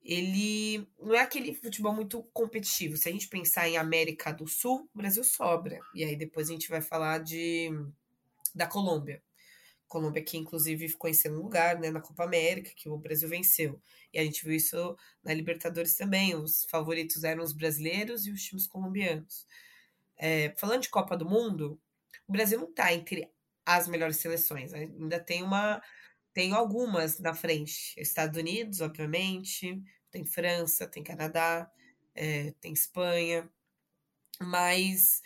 ele 0.03 0.87
não 0.99 1.13
é 1.13 1.19
aquele 1.19 1.53
futebol 1.53 1.93
muito 1.93 2.23
competitivo. 2.33 2.97
Se 2.97 3.07
a 3.07 3.11
gente 3.11 3.27
pensar 3.27 3.69
em 3.69 3.77
América 3.77 4.31
do 4.31 4.47
Sul, 4.47 4.89
o 4.93 4.97
Brasil 4.97 5.23
sobra. 5.23 5.79
E 5.93 6.03
aí 6.03 6.15
depois 6.15 6.49
a 6.49 6.53
gente 6.53 6.69
vai 6.69 6.81
falar 6.81 7.19
de 7.19 7.69
da 8.53 8.65
Colômbia. 8.65 9.21
Colômbia 9.87 10.23
que 10.23 10.37
inclusive 10.37 10.87
ficou 10.87 11.09
em 11.09 11.13
segundo 11.13 11.43
lugar 11.43 11.79
né, 11.79 11.91
na 11.91 12.01
Copa 12.01 12.23
América, 12.23 12.71
que 12.75 12.89
o 12.89 12.97
Brasil 12.97 13.29
venceu. 13.29 13.79
E 14.11 14.17
a 14.17 14.23
gente 14.23 14.43
viu 14.43 14.55
isso 14.55 14.97
na 15.23 15.33
Libertadores 15.33 15.95
também. 15.95 16.35
Os 16.35 16.65
favoritos 16.65 17.23
eram 17.23 17.43
os 17.43 17.53
brasileiros 17.53 18.25
e 18.25 18.31
os 18.31 18.41
times 18.41 18.65
colombianos. 18.65 19.45
É, 20.17 20.53
falando 20.57 20.81
de 20.81 20.89
Copa 20.89 21.15
do 21.15 21.25
Mundo, 21.25 21.79
o 22.27 22.31
Brasil 22.31 22.59
não 22.59 22.69
está 22.69 22.93
entre 22.93 23.29
as 23.65 23.87
melhores 23.87 24.17
seleções. 24.17 24.73
Ainda 24.73 25.19
tem 25.19 25.43
uma. 25.43 25.81
Tem 26.33 26.53
algumas 26.53 27.19
na 27.19 27.33
frente. 27.33 27.93
Estados 27.99 28.37
Unidos, 28.39 28.81
obviamente, 28.81 29.81
tem 30.11 30.25
França, 30.25 30.87
tem 30.87 31.03
Canadá, 31.03 31.69
é, 32.15 32.51
tem 32.61 32.73
Espanha. 32.73 33.49
Mas 34.41 35.21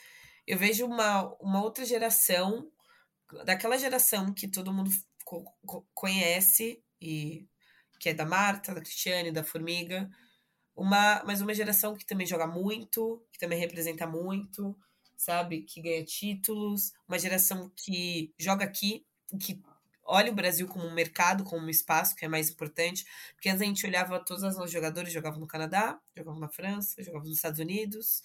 eu 0.45 0.57
vejo 0.57 0.85
uma, 0.85 1.33
uma 1.41 1.63
outra 1.63 1.85
geração, 1.85 2.71
daquela 3.45 3.77
geração 3.77 4.33
que 4.33 4.47
todo 4.47 4.73
mundo 4.73 4.91
co- 5.25 5.45
co- 5.65 5.87
conhece, 5.93 6.83
e 7.01 7.47
que 7.99 8.09
é 8.09 8.13
da 8.13 8.25
Marta, 8.25 8.73
da 8.75 8.81
Cristiane, 8.81 9.31
da 9.31 9.43
Formiga, 9.43 10.09
uma, 10.75 11.23
mas 11.25 11.41
uma 11.41 11.53
geração 11.53 11.95
que 11.95 12.05
também 12.05 12.27
joga 12.27 12.47
muito, 12.47 13.25
que 13.33 13.39
também 13.39 13.59
representa 13.59 14.07
muito, 14.07 14.77
sabe? 15.17 15.63
Que 15.63 15.81
ganha 15.81 16.03
títulos, 16.03 16.93
uma 17.07 17.19
geração 17.19 17.71
que 17.75 18.33
joga 18.37 18.65
aqui, 18.65 19.05
que 19.39 19.61
olha 20.03 20.31
o 20.31 20.35
Brasil 20.35 20.67
como 20.67 20.85
um 20.85 20.93
mercado, 20.93 21.43
como 21.43 21.65
um 21.65 21.69
espaço, 21.69 22.15
que 22.15 22.25
é 22.25 22.27
mais 22.27 22.49
importante, 22.49 23.05
porque 23.33 23.49
antes 23.49 23.61
a 23.61 23.65
gente 23.65 23.85
olhava 23.85 24.19
todos 24.23 24.43
os 24.43 24.55
nossos 24.55 24.71
jogadores, 24.71 25.11
jogavam 25.11 25.39
no 25.39 25.47
Canadá, 25.47 25.99
jogavam 26.15 26.39
na 26.39 26.49
França, 26.49 27.01
jogavam 27.01 27.27
nos 27.27 27.37
Estados 27.37 27.59
Unidos, 27.59 28.21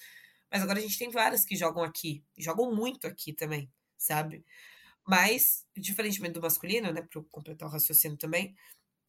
mas 0.51 0.63
agora 0.63 0.79
a 0.79 0.83
gente 0.83 0.99
tem 0.99 1.11
várias 1.11 1.45
que 1.45 1.57
jogam 1.57 1.83
aqui, 1.83 2.23
jogam 2.37 2.75
muito 2.75 3.07
aqui 3.07 3.33
também, 3.33 3.71
sabe? 3.97 4.45
Mas, 5.07 5.67
diferentemente 5.77 6.35
do 6.35 6.43
masculino, 6.43 6.93
né, 6.93 7.03
para 7.03 7.23
completar 7.31 7.69
o 7.69 7.73
raciocínio 7.73 8.19
também, 8.19 8.55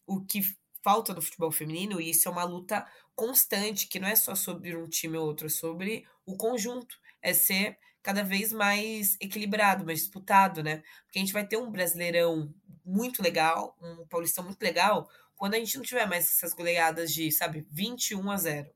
o 0.08 0.24
que 0.26 0.42
falta 0.84 1.14
no 1.14 1.22
futebol 1.22 1.52
feminino, 1.52 2.02
e 2.02 2.10
isso 2.10 2.28
é 2.28 2.32
uma 2.32 2.44
luta 2.44 2.88
constante, 3.16 3.88
que 3.88 4.00
não 4.00 4.08
é 4.08 4.16
só 4.16 4.34
sobre 4.34 4.76
um 4.76 4.88
time 4.88 5.18
ou 5.18 5.28
outro, 5.28 5.48
é 5.48 5.50
sobre 5.50 6.08
o 6.26 6.36
conjunto, 6.38 6.98
é 7.22 7.34
ser 7.34 7.78
cada 8.02 8.24
vez 8.24 8.52
mais 8.52 9.16
equilibrado, 9.20 9.86
mais 9.86 10.00
disputado, 10.00 10.64
né? 10.64 10.84
Porque 11.06 11.20
a 11.20 11.22
gente 11.22 11.34
vai 11.34 11.46
ter 11.46 11.58
um 11.58 11.72
brasileirão 11.72 12.54
muito 12.84 13.22
legal, 13.22 13.78
um 13.82 14.08
paulistão 14.08 14.44
muito 14.44 14.62
legal, 14.62 15.08
quando 15.36 15.54
a 15.54 15.58
gente 15.58 15.78
não 15.78 15.84
tiver 15.84 16.08
mais 16.08 16.26
essas 16.26 16.54
goleadas 16.54 17.12
de, 17.12 17.32
sabe, 17.32 17.66
21 17.72 18.32
a 18.32 18.38
0. 18.38 18.70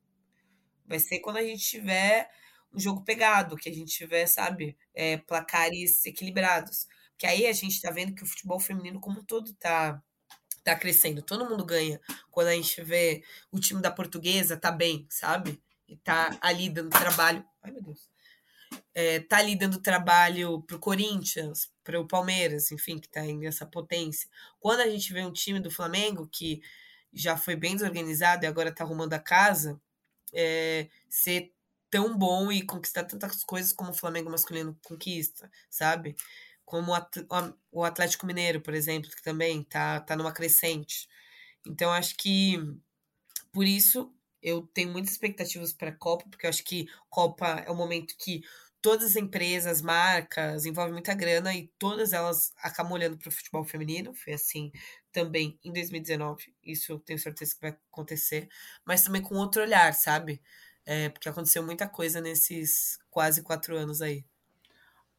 Vai 0.86 1.00
ser 1.00 1.20
quando 1.20 1.38
a 1.38 1.44
gente 1.44 1.64
tiver 1.64 2.30
um 2.74 2.80
jogo 2.80 3.04
pegado, 3.04 3.56
que 3.56 3.70
a 3.70 3.74
gente 3.74 3.92
tiver, 3.92 4.28
sabe, 4.28 4.78
é, 4.94 5.18
placares 5.18 6.06
equilibrados. 6.06 6.88
Que 7.18 7.26
aí 7.26 7.48
a 7.48 7.54
gente 7.54 7.82
tá 7.82 7.90
vendo 7.90 8.14
que 8.14 8.24
o 8.24 8.28
futebol 8.28 8.60
feminino 8.60 9.00
como 9.00 9.22
um 9.22 9.24
todo 9.24 9.54
tá, 9.54 10.02
tá 10.64 10.76
crescendo. 10.76 11.22
Todo 11.22 11.50
mundo 11.50 11.66
ganha 11.66 12.00
quando 12.30 12.48
a 12.48 12.56
gente 12.56 12.82
vê 12.82 13.24
o 13.52 13.60
time 13.60 13.82
da 13.82 13.90
portuguesa 13.90 14.58
tá 14.58 14.72
bem, 14.72 15.08
sabe? 15.10 15.62
E 15.88 15.96
tá 15.96 16.38
ali 16.42 16.70
dando 16.70 16.90
trabalho. 16.90 17.46
Ai, 17.64 17.72
meu 17.72 17.82
Deus. 17.82 18.15
É, 18.96 19.20
tá 19.20 19.40
ali 19.40 19.58
dando 19.58 19.82
trabalho 19.82 20.62
pro 20.64 20.80
Corinthians, 20.80 21.70
pro 21.84 22.08
Palmeiras, 22.08 22.72
enfim, 22.72 22.98
que 23.00 23.10
tá 23.10 23.26
em 23.26 23.46
essa 23.46 23.66
potência. 23.66 24.30
Quando 24.60 24.80
a 24.82 24.90
gente 24.90 25.12
vê 25.14 25.22
um 25.26 25.34
time 25.34 25.60
do 25.60 25.70
Flamengo 25.70 26.28
que 26.32 26.62
já 27.14 27.38
foi 27.38 27.56
bem 27.58 27.76
desorganizado 27.76 28.46
e 28.46 28.48
agora 28.48 28.74
tá 28.74 28.84
arrumando 28.86 29.14
a 29.14 29.20
casa, 29.20 29.82
é, 30.34 30.90
ser 31.10 31.54
tão 31.90 32.18
bom 32.18 32.52
e 32.52 32.64
conquistar 32.66 33.06
tantas 33.06 33.44
coisas 33.44 33.74
como 33.74 33.92
o 33.92 33.94
Flamengo 33.94 34.30
masculino 34.30 34.78
conquista, 34.86 35.50
sabe? 35.70 36.16
Como 36.66 36.92
o 36.92 36.96
At- 36.96 37.26
o 37.72 37.84
Atlético 37.84 38.26
Mineiro, 38.26 38.62
por 38.62 38.74
exemplo, 38.74 39.10
que 39.12 39.22
também 39.24 39.64
tá, 39.64 40.00
tá 40.02 40.16
numa 40.16 40.34
crescente. 40.34 41.08
Então, 41.68 41.92
acho 41.92 42.16
que 42.18 42.58
por 43.52 43.66
isso 43.66 44.14
eu 44.42 44.68
tenho 44.68 44.92
muitas 44.92 45.12
expectativas 45.12 45.74
para 45.74 45.90
a 45.90 45.96
Copa, 45.96 46.26
porque 46.30 46.46
eu 46.46 46.50
acho 46.50 46.64
que 46.64 46.88
Copa 47.10 47.64
é 47.66 47.72
um 47.72 47.76
momento 47.76 48.16
que 48.18 48.44
todas 48.86 49.10
as 49.10 49.16
empresas, 49.16 49.82
marcas, 49.82 50.64
envolvem 50.64 50.94
muita 50.94 51.16
grana 51.16 51.52
e 51.56 51.70
todas 51.80 52.14
elas 52.14 52.54
acabam 52.62 52.94
olhando 52.94 53.18
para 53.18 53.30
o 53.30 53.32
futebol 53.32 53.64
feminino. 53.64 54.14
Foi 54.14 54.34
assim 54.34 54.72
também 55.12 55.60
em 55.66 55.74
2019. 55.74 56.54
Isso 56.64 56.92
eu 56.92 57.00
tenho 57.00 57.18
certeza 57.18 57.56
que 57.56 57.62
vai 57.62 57.72
acontecer. 57.92 58.48
Mas 58.86 59.02
também 59.02 59.24
com 59.24 59.34
outro 59.38 59.64
olhar, 59.64 59.92
sabe? 59.96 60.40
É, 60.86 61.10
porque 61.10 61.28
aconteceu 61.28 61.64
muita 61.64 61.90
coisa 61.90 62.22
nesses 62.22 63.00
quase 63.10 63.42
quatro 63.42 63.76
anos 63.76 64.04
aí. 64.04 64.24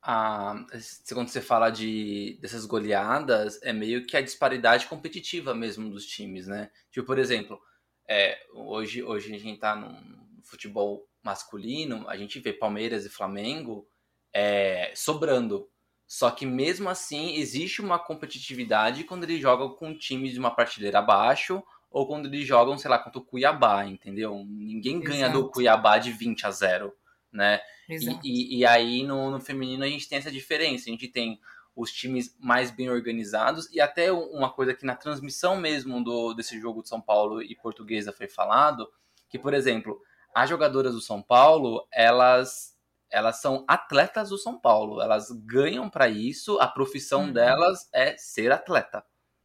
Ah, 0.01 0.64
quando 1.12 1.26
você 1.26 1.40
fala 1.40 1.68
de 1.68 2.38
dessas 2.40 2.66
goleadas, 2.66 3.59
é 3.62 3.72
meio 3.72 4.06
que 4.06 4.16
a 4.16 4.22
disparidade 4.22 4.86
competitiva 4.86 5.52
mesmo 5.56 5.90
dos 5.90 6.06
times, 6.06 6.47
né? 6.47 6.70
Tipo, 6.93 7.05
por 7.05 7.18
exemplo, 7.18 7.60
é, 8.09 8.38
hoje, 8.55 9.02
hoje 9.02 9.34
a 9.34 9.38
gente 9.40 9.59
tá 9.59 9.74
no 9.74 10.40
futebol 10.44 11.05
masculino, 11.27 12.09
a 12.09 12.16
gente 12.16 12.39
vê 12.39 12.53
Palmeiras 12.53 13.05
e 13.05 13.11
Flamengo 13.11 13.86
é, 14.32 14.93
sobrando. 14.94 15.69
Só 16.07 16.31
que 16.31 16.47
mesmo 16.47 16.89
assim 16.89 17.35
existe 17.35 17.82
uma 17.82 17.98
competitividade 17.98 19.03
quando 19.03 19.24
eles 19.24 19.40
jogam 19.40 19.70
com 19.70 19.93
times 19.93 20.32
de 20.32 20.39
uma 20.39 20.55
prateleira 20.55 21.01
abaixo 21.01 21.61
ou 21.90 22.07
quando 22.07 22.27
eles 22.27 22.47
jogam, 22.47 22.78
sei 22.78 22.89
lá, 22.89 22.98
contra 22.98 23.19
o 23.19 23.24
Cuiabá, 23.24 23.85
entendeu? 23.85 24.44
Ninguém 24.47 25.01
ganha 25.01 25.27
Exato. 25.27 25.43
do 25.43 25.51
Cuiabá 25.51 25.98
de 25.98 26.12
20 26.12 26.47
a 26.47 26.51
0, 26.53 26.94
né? 27.32 27.61
E, 27.89 27.97
e, 28.23 28.59
e, 28.59 28.66
aí 28.66 29.03
no, 29.03 29.31
no 29.31 29.40
feminino 29.40 29.82
a 29.82 29.89
gente 29.89 30.09
tem 30.09 30.19
essa 30.19 30.31
diferença. 30.31 30.89
A 30.89 30.93
gente 30.93 31.09
tem 31.09 31.40
os 31.74 31.90
times 31.90 32.36
mais 32.39 32.70
bem 32.70 32.89
organizados 32.89 33.69
e 33.73 33.81
até 33.81 34.12
uma 34.12 34.51
coisa 34.51 34.74
que 34.74 34.86
na 34.86 34.94
transmissão 34.94 35.57
mesmo 35.57 36.03
do, 36.03 36.35
desse 36.35 36.61
jogo 36.61 36.82
de 36.82 36.89
São 36.89 37.01
Paulo 37.01 37.43
e 37.43 37.57
Portuguesa 37.57 38.12
foi 38.12 38.28
falado, 38.28 38.89
que 39.28 39.39
por 39.39 39.53
exemplo, 39.53 40.01
as 40.36 40.50
jogadoras 40.50 40.92
do 40.92 41.00
São 41.00 41.22
Paulo, 41.22 41.88
elas 41.90 42.76
elas 43.10 43.40
são 43.40 43.64
atletas 43.66 44.28
do 44.28 44.36
São 44.36 44.60
Paulo, 44.60 45.00
elas 45.00 45.30
ganham 45.30 45.88
para 45.88 46.08
isso, 46.08 46.58
a 46.60 46.66
profissão 46.66 47.22
uhum. 47.22 47.32
delas 47.32 47.88
é 47.90 48.14
ser 48.18 48.52
atleta, 48.52 49.02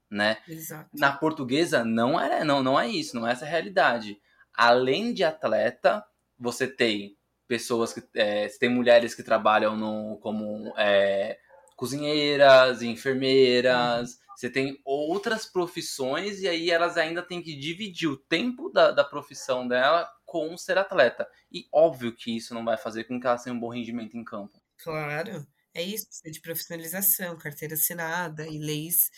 né? 0.09 0.39
Exato. 0.45 0.89
Na 0.93 1.13
portuguesa 1.13 1.85
não 1.85 2.19
é, 2.19 2.43
não, 2.43 2.61
não 2.61 2.77
é 2.77 2.89
isso, 2.89 3.15
não 3.15 3.26
é 3.26 3.31
essa 3.31 3.45
a 3.45 3.47
realidade. 3.47 4.19
Além 4.53 5.13
de 5.13 5.23
atleta, 5.23 6.03
você 6.38 6.68
tem 6.68 7.15
pessoas 7.47 7.93
que 7.93 8.03
é, 8.13 8.49
tem 8.59 8.68
mulheres 8.68 9.15
que 9.15 9.23
trabalham 9.23 9.77
no, 9.77 10.18
como 10.18 10.73
é, 10.76 11.38
cozinheiras, 11.77 12.81
enfermeiras, 12.81 14.09
uhum. 14.09 14.35
você 14.35 14.49
tem 14.49 14.81
outras 14.84 15.45
profissões 15.45 16.41
e 16.41 16.49
aí 16.49 16.69
elas 16.69 16.97
ainda 16.97 17.22
têm 17.22 17.41
que 17.41 17.55
dividir 17.55 18.09
o 18.09 18.18
tempo 18.18 18.69
da, 18.69 18.91
da 18.91 19.05
profissão 19.05 19.65
dela 19.65 20.09
com 20.32 20.56
ser 20.58 20.78
atleta. 20.78 21.30
E 21.52 21.68
óbvio 21.74 22.16
que 22.16 22.38
isso 22.38 22.53
não 22.53 22.64
vai 22.64 22.78
fazer 22.78 23.03
com 23.03 23.20
que 23.20 23.28
ela 23.28 23.38
tenha 23.38 23.53
um 23.53 23.60
bom 23.60 23.68
rendimento 23.68 24.16
em 24.16 24.24
campo. 24.24 24.62
Claro, 24.78 25.45
é 25.74 25.84
isso, 25.84 26.08
de 26.26 26.41
profissionalização, 26.41 27.38
carteira 27.38 27.76
assinada 27.76 28.48
e 28.48 28.58
leis 28.58 29.12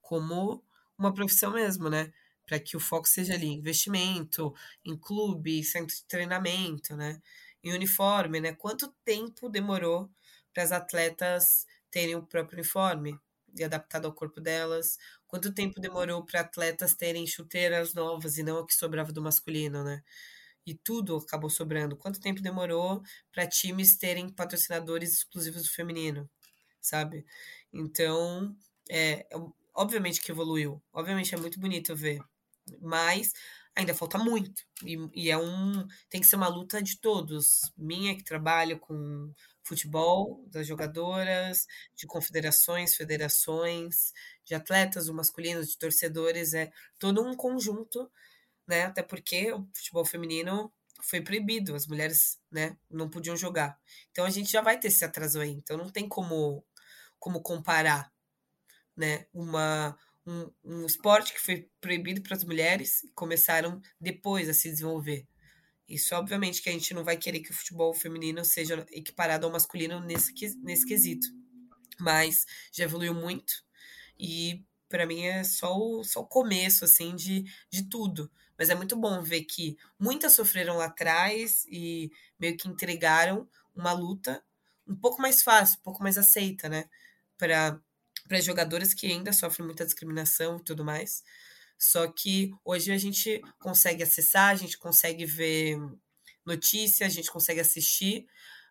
como 0.00 0.64
uma 0.98 1.12
profissão 1.12 1.52
mesmo, 1.52 1.90
né? 1.90 2.12
Para 2.46 2.58
que 2.58 2.76
o 2.76 2.80
foco 2.80 3.06
seja 3.06 3.34
ali 3.34 3.46
investimento, 3.48 4.54
em 4.84 4.96
clube, 4.96 5.62
centro 5.62 5.94
de 5.94 6.04
treinamento, 6.04 6.96
né? 6.96 7.20
Em 7.62 7.72
uniforme, 7.74 8.40
né? 8.40 8.54
Quanto 8.54 8.88
tempo 9.04 9.48
demorou 9.48 10.10
para 10.54 10.62
as 10.62 10.72
atletas 10.72 11.66
terem 11.90 12.16
o 12.16 12.26
próprio 12.26 12.58
uniforme 12.58 13.18
e 13.56 13.62
adaptado 13.64 14.06
ao 14.06 14.14
corpo 14.14 14.40
delas? 14.40 14.98
Quanto 15.26 15.52
tempo 15.52 15.80
demorou 15.80 16.24
para 16.24 16.40
atletas 16.40 16.94
terem 16.94 17.26
chuteiras 17.26 17.92
novas 17.94 18.38
e 18.38 18.42
não 18.42 18.60
o 18.60 18.66
que 18.66 18.74
sobrava 18.74 19.12
do 19.12 19.22
masculino, 19.22 19.84
né? 19.84 20.02
E 20.66 20.74
tudo 20.74 21.16
acabou 21.16 21.50
sobrando. 21.50 21.96
Quanto 21.96 22.20
tempo 22.20 22.42
demorou 22.42 23.02
para 23.32 23.46
times 23.46 23.96
terem 23.96 24.28
patrocinadores 24.28 25.14
exclusivos 25.14 25.62
do 25.62 25.70
feminino, 25.70 26.28
sabe? 26.80 27.24
Então, 27.72 28.54
é, 28.90 29.26
obviamente 29.74 30.20
que 30.20 30.30
evoluiu. 30.30 30.82
Obviamente 30.92 31.34
é 31.34 31.38
muito 31.38 31.58
bonito 31.58 31.94
ver. 31.94 32.20
Mas 32.80 33.32
ainda 33.74 33.94
falta 33.94 34.18
muito. 34.18 34.62
E, 34.84 34.96
e, 35.14 35.30
é 35.30 35.38
um. 35.38 35.86
Tem 36.08 36.20
que 36.20 36.26
ser 36.26 36.36
uma 36.36 36.48
luta 36.48 36.82
de 36.82 36.98
todos. 37.00 37.72
Minha 37.76 38.14
que 38.16 38.24
trabalha 38.24 38.78
com 38.78 39.32
futebol, 39.62 40.44
das 40.48 40.66
jogadoras, 40.66 41.66
de 41.94 42.06
confederações, 42.06 42.94
federações, 42.94 44.12
de 44.44 44.54
atletas, 44.54 45.08
o 45.08 45.14
masculino, 45.14 45.64
de 45.64 45.78
torcedores. 45.78 46.54
É 46.54 46.70
todo 46.98 47.22
um 47.22 47.34
conjunto 47.34 48.10
né? 48.70 48.84
Até 48.84 49.02
porque 49.02 49.52
o 49.52 49.68
futebol 49.74 50.04
feminino 50.04 50.72
foi 51.02 51.20
proibido, 51.20 51.74
as 51.74 51.86
mulheres, 51.86 52.38
né, 52.50 52.76
não 52.90 53.10
podiam 53.10 53.36
jogar. 53.36 53.78
Então 54.10 54.24
a 54.24 54.30
gente 54.30 54.50
já 54.50 54.62
vai 54.62 54.78
ter 54.78 54.88
esse 54.88 55.04
atraso 55.04 55.40
aí. 55.40 55.50
Então 55.50 55.76
não 55.76 55.90
tem 55.90 56.08
como 56.08 56.64
como 57.18 57.42
comparar, 57.42 58.10
né, 58.96 59.26
uma 59.32 59.98
um, 60.26 60.50
um 60.64 60.86
esporte 60.86 61.34
que 61.34 61.40
foi 61.40 61.68
proibido 61.80 62.22
para 62.22 62.36
as 62.36 62.44
mulheres 62.44 63.02
e 63.02 63.12
começaram 63.12 63.80
depois 64.00 64.48
a 64.48 64.54
se 64.54 64.70
desenvolver. 64.70 65.26
Isso, 65.88 66.14
obviamente, 66.14 66.62
que 66.62 66.68
a 66.68 66.72
gente 66.72 66.94
não 66.94 67.04
vai 67.04 67.16
querer 67.16 67.40
que 67.40 67.50
o 67.50 67.54
futebol 67.54 67.92
feminino 67.92 68.44
seja 68.44 68.86
equiparado 68.92 69.46
ao 69.46 69.52
masculino 69.52 70.00
nesse, 70.00 70.32
nesse 70.62 70.86
quesito. 70.86 71.26
Mas 71.98 72.46
já 72.72 72.84
evoluiu 72.84 73.12
muito 73.12 73.52
e 74.18 74.64
para 74.90 75.06
mim 75.06 75.22
é 75.22 75.42
só 75.44 75.74
o, 75.78 76.04
só 76.04 76.20
o 76.20 76.26
começo, 76.26 76.84
assim, 76.84 77.14
de, 77.16 77.44
de 77.70 77.84
tudo. 77.84 78.30
Mas 78.58 78.68
é 78.68 78.74
muito 78.74 78.96
bom 78.96 79.22
ver 79.22 79.44
que 79.44 79.78
muitas 79.98 80.34
sofreram 80.34 80.76
lá 80.76 80.86
atrás 80.86 81.64
e 81.70 82.12
meio 82.38 82.56
que 82.58 82.68
entregaram 82.68 83.48
uma 83.74 83.92
luta 83.92 84.44
um 84.86 84.96
pouco 84.96 85.22
mais 85.22 85.42
fácil, 85.42 85.78
um 85.78 85.82
pouco 85.82 86.02
mais 86.02 86.18
aceita, 86.18 86.68
né? 86.68 86.84
Para 87.38 87.80
jogadoras 88.42 88.92
que 88.92 89.06
ainda 89.06 89.32
sofrem 89.32 89.64
muita 89.64 89.86
discriminação 89.86 90.58
e 90.58 90.64
tudo 90.64 90.84
mais. 90.84 91.22
Só 91.78 92.06
que 92.08 92.52
hoje 92.62 92.92
a 92.92 92.98
gente 92.98 93.40
consegue 93.58 94.02
acessar, 94.02 94.50
a 94.50 94.56
gente 94.56 94.76
consegue 94.76 95.24
ver 95.24 95.78
notícias, 96.44 97.10
a 97.10 97.14
gente 97.14 97.30
consegue 97.30 97.60
assistir, 97.60 98.26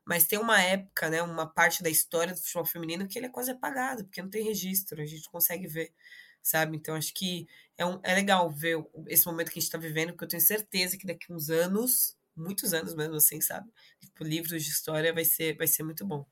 mas 0.09 0.25
tem 0.25 0.39
uma 0.39 0.59
época, 0.59 1.07
né, 1.07 1.21
uma 1.21 1.45
parte 1.45 1.83
da 1.83 1.89
história 1.89 2.33
do 2.33 2.39
futebol 2.39 2.65
feminino 2.65 3.07
que 3.07 3.19
ele 3.19 3.27
é 3.27 3.29
quase 3.29 3.51
apagado, 3.51 4.03
porque 4.03 4.23
não 4.23 4.29
tem 4.29 4.43
registro, 4.43 4.99
a 4.99 5.05
gente 5.05 5.29
consegue 5.29 5.67
ver 5.67 5.93
sabe? 6.41 6.77
Então 6.77 6.95
acho 6.95 7.13
que 7.13 7.47
é, 7.77 7.85
um, 7.85 7.99
é 8.01 8.15
legal 8.15 8.49
ver 8.49 8.83
esse 9.07 9.27
momento 9.27 9.51
que 9.51 9.59
a 9.59 9.61
gente 9.61 9.67
está 9.67 9.77
vivendo, 9.77 10.09
porque 10.13 10.23
eu 10.23 10.29
tenho 10.29 10.41
certeza 10.41 10.97
que 10.97 11.05
daqui 11.05 11.31
uns 11.31 11.51
anos, 11.51 12.17
muitos 12.35 12.73
anos 12.73 12.95
mesmo 12.95 13.13
assim, 13.17 13.39
sabe? 13.39 13.69
Tipo, 13.99 14.23
livros 14.23 14.63
de 14.63 14.71
história 14.71 15.13
vai 15.13 15.25
ser, 15.25 15.55
vai 15.55 15.67
ser 15.67 15.83
muito 15.83 16.03
bom. 16.03 16.25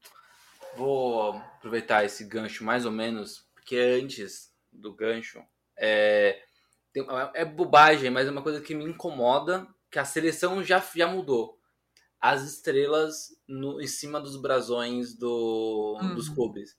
Vou 0.75 1.33
aproveitar 1.33 2.03
esse 2.03 2.23
gancho 2.23 2.63
mais 2.63 2.83
ou 2.83 2.91
menos, 2.91 3.47
porque 3.53 3.77
antes 3.77 4.51
do 4.71 4.91
gancho, 4.95 5.43
é, 5.77 6.41
tem, 6.91 7.05
é 7.35 7.45
bobagem, 7.45 8.09
mas 8.09 8.27
é 8.27 8.31
uma 8.31 8.41
coisa 8.41 8.59
que 8.59 8.73
me 8.73 8.85
incomoda, 8.85 9.67
que 9.91 9.99
a 9.99 10.05
seleção 10.05 10.63
já, 10.63 10.83
já 10.95 11.07
mudou. 11.07 11.59
As 12.19 12.44
estrelas 12.44 13.30
no, 13.48 13.81
em 13.81 13.88
cima 13.88 14.19
dos 14.19 14.35
brasões 14.35 15.15
do, 15.15 15.99
uhum. 16.02 16.15
dos 16.15 16.30
clubes. 16.30 16.77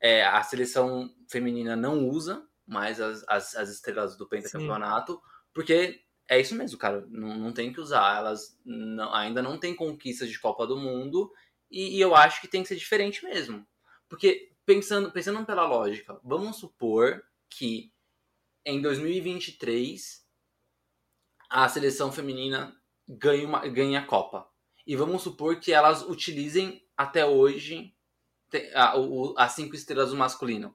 É, 0.00 0.24
a 0.24 0.42
seleção 0.42 1.12
feminina 1.28 1.74
não 1.74 2.08
usa, 2.08 2.46
mais 2.66 3.00
as, 3.00 3.24
as, 3.28 3.56
as 3.56 3.68
estrelas 3.70 4.16
do 4.16 4.28
pentacampeonato, 4.28 5.20
porque 5.52 6.00
é 6.28 6.38
isso 6.40 6.54
mesmo, 6.54 6.78
cara. 6.78 7.04
Não, 7.08 7.36
não 7.36 7.52
tem 7.52 7.72
que 7.72 7.80
usar. 7.80 8.18
Elas 8.18 8.56
não, 8.64 9.12
ainda 9.14 9.42
não 9.42 9.58
têm 9.58 9.74
conquistas 9.74 10.28
de 10.28 10.38
Copa 10.38 10.66
do 10.66 10.76
Mundo 10.76 11.32
e, 11.70 11.96
e, 11.96 12.00
eu 12.00 12.14
acho 12.14 12.40
que 12.40 12.48
tem 12.48 12.62
que 12.62 12.68
ser 12.68 12.76
diferente 12.76 13.24
mesmo. 13.24 13.66
Porque, 14.08 14.52
pensando, 14.64 15.10
pensando 15.10 15.44
pela 15.44 15.66
lógica, 15.66 16.18
vamos 16.22 16.56
supor 16.56 17.22
que 17.48 17.92
em 18.64 18.80
2023 18.80 20.26
a 21.48 21.68
seleção 21.68 22.12
feminina 22.12 22.76
ganhe, 23.08 23.44
uma, 23.44 23.66
ganhe 23.66 23.96
a 23.96 24.06
Copa. 24.06 24.46
E 24.88 24.96
vamos 24.96 25.20
supor 25.20 25.60
que 25.60 25.70
elas 25.70 26.00
utilizem 26.00 26.82
até 26.96 27.26
hoje 27.26 27.94
as 29.36 29.52
cinco 29.52 29.76
estrelas 29.76 30.08
do 30.08 30.16
masculino. 30.16 30.74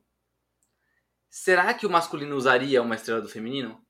Será 1.28 1.74
que 1.74 1.88
o 1.88 1.90
masculino 1.90 2.36
usaria 2.36 2.84
uma 2.84 2.94
estrela 2.94 3.24
do 3.24 3.28
feminino? 3.28 3.84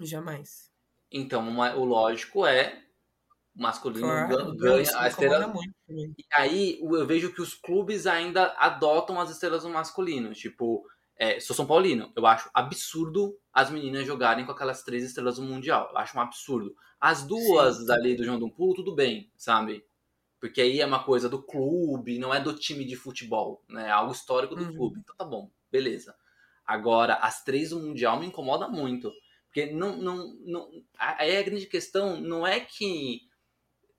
Jamais. 0.00 0.72
Então, 1.12 1.46
uma, 1.46 1.74
o 1.74 1.84
lógico 1.84 2.46
é 2.46 2.82
o 3.54 3.60
masculino 3.60 4.06
claro, 4.06 4.56
ganha 4.56 4.98
a 4.98 5.08
estrela. 5.08 5.52
E 5.86 6.24
aí 6.32 6.80
eu 6.80 7.06
vejo 7.06 7.34
que 7.34 7.42
os 7.42 7.52
clubes 7.52 8.06
ainda 8.06 8.54
adotam 8.56 9.20
as 9.20 9.28
estrelas 9.28 9.64
do 9.64 9.68
masculino. 9.68 10.32
Tipo, 10.32 10.88
é, 11.20 11.38
sou 11.38 11.54
São 11.54 11.66
Paulino, 11.66 12.10
eu 12.16 12.24
acho 12.24 12.48
absurdo 12.54 13.38
as 13.52 13.70
meninas 13.70 14.06
jogarem 14.06 14.46
com 14.46 14.52
aquelas 14.52 14.82
três 14.82 15.04
estrelas 15.04 15.36
do 15.36 15.42
Mundial. 15.42 15.90
Eu 15.90 15.98
acho 15.98 16.16
um 16.16 16.20
absurdo. 16.20 16.74
As 16.98 17.26
duas 17.26 17.76
Sim. 17.76 17.92
ali 17.92 18.16
do 18.16 18.24
João 18.24 18.38
do 18.38 18.50
Pulo, 18.50 18.72
tudo 18.72 18.94
bem, 18.94 19.30
sabe? 19.36 19.84
Porque 20.40 20.62
aí 20.62 20.80
é 20.80 20.86
uma 20.86 21.04
coisa 21.04 21.28
do 21.28 21.42
clube, 21.42 22.18
não 22.18 22.32
é 22.32 22.40
do 22.40 22.54
time 22.54 22.86
de 22.86 22.96
futebol, 22.96 23.62
né? 23.68 23.88
É 23.88 23.90
algo 23.90 24.12
histórico 24.12 24.56
do 24.56 24.64
uhum. 24.64 24.74
clube. 24.74 25.00
Então 25.00 25.14
tá 25.14 25.24
bom, 25.26 25.50
beleza. 25.70 26.16
Agora, 26.64 27.16
as 27.16 27.44
três 27.44 27.68
do 27.68 27.80
Mundial 27.80 28.18
me 28.18 28.24
incomoda 28.24 28.66
muito. 28.66 29.12
Porque 29.48 29.70
não, 29.70 29.98
não, 29.98 30.34
não, 30.46 30.70
aí 30.96 31.36
a 31.36 31.42
grande 31.42 31.66
questão 31.66 32.18
não 32.18 32.46
é 32.46 32.60
que 32.60 33.20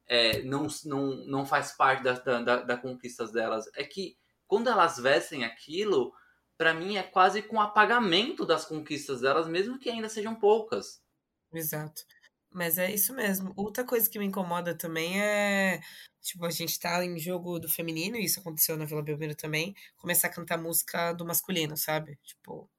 é, 0.08 0.42
não, 0.42 0.66
não, 0.86 1.26
não 1.28 1.46
faz 1.46 1.78
parte 1.78 2.02
da, 2.02 2.14
da, 2.14 2.56
da 2.64 2.78
conquistas 2.78 3.32
delas, 3.32 3.70
é 3.76 3.84
que 3.84 4.18
quando 4.48 4.70
elas 4.70 4.98
vestem 4.98 5.44
aquilo, 5.44 6.12
para 6.62 6.76
mim 6.76 6.96
é 6.96 7.02
quase 7.02 7.42
com 7.42 7.60
apagamento 7.60 8.46
das 8.46 8.66
conquistas 8.66 9.22
delas, 9.22 9.48
mesmo 9.48 9.80
que 9.80 9.90
ainda 9.90 10.08
sejam 10.08 10.36
poucas. 10.36 11.02
Exato. 11.52 12.04
Mas 12.52 12.78
é 12.78 12.92
isso 12.92 13.16
mesmo. 13.16 13.52
Outra 13.56 13.84
coisa 13.84 14.08
que 14.08 14.20
me 14.20 14.26
incomoda 14.26 14.78
também 14.78 15.20
é, 15.20 15.82
tipo, 16.22 16.46
a 16.46 16.52
gente 16.52 16.80
tá 16.80 17.04
em 17.04 17.18
jogo 17.18 17.58
do 17.58 17.68
feminino, 17.68 18.16
e 18.16 18.26
isso 18.26 18.40
aconteceu 18.40 18.78
na 18.78 18.86
Vila 18.86 19.02
Belmiro 19.02 19.34
também, 19.34 19.74
começar 19.98 20.28
a 20.28 20.32
cantar 20.32 20.60
música 20.60 21.14
do 21.14 21.26
masculino, 21.26 21.76
sabe? 21.76 22.20
Tipo, 22.24 22.70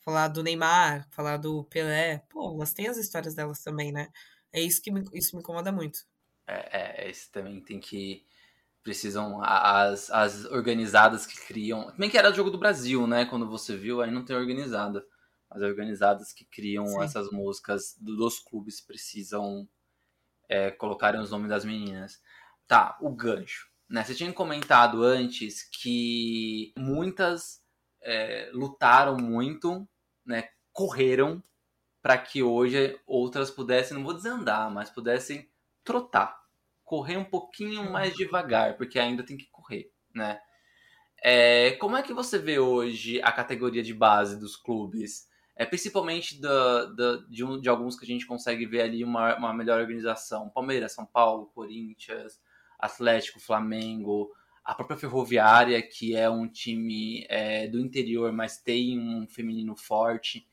falar 0.00 0.26
do 0.26 0.42
Neymar, 0.42 1.06
falar 1.12 1.36
do 1.36 1.62
Pelé. 1.66 2.24
Pô, 2.28 2.52
elas 2.56 2.72
têm 2.72 2.88
as 2.88 2.96
histórias 2.96 3.32
delas 3.32 3.62
também, 3.62 3.92
né? 3.92 4.08
É 4.52 4.60
isso 4.60 4.82
que 4.82 4.90
me, 4.90 5.04
isso 5.14 5.36
me 5.36 5.40
incomoda 5.40 5.70
muito. 5.70 6.00
É, 6.48 7.04
é, 7.04 7.08
esse 7.08 7.30
também 7.30 7.60
tem 7.60 7.78
que. 7.78 8.26
Precisam. 8.88 9.42
As, 9.42 10.10
as 10.10 10.46
organizadas 10.46 11.26
que 11.26 11.38
criam. 11.46 11.90
Também 11.90 12.08
que 12.08 12.16
era 12.16 12.30
o 12.30 12.34
jogo 12.34 12.48
do 12.48 12.56
Brasil, 12.56 13.06
né? 13.06 13.26
Quando 13.26 13.46
você 13.46 13.76
viu, 13.76 14.00
aí 14.00 14.10
não 14.10 14.24
tem 14.24 14.34
organizada. 14.34 15.04
As 15.50 15.60
organizadas 15.60 16.32
que 16.32 16.46
criam 16.46 16.86
Sim. 16.86 17.02
essas 17.02 17.30
músicas 17.30 17.94
dos 18.00 18.38
clubes 18.38 18.80
precisam 18.80 19.68
é, 20.48 20.70
colocarem 20.70 21.20
os 21.20 21.30
nomes 21.30 21.50
das 21.50 21.66
meninas. 21.66 22.18
Tá, 22.66 22.96
o 23.02 23.10
gancho. 23.10 23.68
Né? 23.90 24.02
Você 24.02 24.14
tinha 24.14 24.32
comentado 24.32 25.02
antes 25.02 25.68
que 25.68 26.72
muitas 26.78 27.62
é, 28.02 28.50
lutaram 28.54 29.18
muito, 29.18 29.86
né? 30.24 30.48
Correram 30.72 31.42
para 32.00 32.16
que 32.16 32.42
hoje 32.42 32.98
outras 33.06 33.50
pudessem, 33.50 33.94
não 33.94 34.04
vou 34.04 34.14
dizer 34.14 34.30
andar, 34.30 34.70
mas 34.70 34.88
pudessem 34.88 35.46
trotar. 35.84 36.47
Correr 36.88 37.18
um 37.18 37.24
pouquinho 37.24 37.92
mais 37.92 38.14
devagar, 38.14 38.78
porque 38.78 38.98
ainda 38.98 39.22
tem 39.22 39.36
que 39.36 39.46
correr, 39.50 39.92
né? 40.14 40.40
É, 41.22 41.72
como 41.72 41.98
é 41.98 42.02
que 42.02 42.14
você 42.14 42.38
vê 42.38 42.58
hoje 42.58 43.20
a 43.20 43.30
categoria 43.30 43.82
de 43.82 43.92
base 43.92 44.38
dos 44.40 44.56
clubes? 44.56 45.28
É, 45.54 45.66
principalmente 45.66 46.40
da, 46.40 46.86
da, 46.86 47.16
de, 47.28 47.44
um, 47.44 47.60
de 47.60 47.68
alguns 47.68 47.94
que 47.94 48.06
a 48.06 48.08
gente 48.08 48.26
consegue 48.26 48.64
ver 48.64 48.80
ali 48.80 49.04
uma, 49.04 49.36
uma 49.36 49.52
melhor 49.52 49.78
organização. 49.82 50.48
Palmeiras, 50.48 50.94
São 50.94 51.04
Paulo, 51.04 51.50
Corinthians, 51.54 52.40
Atlético, 52.78 53.38
Flamengo, 53.38 54.32
a 54.64 54.74
própria 54.74 54.96
Ferroviária, 54.96 55.82
que 55.82 56.16
é 56.16 56.30
um 56.30 56.48
time 56.48 57.26
é, 57.28 57.68
do 57.68 57.78
interior, 57.78 58.32
mas 58.32 58.56
tem 58.56 58.98
um 58.98 59.28
feminino 59.28 59.76
forte. 59.76 60.48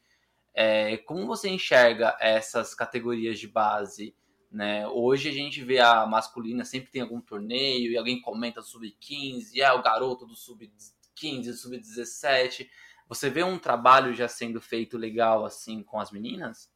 É, 0.54 0.98
como 0.98 1.26
você 1.26 1.48
enxerga 1.48 2.18
essas 2.20 2.76
categorias 2.76 3.40
de 3.40 3.48
base? 3.48 4.14
Né? 4.56 4.88
Hoje 4.88 5.28
a 5.28 5.34
gente 5.34 5.62
vê 5.62 5.80
a 5.80 6.06
masculina, 6.06 6.64
sempre 6.64 6.90
tem 6.90 7.02
algum 7.02 7.20
torneio 7.20 7.92
e 7.92 7.98
alguém 7.98 8.22
comenta 8.22 8.62
sub-15, 8.62 9.58
é 9.58 9.70
o 9.74 9.84
garoto 9.84 10.26
do 10.26 10.34
sub-15, 10.34 11.52
sub-17. 11.52 12.70
Você 13.10 13.30
vê 13.30 13.44
um 13.44 13.60
trabalho 13.60 14.14
já 14.14 14.30
sendo 14.30 14.62
feito 14.62 14.98
legal 14.98 15.44
assim 15.44 15.84
com 15.84 16.00
as 16.00 16.10
meninas? 16.10 16.72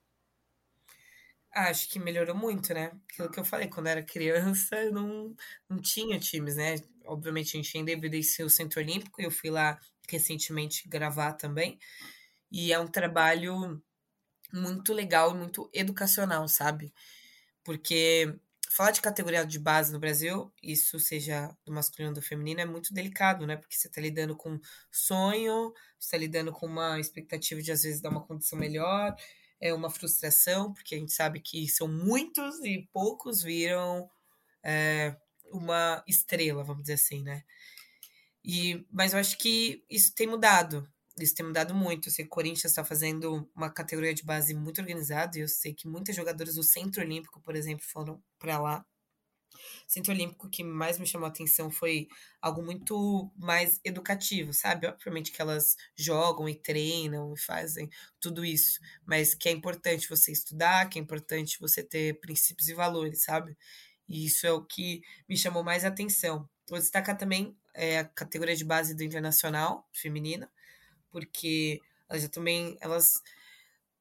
Acho 1.54 1.88
que 1.88 2.00
melhorou 2.00 2.36
muito, 2.36 2.74
né? 2.74 2.92
Aquilo 3.10 3.32
que 3.32 3.40
eu 3.40 3.46
falei, 3.46 3.70
quando 3.70 3.88
eu 3.88 3.92
era 3.94 4.04
criança, 4.04 4.76
eu 4.76 4.92
não, 4.92 5.34
não 5.70 5.80
tinha 5.80 6.20
times, 6.20 6.58
né? 6.58 6.76
Obviamente 7.06 7.56
a 7.56 7.62
gente 7.62 7.78
ainda 7.78 7.92
evidenciou 7.92 8.48
o 8.48 8.52
Centro 8.52 8.82
Olímpico, 8.82 9.22
eu 9.22 9.32
fui 9.32 9.50
lá 9.50 9.80
recentemente 10.10 10.86
gravar 10.86 11.32
também. 11.32 11.80
E 12.52 12.74
é 12.74 12.80
um 12.80 12.88
trabalho 12.88 13.82
muito 14.52 14.94
legal 14.94 15.34
muito 15.34 15.70
educacional, 15.74 16.46
sabe? 16.50 16.94
Porque 17.64 18.36
falar 18.70 18.92
de 18.92 19.02
categoria 19.02 19.46
de 19.46 19.60
base 19.60 19.92
no 19.92 20.00
Brasil, 20.00 20.54
isso 20.62 21.00
seja 21.00 21.56
do 21.66 21.74
masculino 21.74 22.12
ou 22.12 22.16
do 22.16 22.22
feminino, 22.22 22.62
é 22.62 22.66
muito 22.66 22.94
delicado, 22.94 23.46
né? 23.48 23.58
Porque 23.58 23.76
você 23.76 23.88
está 23.88 24.00
lidando 24.00 24.36
com 24.36 24.60
sonho, 24.92 25.74
você 25.98 26.06
está 26.08 26.18
lidando 26.18 26.52
com 26.52 26.66
uma 26.66 27.00
expectativa 27.00 27.62
de 27.62 27.72
às 27.72 27.84
vezes 27.84 28.02
dar 28.02 28.10
uma 28.10 28.26
condição 28.26 28.58
melhor, 28.58 29.16
é 29.60 29.74
uma 29.74 29.90
frustração, 29.90 30.74
porque 30.74 30.96
a 30.96 30.98
gente 30.98 31.12
sabe 31.12 31.40
que 31.42 31.68
são 31.68 31.88
muitos 31.88 32.64
e 32.64 32.88
poucos 32.94 33.42
viram 33.42 34.10
é, 34.64 35.16
uma 35.52 36.04
estrela, 36.08 36.64
vamos 36.64 36.84
dizer 36.84 36.94
assim, 36.94 37.24
né? 37.24 37.44
E, 38.44 38.86
mas 38.92 39.14
eu 39.14 39.20
acho 39.20 39.38
que 39.38 39.84
isso 39.90 40.14
tem 40.16 40.28
mudado. 40.28 40.88
Isso 41.24 41.36
tem 41.36 41.46
mudado 41.46 41.74
muito. 41.74 42.08
Eu 42.08 42.12
sei 42.12 42.26
que 42.26 42.30
o 42.30 42.32
Corinthians 42.32 42.66
está 42.66 42.84
fazendo 42.84 43.50
uma 43.56 43.70
categoria 43.70 44.14
de 44.14 44.24
base 44.24 44.54
muito 44.54 44.80
organizada 44.82 45.38
e 45.38 45.42
eu 45.42 45.48
sei 45.48 45.74
que 45.74 45.88
muitas 45.88 46.16
jogadoras 46.16 46.56
do 46.56 46.64
Centro 46.64 47.02
Olímpico, 47.02 47.42
por 47.42 47.56
exemplo, 47.56 47.86
foram 47.86 48.22
para 48.38 48.60
lá. 48.60 48.86
Centro 49.88 50.14
Olímpico 50.14 50.50
que 50.50 50.64
mais 50.64 51.00
me 51.00 51.06
chamou 51.08 51.26
a 51.26 51.30
atenção 51.30 51.72
foi 51.72 52.08
algo 52.42 52.62
muito 52.64 53.32
mais 53.36 53.80
educativo, 53.84 54.54
sabe? 54.54 54.88
Obviamente 54.88 55.32
que 55.32 55.42
elas 55.42 55.76
jogam 55.96 56.48
e 56.48 56.56
treinam 56.56 57.34
e 57.34 57.40
fazem 57.40 57.90
tudo 58.20 58.46
isso, 58.46 58.80
mas 59.06 59.34
que 59.34 59.50
é 59.50 59.52
importante 59.52 60.10
você 60.10 60.32
estudar, 60.32 60.88
que 60.90 61.00
é 61.00 61.02
importante 61.02 61.60
você 61.60 61.84
ter 61.84 62.20
princípios 62.20 62.70
e 62.70 62.74
valores, 62.74 63.24
sabe? 63.24 63.58
E 64.08 64.26
isso 64.26 64.46
é 64.48 64.52
o 64.52 64.64
que 64.64 65.02
me 65.28 65.38
chamou 65.38 65.64
mais 65.64 65.86
atenção. 65.86 66.50
Vou 66.68 66.80
destacar 66.80 67.18
também 67.18 67.58
é, 67.74 68.00
a 68.00 68.06
categoria 68.06 68.56
de 68.56 68.66
base 68.66 68.96
do 68.96 69.04
Internacional 69.04 69.88
feminina, 69.94 70.52
porque 71.12 71.82
elas 72.10 72.22
já 72.24 72.30
também 72.30 72.78
elas 72.82 73.22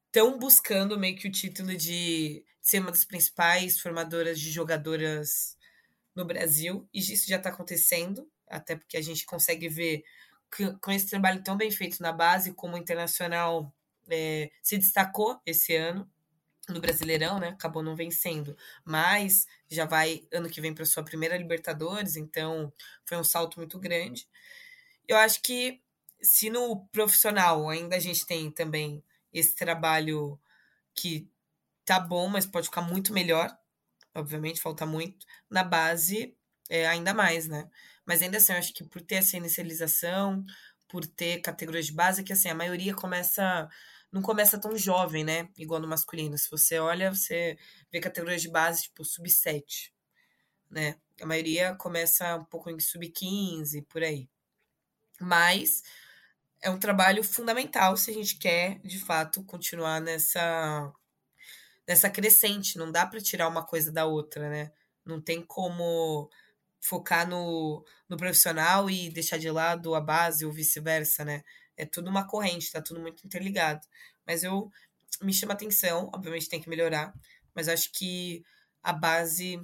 estão 0.07 0.39
buscando 0.39 0.99
meio 0.99 1.17
que 1.17 1.29
o 1.29 1.33
título 1.33 1.77
de 1.77 2.45
ser 2.61 2.81
uma 2.81 2.91
das 2.91 3.05
principais 3.05 3.81
formadoras 3.81 4.39
de 4.41 4.51
jogadoras 4.51 5.57
no 6.15 6.25
Brasil, 6.25 6.89
e 6.93 6.99
isso 6.99 7.29
já 7.29 7.37
está 7.37 7.51
acontecendo, 7.51 8.29
até 8.49 8.77
porque 8.77 8.97
a 8.97 9.03
gente 9.03 9.25
consegue 9.25 9.69
ver 9.69 10.03
que, 10.55 10.73
com 10.81 10.91
esse 10.91 11.07
trabalho 11.09 11.43
tão 11.43 11.57
bem 11.57 11.71
feito 11.71 12.03
na 12.03 12.13
base, 12.13 12.55
como 12.55 12.75
o 12.75 12.79
Internacional 12.79 13.73
é, 14.11 14.51
se 14.63 14.77
destacou 14.79 15.41
esse 15.47 15.77
ano 15.77 16.11
no 16.69 16.81
Brasileirão, 16.81 17.39
né? 17.39 17.49
Acabou 17.49 17.83
não 17.83 17.97
vencendo, 17.97 18.57
mas 18.85 19.47
já 19.71 19.87
vai 19.87 20.27
ano 20.33 20.51
que 20.51 20.61
vem 20.61 20.75
para 20.75 20.85
sua 20.85 21.03
primeira 21.03 21.37
Libertadores, 21.37 22.17
então 22.17 22.73
foi 23.05 23.17
um 23.17 23.25
salto 23.25 23.59
muito 23.59 23.79
grande. 23.79 24.29
Eu 25.07 25.17
acho 25.17 25.41
que 25.43 25.81
se 26.21 26.51
no 26.51 26.87
profissional 26.89 27.69
ainda 27.69 27.97
a 27.97 28.01
gente 28.01 28.27
tem 28.27 28.51
também 28.51 29.03
esse 29.33 29.55
trabalho 29.55 30.39
que 30.95 31.31
tá 31.85 32.01
bom, 32.01 32.29
mas 32.29 32.47
pode 32.47 32.67
ficar 32.67 32.83
muito 32.83 33.13
melhor, 33.13 33.57
obviamente 34.15 34.61
falta 34.61 34.85
muito, 34.85 35.27
na 35.51 35.63
base 35.63 36.37
é, 36.69 36.87
ainda 36.87 37.15
mais, 37.15 37.49
né? 37.49 37.69
Mas 38.05 38.23
ainda 38.23 38.39
assim, 38.39 38.53
eu 38.53 38.59
acho 38.59 38.73
que 38.75 38.85
por 38.85 39.03
ter 39.03 39.17
essa 39.17 39.37
inicialização, 39.37 40.45
por 40.89 41.07
ter 41.07 41.41
categorias 41.41 41.87
de 41.87 41.93
base, 41.93 42.25
que 42.25 42.33
assim, 42.33 42.49
a 42.49 42.55
maioria 42.55 42.95
começa. 42.95 43.69
Não 44.11 44.23
começa 44.23 44.59
tão 44.59 44.77
jovem, 44.79 45.23
né? 45.23 45.49
Igual 45.59 45.81
no 45.81 45.87
masculino. 45.89 46.39
Se 46.39 46.51
você 46.51 46.79
olha, 46.79 47.13
você 47.15 47.59
vê 47.93 48.01
categorias 48.01 48.41
de 48.41 48.49
base, 48.49 48.85
tipo, 48.85 49.05
sub-7, 49.05 49.93
né? 50.71 50.97
A 51.21 51.27
maioria 51.27 51.75
começa 51.75 52.37
um 52.37 52.45
pouco 52.47 52.71
em 52.71 52.81
sub-15, 52.81 53.85
por 53.87 54.03
aí. 54.03 54.29
Mas 55.21 55.83
é 56.63 56.71
um 56.71 56.79
trabalho 56.79 57.23
fundamental 57.25 57.97
se 57.97 58.11
a 58.11 58.15
gente 58.15 58.39
quer, 58.39 58.81
de 58.81 58.99
fato, 58.99 59.45
continuar 59.45 60.01
nessa 60.01 60.93
nessa 61.87 62.11
crescente. 62.11 62.79
Não 62.79 62.91
dá 62.91 63.07
para 63.07 63.21
tirar 63.21 63.49
uma 63.49 63.65
coisa 63.65 63.93
da 63.93 64.05
outra, 64.07 64.49
né? 64.51 64.73
Não 65.05 65.21
tem 65.21 65.43
como 65.43 66.31
focar 66.81 67.29
no, 67.29 67.85
no 68.09 68.17
profissional 68.17 68.89
e 68.91 69.11
deixar 69.11 69.39
de 69.39 69.51
lado 69.51 69.95
a 69.95 70.01
base 70.01 70.45
ou 70.47 70.53
vice-versa, 70.53 71.25
né? 71.25 71.43
É 71.77 71.87
tudo 71.87 72.11
uma 72.11 72.27
corrente, 72.27 72.71
tá 72.73 72.81
tudo 72.83 73.01
muito 73.01 73.25
interligado. 73.27 73.87
Mas 74.27 74.45
eu 74.45 74.71
me 75.23 75.33
chama 75.33 75.55
atenção, 75.55 76.11
obviamente 76.15 76.49
tem 76.49 76.61
que 76.61 76.69
melhorar, 76.69 77.13
mas 77.55 77.69
acho 77.69 77.91
que 77.93 78.43
a 78.83 78.93
base 78.93 79.61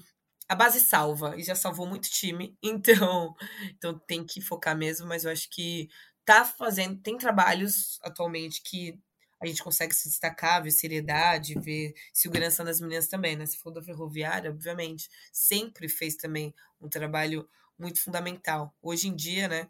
a 0.49 0.55
base 0.55 0.81
salva 0.81 1.37
e 1.39 1.43
já 1.43 1.55
salvou 1.55 1.87
muito 1.87 2.09
time, 2.11 2.57
então 2.63 3.35
então 3.69 3.99
tem 4.07 4.25
que 4.25 4.41
focar 4.41 4.77
mesmo, 4.77 5.07
mas 5.07 5.25
eu 5.25 5.31
acho 5.31 5.49
que 5.51 5.89
tá 6.25 6.45
fazendo, 6.45 7.01
tem 7.01 7.19
trabalhos 7.19 7.99
atualmente 8.03 8.63
que 8.63 8.99
a 9.41 9.47
gente 9.47 9.63
consegue 9.63 9.95
se 9.95 10.09
destacar, 10.09 10.63
ver 10.63 10.71
seriedade, 10.71 11.59
ver 11.61 11.95
segurança 12.13 12.65
nas 12.65 12.81
meninas 12.81 13.09
também, 13.09 13.37
né? 13.37 13.45
Se 13.47 13.59
for 13.59 13.71
da 13.71 13.83
ferroviária, 13.83 14.51
obviamente, 14.51 15.09
sempre 15.33 15.89
fez 15.89 16.17
também 16.17 16.55
um 16.81 16.89
trabalho 16.89 17.49
muito 17.79 18.03
fundamental. 18.03 18.75
Hoje 18.81 19.09
em 19.09 19.15
dia, 19.15 19.49
né? 19.49 19.69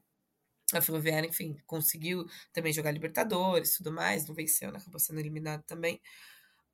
A 0.72 0.81
ferroviária, 0.81 1.28
enfim, 1.28 1.56
conseguiu 1.66 2.26
também 2.52 2.72
jogar 2.72 2.90
Libertadores 2.90 3.76
tudo 3.76 3.93
mais, 3.93 4.26
não 4.26 4.35
venceu, 4.35 4.70
né? 4.72 4.78
Acabou 4.78 5.01
sendo 5.01 5.20
eliminado 5.20 5.62
também. 5.64 6.01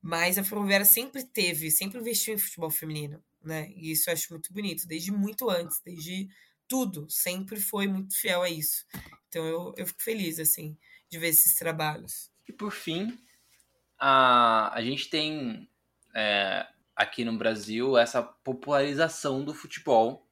Mas 0.03 0.39
a 0.39 0.45
ferroviária 0.45 0.87
sempre 0.87 1.25
teve, 1.25 1.71
sempre 1.71 1.99
investiu 2.01 2.35
em 2.35 2.39
futebol 2.39 2.71
feminino, 2.71 3.23
né? 3.43 3.71
E 3.75 3.93
isso 3.93 4.09
eu 4.09 4.15
acho 4.15 4.33
muito 4.33 4.53
bonito, 4.53 4.87
desde 4.87 5.13
muito 5.13 5.51
antes, 5.51 5.81
desde 5.85 6.29
tudo, 6.71 7.11
sempre 7.11 7.61
foi 7.61 7.89
muito 7.89 8.17
fiel 8.17 8.43
a 8.43 8.49
isso. 8.49 8.87
Então 9.29 9.45
eu, 9.45 9.75
eu 9.77 9.85
fico 9.85 10.01
feliz, 10.01 10.39
assim, 10.39 10.79
de 11.11 11.19
ver 11.19 11.31
esses 11.31 11.57
trabalhos. 11.57 12.31
E 12.49 12.53
por 12.53 12.71
fim, 12.71 13.19
a, 13.99 14.73
a 14.73 14.81
gente 14.81 15.11
tem 15.11 15.69
é, 16.15 16.65
aqui 16.95 17.25
no 17.25 17.37
Brasil 17.37 17.99
essa 17.99 18.23
popularização 18.23 19.45
do 19.45 19.53
futebol, 19.53 20.25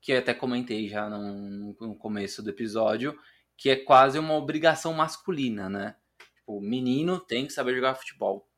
que 0.00 0.12
eu 0.12 0.18
até 0.18 0.32
comentei 0.32 0.88
já 0.88 1.10
no, 1.10 1.76
no 1.80 1.94
começo 1.96 2.40
do 2.40 2.50
episódio, 2.50 3.18
que 3.56 3.68
é 3.68 3.76
quase 3.76 4.16
uma 4.16 4.34
obrigação 4.34 4.94
masculina, 4.94 5.68
né? 5.68 5.96
O 6.46 6.60
menino 6.60 7.18
tem 7.18 7.46
que 7.46 7.52
saber 7.52 7.74
jogar 7.74 7.96
futebol. 7.96 8.48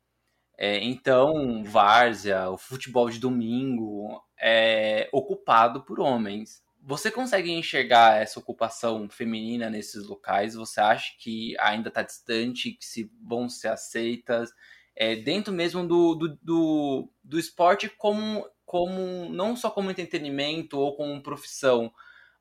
É, 0.57 0.79
então, 0.85 1.65
várzea, 1.65 2.51
o 2.51 2.59
futebol 2.59 3.09
de 3.09 3.19
domingo 3.19 4.23
é 4.39 5.09
ocupado 5.13 5.83
por 5.83 5.99
homens. 5.99 6.63
Você 6.85 7.13
consegue 7.13 7.51
enxergar 7.53 8.21
essa 8.21 8.41
ocupação 8.41 9.09
feminina 9.09 9.71
nesses 9.71 10.05
locais? 10.07 10.55
Você 10.57 10.81
acha 10.81 11.15
que 11.19 11.57
ainda 11.61 11.89
está 11.89 12.03
distante, 12.03 12.73
que 12.73 12.85
se 12.85 13.11
vão 13.23 13.49
ser 13.49 13.69
aceitas? 13.69 14.53
É, 14.97 15.15
dentro 15.15 15.53
mesmo 15.53 15.87
do, 15.87 16.15
do, 16.17 16.39
do, 16.43 17.13
do 17.23 17.39
esporte 17.39 17.89
como, 17.89 18.49
como 18.67 19.29
não 19.31 19.57
só 19.57 19.71
como 19.71 19.91
entretenimento 19.93 20.77
ou 20.79 20.97
como 20.97 21.23
profissão, 21.23 21.93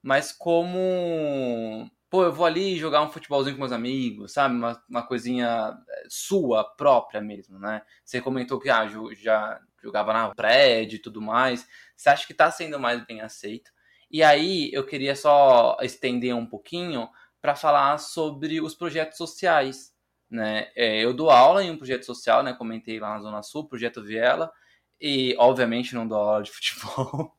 mas 0.01 0.31
como 0.31 1.89
pô, 2.09 2.23
eu 2.26 2.34
vou 2.34 2.45
ali 2.45 2.77
jogar 2.77 3.01
um 3.03 3.09
futebolzinho 3.09 3.55
com 3.55 3.61
meus 3.61 3.72
amigos, 3.72 4.34
sabe? 4.34 4.55
Uma, 4.55 4.84
uma 4.89 5.03
coisinha 5.07 5.77
eh, 5.89 6.03
sua, 6.09 6.63
própria 6.76 7.22
mesmo, 7.22 7.57
né? 7.59 7.84
Você 8.03 8.19
comentou 8.22 8.59
que 8.59 8.69
ah, 8.69 8.85
já 9.13 9.61
jogava 9.81 10.11
na 10.13 10.30
prédio 10.35 10.97
e 10.97 11.01
tudo 11.01 11.22
mais. 11.22 11.68
Você 11.95 12.09
acha 12.09 12.26
que 12.27 12.34
está 12.34 12.51
sendo 12.51 12.80
mais 12.80 13.05
bem 13.05 13.22
aceito? 13.22 13.72
E 14.12 14.22
aí 14.22 14.70
eu 14.74 14.86
queria 14.86 15.16
só 15.16 15.78
estender 15.82 16.36
um 16.36 16.46
pouquinho 16.46 17.08
para 17.42 17.56
falar 17.56 17.98
sobre 17.98 18.60
os 18.60 18.76
projetos 18.76 19.18
sociais, 19.18 19.94
né? 20.30 20.70
É, 20.76 21.00
eu 21.04 21.14
dou 21.14 21.30
aula 21.30 21.64
em 21.64 21.72
um 21.72 21.78
projeto 21.78 22.06
social, 22.06 22.44
né? 22.44 22.54
Comentei 22.54 23.00
lá 23.00 23.12
na 23.16 23.22
Zona 23.22 23.42
Sul, 23.42 23.68
Projeto 23.70 24.04
Viela, 24.04 24.52
e 25.00 25.34
obviamente 25.40 25.96
não 25.96 26.08
dou 26.08 26.18
aula 26.18 26.44
de 26.44 26.52
futebol, 26.52 27.34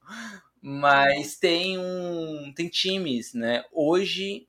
mas 0.62 1.36
tem 1.38 1.78
um 1.78 2.52
tem 2.54 2.68
times, 2.68 3.34
né? 3.34 3.64
Hoje 3.70 4.48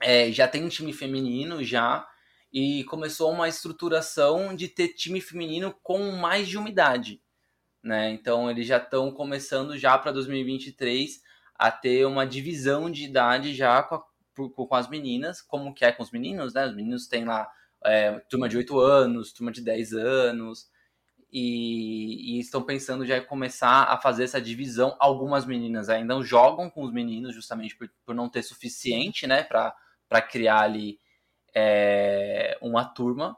é, 0.00 0.30
já 0.32 0.48
tem 0.48 0.64
um 0.64 0.68
time 0.68 0.92
feminino 0.92 1.62
já 1.64 2.06
e 2.52 2.84
começou 2.84 3.32
uma 3.32 3.48
estruturação 3.48 4.54
de 4.54 4.68
ter 4.68 4.88
time 4.90 5.20
feminino 5.20 5.74
com 5.82 6.12
mais 6.12 6.48
de 6.48 6.58
umidade, 6.58 7.22
né? 7.82 8.10
Então 8.12 8.50
eles 8.50 8.66
já 8.66 8.78
estão 8.78 9.10
começando 9.12 9.76
já 9.78 9.98
para 9.98 10.12
2023 10.12 11.20
a 11.62 11.70
ter 11.70 12.04
uma 12.04 12.26
divisão 12.26 12.90
de 12.90 13.04
idade 13.04 13.54
já 13.54 13.80
com, 13.84 13.94
a, 13.94 14.02
com, 14.34 14.74
as 14.74 14.88
meninas, 14.88 15.40
como 15.40 15.72
que 15.72 15.84
é 15.84 15.92
com 15.92 16.02
os 16.02 16.10
meninos, 16.10 16.52
né? 16.52 16.66
Os 16.66 16.74
meninos 16.74 17.06
têm 17.06 17.24
lá 17.24 17.48
é, 17.84 18.18
turma 18.28 18.48
de 18.48 18.56
8 18.56 18.80
anos, 18.80 19.32
turma 19.32 19.52
de 19.52 19.60
10 19.60 19.92
anos, 19.92 20.68
e, 21.32 22.34
e, 22.36 22.40
estão 22.40 22.64
pensando 22.64 23.06
já 23.06 23.16
em 23.16 23.24
começar 23.24 23.84
a 23.84 23.96
fazer 23.96 24.24
essa 24.24 24.40
divisão. 24.40 24.96
Algumas 24.98 25.46
meninas 25.46 25.88
ainda 25.88 26.20
jogam 26.20 26.68
com 26.68 26.82
os 26.82 26.92
meninos, 26.92 27.32
justamente 27.32 27.76
por, 27.76 27.88
por 28.04 28.12
não 28.12 28.28
ter 28.28 28.42
suficiente, 28.42 29.28
né, 29.28 29.44
para 29.44 30.20
criar 30.20 30.62
ali 30.62 30.98
é, 31.54 32.58
uma 32.60 32.84
turma, 32.84 33.36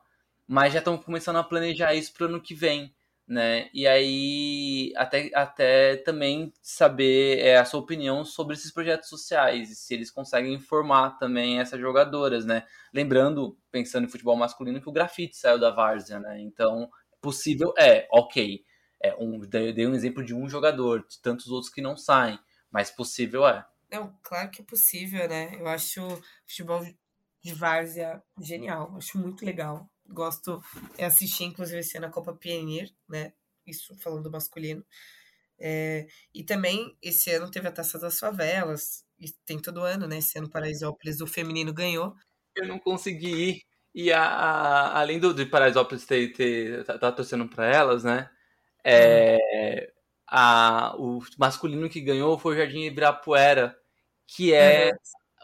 mas 0.48 0.72
já 0.72 0.78
estão 0.78 0.96
começando 0.96 1.36
a 1.36 1.44
planejar 1.44 1.92
isso 1.92 2.14
para 2.14 2.24
o 2.24 2.28
ano 2.30 2.40
que 2.40 2.54
vem, 2.54 2.94
né? 3.26 3.70
E 3.72 3.86
aí 3.86 4.92
até, 4.96 5.30
até 5.34 5.96
também 5.96 6.52
saber 6.62 7.38
é, 7.38 7.56
a 7.56 7.64
sua 7.64 7.80
opinião 7.80 8.24
sobre 8.24 8.54
esses 8.54 8.70
projetos 8.70 9.08
sociais 9.08 9.70
e 9.70 9.74
se 9.74 9.94
eles 9.94 10.10
conseguem 10.10 10.60
formar 10.60 11.18
também 11.18 11.58
essas 11.58 11.80
jogadoras, 11.80 12.44
né? 12.44 12.64
Lembrando, 12.92 13.58
pensando 13.70 14.04
em 14.04 14.10
futebol 14.10 14.36
masculino, 14.36 14.80
que 14.80 14.88
o 14.88 14.92
grafite 14.92 15.36
saiu 15.36 15.58
da 15.58 15.70
várzea, 15.70 16.18
né? 16.20 16.40
Então, 16.40 16.88
possível 17.20 17.72
é, 17.78 18.06
ok. 18.12 18.62
É 19.02 19.14
um, 19.18 19.40
dei 19.40 19.86
um 19.86 19.94
exemplo 19.94 20.24
de 20.24 20.34
um 20.34 20.48
jogador, 20.48 21.06
de 21.06 21.20
tantos 21.20 21.48
outros 21.48 21.72
que 21.72 21.82
não 21.82 21.96
saem, 21.96 22.38
mas 22.70 22.90
possível 22.90 23.46
é. 23.46 23.64
Não, 23.90 24.16
claro 24.22 24.50
que 24.50 24.62
é 24.62 24.64
possível, 24.64 25.28
né? 25.28 25.54
Eu 25.58 25.66
acho 25.68 26.00
futebol 26.46 26.82
de 27.42 27.54
várzea 27.54 28.22
genial, 28.40 28.96
acho 28.96 29.18
muito 29.18 29.44
legal. 29.44 29.88
Gosto, 30.08 30.62
eu 30.98 31.06
assisti 31.06 31.44
inclusive 31.44 31.80
esse 31.80 31.96
ano 31.96 32.06
a 32.06 32.10
Copa 32.10 32.34
Pioneer, 32.34 32.90
né? 33.08 33.32
Isso 33.66 33.94
falando 33.98 34.30
masculino. 34.30 34.84
É, 35.58 36.06
e 36.34 36.42
também 36.42 36.96
esse 37.00 37.30
ano 37.30 37.50
teve 37.50 37.68
a 37.68 37.72
Taça 37.72 37.98
das 37.98 38.18
Favelas, 38.18 39.04
e 39.18 39.30
tem 39.46 39.58
todo 39.58 39.80
ano, 39.80 40.06
né? 40.06 40.18
Esse 40.18 40.38
ano 40.38 40.50
Paraisópolis 40.50 41.20
o 41.20 41.26
feminino 41.26 41.72
ganhou. 41.72 42.14
Eu 42.54 42.66
não 42.66 42.78
consegui 42.78 43.32
ir. 43.32 43.62
E 43.94 44.12
a, 44.12 44.22
a, 44.22 45.00
além 45.00 45.20
do, 45.20 45.32
de 45.32 45.46
Paraisópolis 45.46 46.04
ter, 46.04 46.32
ter 46.32 46.84
tá, 46.84 46.98
tá 46.98 47.12
torcendo 47.12 47.48
para 47.48 47.66
elas, 47.66 48.02
né? 48.02 48.28
É, 48.82 49.36
hum. 49.36 50.00
a, 50.28 50.94
o 50.98 51.20
masculino 51.38 51.88
que 51.88 52.00
ganhou 52.00 52.38
foi 52.38 52.54
o 52.54 52.58
Jardim 52.58 52.82
Ibirapuera, 52.82 53.76
que 54.26 54.52
é 54.52 54.90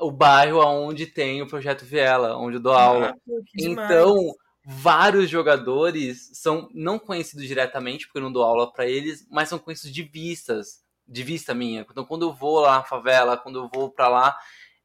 uhum. 0.00 0.08
o 0.08 0.10
bairro 0.10 0.58
onde 0.58 1.06
tem 1.06 1.40
o 1.40 1.46
projeto 1.46 1.84
Viela, 1.84 2.36
onde 2.36 2.56
eu 2.56 2.60
dou 2.60 2.72
ah, 2.72 2.82
aula. 2.82 3.14
então, 3.56 4.34
vários 4.70 5.28
jogadores 5.28 6.30
são 6.32 6.68
não 6.72 6.98
conhecidos 6.98 7.46
diretamente, 7.46 8.06
porque 8.06 8.18
eu 8.18 8.22
não 8.22 8.32
dou 8.32 8.44
aula 8.44 8.72
para 8.72 8.86
eles, 8.86 9.26
mas 9.28 9.48
são 9.48 9.58
conhecidos 9.58 9.92
de 9.92 10.02
vistas, 10.02 10.82
de 11.06 11.22
vista 11.24 11.52
minha. 11.52 11.84
Então, 11.90 12.04
quando 12.04 12.22
eu 12.22 12.32
vou 12.32 12.60
lá 12.60 12.78
na 12.78 12.84
favela, 12.84 13.36
quando 13.36 13.58
eu 13.58 13.70
vou 13.72 13.90
para 13.90 14.08
lá, 14.08 14.36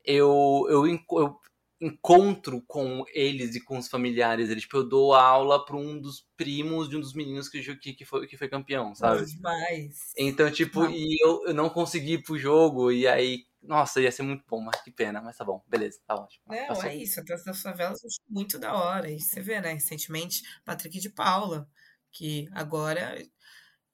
eu, 0.03 0.66
eu, 0.70 0.88
eu, 0.88 1.40
encontro 1.80 2.64
com 2.66 3.03
eles 3.14 3.53
e 3.56 3.62
com 3.62 3.78
os 3.78 3.88
familiares. 3.88 4.49
Eles, 4.49 4.64
tipo, 4.64 4.78
eu 4.78 4.84
dou 4.84 5.14
aula 5.14 5.64
para 5.64 5.76
um 5.76 5.99
dos 5.99 6.26
primos 6.36 6.90
de 6.90 6.98
um 6.98 7.02
dos 7.02 7.14
meninos 7.14 7.48
que, 7.48 7.62
que, 7.76 7.94
que, 7.94 8.06
foi, 8.06 8.26
que 8.26 8.38
foi 8.38 8.48
campeão, 8.48 8.95
sabe? 8.95 9.26
Demais. 9.26 10.14
Então, 10.18 10.49
tipo, 10.49 10.86
e 10.90 11.18
eu, 11.22 11.44
eu 11.48 11.53
não 11.53 11.70
consegui 11.70 12.14
ir 12.14 12.24
pro 12.24 12.40
jogo, 12.40 12.91
e 12.91 13.07
aí 13.07 13.45
nossa, 13.68 14.02
ia 14.02 14.12
ser 14.12 14.24
muito 14.24 14.44
bom, 14.48 14.62
mas 14.62 14.82
que 14.82 14.92
pena. 14.92 15.22
Mas 15.22 15.38
tá 15.38 15.44
bom, 15.44 15.64
beleza, 15.68 16.00
tá 16.06 16.16
ótimo. 16.16 16.44
Não, 16.48 16.68
Passou. 16.68 16.86
é 16.86 16.96
isso. 16.96 17.20
A 17.20 17.24
Dança 17.24 17.46
das 17.46 17.62
Favelas 17.62 18.04
eu 18.04 18.08
acho 18.08 18.20
muito 18.30 18.58
da 18.60 18.74
hora. 18.74 19.10
E 19.10 19.20
você 19.20 19.42
vê, 19.42 19.60
né? 19.62 19.74
Recentemente, 19.74 20.42
Patrick 20.64 21.00
de 21.00 21.10
Paula, 21.10 21.68
que 22.12 22.48
agora 22.54 23.22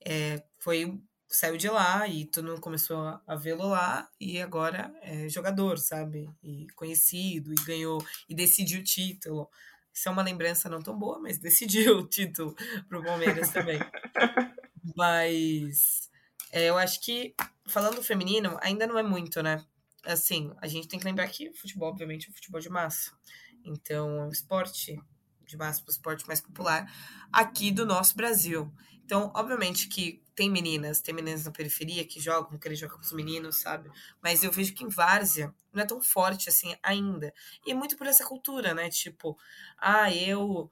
é, 0.06 0.44
foi 0.60 1.02
saiu 1.34 1.56
de 1.56 1.70
lá 1.70 2.06
e 2.08 2.26
todo 2.26 2.48
mundo 2.50 2.60
começou 2.60 3.20
a 3.26 3.36
vê-lo 3.36 3.70
lá 3.70 4.10
e 4.20 4.42
agora 4.42 4.94
é 5.02 5.30
jogador, 5.30 5.78
sabe? 5.78 6.30
E 6.44 6.68
conhecido 6.76 7.54
e 7.54 7.66
ganhou 7.66 8.06
e 8.28 8.36
decidiu 8.36 8.82
o 8.82 8.84
título. 8.84 9.50
Isso 9.94 10.10
é 10.10 10.12
uma 10.12 10.22
lembrança 10.22 10.70
não 10.70 10.82
tão 10.82 10.98
boa, 10.98 11.20
mas 11.20 11.38
decidiu 11.40 12.00
o 12.00 12.08
título 12.08 12.54
pro 12.88 13.04
Palmeiras 13.04 13.50
também. 13.50 13.80
mas 14.96 16.11
é, 16.52 16.70
eu 16.70 16.78
acho 16.78 17.00
que, 17.02 17.34
falando 17.68 18.04
feminino, 18.04 18.58
ainda 18.62 18.86
não 18.86 18.98
é 18.98 19.04
muito, 19.04 19.42
né? 19.42 19.64
Assim, 20.06 20.52
a 20.62 20.68
gente 20.68 20.88
tem 20.88 21.00
que 21.00 21.06
lembrar 21.06 21.28
que 21.28 21.54
futebol, 21.54 21.90
obviamente, 21.90 22.28
é 22.28 22.32
um 22.32 22.34
futebol 22.34 22.60
de 22.60 22.70
massa. 22.70 23.12
Então, 23.64 24.18
é 24.18 24.26
um 24.26 24.30
esporte 24.30 25.00
de 25.46 25.58
massa, 25.58 25.84
o 25.88 25.92
esporte 25.92 26.26
mais 26.28 26.42
popular 26.42 26.92
aqui 27.32 27.72
do 27.72 27.86
nosso 27.86 28.16
Brasil. 28.16 28.74
Então, 29.04 29.32
obviamente 29.36 29.88
que 29.90 30.24
tem 30.34 30.50
meninas, 30.50 31.02
tem 31.02 31.14
meninas 31.14 31.44
na 31.44 31.52
periferia 31.52 32.06
que 32.06 32.20
jogam, 32.20 32.58
querem 32.58 32.78
jogar 32.78 32.96
com 32.96 33.02
os 33.02 33.12
meninos, 33.12 33.58
sabe? 33.58 33.92
Mas 34.24 34.44
eu 34.44 34.52
vejo 34.52 34.74
que 34.74 34.86
em 34.86 34.90
Várzea 34.90 35.54
não 35.74 35.84
é 35.84 35.86
tão 35.86 36.02
forte 36.02 36.48
assim 36.48 36.74
ainda. 36.82 37.34
E 37.66 37.72
é 37.72 37.74
muito 37.74 37.98
por 37.98 38.08
essa 38.08 38.26
cultura, 38.26 38.74
né? 38.74 38.90
Tipo, 38.90 39.38
ah, 39.78 40.10
eu 40.14 40.72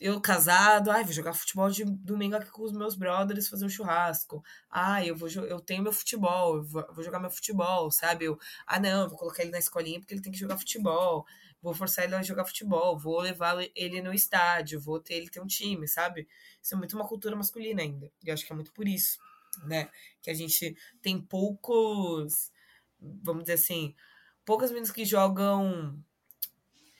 eu 0.00 0.20
casado, 0.20 0.90
ai, 0.90 1.02
vou 1.02 1.12
jogar 1.12 1.32
futebol 1.32 1.68
de 1.70 1.84
domingo 1.84 2.36
aqui 2.36 2.50
com 2.50 2.62
os 2.62 2.72
meus 2.72 2.94
brothers, 2.94 3.48
fazer 3.48 3.64
um 3.64 3.68
churrasco. 3.68 4.44
Ah, 4.70 5.04
eu 5.04 5.16
vou 5.16 5.28
eu 5.28 5.60
tenho 5.60 5.82
meu 5.82 5.92
futebol, 5.92 6.56
eu 6.56 6.62
vou, 6.62 6.86
vou 6.94 7.04
jogar 7.04 7.18
meu 7.18 7.30
futebol, 7.30 7.90
sabe? 7.90 8.26
Eu, 8.26 8.38
ah, 8.66 8.78
não, 8.78 9.08
vou 9.08 9.18
colocar 9.18 9.42
ele 9.42 9.50
na 9.50 9.58
escolinha 9.58 9.98
porque 9.98 10.14
ele 10.14 10.22
tem 10.22 10.32
que 10.32 10.38
jogar 10.38 10.56
futebol. 10.56 11.26
Vou 11.60 11.74
forçar 11.74 12.04
ele 12.04 12.14
a 12.14 12.22
jogar 12.22 12.44
futebol, 12.44 12.96
vou 12.96 13.20
levar 13.20 13.56
ele 13.74 14.00
no 14.00 14.14
estádio, 14.14 14.80
vou 14.80 15.00
ter 15.00 15.14
ele 15.14 15.28
ter 15.28 15.40
um 15.40 15.46
time, 15.46 15.88
sabe? 15.88 16.28
Isso 16.62 16.74
é 16.74 16.78
muito 16.78 16.94
uma 16.94 17.06
cultura 17.06 17.34
masculina 17.34 17.82
ainda. 17.82 18.12
E 18.22 18.28
eu 18.28 18.34
acho 18.34 18.46
que 18.46 18.52
é 18.52 18.54
muito 18.54 18.72
por 18.72 18.86
isso, 18.86 19.18
né? 19.64 19.90
Que 20.22 20.30
a 20.30 20.34
gente 20.34 20.76
tem 21.02 21.20
poucos, 21.20 22.52
vamos 23.00 23.42
dizer 23.42 23.54
assim, 23.54 23.96
poucas 24.44 24.70
meninas 24.70 24.92
que 24.92 25.04
jogam. 25.04 26.00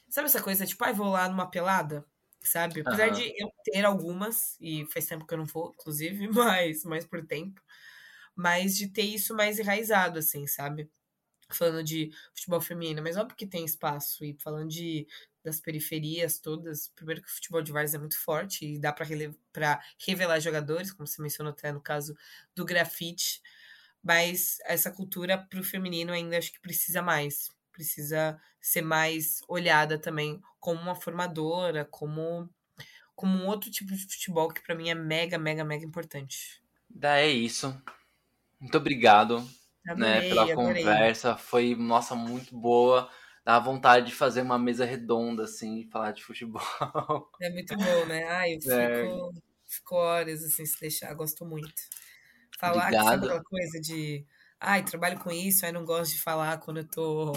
Sabe 0.09 0.27
essa 0.27 0.43
coisa, 0.43 0.66
tipo, 0.66 0.83
ai, 0.83 0.91
ah, 0.91 0.95
vou 0.95 1.11
lá 1.11 1.29
numa 1.29 1.49
pelada? 1.49 2.05
Sabe? 2.49 2.81
Apesar 2.81 3.09
uhum. 3.09 3.15
de 3.15 3.35
eu 3.37 3.51
ter 3.65 3.85
algumas, 3.85 4.57
e 4.61 4.87
faz 4.87 5.07
tempo 5.07 5.27
que 5.27 5.35
eu 5.35 5.39
não 5.39 5.47
vou, 5.47 5.75
inclusive, 5.79 6.29
mas 6.33 6.85
mais 6.85 7.05
por 7.05 7.25
tempo, 7.27 7.61
mas 8.35 8.77
de 8.77 8.89
ter 8.89 9.03
isso 9.03 9.35
mais 9.35 9.59
enraizado, 9.59 10.19
assim, 10.19 10.47
sabe? 10.47 10.91
Falando 11.51 11.83
de 11.85 12.11
futebol 12.35 12.61
feminino, 12.61 13.03
mas 13.03 13.16
óbvio 13.16 13.37
que 13.37 13.47
tem 13.47 13.65
espaço, 13.65 14.25
e 14.25 14.37
falando 14.41 14.69
de 14.70 15.07
das 15.45 15.61
periferias 15.61 16.39
todas, 16.39 16.89
primeiro 16.89 17.23
que 17.23 17.29
o 17.29 17.31
futebol 17.31 17.62
de 17.62 17.73
vários 17.73 17.95
é 17.95 17.99
muito 17.99 18.19
forte 18.19 18.66
e 18.66 18.79
dá 18.79 18.93
para 18.93 19.07
revelar 19.99 20.41
jogadores, 20.41 20.93
como 20.93 21.07
você 21.07 21.23
mencionou 21.23 21.53
até 21.53 21.73
no 21.73 21.81
caso 21.81 22.15
do 22.55 22.65
grafite, 22.66 23.41
mas 24.03 24.59
essa 24.65 24.91
cultura 24.91 25.39
pro 25.39 25.65
feminino 25.65 26.12
ainda 26.12 26.39
acho 26.39 26.53
que 26.53 26.61
precisa 26.61 27.03
mais, 27.03 27.51
precisa 27.78 28.40
ser 28.60 28.82
mais 28.82 29.40
olhada 29.48 29.98
também 30.00 30.40
como 30.60 30.80
uma 30.80 30.94
formadora, 30.96 31.84
como, 31.84 32.50
como 33.16 33.38
um 33.38 33.46
outro 33.48 33.70
tipo 33.70 33.92
de 33.94 34.02
futebol 34.05 34.48
que 34.52 34.62
para 34.62 34.74
mim 34.76 34.90
é 34.90 34.94
mega, 34.94 35.38
mega, 35.38 35.64
mega 35.64 35.84
importante. 35.84 36.62
Da 36.88 37.18
é 37.18 37.28
isso. 37.28 37.80
Muito 38.60 38.78
obrigado 38.78 39.48
adorei, 39.86 39.96
né, 39.96 40.20
pela 40.22 40.46
adorei. 40.52 40.84
conversa. 40.84 41.36
Foi, 41.36 41.74
nossa, 41.76 42.14
muito 42.14 42.56
boa. 42.59 43.10
dá 43.44 43.59
vontade 43.60 44.09
de 44.09 44.14
fazer 44.14 44.42
uma 44.42 44.59
mesa 44.59 44.84
redonda, 44.84 45.44
assim, 45.44 45.80
e 45.80 45.90
falar 45.90 46.12
de 46.12 46.24
futebol. 46.24 46.62
É 47.40 47.50
muito 47.50 47.76
bom, 47.76 48.06
né? 48.06 48.24
Ai, 48.24 48.55
eu 48.55 48.60
É. 48.70 49.02
fico, 49.02 49.32
fico 49.66 49.94
horas 49.96 50.42
assim, 50.44 50.66
se 50.66 50.80
deixar, 50.80 51.14
gosto 51.14 51.44
muito. 51.44 51.82
Falar 52.59 52.94
que 52.94 53.02
Obrigado. 53.02 53.05
sabe 53.05 53.26
aquela 53.26 53.42
coisa 53.44 53.80
de 53.80 54.26
ai, 54.60 54.84
trabalho 54.84 55.18
com 55.20 55.30
isso, 55.30 55.64
aí 55.66 55.72
não 55.72 55.84
gosto 55.84 56.12
de 56.14 56.20
falar 56.22 56.59
quando 56.59 56.78
eu 56.78 56.88
tô. 56.88 57.32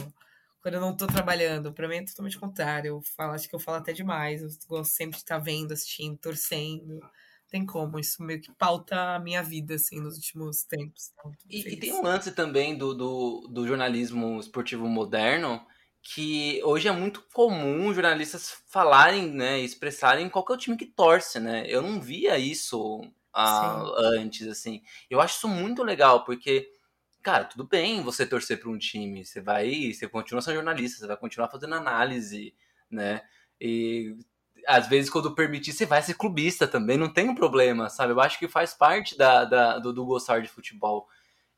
Quando 0.61 0.75
eu 0.75 0.81
não 0.81 0.95
tô 0.95 1.07
trabalhando. 1.07 1.73
Pra 1.73 1.87
mim 1.87 1.97
é 1.97 2.05
totalmente 2.05 2.39
contrário. 2.39 2.89
Eu 2.89 3.01
falo, 3.01 3.33
acho 3.33 3.49
que 3.49 3.55
eu 3.55 3.59
falo 3.59 3.77
até 3.77 3.93
demais. 3.93 4.41
Eu 4.41 4.49
gosto 4.67 4.91
sempre 4.91 5.17
de 5.17 5.23
estar 5.23 5.39
vendo, 5.39 5.71
assistindo, 5.71 6.17
torcendo. 6.17 6.99
Não 6.99 7.09
tem 7.49 7.65
como. 7.65 7.99
Isso 7.99 8.21
meio 8.23 8.41
que 8.41 8.51
pauta 8.53 9.15
a 9.15 9.19
minha 9.19 9.41
vida, 9.41 9.75
assim, 9.75 9.99
nos 9.99 10.15
últimos 10.15 10.63
tempos. 10.63 11.11
Então, 11.13 11.31
E, 11.49 11.59
e 11.59 11.77
tem 11.77 11.93
um 11.93 12.03
lance 12.03 12.31
também 12.31 12.77
do, 12.77 12.93
do, 12.93 13.47
do 13.49 13.67
jornalismo 13.67 14.39
esportivo 14.39 14.87
moderno 14.87 15.65
que 16.03 16.61
hoje 16.63 16.87
é 16.87 16.91
muito 16.91 17.21
comum 17.31 17.93
jornalistas 17.93 18.55
falarem, 18.67 19.31
né, 19.31 19.59
expressarem 19.59 20.29
qual 20.29 20.45
é 20.49 20.53
o 20.53 20.57
time 20.57 20.75
que 20.75 20.85
torce, 20.85 21.39
né? 21.39 21.63
Eu 21.67 21.81
não 21.81 22.01
via 22.01 22.37
isso 22.39 23.01
ah, 23.33 23.83
antes, 24.17 24.47
assim. 24.47 24.81
Eu 25.09 25.21
acho 25.21 25.37
isso 25.37 25.47
muito 25.47 25.83
legal, 25.83 26.23
porque, 26.23 26.67
cara, 27.21 27.45
tudo 27.45 27.65
bem 27.65 28.01
você 28.03 28.25
torcer 28.25 28.59
para 28.59 28.69
um 28.69 28.77
time, 28.77 29.25
você 29.25 29.41
vai, 29.41 29.93
você 29.93 30.07
continua 30.07 30.41
sendo 30.41 30.55
jornalista, 30.55 30.99
você 30.99 31.07
vai 31.07 31.17
continuar 31.17 31.49
fazendo 31.49 31.75
análise, 31.75 32.53
né? 32.89 33.21
E 33.59 34.15
às 34.67 34.87
vezes, 34.87 35.09
quando 35.09 35.33
permitir, 35.35 35.73
você 35.73 35.85
vai 35.85 36.01
ser 36.01 36.13
clubista 36.15 36.67
também, 36.67 36.97
não 36.97 37.11
tem 37.11 37.29
um 37.29 37.35
problema, 37.35 37.89
sabe? 37.89 38.13
Eu 38.13 38.21
acho 38.21 38.37
que 38.39 38.47
faz 38.47 38.73
parte 38.73 39.17
da, 39.17 39.43
da- 39.45 39.79
do, 39.79 39.91
do 39.93 40.05
gostar 40.05 40.41
de 40.41 40.47
futebol. 40.49 41.07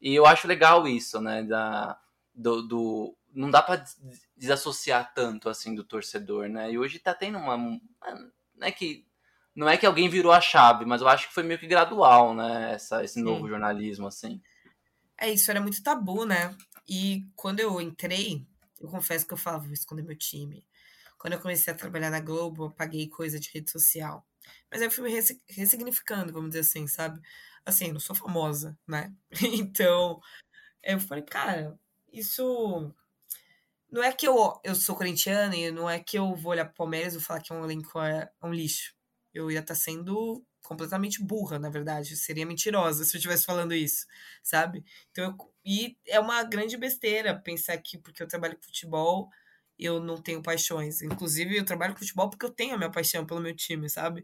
E 0.02 0.14
eu 0.16 0.26
acho 0.26 0.48
legal 0.48 0.88
isso, 0.88 1.22
né? 1.22 1.44
Da, 1.44 2.00
do, 2.34 2.62
do- 2.62 3.18
não 3.34 3.50
dá 3.52 3.62
des- 3.76 3.98
desassociar 4.38 5.14
tanto 5.14 5.50
assim 5.50 5.76
do 5.76 5.84
torcedor, 5.84 6.48
né? 6.50 6.72
E 6.72 6.78
hoje 6.78 7.00
tá 7.00 7.14
tendo 7.14 7.38
uma. 7.38 7.58
Não 7.58 7.80
é 8.68 8.72
que, 8.72 9.06
não 9.56 9.70
é 9.70 9.78
que 9.78 9.86
alguém 9.86 10.10
virou 10.10 10.32
a 10.32 10.42
chave, 10.42 10.86
mas 10.86 11.02
eu 11.02 11.08
acho 11.08 11.28
que 11.28 11.34
foi 11.34 11.44
meio 11.44 11.60
que 11.60 11.68
gradual, 11.68 12.34
né? 12.34 12.74
Essa, 12.74 13.04
esse 13.04 13.16
Sim. 13.16 13.24
novo 13.24 13.48
jornalismo, 13.48 14.08
assim. 14.08 14.42
É, 15.24 15.32
isso 15.32 15.50
era 15.50 15.62
muito 15.62 15.82
tabu, 15.82 16.26
né? 16.26 16.54
E 16.86 17.26
quando 17.34 17.62
eu 17.62 17.80
entrei, 17.80 18.46
eu 18.78 18.90
confesso 18.90 19.26
que 19.26 19.34
eu 19.34 19.38
falava, 19.38 19.64
vou 19.64 19.72
esconder 19.74 20.04
meu 20.04 20.18
time. 20.18 20.68
Quando 21.18 21.32
eu 21.34 21.40
comecei 21.40 21.72
a 21.72 21.78
trabalhar 21.78 22.10
na 22.10 22.20
Globo, 22.20 22.66
eu 22.66 22.72
paguei 22.72 23.08
coisa 23.08 23.40
de 23.40 23.50
rede 23.54 23.72
social. 23.72 24.28
Mas 24.70 24.82
aí 24.82 24.88
eu 24.88 24.92
fui 24.92 25.06
me 25.06 25.10
ressi- 25.10 25.42
ressignificando, 25.48 26.34
vamos 26.34 26.50
dizer 26.50 26.60
assim, 26.60 26.88
sabe? 26.88 27.22
Assim, 27.66 27.86
eu 27.88 27.94
não 27.94 28.02
sou 28.02 28.14
famosa, 28.14 28.78
né? 28.86 29.14
Então, 29.66 30.20
eu 30.84 31.00
falei, 31.00 31.24
cara, 31.24 31.80
isso. 32.12 32.94
Não 33.90 34.04
é 34.04 34.12
que 34.12 34.28
eu, 34.28 34.60
eu 34.64 34.76
sou 34.76 34.96
corintiana 34.96 35.56
e 35.56 35.72
não 35.72 35.90
é 35.90 36.00
que 36.00 36.18
eu 36.18 36.36
vou 36.36 36.52
olhar 36.52 36.66
pro 36.66 36.76
Palmeiras 36.76 37.14
e 37.14 37.18
vou 37.18 37.26
falar 37.26 37.42
que 37.42 37.54
é 37.54 37.56
um 37.56 37.64
elenco 37.64 38.00
é, 38.02 38.30
é 38.42 38.46
um 38.46 38.54
lixo. 38.54 38.94
Eu 39.34 39.52
ia 39.52 39.60
estar 39.60 39.76
sendo 39.76 40.44
completamente 40.64 41.24
burra, 41.24 41.60
na 41.60 41.70
verdade. 41.70 42.12
Eu 42.14 42.18
seria 42.18 42.46
mentirosa 42.46 43.06
se 43.06 43.16
eu 43.16 43.20
estivesse 43.20 43.46
falando 43.46 43.74
isso, 43.74 44.06
sabe? 44.44 44.84
Então, 45.12 45.26
eu- 45.26 45.54
e 45.66 45.98
é 46.08 46.20
uma 46.20 46.44
grande 46.44 46.78
besteira 46.78 47.40
pensar 47.40 47.78
que 47.80 47.98
porque 47.98 48.24
eu 48.24 48.28
trabalho 48.28 48.56
com 48.58 48.64
futebol, 48.64 49.30
eu 49.78 50.00
não 50.00 50.22
tenho 50.22 50.42
paixões. 50.42 51.02
Inclusive, 51.02 51.58
eu 51.58 51.66
trabalho 51.66 51.94
com 51.94 52.00
futebol 52.00 52.30
porque 52.30 52.46
eu 52.46 52.52
tenho 52.52 52.76
a 52.76 52.78
minha 52.78 52.92
paixão 52.92 53.26
pelo 53.26 53.42
meu 53.42 53.56
time, 53.56 53.90
sabe? 53.90 54.24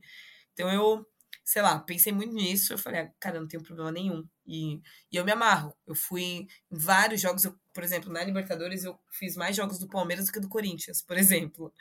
Então, 0.53 0.69
eu, 0.71 1.05
sei 1.43 1.61
lá, 1.61 1.79
pensei 1.79 2.11
muito 2.13 2.33
nisso. 2.33 2.73
Eu 2.73 2.77
falei, 2.77 3.01
ah, 3.01 3.11
cara, 3.19 3.39
não 3.39 3.47
tenho 3.47 3.63
problema 3.63 3.91
nenhum. 3.91 4.27
E, 4.45 4.75
e 5.11 5.17
eu 5.17 5.25
me 5.25 5.31
amarro. 5.31 5.75
Eu 5.87 5.95
fui 5.95 6.21
em 6.23 6.47
vários 6.69 7.21
jogos, 7.21 7.45
eu, 7.45 7.57
por 7.73 7.83
exemplo, 7.83 8.11
na 8.11 8.23
Libertadores, 8.23 8.83
eu 8.83 8.99
fiz 9.11 9.35
mais 9.35 9.55
jogos 9.55 9.79
do 9.79 9.87
Palmeiras 9.87 10.25
do 10.27 10.31
que 10.31 10.39
do 10.39 10.49
Corinthians, 10.49 11.01
por 11.01 11.17
exemplo, 11.17 11.73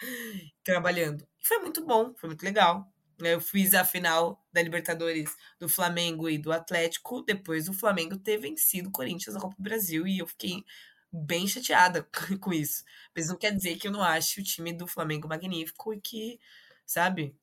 trabalhando. 0.64 1.26
E 1.43 1.47
foi 1.48 1.59
muito 1.60 1.85
bom, 1.86 2.14
foi 2.16 2.28
muito 2.30 2.43
legal. 2.44 2.90
Eu 3.20 3.40
fiz 3.40 3.74
a 3.74 3.85
final 3.85 4.45
da 4.53 4.62
Libertadores 4.62 5.36
do 5.59 5.69
Flamengo 5.69 6.28
e 6.28 6.39
do 6.39 6.53
Atlético, 6.53 7.23
depois 7.23 7.66
do 7.66 7.73
Flamengo 7.73 8.16
ter 8.19 8.39
vencido 8.39 8.89
o 8.89 8.93
Corinthians 8.93 9.35
na 9.35 9.40
Copa 9.40 9.57
do 9.57 9.62
Brasil, 9.62 10.07
e 10.07 10.19
eu 10.19 10.27
fiquei 10.27 10.65
bem 11.12 11.47
chateada 11.47 12.09
com 12.40 12.53
isso. 12.53 12.85
Mas 13.16 13.28
não 13.28 13.36
quer 13.36 13.55
dizer 13.55 13.77
que 13.78 13.89
eu 13.89 13.93
não 13.93 14.03
ache 14.03 14.40
o 14.40 14.45
time 14.45 14.73
do 14.73 14.86
Flamengo 14.86 15.28
magnífico 15.28 15.93
e 15.95 16.01
que, 16.01 16.39
sabe, 16.86 17.36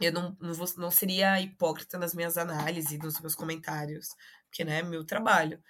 eu 0.00 0.12
não, 0.12 0.36
não, 0.40 0.54
vou- 0.54 0.68
não 0.78 0.90
seria 0.90 1.40
hipócrita 1.40 1.98
nas 1.98 2.14
minhas 2.14 2.38
análises, 2.38 2.98
nos 2.98 3.20
meus 3.20 3.34
comentários, 3.34 4.08
porque, 4.48 4.64
né, 4.64 4.80
é 4.80 4.82
meu 4.82 5.04
trabalho. 5.04 5.62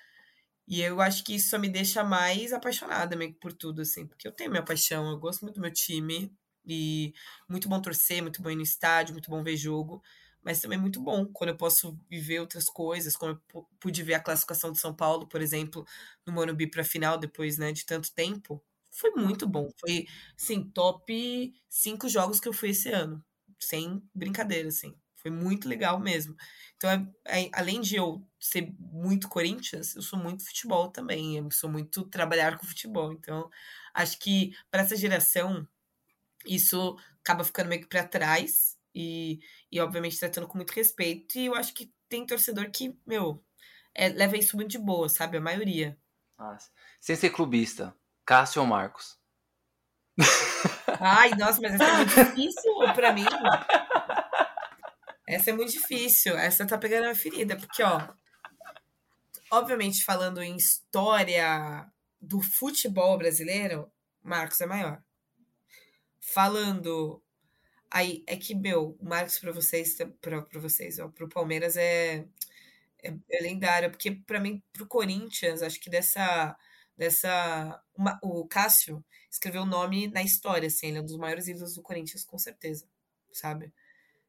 E 0.67 0.81
eu 0.81 1.01
acho 1.01 1.25
que 1.25 1.35
isso 1.35 1.51
só 1.51 1.59
me 1.59 1.69
deixa 1.69 2.03
mais 2.05 2.53
apaixonada 2.53 3.17
meio 3.17 3.33
que 3.35 3.39
por 3.41 3.53
tudo, 3.53 3.83
assim, 3.83 4.07
porque 4.07 4.27
eu 4.27 4.33
tenho 4.33 4.51
minha 4.51 4.65
paixão, 4.65 5.11
eu 5.11 5.19
gosto 5.19 5.43
muito 5.43 5.57
do 5.57 5.61
meu 5.61 5.73
time, 5.73 6.35
e 6.67 7.13
muito 7.49 7.69
bom 7.69 7.81
torcer, 7.81 8.23
muito 8.23 8.43
bom 8.43 8.51
ir 8.51 8.57
no 8.57 8.63
estádio, 8.63 9.13
muito 9.15 9.31
bom 9.31 9.43
ver 9.43 9.57
jogo, 9.57 10.03
mas 10.43 10.61
também 10.61 10.79
muito 10.79 11.01
bom 11.03 11.27
quando 11.27 11.51
eu 11.51 11.57
posso 11.57 11.99
viver 12.11 12.41
outras 12.41 12.65
coisas, 12.67 13.17
como 13.17 13.33
eu 13.33 13.41
pu- 13.49 13.69
pude 13.81 14.03
ver 14.03 14.15
a 14.15 14.21
classificação 14.21 14.71
de 14.73 14.79
São 14.81 14.95
Paulo, 14.95 15.27
por 15.29 15.41
exemplo, 15.41 15.85
no 16.27 16.33
Morumbi 16.33 16.67
para 16.71 16.83
a 16.83 16.85
final 16.85 17.19
depois, 17.19 17.59
né, 17.59 17.73
de 17.73 17.85
tanto 17.87 18.13
tempo. 18.15 18.63
Foi 18.91 19.11
muito 19.13 19.47
bom. 19.49 19.69
Foi, 19.81 20.07
assim, 20.41 20.63
top 20.71 21.53
cinco 21.69 22.09
jogos 22.09 22.39
que 22.41 22.49
eu 22.49 22.53
fui 22.53 22.71
esse 22.71 22.91
ano. 22.91 23.25
Sem 23.59 24.03
brincadeira, 24.15 24.69
assim. 24.69 24.95
Foi 25.17 25.31
muito 25.31 25.69
legal 25.69 25.99
mesmo. 25.99 26.37
Então, 26.77 26.91
é- 27.25 27.45
é- 27.47 27.51
além 27.55 27.81
de 27.81 27.97
eu 27.97 28.27
ser 28.39 28.73
muito 28.79 29.29
Corinthians, 29.29 29.97
eu 29.97 30.03
sou 30.03 30.19
muito 30.19 30.45
futebol 30.45 30.91
também. 30.91 31.37
Eu 31.39 31.51
sou 31.51 31.71
muito 31.71 32.05
trabalhar 32.11 32.59
com 32.59 32.67
futebol. 32.67 33.13
Então, 33.13 33.49
acho 33.95 34.19
que 34.19 34.53
para 34.71 34.83
essa 34.83 34.97
geração, 34.97 35.67
isso 36.47 36.97
acaba 37.21 37.45
ficando 37.45 37.69
meio 37.69 37.83
que 37.83 37.89
para 37.89 38.07
trás. 38.07 38.79
E, 38.95 39.41
e, 39.73 39.81
obviamente, 39.81 40.19
tratando 40.19 40.47
com 40.47 40.57
muito 40.57 40.71
respeito. 40.71 41.37
E 41.37 41.47
eu 41.47 41.55
acho 41.55 41.75
que 41.75 41.93
tem 42.09 42.25
torcedor 42.25 42.71
que, 42.71 42.97
meu, 43.07 43.45
é, 43.95 44.09
leva 44.09 44.37
isso 44.37 44.57
muito 44.57 44.71
de 44.71 44.79
boa, 44.79 45.09
sabe? 45.09 45.37
A 45.37 45.41
maioria. 45.41 45.99
Nossa. 46.39 46.71
Sem 47.01 47.17
ser 47.17 47.31
clubista, 47.31 47.95
Cássio 48.25 48.63
ou 48.63 48.69
Marcos? 48.69 49.19
Ai, 51.01 51.31
nossa, 51.31 51.61
mas 51.61 51.75
essa 51.75 51.85
é 51.85 51.97
muito 51.97 52.15
difícil 52.25 52.75
pra 52.95 53.13
mim. 53.13 53.25
Essa 55.27 55.51
é 55.51 55.53
muito 55.53 55.73
difícil. 55.73 56.37
Essa 56.37 56.67
tá 56.67 56.79
pegando 56.79 57.01
a 57.01 57.07
minha 57.07 57.15
ferida, 57.15 57.57
porque, 57.57 57.83
ó. 57.83 58.09
Obviamente, 59.51 60.05
falando 60.05 60.43
em 60.43 60.57
história 60.57 61.87
do 62.21 62.41
futebol 62.41 63.17
brasileiro, 63.19 63.93
Marcos 64.23 64.61
é 64.61 64.67
maior. 64.67 65.03
Falando. 66.33 67.23
Aí, 67.91 68.25
é 68.27 68.37
que, 68.37 68.55
meu, 68.55 68.97
o 69.01 69.05
Marcos 69.07 69.39
pra 69.39 69.53
vocês, 69.53 69.97
pra 70.21 70.61
vocês, 70.61 70.99
ó, 70.99 71.09
pro 71.09 71.29
Palmeiras 71.29 71.77
é, 71.77 72.27
é, 73.03 73.15
é 73.31 73.43
lendário, 73.43 73.91
porque 73.91 74.13
pra 74.13 74.41
mim, 74.41 74.63
pro 74.73 74.87
Corinthians, 74.89 75.63
acho 75.63 75.81
que 75.81 75.91
dessa. 75.91 76.57
dessa 76.97 77.83
uma- 77.97 78.19
o 78.23 78.47
Cássio 78.49 79.05
escreveu 79.31 79.63
o 79.63 79.67
nome 79.67 80.09
na 80.09 80.23
história, 80.23 80.69
assim, 80.69 80.89
ele 80.89 80.99
é 80.99 81.03
um 81.03 81.07
dos 81.07 81.17
maiores 81.19 81.49
ídolos 81.49 81.75
do 81.77 81.83
Corinthians, 81.83 82.25
com 82.25 82.39
certeza, 82.39 82.87
sabe? 83.33 83.73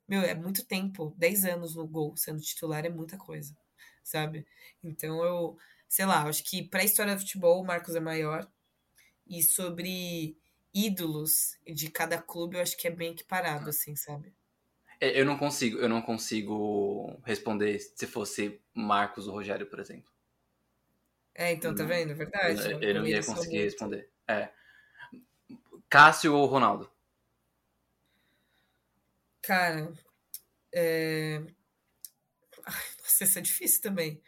Meu, 0.08 0.22
é 0.24 0.36
muito 0.36 0.66
tempo, 0.66 1.14
10 1.18 1.46
anos 1.46 1.76
no 1.76 1.88
gol, 1.88 2.16
sendo 2.18 2.42
titular 2.42 2.86
é 2.86 2.90
muita 2.90 3.18
coisa, 3.18 3.56
sabe? 4.04 4.46
Então 4.84 5.24
eu, 5.26 5.58
sei 5.90 6.06
lá, 6.06 6.24
acho 6.28 6.44
que 6.46 6.64
pra 6.64 6.84
história 6.86 7.16
do 7.16 7.22
futebol 7.22 7.62
o 7.62 7.66
Marcos 7.66 7.96
é 7.96 8.00
maior, 8.02 8.48
e 9.28 9.42
sobre 9.44 10.38
ídolos 10.76 11.58
de 11.66 11.90
cada 11.90 12.22
clube 12.22 12.58
eu 12.58 12.62
acho 12.62 12.78
que 12.78 12.88
é 12.88 12.92
bem 12.92 13.14
equiparado, 13.14 13.70
assim, 13.72 13.96
sabe? 13.96 14.36
É, 15.00 15.20
Eu 15.20 15.26
não 15.26 15.38
consigo, 15.38 15.78
eu 15.80 15.88
não 15.90 16.02
consigo 16.02 17.18
responder 17.24 17.80
se 17.80 18.06
fosse 18.08 18.62
Marcos 18.74 19.28
ou 19.28 19.34
Rogério, 19.34 19.68
por 19.68 19.80
exemplo. 19.80 20.12
É, 21.34 21.52
então, 21.54 21.74
tá 21.76 21.84
Não. 21.84 21.86
vendo? 21.86 22.12
É 22.12 22.16
Eu, 22.42 22.56
verdade. 22.56 22.74
eu 22.82 22.96
não 22.96 23.06
também 23.06 23.08
ia 23.08 23.24
conseguir 23.26 23.58
muito. 23.58 23.64
responder. 23.64 24.10
É. 24.28 24.50
Cássio 25.90 26.36
ou 26.36 26.46
Ronaldo? 26.46 26.92
Cara, 29.42 29.94
é... 30.74 31.42
Ai, 32.66 32.86
nossa, 33.00 33.24
isso 33.24 33.40
é 33.40 33.42
difícil 33.42 33.82
também. 33.82 34.22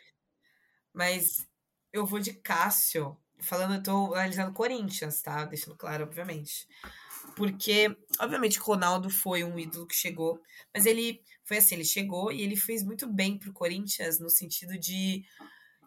Mas 0.94 1.48
eu 1.94 2.06
vou 2.06 2.19
de 2.19 2.34
Cássio. 2.34 3.18
Falando, 3.39 3.76
eu 3.76 3.84
tô 3.84 4.14
analisando 4.14 4.53
Corinthians, 4.53 5.22
tá? 5.22 5.45
Deixando 5.45 5.76
claro, 5.76 6.03
obviamente. 6.03 6.68
Porque, 7.35 7.95
obviamente, 8.19 8.59
o 8.59 8.64
Ronaldo 8.64 9.09
foi 9.09 9.43
um 9.43 9.57
ídolo 9.59 9.88
que 9.88 9.95
chegou. 9.95 10.41
Mas 10.73 10.85
ele 10.85 11.22
foi 11.43 11.57
assim, 11.57 11.76
ele 11.76 11.85
chegou 11.85 12.31
e 12.31 12.41
ele 12.41 12.55
fez 12.55 12.84
muito 12.84 13.07
bem 13.07 13.38
pro 13.38 13.53
Corinthians 13.53 14.19
no 14.19 14.30
sentido 14.30 14.77
de 14.77 15.23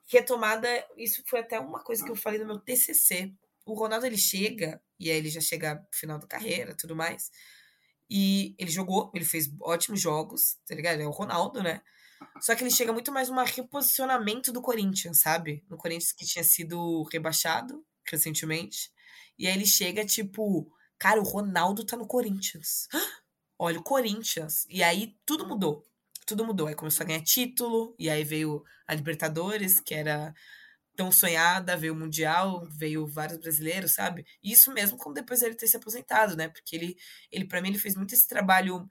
retomada. 0.06 0.68
Isso 0.97 1.22
foi 1.27 1.40
até 1.40 1.59
uma 1.59 1.82
coisa 1.82 2.05
que 2.05 2.10
eu 2.10 2.16
falei 2.16 2.39
no 2.39 2.47
meu 2.47 2.59
TCC. 2.59 3.32
O 3.64 3.74
Ronaldo, 3.74 4.06
ele 4.06 4.18
chega, 4.18 4.81
e 4.98 5.10
aí 5.10 5.16
ele 5.16 5.28
já 5.28 5.40
chega 5.40 5.74
no 5.74 5.86
final 5.93 6.18
da 6.18 6.27
carreira 6.27 6.74
tudo 6.74 6.97
mais. 6.97 7.31
E 8.09 8.55
ele 8.59 8.70
jogou, 8.70 9.10
ele 9.14 9.24
fez 9.24 9.48
ótimos 9.60 10.01
jogos, 10.01 10.56
tá 10.66 10.74
ligado? 10.74 11.01
É 11.01 11.06
o 11.06 11.10
Ronaldo, 11.10 11.62
né? 11.62 11.81
Só 12.40 12.55
que 12.55 12.62
ele 12.62 12.70
chega 12.70 12.92
muito 12.92 13.12
mais 13.12 13.28
num 13.28 13.42
reposicionamento 13.44 14.52
do 14.52 14.62
Corinthians, 14.62 15.20
sabe? 15.20 15.64
No 15.68 15.76
Corinthians 15.76 16.12
que 16.12 16.26
tinha 16.26 16.44
sido 16.44 17.02
rebaixado 17.12 17.84
recentemente. 18.10 18.90
E 19.38 19.47
aí 19.47 19.55
ele 19.55 19.66
chega, 19.66 20.05
tipo, 20.05 20.70
cara, 20.98 21.20
o 21.20 21.24
Ronaldo 21.24 21.84
tá 21.84 21.97
no 21.97 22.06
Corinthians. 22.06 22.88
Olha 23.59 23.78
o 23.78 23.82
Corinthians. 23.82 24.66
E 24.68 24.82
aí 24.82 25.16
tudo 25.24 25.47
mudou. 25.47 25.86
Tudo 26.26 26.44
mudou. 26.44 26.66
Aí 26.66 26.74
começou 26.74 27.05
a 27.05 27.06
ganhar 27.06 27.22
título, 27.22 27.94
e 27.98 28.09
aí 28.09 28.24
veio 28.24 28.62
a 28.86 28.94
Libertadores, 28.94 29.80
que 29.80 29.94
era 29.94 30.34
tão 30.97 31.10
sonhada, 31.10 31.76
veio 31.76 31.94
o 31.94 31.97
Mundial, 31.97 32.66
veio 32.70 33.06
vários 33.06 33.38
brasileiros, 33.38 33.94
sabe? 33.94 34.26
Isso 34.42 34.72
mesmo 34.72 34.98
como 34.98 35.14
depois 35.14 35.40
ele 35.40 35.55
ter 35.55 35.66
se 35.66 35.76
aposentado, 35.76 36.36
né? 36.36 36.48
Porque 36.48 36.76
ele, 36.76 36.97
ele 37.32 37.47
para 37.47 37.62
mim, 37.62 37.68
ele 37.68 37.78
fez 37.78 37.94
muito 37.97 38.14
esse 38.14 38.26
trabalho, 38.28 38.88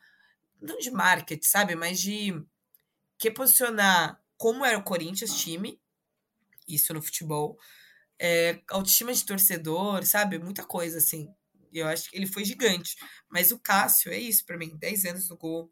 não 0.61 0.80
de 0.80 0.89
marketing, 0.89 1.47
sabe? 1.47 1.76
Mas 1.76 1.99
de 1.99 2.34
que 3.20 3.30
posicionar 3.30 4.20
como 4.38 4.66
era 4.66 4.78
o 4.78 4.84
Corinthians 4.84 5.38
time, 5.38 5.80
isso 6.68 6.94
no 6.94 7.02
futebol, 7.02 7.60
é, 8.18 8.62
autoestima 8.70 9.14
de 9.14 9.26
torcedor, 9.26 10.06
sabe? 10.06 10.40
Muita 10.40 10.64
coisa, 10.64 10.98
assim. 10.98 11.30
Eu 11.72 11.88
acho 11.88 12.10
que 12.10 12.18
ele 12.18 12.26
foi 12.26 12.46
gigante. 12.46 12.96
Mas 13.30 13.52
o 13.52 13.60
Cássio, 13.60 14.12
é 14.12 14.18
isso 14.18 14.46
para 14.46 14.58
mim. 14.58 14.76
10 14.78 15.06
anos 15.06 15.30
no 15.30 15.38
gol, 15.38 15.72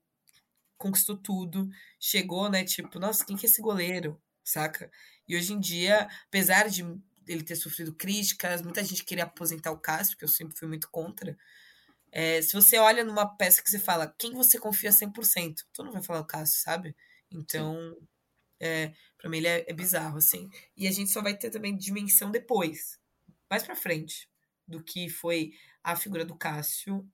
conquistou 0.77 1.17
tudo, 1.17 1.69
chegou, 1.99 2.49
né? 2.49 2.63
Tipo, 2.65 2.99
nossa, 2.99 3.25
quem 3.25 3.37
que 3.37 3.45
é 3.45 3.49
esse 3.49 3.61
goleiro? 3.61 4.21
Saca? 4.43 4.91
E 5.27 5.35
hoje 5.35 5.53
em 5.53 5.59
dia, 5.59 6.07
apesar 6.27 6.69
de 6.69 6.83
ele 7.25 7.43
ter 7.43 7.55
sofrido 7.55 7.93
críticas, 7.93 8.61
muita 8.61 8.83
gente 8.83 9.03
queria 9.03 9.25
aposentar 9.25 9.71
o 9.71 9.79
Cássio, 9.79 10.17
que 10.17 10.23
eu 10.23 10.29
sempre 10.29 10.57
fui 10.57 10.67
muito 10.67 10.89
contra. 10.89 11.37
É, 12.11 12.41
se 12.41 12.53
você 12.53 12.77
olha 12.77 13.03
numa 13.03 13.25
peça 13.37 13.61
que 13.61 13.69
você 13.69 13.79
fala, 13.79 14.13
quem 14.17 14.33
você 14.33 14.59
confia 14.59 14.91
100%? 14.91 15.65
Tu 15.73 15.83
não 15.83 15.91
vai 15.91 16.01
falar 16.01 16.21
o 16.21 16.25
Cássio, 16.25 16.61
sabe? 16.61 16.95
Então, 17.31 17.95
é, 18.59 18.93
pra 19.17 19.29
mim 19.29 19.37
ele 19.37 19.47
é, 19.47 19.65
é, 19.67 19.73
bizarro, 19.73 20.17
assim. 20.17 20.49
E 20.75 20.87
a 20.87 20.91
gente 20.91 21.11
só 21.11 21.21
vai 21.21 21.37
ter 21.37 21.49
também 21.51 21.77
dimensão 21.77 22.31
depois, 22.31 22.99
mais 23.49 23.63
pra 23.63 23.75
frente, 23.75 24.29
do 24.67 24.83
que 24.83 25.09
foi 25.09 25.51
a 25.83 25.95
figura 25.95 26.25
do 26.25 26.37
Cássio 26.37 27.07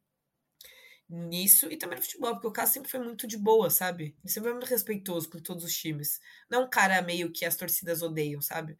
nisso 1.09 1.71
e 1.71 1.77
também 1.77 1.97
no 1.97 2.01
futebol, 2.03 2.33
porque 2.33 2.47
o 2.47 2.51
Cássio 2.51 2.75
sempre 2.75 2.89
foi 2.89 2.99
muito 2.99 3.27
de 3.27 3.37
boa, 3.37 3.69
sabe? 3.69 4.15
Ele 4.23 4.33
sempre 4.33 4.49
foi 4.49 4.53
muito 4.59 4.69
respeitoso 4.69 5.29
com 5.29 5.39
todos 5.39 5.63
os 5.63 5.75
times. 5.75 6.19
Não 6.49 6.61
é 6.61 6.65
um 6.65 6.69
cara 6.69 7.01
meio 7.01 7.31
que 7.31 7.45
as 7.45 7.55
torcidas 7.55 8.01
odeiam, 8.01 8.41
sabe? 8.41 8.77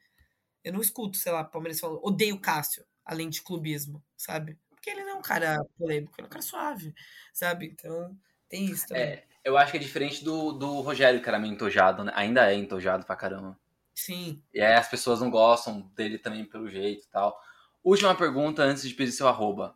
Eu 0.64 0.74
não 0.74 0.82
escuto, 0.82 1.18
sei 1.18 1.32
lá, 1.32 1.44
Palmeiras 1.44 1.80
falando, 1.80 2.02
odeio 2.04 2.36
o 2.36 2.42
Cássio, 2.42 2.86
além 3.06 3.30
de 3.30 3.42
clubismo, 3.42 4.04
sabe? 4.18 4.60
Porque 4.70 4.90
ele 4.90 5.04
não 5.04 5.12
é 5.12 5.16
um 5.16 5.22
cara 5.22 5.64
polêmico, 5.78 6.14
ele 6.18 6.26
é 6.26 6.28
um 6.28 6.30
cara 6.30 6.42
suave, 6.42 6.94
sabe? 7.34 7.68
Então, 7.68 8.18
tem 8.54 8.66
isso 8.66 8.88
também. 8.88 9.04
É, 9.04 9.24
eu 9.44 9.58
acho 9.58 9.72
que 9.72 9.78
é 9.78 9.82
diferente 9.82 10.24
do, 10.24 10.52
do 10.52 10.80
Rogério, 10.82 11.20
que 11.20 11.28
era 11.28 11.40
meio 11.40 11.52
entojado, 11.52 12.04
né? 12.04 12.12
Ainda 12.16 12.52
é 12.52 12.54
entojado 12.54 13.04
pra 13.04 13.16
caramba. 13.16 13.58
Sim. 13.96 14.44
E 14.54 14.62
aí 14.62 14.76
as 14.76 14.88
pessoas 14.88 15.22
não 15.22 15.32
gostam 15.32 15.82
dele 15.96 16.20
também 16.20 16.46
pelo 16.46 16.70
jeito 16.70 17.04
e 17.04 17.10
tal. 17.10 17.36
Última 17.84 18.14
pergunta 18.16 18.62
antes 18.62 18.88
de 18.88 18.94
pedir 18.94 19.12
seu 19.12 19.28
arroba. 19.28 19.76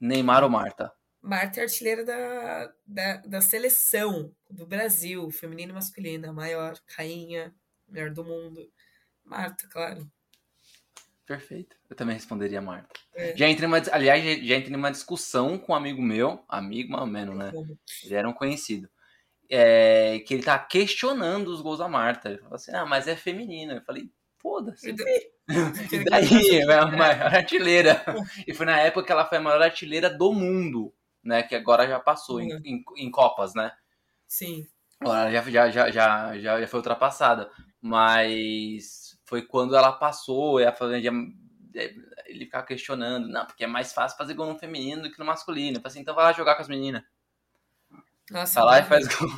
Neymar 0.00 0.44
ou 0.44 0.50
Marta? 0.50 0.92
Marta 1.20 1.60
é 1.60 1.64
artilheira 1.64 2.04
da, 2.04 2.72
da, 2.86 3.16
da 3.18 3.40
seleção 3.40 4.32
do 4.48 4.66
Brasil, 4.66 5.28
feminina 5.32 5.72
e 5.72 5.74
masculina, 5.74 6.32
maior, 6.32 6.78
rainha, 6.96 7.52
melhor 7.88 8.10
do 8.10 8.24
mundo. 8.24 8.70
Marta, 9.24 9.66
claro. 9.68 10.08
Perfeito. 11.26 11.76
Eu 11.88 11.96
também 11.96 12.14
responderia 12.14 12.60
Marta. 12.60 12.88
É. 13.14 13.36
Já 13.36 13.48
entrei 13.48 13.68
numa, 13.68 13.82
aliás, 13.92 14.22
já, 14.22 14.30
já 14.30 14.56
entrei 14.56 14.72
numa 14.72 14.90
discussão 14.90 15.58
com 15.58 15.72
um 15.72 15.76
amigo 15.76 16.02
meu, 16.02 16.44
amigo 16.48 16.92
mais 16.92 17.02
ou 17.02 17.08
menos, 17.08 17.36
né? 17.36 17.52
Ele 18.04 18.14
era 18.14 18.28
um 18.28 18.32
conhecido. 18.32 18.88
É, 19.48 20.20
que 20.20 20.34
ele 20.34 20.42
tá 20.42 20.58
questionando 20.58 21.48
os 21.48 21.60
gols 21.60 21.78
da 21.78 21.88
Marta. 21.88 22.30
Ele 22.30 22.38
falou 22.38 22.54
assim: 22.54 22.72
ah, 22.72 22.86
mas 22.86 23.06
é 23.06 23.14
feminina. 23.14 23.74
Eu 23.74 23.82
falei, 23.82 24.10
foda-se. 24.38 24.90
E 24.90 24.92
daí? 24.96 25.32
e 25.92 26.04
daí? 26.04 26.58
É 26.60 26.74
a 26.74 26.86
maior 26.86 27.34
artilheira. 27.34 28.02
E 28.46 28.54
foi 28.54 28.66
na 28.66 28.80
época 28.80 29.06
que 29.06 29.12
ela 29.12 29.26
foi 29.26 29.38
a 29.38 29.40
maior 29.42 29.62
artilheira 29.62 30.10
do 30.10 30.32
mundo 30.32 30.92
né? 31.22 31.42
Que 31.42 31.54
agora 31.54 31.86
já 31.86 32.00
passou 32.00 32.40
em, 32.40 32.52
uhum. 32.52 32.60
em, 32.64 32.84
em, 32.96 33.10
Copas, 33.10 33.54
né? 33.54 33.72
Sim. 34.26 34.66
Agora 35.00 35.30
já, 35.30 35.70
já, 35.70 35.70
já, 35.70 36.38
já, 36.38 36.60
já 36.60 36.66
foi 36.66 36.78
ultrapassada. 36.78 37.50
Mas 37.80 39.01
foi 39.32 39.40
quando 39.40 39.74
ela 39.74 39.90
passou 39.90 40.60
e 40.60 40.66
a 40.66 40.76
já, 41.00 41.10
é, 41.74 41.94
ele 42.26 42.44
ficava 42.44 42.66
questionando, 42.66 43.26
não, 43.28 43.46
porque 43.46 43.64
é 43.64 43.66
mais 43.66 43.90
fácil 43.90 44.18
fazer 44.18 44.34
gol 44.34 44.52
no 44.52 44.58
feminino 44.58 45.04
do 45.04 45.10
que 45.10 45.18
no 45.18 45.24
masculino. 45.24 45.78
Eu 45.78 45.80
falei 45.80 45.90
assim, 45.90 46.00
então 46.00 46.14
vai 46.14 46.24
lá 46.24 46.32
jogar 46.34 46.54
com 46.54 46.60
as 46.60 46.68
meninas. 46.68 47.02
Nossa, 48.30 48.60
vai 48.60 48.64
lá 48.64 48.78
e 48.80 48.88
faz 48.90 49.08
gol. 49.08 49.30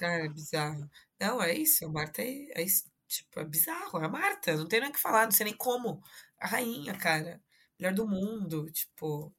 Cara, 0.00 0.24
é 0.24 0.28
bizarro. 0.30 0.90
Não, 1.20 1.42
é 1.42 1.52
isso. 1.52 1.84
A 1.84 1.88
Marta 1.90 2.22
é, 2.22 2.62
é, 2.62 2.64
tipo, 3.06 3.40
é 3.40 3.44
bizarro. 3.44 4.00
É 4.00 4.06
a 4.06 4.08
Marta. 4.08 4.56
Não 4.56 4.66
tem 4.66 4.80
nem 4.80 4.88
o 4.88 4.92
que 4.94 4.98
falar, 4.98 5.24
não 5.24 5.32
sei 5.32 5.44
nem 5.44 5.56
como. 5.56 6.02
A 6.40 6.46
rainha, 6.46 6.94
cara. 6.94 7.42
Melhor 7.78 7.92
do 7.92 8.08
mundo. 8.08 8.70
Tipo, 8.72 9.34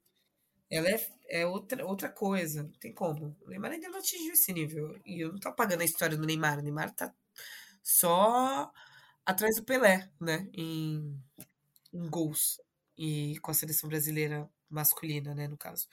ela 0.69 0.87
é, 0.87 1.07
é 1.27 1.45
outra, 1.47 1.83
outra 1.83 2.09
coisa. 2.09 2.61
Não 2.61 2.73
tem 2.73 2.93
como. 2.93 3.35
O 3.41 3.49
Neymar 3.49 3.71
ainda 3.71 3.89
não 3.89 3.97
atingiu 3.97 4.33
esse 4.33 4.53
nível. 4.53 4.95
E 5.03 5.25
eu 5.25 5.31
não 5.31 5.39
tô 5.39 5.49
apagando 5.49 5.81
a 5.81 5.85
história 5.85 6.15
do 6.15 6.27
Neymar. 6.27 6.59
O 6.59 6.61
Neymar 6.61 6.91
tá 6.91 7.11
só 7.85 8.71
atrás 9.23 9.57
do 9.57 9.63
Pelé, 9.63 10.09
né? 10.19 10.49
Em, 10.51 11.21
em 11.93 12.09
gols. 12.09 12.59
E 12.97 13.37
com 13.41 13.51
a 13.51 13.53
seleção 13.53 13.87
brasileira 13.87 14.49
masculina, 14.67 15.35
né? 15.35 15.47
No 15.47 15.57
caso. 15.57 15.87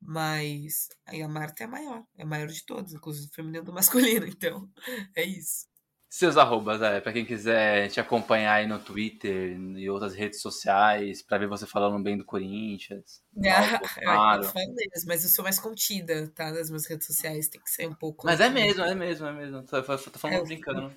Mas 0.00 0.88
aí 1.06 1.22
a 1.22 1.28
Marta 1.28 1.62
é 1.62 1.66
a 1.66 1.70
maior. 1.70 2.04
É 2.16 2.24
a 2.24 2.26
maior 2.26 2.48
de 2.48 2.64
todos, 2.66 2.92
inclusive 2.92 3.30
feminino 3.32 3.64
do 3.64 3.72
masculino. 3.72 4.26
Então, 4.26 4.68
é 5.14 5.24
isso. 5.24 5.68
Seus 6.10 6.38
arrobas, 6.38 6.80
é, 6.80 7.02
pra 7.02 7.12
quem 7.12 7.24
quiser 7.24 7.90
te 7.90 8.00
acompanhar 8.00 8.54
aí 8.54 8.66
no 8.66 8.78
Twitter 8.78 9.54
e 9.76 9.90
outras 9.90 10.14
redes 10.14 10.40
sociais, 10.40 11.22
pra 11.22 11.36
ver 11.36 11.46
você 11.46 11.66
falando 11.66 12.02
bem 12.02 12.16
do 12.16 12.24
Corinthians. 12.24 13.22
Ah, 13.44 13.78
claro. 13.78 14.42
eu 14.42 14.48
falo 14.48 14.74
mas 15.06 15.22
eu 15.22 15.28
sou 15.28 15.44
mais 15.44 15.60
contida, 15.60 16.26
tá? 16.34 16.50
Nas 16.50 16.70
minhas 16.70 16.86
redes 16.86 17.06
sociais, 17.06 17.48
tem 17.48 17.60
que 17.60 17.70
ser 17.70 17.86
um 17.86 17.94
pouco. 17.94 18.24
Mas 18.24 18.40
é 18.40 18.48
mesmo, 18.48 18.82
é 18.82 18.94
mesmo, 18.94 19.26
é 19.26 19.32
mesmo. 19.34 19.62
Tô, 19.64 19.82
tô 19.82 20.18
falando 20.18 20.40
é, 20.40 20.44
brincando. 20.44 20.90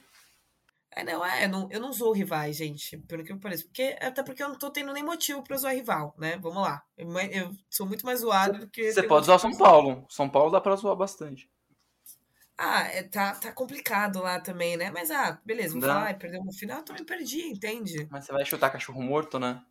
É, 0.94 1.04
não, 1.06 1.26
é, 1.26 1.46
eu 1.46 1.50
não, 1.50 1.70
eu 1.72 1.80
não 1.80 1.94
sou 1.94 2.12
rivais, 2.12 2.58
gente, 2.58 2.98
pelo 2.98 3.24
que 3.24 3.34
me 3.34 3.40
parece. 3.40 3.64
Porque, 3.64 3.98
até 4.02 4.22
porque 4.22 4.44
eu 4.44 4.50
não 4.50 4.58
tô 4.58 4.70
tendo 4.70 4.92
nem 4.92 5.04
motivo 5.04 5.42
pra 5.42 5.56
zoar 5.56 5.74
rival, 5.74 6.14
né? 6.18 6.38
Vamos 6.38 6.62
lá. 6.62 6.84
Eu, 6.98 7.10
eu 7.32 7.52
sou 7.70 7.88
muito 7.88 8.06
mais 8.06 8.20
zoado 8.20 8.60
do 8.60 8.70
que. 8.70 8.92
Você 8.92 9.04
pode 9.04 9.26
zoar 9.26 9.40
São 9.40 9.56
Paulo. 9.58 10.06
São 10.10 10.30
Paulo 10.30 10.52
dá 10.52 10.60
pra 10.60 10.76
zoar 10.76 10.96
bastante. 10.96 11.50
Ah, 12.58 12.84
é, 12.84 13.04
tá, 13.04 13.34
tá 13.34 13.52
complicado 13.52 14.22
lá 14.22 14.40
também, 14.40 14.78
né? 14.78 14.92
Mas, 14.92 15.10
ah, 15.10 15.40
beleza, 15.44 15.74
vou 15.74 15.82
falar, 15.82 16.16
perdeu 16.20 16.44
no 16.44 16.54
final, 16.54 16.78
eu 16.78 16.86
também 16.86 17.04
perdi, 17.04 17.42
entende? 17.48 18.08
Mas 18.12 18.26
você 18.26 18.32
vai 18.32 18.46
chutar 18.46 18.70
cachorro 18.70 19.02
morto, 19.02 19.40
né? 19.40 19.64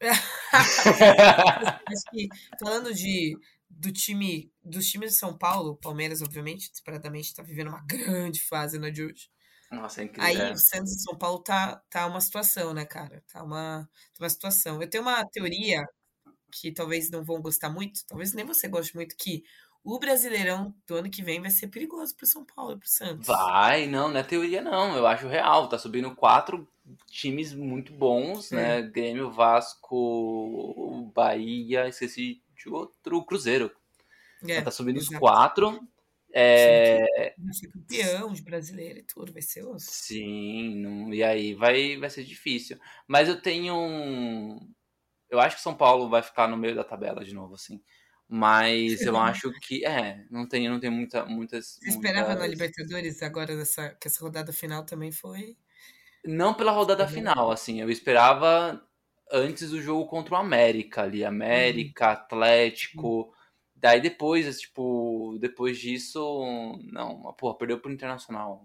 Acho 0.52 2.04
que, 2.12 2.28
falando 2.60 2.94
de, 2.94 3.36
do 3.68 3.90
time, 3.90 4.52
dos 4.62 4.88
times 4.88 5.12
de 5.12 5.16
São 5.16 5.36
Paulo, 5.36 5.76
Palmeiras, 5.76 6.22
obviamente, 6.22 6.70
disparadamente, 6.70 7.34
tá 7.34 7.42
vivendo 7.42 7.68
uma 7.68 7.84
grande 7.84 8.40
fase 8.40 8.78
na 8.78 8.88
de 8.88 9.02
hoje. 9.02 9.28
Nossa, 9.72 10.02
é 10.02 10.04
incrível. 10.04 10.24
Aí 10.24 10.36
é. 10.36 10.52
o 10.52 10.56
Santos 10.56 10.92
de 10.92 11.02
São 11.02 11.16
Paulo 11.16 11.38
tá, 11.40 11.82
tá 11.88 12.06
uma 12.06 12.20
situação, 12.20 12.74
né, 12.74 12.84
cara? 12.84 13.22
Tá 13.32 13.42
uma, 13.42 13.88
tá 14.14 14.24
uma 14.24 14.30
situação. 14.30 14.80
Eu 14.80 14.88
tenho 14.88 15.02
uma 15.02 15.24
teoria 15.24 15.82
que 16.52 16.70
talvez 16.70 17.10
não 17.10 17.24
vão 17.24 17.40
gostar 17.40 17.70
muito, 17.70 18.00
talvez 18.06 18.34
nem 18.34 18.44
você 18.44 18.68
goste 18.68 18.94
muito, 18.94 19.16
que 19.16 19.42
o 19.82 19.98
Brasileirão 19.98 20.74
do 20.86 20.94
ano 20.96 21.10
que 21.10 21.22
vem 21.22 21.40
vai 21.40 21.50
ser 21.50 21.68
perigoso 21.68 22.14
pro 22.14 22.26
São 22.26 22.44
Paulo 22.44 22.72
e 22.72 22.78
pro 22.78 22.88
Santos. 22.88 23.26
Vai, 23.26 23.86
não, 23.86 24.08
não 24.08 24.20
é 24.20 24.22
teoria 24.22 24.60
não, 24.60 24.96
eu 24.96 25.06
acho 25.06 25.26
real. 25.26 25.68
Tá 25.68 25.78
subindo 25.78 26.14
quatro 26.14 26.68
times 27.06 27.52
muito 27.52 27.92
bons, 27.92 28.52
é. 28.52 28.56
né? 28.56 28.82
Grêmio, 28.82 29.32
Vasco, 29.32 31.10
Bahia, 31.14 31.88
esqueci 31.88 32.42
de 32.56 32.68
outro, 32.68 33.24
Cruzeiro. 33.24 33.72
É, 34.46 34.60
tá 34.60 34.70
subindo 34.70 34.98
exato. 34.98 35.14
os 35.14 35.18
quatro. 35.18 35.88
É... 36.34 37.34
Vai 37.38 37.52
ser 37.52 37.68
campeão 37.68 38.32
de 38.32 38.42
brasileiro 38.42 39.00
e 39.00 39.02
tudo, 39.02 39.32
vai 39.32 39.42
ser 39.42 39.64
osso. 39.64 39.88
Sim, 39.90 40.76
não... 40.80 41.12
e 41.12 41.22
aí 41.22 41.54
vai, 41.54 41.96
vai 41.96 42.10
ser 42.10 42.24
difícil. 42.24 42.78
Mas 43.06 43.28
eu 43.28 43.40
tenho 43.40 43.74
um... 43.74 44.58
Eu 45.28 45.40
acho 45.40 45.56
que 45.56 45.62
São 45.62 45.74
Paulo 45.74 46.08
vai 46.08 46.22
ficar 46.22 46.48
no 46.48 46.56
meio 46.56 46.74
da 46.74 46.84
tabela 46.84 47.24
de 47.24 47.34
novo, 47.34 47.54
assim. 47.54 47.82
Mas 48.28 49.02
eu 49.02 49.16
acho 49.18 49.52
que, 49.60 49.84
é, 49.84 50.24
não 50.30 50.48
tem, 50.48 50.66
não 50.68 50.80
tem 50.80 50.88
muita, 50.88 51.26
muitas. 51.26 51.78
Você 51.82 51.90
esperava 51.90 52.28
muitas... 52.28 52.42
na 52.42 52.46
Libertadores 52.46 53.22
agora 53.22 53.54
nessa, 53.54 53.90
que 53.90 54.08
essa 54.08 54.24
rodada 54.24 54.52
final 54.52 54.84
também 54.86 55.12
foi? 55.12 55.56
Não 56.24 56.54
pela 56.54 56.72
rodada 56.72 57.06
final, 57.06 57.50
assim, 57.50 57.80
eu 57.80 57.90
esperava 57.90 58.82
antes 59.30 59.70
do 59.70 59.82
jogo 59.82 60.06
contra 60.06 60.34
o 60.34 60.38
América 60.38 61.02
ali, 61.02 61.24
América, 61.24 62.06
uhum. 62.06 62.12
Atlético. 62.12 63.34
Daí 63.82 64.00
depois, 64.00 64.60
tipo, 64.60 65.36
depois 65.40 65.76
disso, 65.76 66.78
não, 66.84 67.34
porra, 67.36 67.58
perdeu 67.58 67.80
pro 67.80 67.90
Internacional. 67.90 68.64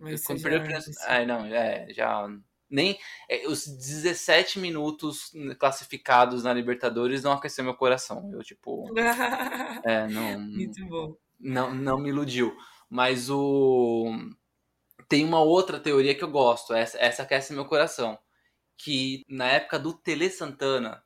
Mas 0.00 0.24
Quando 0.24 0.42
perdeu 0.42 0.60
pro 0.60 0.70
Internacional. 0.70 1.14
É, 1.14 1.24
não, 1.24 1.46
é, 1.46 1.86
já 1.92 2.28
nem 2.68 2.98
é, 3.30 3.46
os 3.46 3.64
17 3.64 4.58
minutos 4.58 5.30
classificados 5.60 6.42
na 6.42 6.52
Libertadores 6.52 7.22
não 7.22 7.30
aqueceu 7.30 7.62
meu 7.62 7.74
coração. 7.74 8.28
Eu, 8.32 8.42
tipo. 8.42 8.92
é, 9.86 10.08
não. 10.08 10.40
Muito 10.40 10.84
bom. 10.86 11.16
Não, 11.38 11.72
não 11.72 11.96
me 11.96 12.08
iludiu. 12.08 12.56
Mas 12.90 13.30
o. 13.30 14.10
Tem 15.08 15.24
uma 15.24 15.40
outra 15.40 15.78
teoria 15.78 16.14
que 16.14 16.24
eu 16.24 16.30
gosto, 16.30 16.74
essa, 16.74 16.98
essa 16.98 17.22
aquece 17.22 17.52
meu 17.52 17.66
coração. 17.66 18.18
que 18.76 19.22
na 19.28 19.46
época 19.46 19.78
do 19.78 19.92
Tele 19.92 20.28
Santana, 20.28 21.03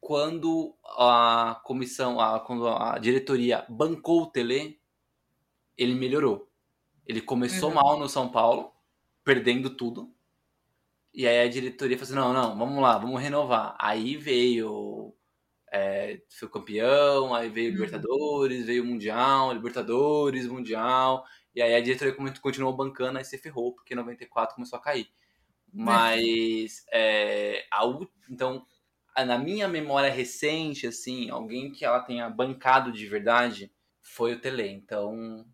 quando 0.00 0.76
a 0.84 1.60
comissão, 1.64 2.20
a, 2.20 2.40
quando 2.40 2.68
a 2.68 2.98
diretoria 2.98 3.66
bancou 3.68 4.22
o 4.22 4.26
Tele, 4.30 4.80
ele 5.76 5.94
melhorou. 5.94 6.50
Ele 7.06 7.20
começou 7.22 7.70
Uhum. 7.70 7.76
mal 7.76 7.98
no 7.98 8.08
São 8.08 8.30
Paulo, 8.30 8.72
perdendo 9.24 9.70
tudo. 9.76 10.14
E 11.12 11.26
aí 11.26 11.40
a 11.40 11.48
diretoria 11.48 11.98
falou 11.98 12.04
assim, 12.04 12.14
não, 12.14 12.32
não, 12.32 12.58
vamos 12.58 12.82
lá, 12.82 12.98
vamos 12.98 13.20
renovar. 13.20 13.76
Aí 13.80 14.16
veio, 14.16 15.14
é, 15.72 16.22
foi 16.30 16.48
campeão, 16.50 17.34
aí 17.34 17.48
veio 17.50 17.68
Uhum. 17.68 17.74
Libertadores, 17.74 18.66
veio 18.66 18.84
Mundial, 18.84 19.52
Libertadores, 19.52 20.46
Mundial. 20.48 21.24
E 21.54 21.62
aí 21.62 21.74
a 21.74 21.80
diretoria 21.82 22.14
continuou 22.40 22.74
bancando, 22.76 23.18
aí 23.18 23.24
se 23.24 23.38
ferrou, 23.38 23.74
porque 23.74 23.94
em 23.94 23.96
94 23.96 24.54
começou 24.56 24.78
a 24.78 24.82
cair. 24.82 25.08
Mas, 25.72 26.84
é, 26.92 27.66
a, 27.72 27.84
então, 28.30 28.66
na 29.24 29.38
minha 29.38 29.68
memória 29.68 30.10
recente, 30.10 30.86
assim, 30.86 31.30
alguém 31.30 31.72
que 31.72 31.84
ela 31.84 32.00
tenha 32.00 32.28
bancado 32.28 32.92
de 32.92 33.06
verdade 33.06 33.72
foi 34.02 34.34
o 34.34 34.40
Tele. 34.40 34.68
Então, 34.68 35.46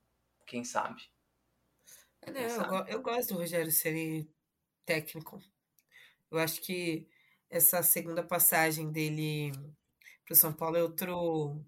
quem 0.47 0.65
sabe? 0.65 1.03
É, 2.23 2.31
não, 2.31 2.41
eu, 2.41 2.51
sabe? 2.51 2.93
eu 2.93 3.03
gosto 3.03 3.35
do 3.35 3.41
Rogério 3.41 3.71
Ceni 3.73 4.29
técnico. 4.87 5.41
Eu 6.31 6.39
acho 6.39 6.61
que 6.63 7.09
essa 7.51 7.83
segunda 7.83 8.23
passagem 8.25 8.91
dele 8.93 9.53
pro 10.27 10.35
São 10.37 10.53
Paulo 10.53 10.77
é 10.77 10.83
outro, 10.83 11.65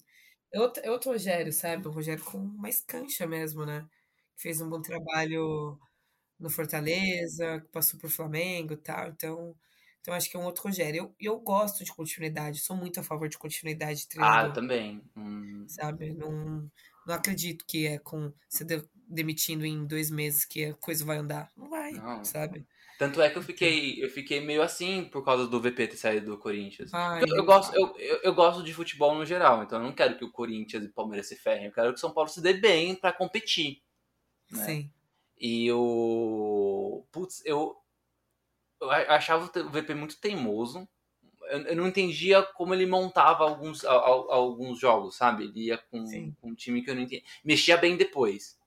é 0.52 0.60
outro, 0.60 0.82
é 0.84 0.90
outro 0.90 1.12
Rogério, 1.12 1.52
sabe? 1.52 1.88
Um 1.88 1.92
Rogério 1.92 2.24
com 2.24 2.38
mais 2.38 2.82
cancha 2.82 3.26
mesmo, 3.26 3.66
né? 3.66 3.88
Que 4.36 4.42
fez 4.42 4.60
um 4.60 4.68
bom 4.70 4.82
trabalho 4.82 5.78
no 6.38 6.50
Fortaleza, 6.50 7.60
que 7.62 7.68
passou 7.68 8.00
por 8.00 8.10
Flamengo 8.10 8.74
e 8.74 8.76
tal. 8.78 9.08
Então, 9.08 9.56
então 10.06 10.14
acho 10.14 10.30
que 10.30 10.36
é 10.36 10.40
um 10.40 10.44
outro 10.44 10.62
Rogério. 10.62 10.98
Eu, 10.98 11.14
eu 11.34 11.40
gosto 11.40 11.84
de 11.84 11.92
continuidade, 11.92 12.60
sou 12.60 12.76
muito 12.76 13.00
a 13.00 13.02
favor 13.02 13.28
de 13.28 13.36
continuidade 13.36 14.02
de 14.02 14.06
Ah, 14.18 14.46
eu 14.46 14.52
treinador 14.52 14.52
também. 14.52 15.02
Hum, 15.16 15.64
sabe? 15.66 16.12
Não, 16.14 16.70
não 17.04 17.14
acredito 17.16 17.64
que 17.66 17.88
é 17.88 17.98
com 17.98 18.32
se 18.48 18.64
de- 18.64 18.88
demitindo 19.08 19.66
em 19.66 19.84
dois 19.84 20.08
meses 20.08 20.44
que 20.44 20.66
a 20.66 20.74
coisa 20.74 21.04
vai 21.04 21.16
andar. 21.16 21.50
Não 21.56 21.68
vai, 21.68 21.90
Não. 21.90 22.24
sabe? 22.24 22.64
Tanto 23.00 23.20
é 23.20 23.28
que 23.28 23.36
eu 23.36 23.42
fiquei, 23.42 24.02
eu 24.02 24.08
fiquei 24.08 24.40
meio 24.40 24.62
assim 24.62 25.04
por 25.06 25.24
causa 25.24 25.48
do 25.48 25.60
VP 25.60 25.88
ter 25.88 25.96
saído 25.96 26.26
do 26.26 26.38
Corinthians. 26.38 26.94
Ai, 26.94 27.24
Eu, 27.24 27.36
eu 27.38 27.44
gosto, 27.44 27.74
eu, 27.74 27.94
eu, 27.98 28.20
eu 28.22 28.32
gosto 28.34 28.62
de 28.62 28.72
futebol 28.72 29.12
no 29.12 29.26
geral, 29.26 29.64
então 29.64 29.80
eu 29.80 29.84
não 29.84 29.92
quero 29.92 30.16
que 30.16 30.24
o 30.24 30.30
Corinthians 30.30 30.84
e 30.84 30.86
o 30.86 30.92
Palmeiras 30.92 31.26
se 31.26 31.34
ferrem. 31.34 31.66
Eu 31.66 31.72
quero 31.72 31.88
que 31.92 31.98
o 31.98 32.00
São 32.00 32.14
Paulo 32.14 32.30
se 32.30 32.40
dê 32.40 32.54
bem 32.54 32.94
pra 32.94 33.12
competir. 33.12 33.82
né? 34.52 34.64
Sim. 34.64 34.92
E 35.38 35.70
o. 35.72 37.04
Putz, 37.10 37.42
eu. 37.44 37.76
Eu 38.80 38.90
a- 38.90 39.16
achava 39.16 39.44
o 39.44 39.70
VP 39.70 39.94
muito 39.94 40.20
teimoso. 40.20 40.88
Eu, 41.50 41.60
eu 41.68 41.76
não 41.76 41.88
entendia 41.88 42.42
como 42.42 42.74
ele 42.74 42.86
montava 42.86 43.44
alguns, 43.44 43.84
a- 43.84 43.92
a- 43.92 44.34
alguns 44.34 44.78
jogos, 44.78 45.16
sabe? 45.16 45.44
Ele 45.44 45.66
ia 45.66 45.78
com, 45.78 46.04
com 46.40 46.50
um 46.50 46.54
time 46.54 46.82
que 46.82 46.90
eu 46.90 46.94
não 46.94 47.02
entendia. 47.02 47.24
Mexia 47.44 47.76
bem 47.76 47.96
depois. 47.96 48.58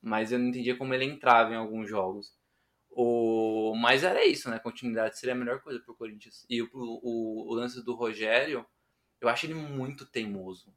Mas 0.00 0.32
eu 0.32 0.38
não 0.38 0.48
entendia 0.48 0.76
como 0.76 0.94
ele 0.94 1.04
entrava 1.04 1.52
em 1.52 1.56
alguns 1.56 1.88
jogos. 1.88 2.34
O... 2.90 3.74
Mas 3.76 4.04
era 4.04 4.24
isso, 4.26 4.50
né? 4.50 4.58
Continuidade 4.58 5.18
seria 5.18 5.34
a 5.34 5.38
melhor 5.38 5.60
coisa 5.62 5.80
pro 5.80 5.96
Corinthians. 5.96 6.46
E 6.50 6.62
o, 6.62 6.68
o, 6.74 7.50
o 7.50 7.54
lance 7.54 7.84
do 7.84 7.94
Rogério, 7.94 8.66
eu 9.20 9.28
acho 9.28 9.46
ele 9.46 9.54
muito 9.54 10.06
teimoso. 10.06 10.74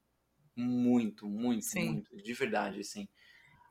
Muito, 0.56 1.28
muito, 1.28 1.66
Sim. 1.66 1.94
muito. 1.94 2.18
De 2.18 2.34
verdade, 2.34 2.80
assim. 2.82 3.08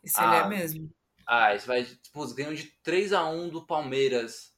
Isso 0.05 0.23
ele 0.23 0.35
é 0.37 0.41
Ah, 0.41 0.49
mesmo. 0.49 0.91
Ah, 1.27 1.55
isso 1.55 1.67
vai. 1.67 1.85
Tipo, 1.85 2.21
os 2.23 2.33
ganham 2.33 2.55
de 2.55 2.73
3x1 2.83 3.51
do 3.51 3.67
Palmeiras. 3.67 4.54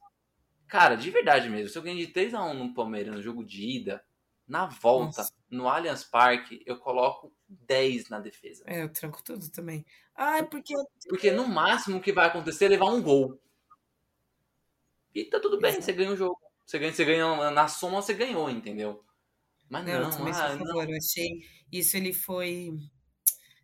Cara, 0.68 0.96
de 0.96 1.10
verdade 1.10 1.48
mesmo. 1.48 1.68
Se 1.68 1.78
eu 1.78 1.82
ganho 1.82 1.96
de 1.98 2.12
3x1 2.12 2.52
no 2.54 2.74
Palmeiras 2.74 3.14
no 3.14 3.22
jogo 3.22 3.44
de 3.44 3.62
ida, 3.78 4.04
na 4.46 4.66
volta, 4.66 5.18
Nossa. 5.22 5.34
no 5.50 5.68
Allianz 5.68 6.04
Parque, 6.04 6.62
eu 6.66 6.78
coloco 6.78 7.32
10 7.48 8.08
na 8.08 8.18
defesa. 8.20 8.64
É, 8.66 8.82
eu 8.82 8.88
tranco 8.92 9.22
tudo 9.22 9.48
também. 9.50 9.84
Ai, 10.14 10.44
porque 10.46 10.74
Porque 11.08 11.30
no 11.30 11.46
máximo 11.46 11.98
o 11.98 12.00
que 12.00 12.12
vai 12.12 12.26
acontecer 12.26 12.66
é 12.66 12.68
levar 12.68 12.86
um 12.86 13.02
gol. 13.02 13.40
E 15.14 15.24
tá 15.24 15.40
tudo 15.40 15.58
bem, 15.58 15.70
Exato. 15.70 15.84
você 15.84 15.92
ganha 15.92 16.10
o 16.12 16.16
jogo. 16.16 16.38
Você 16.64 16.78
ganha, 16.78 16.92
você 16.92 17.04
ganha 17.04 17.50
na 17.50 17.68
soma, 17.68 18.02
você 18.02 18.12
ganhou, 18.12 18.50
entendeu? 18.50 19.04
Mas 19.68 19.84
Não, 19.84 19.92
eu 19.92 20.00
não, 20.02 20.10
também 20.10 20.32
sou 20.34 20.42
ah, 20.42 20.54
não. 20.56 20.66
favor. 20.66 20.88
Eu 20.90 20.96
achei. 20.96 21.40
Isso 21.72 21.96
ele 21.96 22.12
foi. 22.12 22.70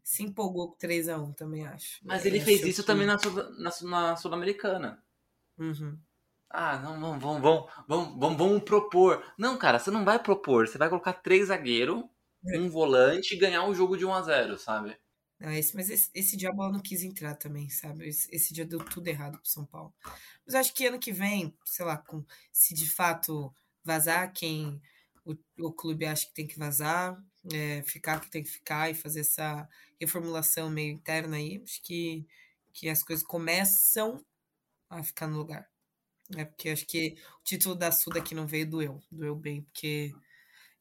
Se 0.02 0.22
empolgou 0.22 0.70
com 0.72 0.78
3x1, 0.78 1.34
também 1.34 1.66
acho. 1.66 2.00
Mas 2.04 2.24
É, 2.24 2.28
ele 2.28 2.40
fez 2.40 2.58
achou 2.58 2.68
isso 2.70 2.82
que- 2.82 2.86
também 2.86 3.06
na, 3.06 3.16
na, 3.58 3.70
na 3.82 4.16
Sul-Americana. 4.16 5.02
Uhum. 5.58 5.98
Ah, 6.52 6.78
não, 6.78 7.00
vamos, 7.00 7.20
vamos, 7.22 7.42
vamos, 7.88 8.18
vamos, 8.18 8.38
vamos, 8.38 8.62
propor. 8.62 9.24
Não, 9.38 9.56
cara, 9.58 9.78
você 9.78 9.90
não 9.90 10.04
vai 10.04 10.18
propor. 10.22 10.68
Você 10.68 10.78
vai 10.78 10.88
colocar 10.88 11.14
três 11.14 11.48
zagueiros, 11.48 12.04
É. 12.46 12.58
um 12.58 12.68
volante 12.68 13.34
e 13.34 13.38
ganhar 13.38 13.64
o 13.66 13.74
jogo 13.74 13.96
de 13.96 14.04
1 14.04 14.12
a 14.14 14.22
0 14.22 14.58
sabe? 14.58 14.96
Não, 15.38 15.50
esse, 15.50 15.74
mas 15.74 15.90
esse, 15.90 16.10
esse 16.14 16.36
dia 16.36 16.50
a 16.50 16.52
bola 16.52 16.72
não 16.72 16.80
quis 16.80 17.02
entrar 17.02 17.34
também, 17.34 17.68
sabe? 17.68 18.08
Esse, 18.08 18.28
esse 18.34 18.54
dia 18.54 18.64
deu 18.64 18.78
tudo 18.84 19.08
errado 19.08 19.38
pro 19.38 19.48
São 19.48 19.66
Paulo. 19.66 19.92
Mas 20.46 20.54
acho 20.54 20.72
que 20.74 20.86
ano 20.86 21.00
que 21.00 21.12
vem, 21.12 21.56
sei 21.64 21.84
lá, 21.84 21.96
com, 21.98 22.24
se 22.52 22.74
de 22.74 22.88
fato 22.88 23.52
vazar 23.84 24.32
quem 24.32 24.80
o, 25.24 25.34
o 25.60 25.72
clube 25.72 26.06
acha 26.06 26.26
que 26.26 26.34
tem 26.34 26.46
que 26.46 26.58
vazar, 26.58 27.20
é, 27.52 27.82
ficar 27.82 28.20
que 28.20 28.30
tem 28.30 28.42
que 28.44 28.50
ficar 28.50 28.90
e 28.90 28.94
fazer 28.94 29.20
essa 29.20 29.68
reformulação 30.00 30.70
meio 30.70 30.92
interna 30.92 31.36
aí, 31.36 31.60
acho 31.64 31.82
que, 31.82 32.24
que 32.72 32.88
as 32.88 33.02
coisas 33.02 33.24
começam 33.24 34.24
a 34.90 35.02
ficar 35.02 35.26
no 35.28 35.38
lugar. 35.38 35.71
É 36.36 36.44
porque 36.44 36.70
acho 36.70 36.86
que 36.86 37.16
o 37.40 37.44
título 37.44 37.74
da 37.74 37.92
Suda 37.92 38.18
aqui 38.18 38.34
não 38.34 38.46
veio, 38.46 38.68
doeu. 38.68 39.02
Doeu 39.10 39.34
bem, 39.34 39.62
porque 39.62 40.14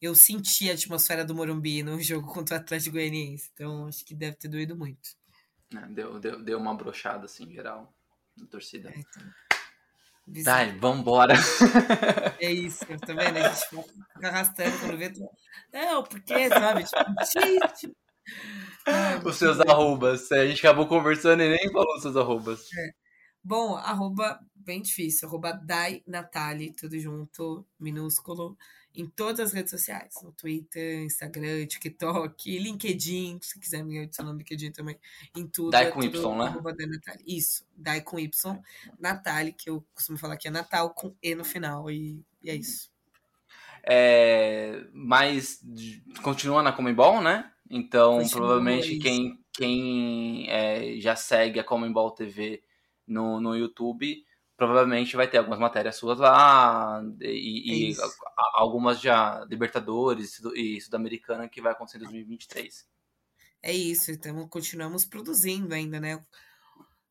eu 0.02 0.16
senti 0.16 0.70
a 0.70 0.74
atmosfera 0.74 1.24
do 1.24 1.36
Morumbi 1.36 1.84
no 1.84 2.00
jogo 2.02 2.28
contra 2.32 2.58
o 2.58 2.60
Atlético 2.60 2.94
Goianiense. 2.94 3.50
Então, 3.54 3.88
acho 3.88 4.04
que 4.04 4.16
deve 4.16 4.36
ter 4.36 4.48
doído 4.48 4.76
muito. 4.76 5.10
Né, 5.72 5.88
Deu, 5.92 6.20
deu, 6.20 6.44
deu 6.44 6.58
uma 6.58 6.76
brochada, 6.76 7.26
assim, 7.26 7.50
geral, 7.52 7.94
na 8.38 8.46
torcida. 8.46 8.90
É, 8.90 9.00
então, 9.00 9.24
bizarro. 10.28 10.72
Dai, 10.72 10.80
vambora. 10.80 11.34
É 12.40 12.52
isso, 12.52 12.86
tá 12.86 13.14
vendo? 13.14 13.38
A 13.38 13.50
gente 13.50 13.68
fica 13.68 14.28
arrastando 14.28 14.80
quando 14.80 14.98
vê. 14.98 15.14
Não, 15.72 16.04
porque, 16.04 16.50
sabe? 16.50 16.84
Tipo. 17.78 17.96
Ai, 18.88 19.20
Os 19.24 19.36
seus 19.36 19.60
arrobas. 19.60 20.32
A 20.32 20.46
gente 20.48 20.60
acabou 20.60 20.88
conversando 20.88 21.44
e 21.44 21.50
nem 21.50 21.72
falou 21.72 21.96
os 21.96 22.02
seus 22.02 22.18
arrobas. 22.18 22.68
Bom, 23.44 23.76
arroba, 23.76 24.40
bem 24.56 24.82
difícil, 24.82 25.28
arroba 25.28 25.52
Dai 25.52 26.04
Natali, 26.06 26.72
tudo 26.72 27.00
junto, 27.00 27.66
minúsculo, 27.80 28.56
em 28.94 29.08
todas 29.08 29.40
as 29.40 29.54
redes 29.54 29.72
sociais, 29.72 30.14
no 30.22 30.32
Twitter, 30.32 31.04
Instagram, 31.04 31.66
TikTok, 31.66 32.60
LinkedIn, 32.60 33.40
se 33.42 33.60
quiser 33.60 33.84
me 33.84 34.00
adicionar 34.00 34.32
no 34.32 34.38
LinkedIn 34.38 34.72
também, 34.72 34.96
em 35.36 35.48
tudo. 35.48 35.72
Dai 35.72 35.88
é 35.88 35.92
com 35.92 36.02
tudo 36.02 36.18
Y, 36.18 36.38
né? 36.38 36.46
Arroba 36.46 36.74
Dai 36.74 36.86
Natali. 36.86 37.24
Isso, 37.26 37.66
Dai 37.76 38.02
com 38.02 38.20
Y, 38.20 38.60
Natali, 39.00 39.54
que 39.54 39.70
eu 39.70 39.84
costumo 39.96 40.20
falar 40.20 40.38
que 40.38 40.48
é 40.48 40.52
Natal 40.52 40.92
com 40.92 41.16
E 41.22 41.34
no 41.34 41.44
final, 41.44 41.90
e, 41.90 42.24
e 42.44 42.50
é 42.50 42.56
isso. 42.56 42.92
É, 43.84 44.86
mas 44.94 45.64
continua 46.22 46.62
na 46.62 46.72
Comembol, 46.72 47.22
né? 47.22 47.52
Então, 47.68 48.20
Continua, 48.20 48.32
provavelmente 48.38 48.92
isso. 48.92 49.02
quem, 49.02 49.40
quem 49.52 50.50
é, 50.50 51.00
já 51.00 51.16
segue 51.16 51.60
a 51.60 51.64
Comembol 51.64 52.12
TV 52.12 52.62
no, 53.12 53.40
no 53.42 53.56
YouTube, 53.56 54.26
provavelmente 54.58 55.16
vai 55.16 55.30
ter 55.30 55.38
algumas 55.38 55.60
matérias 55.60 55.96
suas 55.98 56.20
lá 56.20 57.02
e, 57.22 57.92
É 57.92 57.92
e 57.94 57.96
a- 58.02 58.62
algumas 58.62 59.00
já 59.02 59.46
Libertadores 59.50 60.40
e 60.56 60.80
Sul-Americana 60.82 61.50
que 61.50 61.62
vai 61.62 61.72
acontecer 61.74 61.98
em 61.98 62.02
2023. 62.02 62.88
É 63.62 63.74
isso, 63.74 64.12
então 64.12 64.48
continuamos 64.48 65.06
produzindo 65.06 65.74
ainda, 65.74 66.00
né? 66.00 66.24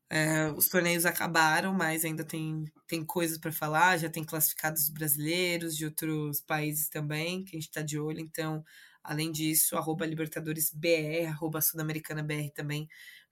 É, 0.09 0.51
os 0.51 0.67
torneios 0.67 1.05
acabaram, 1.05 1.73
mas 1.73 2.03
ainda 2.03 2.23
tem, 2.25 2.65
tem 2.87 3.05
coisas 3.05 3.37
para 3.37 3.51
falar. 3.51 3.97
Já 3.97 4.09
tem 4.09 4.23
classificados 4.25 4.89
brasileiros 4.89 5.75
de 5.77 5.85
outros 5.85 6.41
países 6.41 6.89
também, 6.89 7.43
que 7.45 7.55
a 7.55 7.59
gente 7.59 7.69
está 7.69 7.81
de 7.81 7.97
olho. 7.99 8.19
Então, 8.19 8.63
além 9.03 9.31
disso, 9.31 9.77
arroba 9.77 10.05
LibertadoresBR, 10.05 11.27
arroba 11.27 11.61
Sudamericana 11.61 12.21
BR 12.23 12.51
também, 12.51 12.89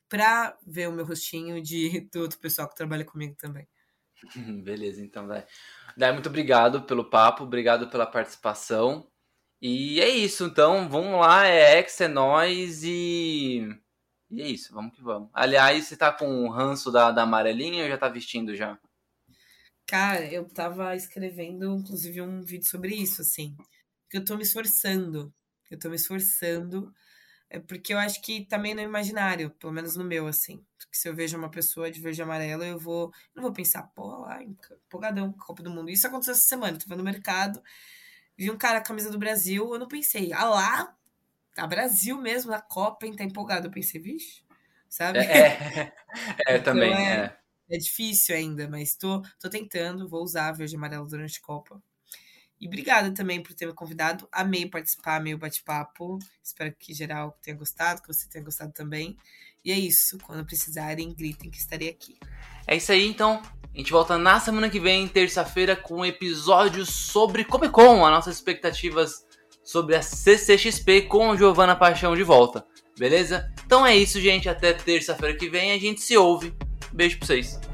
para 0.10 0.58
ver 0.66 0.90
o 0.90 0.92
meu 0.92 1.06
rostinho 1.06 1.62
de 1.62 2.02
do 2.12 2.22
outro 2.22 2.40
pessoal 2.40 2.68
que 2.68 2.76
trabalha 2.76 3.06
comigo 3.06 3.36
também. 3.38 3.68
Beleza, 4.64 5.02
então, 5.02 5.28
Dai. 5.28 5.46
Dai, 5.96 6.12
muito 6.12 6.28
obrigado 6.28 6.82
pelo 6.82 7.10
papo, 7.10 7.44
obrigado 7.44 7.90
pela 7.90 8.06
participação. 8.06 9.10
E 9.62 10.00
é 10.00 10.10
isso, 10.10 10.46
então, 10.46 10.90
vamos 10.90 11.20
lá, 11.20 11.46
é 11.46 11.78
ex, 11.78 12.02
é 12.02 12.08
nóis 12.08 12.84
e. 12.84 13.68
E 14.30 14.42
é 14.42 14.48
isso, 14.48 14.74
vamos 14.74 14.96
que 14.96 15.02
vamos. 15.02 15.30
Aliás, 15.34 15.86
você 15.86 15.98
tá 15.98 16.12
com 16.12 16.46
o 16.46 16.50
ranço 16.50 16.92
da, 16.92 17.12
da 17.12 17.24
amarelinha 17.24 17.84
ou 17.84 17.90
já 17.90 17.98
tá 17.98 18.08
vestindo 18.08 18.56
já? 18.56 18.80
Cara, 19.88 20.32
eu 20.32 20.48
tava 20.48 20.96
escrevendo, 20.96 21.76
inclusive, 21.76 22.22
um 22.22 22.42
vídeo 22.42 22.70
sobre 22.70 22.96
isso, 22.96 23.22
assim. 23.22 23.58
Porque 24.04 24.18
eu 24.18 24.26
tô 24.26 24.38
me 24.38 24.44
esforçando. 24.44 25.34
Eu 25.70 25.80
tô 25.80 25.90
me 25.90 25.96
esforçando 25.96 26.94
É 27.50 27.60
porque 27.60 27.94
eu 27.94 27.98
acho 27.98 28.22
que 28.22 28.46
também 28.46 28.76
no 28.76 28.82
imaginário, 28.82 29.50
pelo 29.52 29.74
menos 29.74 29.96
no 29.96 30.04
meu, 30.04 30.28
assim. 30.28 30.64
Que 30.92 30.98
se 30.98 31.10
eu 31.10 31.16
vejo 31.16 31.38
uma 31.38 31.50
pessoa 31.50 31.90
de 31.92 32.00
verde 32.00 32.22
e 32.22 32.24
amarelo, 32.24 32.64
eu 32.64 32.78
vou. 32.78 33.12
Não 33.36 33.42
vou 33.44 33.52
pensar, 33.54 33.84
pô, 33.96 34.08
lá, 34.20 34.42
empolgadão, 34.44 35.34
Copa 35.34 35.64
do 35.64 35.70
Mundo. 35.72 35.90
Isso 35.90 36.06
aconteceu 36.08 36.34
essa 36.34 36.48
semana. 36.48 36.78
Eu 36.78 36.80
tava 36.82 36.96
no 36.96 37.04
mercado, 37.04 37.62
vi 38.38 38.52
um 38.52 38.58
cara 38.58 38.80
com 38.80 38.86
a 38.86 38.88
camisa 38.90 39.12
do 39.12 39.20
Brasil, 39.20 39.74
eu 39.74 39.80
não 39.80 39.88
pensei, 39.88 40.34
ah 40.34 40.46
lá, 40.50 40.98
a 41.58 41.68
Brasil 41.68 42.18
mesmo, 42.22 42.52
na 42.52 42.62
Copa, 42.62 43.06
hein, 43.08 43.16
tá 43.16 43.24
empolgado. 43.24 43.68
Eu 43.68 43.72
pensei, 43.72 44.02
vixe, 44.02 44.44
sabe? 44.90 45.26
É, 45.26 45.48
é, 45.54 45.94
é 46.48 46.60
Então 46.60 46.64
também. 46.64 46.94
é- 47.10 47.26
É. 47.26 47.40
É 47.72 47.78
difícil 47.78 48.36
ainda, 48.36 48.68
mas 48.70 48.96
tô, 48.96 49.22
tô 49.40 49.50
tentando, 49.50 50.08
vou 50.10 50.24
usar 50.24 50.52
verde 50.54 50.76
e 50.76 50.78
amarelo 50.78 51.08
durante 51.08 51.40
a 51.40 51.42
Copa. 51.42 51.82
E 52.60 52.68
obrigada 52.68 53.12
também 53.12 53.42
por 53.42 53.54
ter 53.54 53.66
me 53.66 53.74
convidado. 53.74 54.28
Amei 54.32 54.66
participar, 54.66 55.16
amei 55.16 55.34
o 55.34 55.38
bate-papo. 55.38 56.20
Espero 56.44 56.76
que 56.78 56.94
geral 56.94 57.38
tenha 57.42 57.56
gostado, 57.56 58.02
que 58.02 58.08
você 58.08 58.28
tenha 58.28 58.44
gostado 58.44 58.74
também. 58.74 59.18
E 59.64 59.72
é 59.72 59.80
isso. 59.80 60.18
Quando 60.20 60.46
precisarem, 60.46 61.14
gritem 61.14 61.50
que 61.50 61.58
estarei 61.58 61.90
aqui. 61.90 62.18
É 62.68 62.76
isso 62.76 62.92
aí, 62.92 63.08
então. 63.08 63.42
A 63.74 63.78
gente 63.78 63.92
volta 63.92 64.18
na 64.18 64.40
semana 64.40 64.70
que 64.70 64.80
vem, 64.80 65.08
terça-feira, 65.08 65.76
com 65.76 65.98
um 65.98 66.06
episódio 66.06 66.86
sobre 66.86 67.46
Comic 67.46 67.72
Con, 67.72 68.04
as 68.04 68.12
nossas 68.12 68.36
expectativas 68.36 69.26
sobre 69.64 69.96
a 69.96 70.02
CCXP 70.02 71.04
com 71.04 71.32
a 71.32 71.38
Giovana 71.38 71.76
Paixão 71.76 72.16
de 72.16 72.24
volta. 72.24 72.66
Beleza? 72.98 73.54
Então 73.66 73.86
é 73.86 73.96
isso, 73.96 74.20
gente. 74.20 74.50
Até 74.50 74.74
terça-feira 74.74 75.38
que 75.38 75.50
vem. 75.50 75.72
A 75.72 75.78
gente 75.78 76.02
se 76.02 76.18
ouve. 76.18 76.54
Beijo 76.92 77.18
pra 77.20 77.28
vocês. 77.28 77.69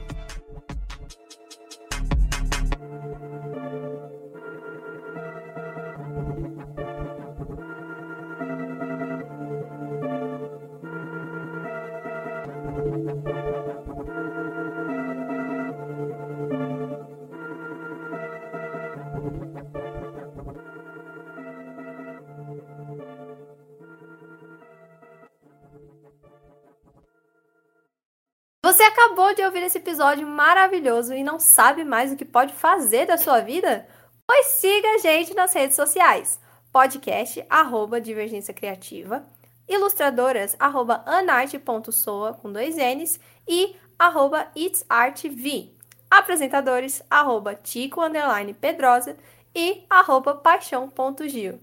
Ouvir 29.66 29.68
esse 29.68 29.78
episódio 29.78 30.28
maravilhoso 30.28 31.14
e 31.14 31.24
não 31.24 31.40
sabe 31.40 31.84
mais 31.84 32.12
o 32.12 32.16
que 32.16 32.24
pode 32.24 32.54
fazer 32.54 33.08
da 33.08 33.18
sua 33.18 33.42
vida? 33.42 33.86
Pois 34.26 34.48
siga 34.48 34.88
a 34.90 34.98
gente 35.00 35.34
nas 35.34 35.54
redes 35.54 35.76
sociais. 35.76 36.40
Podcast, 36.72 37.46
arroba 37.50 38.00
Divergência 38.00 38.54
Criativa. 38.54 39.26
Ilustradoras, 39.68 40.56
arroba 40.60 41.02
anarte.soa, 41.06 42.34
com 42.34 42.52
dois 42.52 42.76
N's. 42.76 43.20
E 43.48 43.76
arroba 43.98 44.48
itsartv. 44.56 45.74
Apresentadores, 46.10 47.02
arroba 47.10 47.56
Tico, 47.56 48.02
underline 48.02 48.54
Pedrosa. 48.54 49.18
E 49.54 49.84
arroba 49.90 50.36
paixão.gil. 50.36 51.60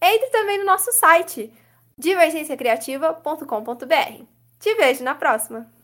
Entre 0.00 0.30
também 0.30 0.58
no 0.58 0.64
nosso 0.64 0.92
site, 0.92 1.52
divergenciacriativa.com.br. 1.96 4.24
Te 4.60 4.74
vejo 4.74 5.04
na 5.04 5.14
próxima! 5.14 5.77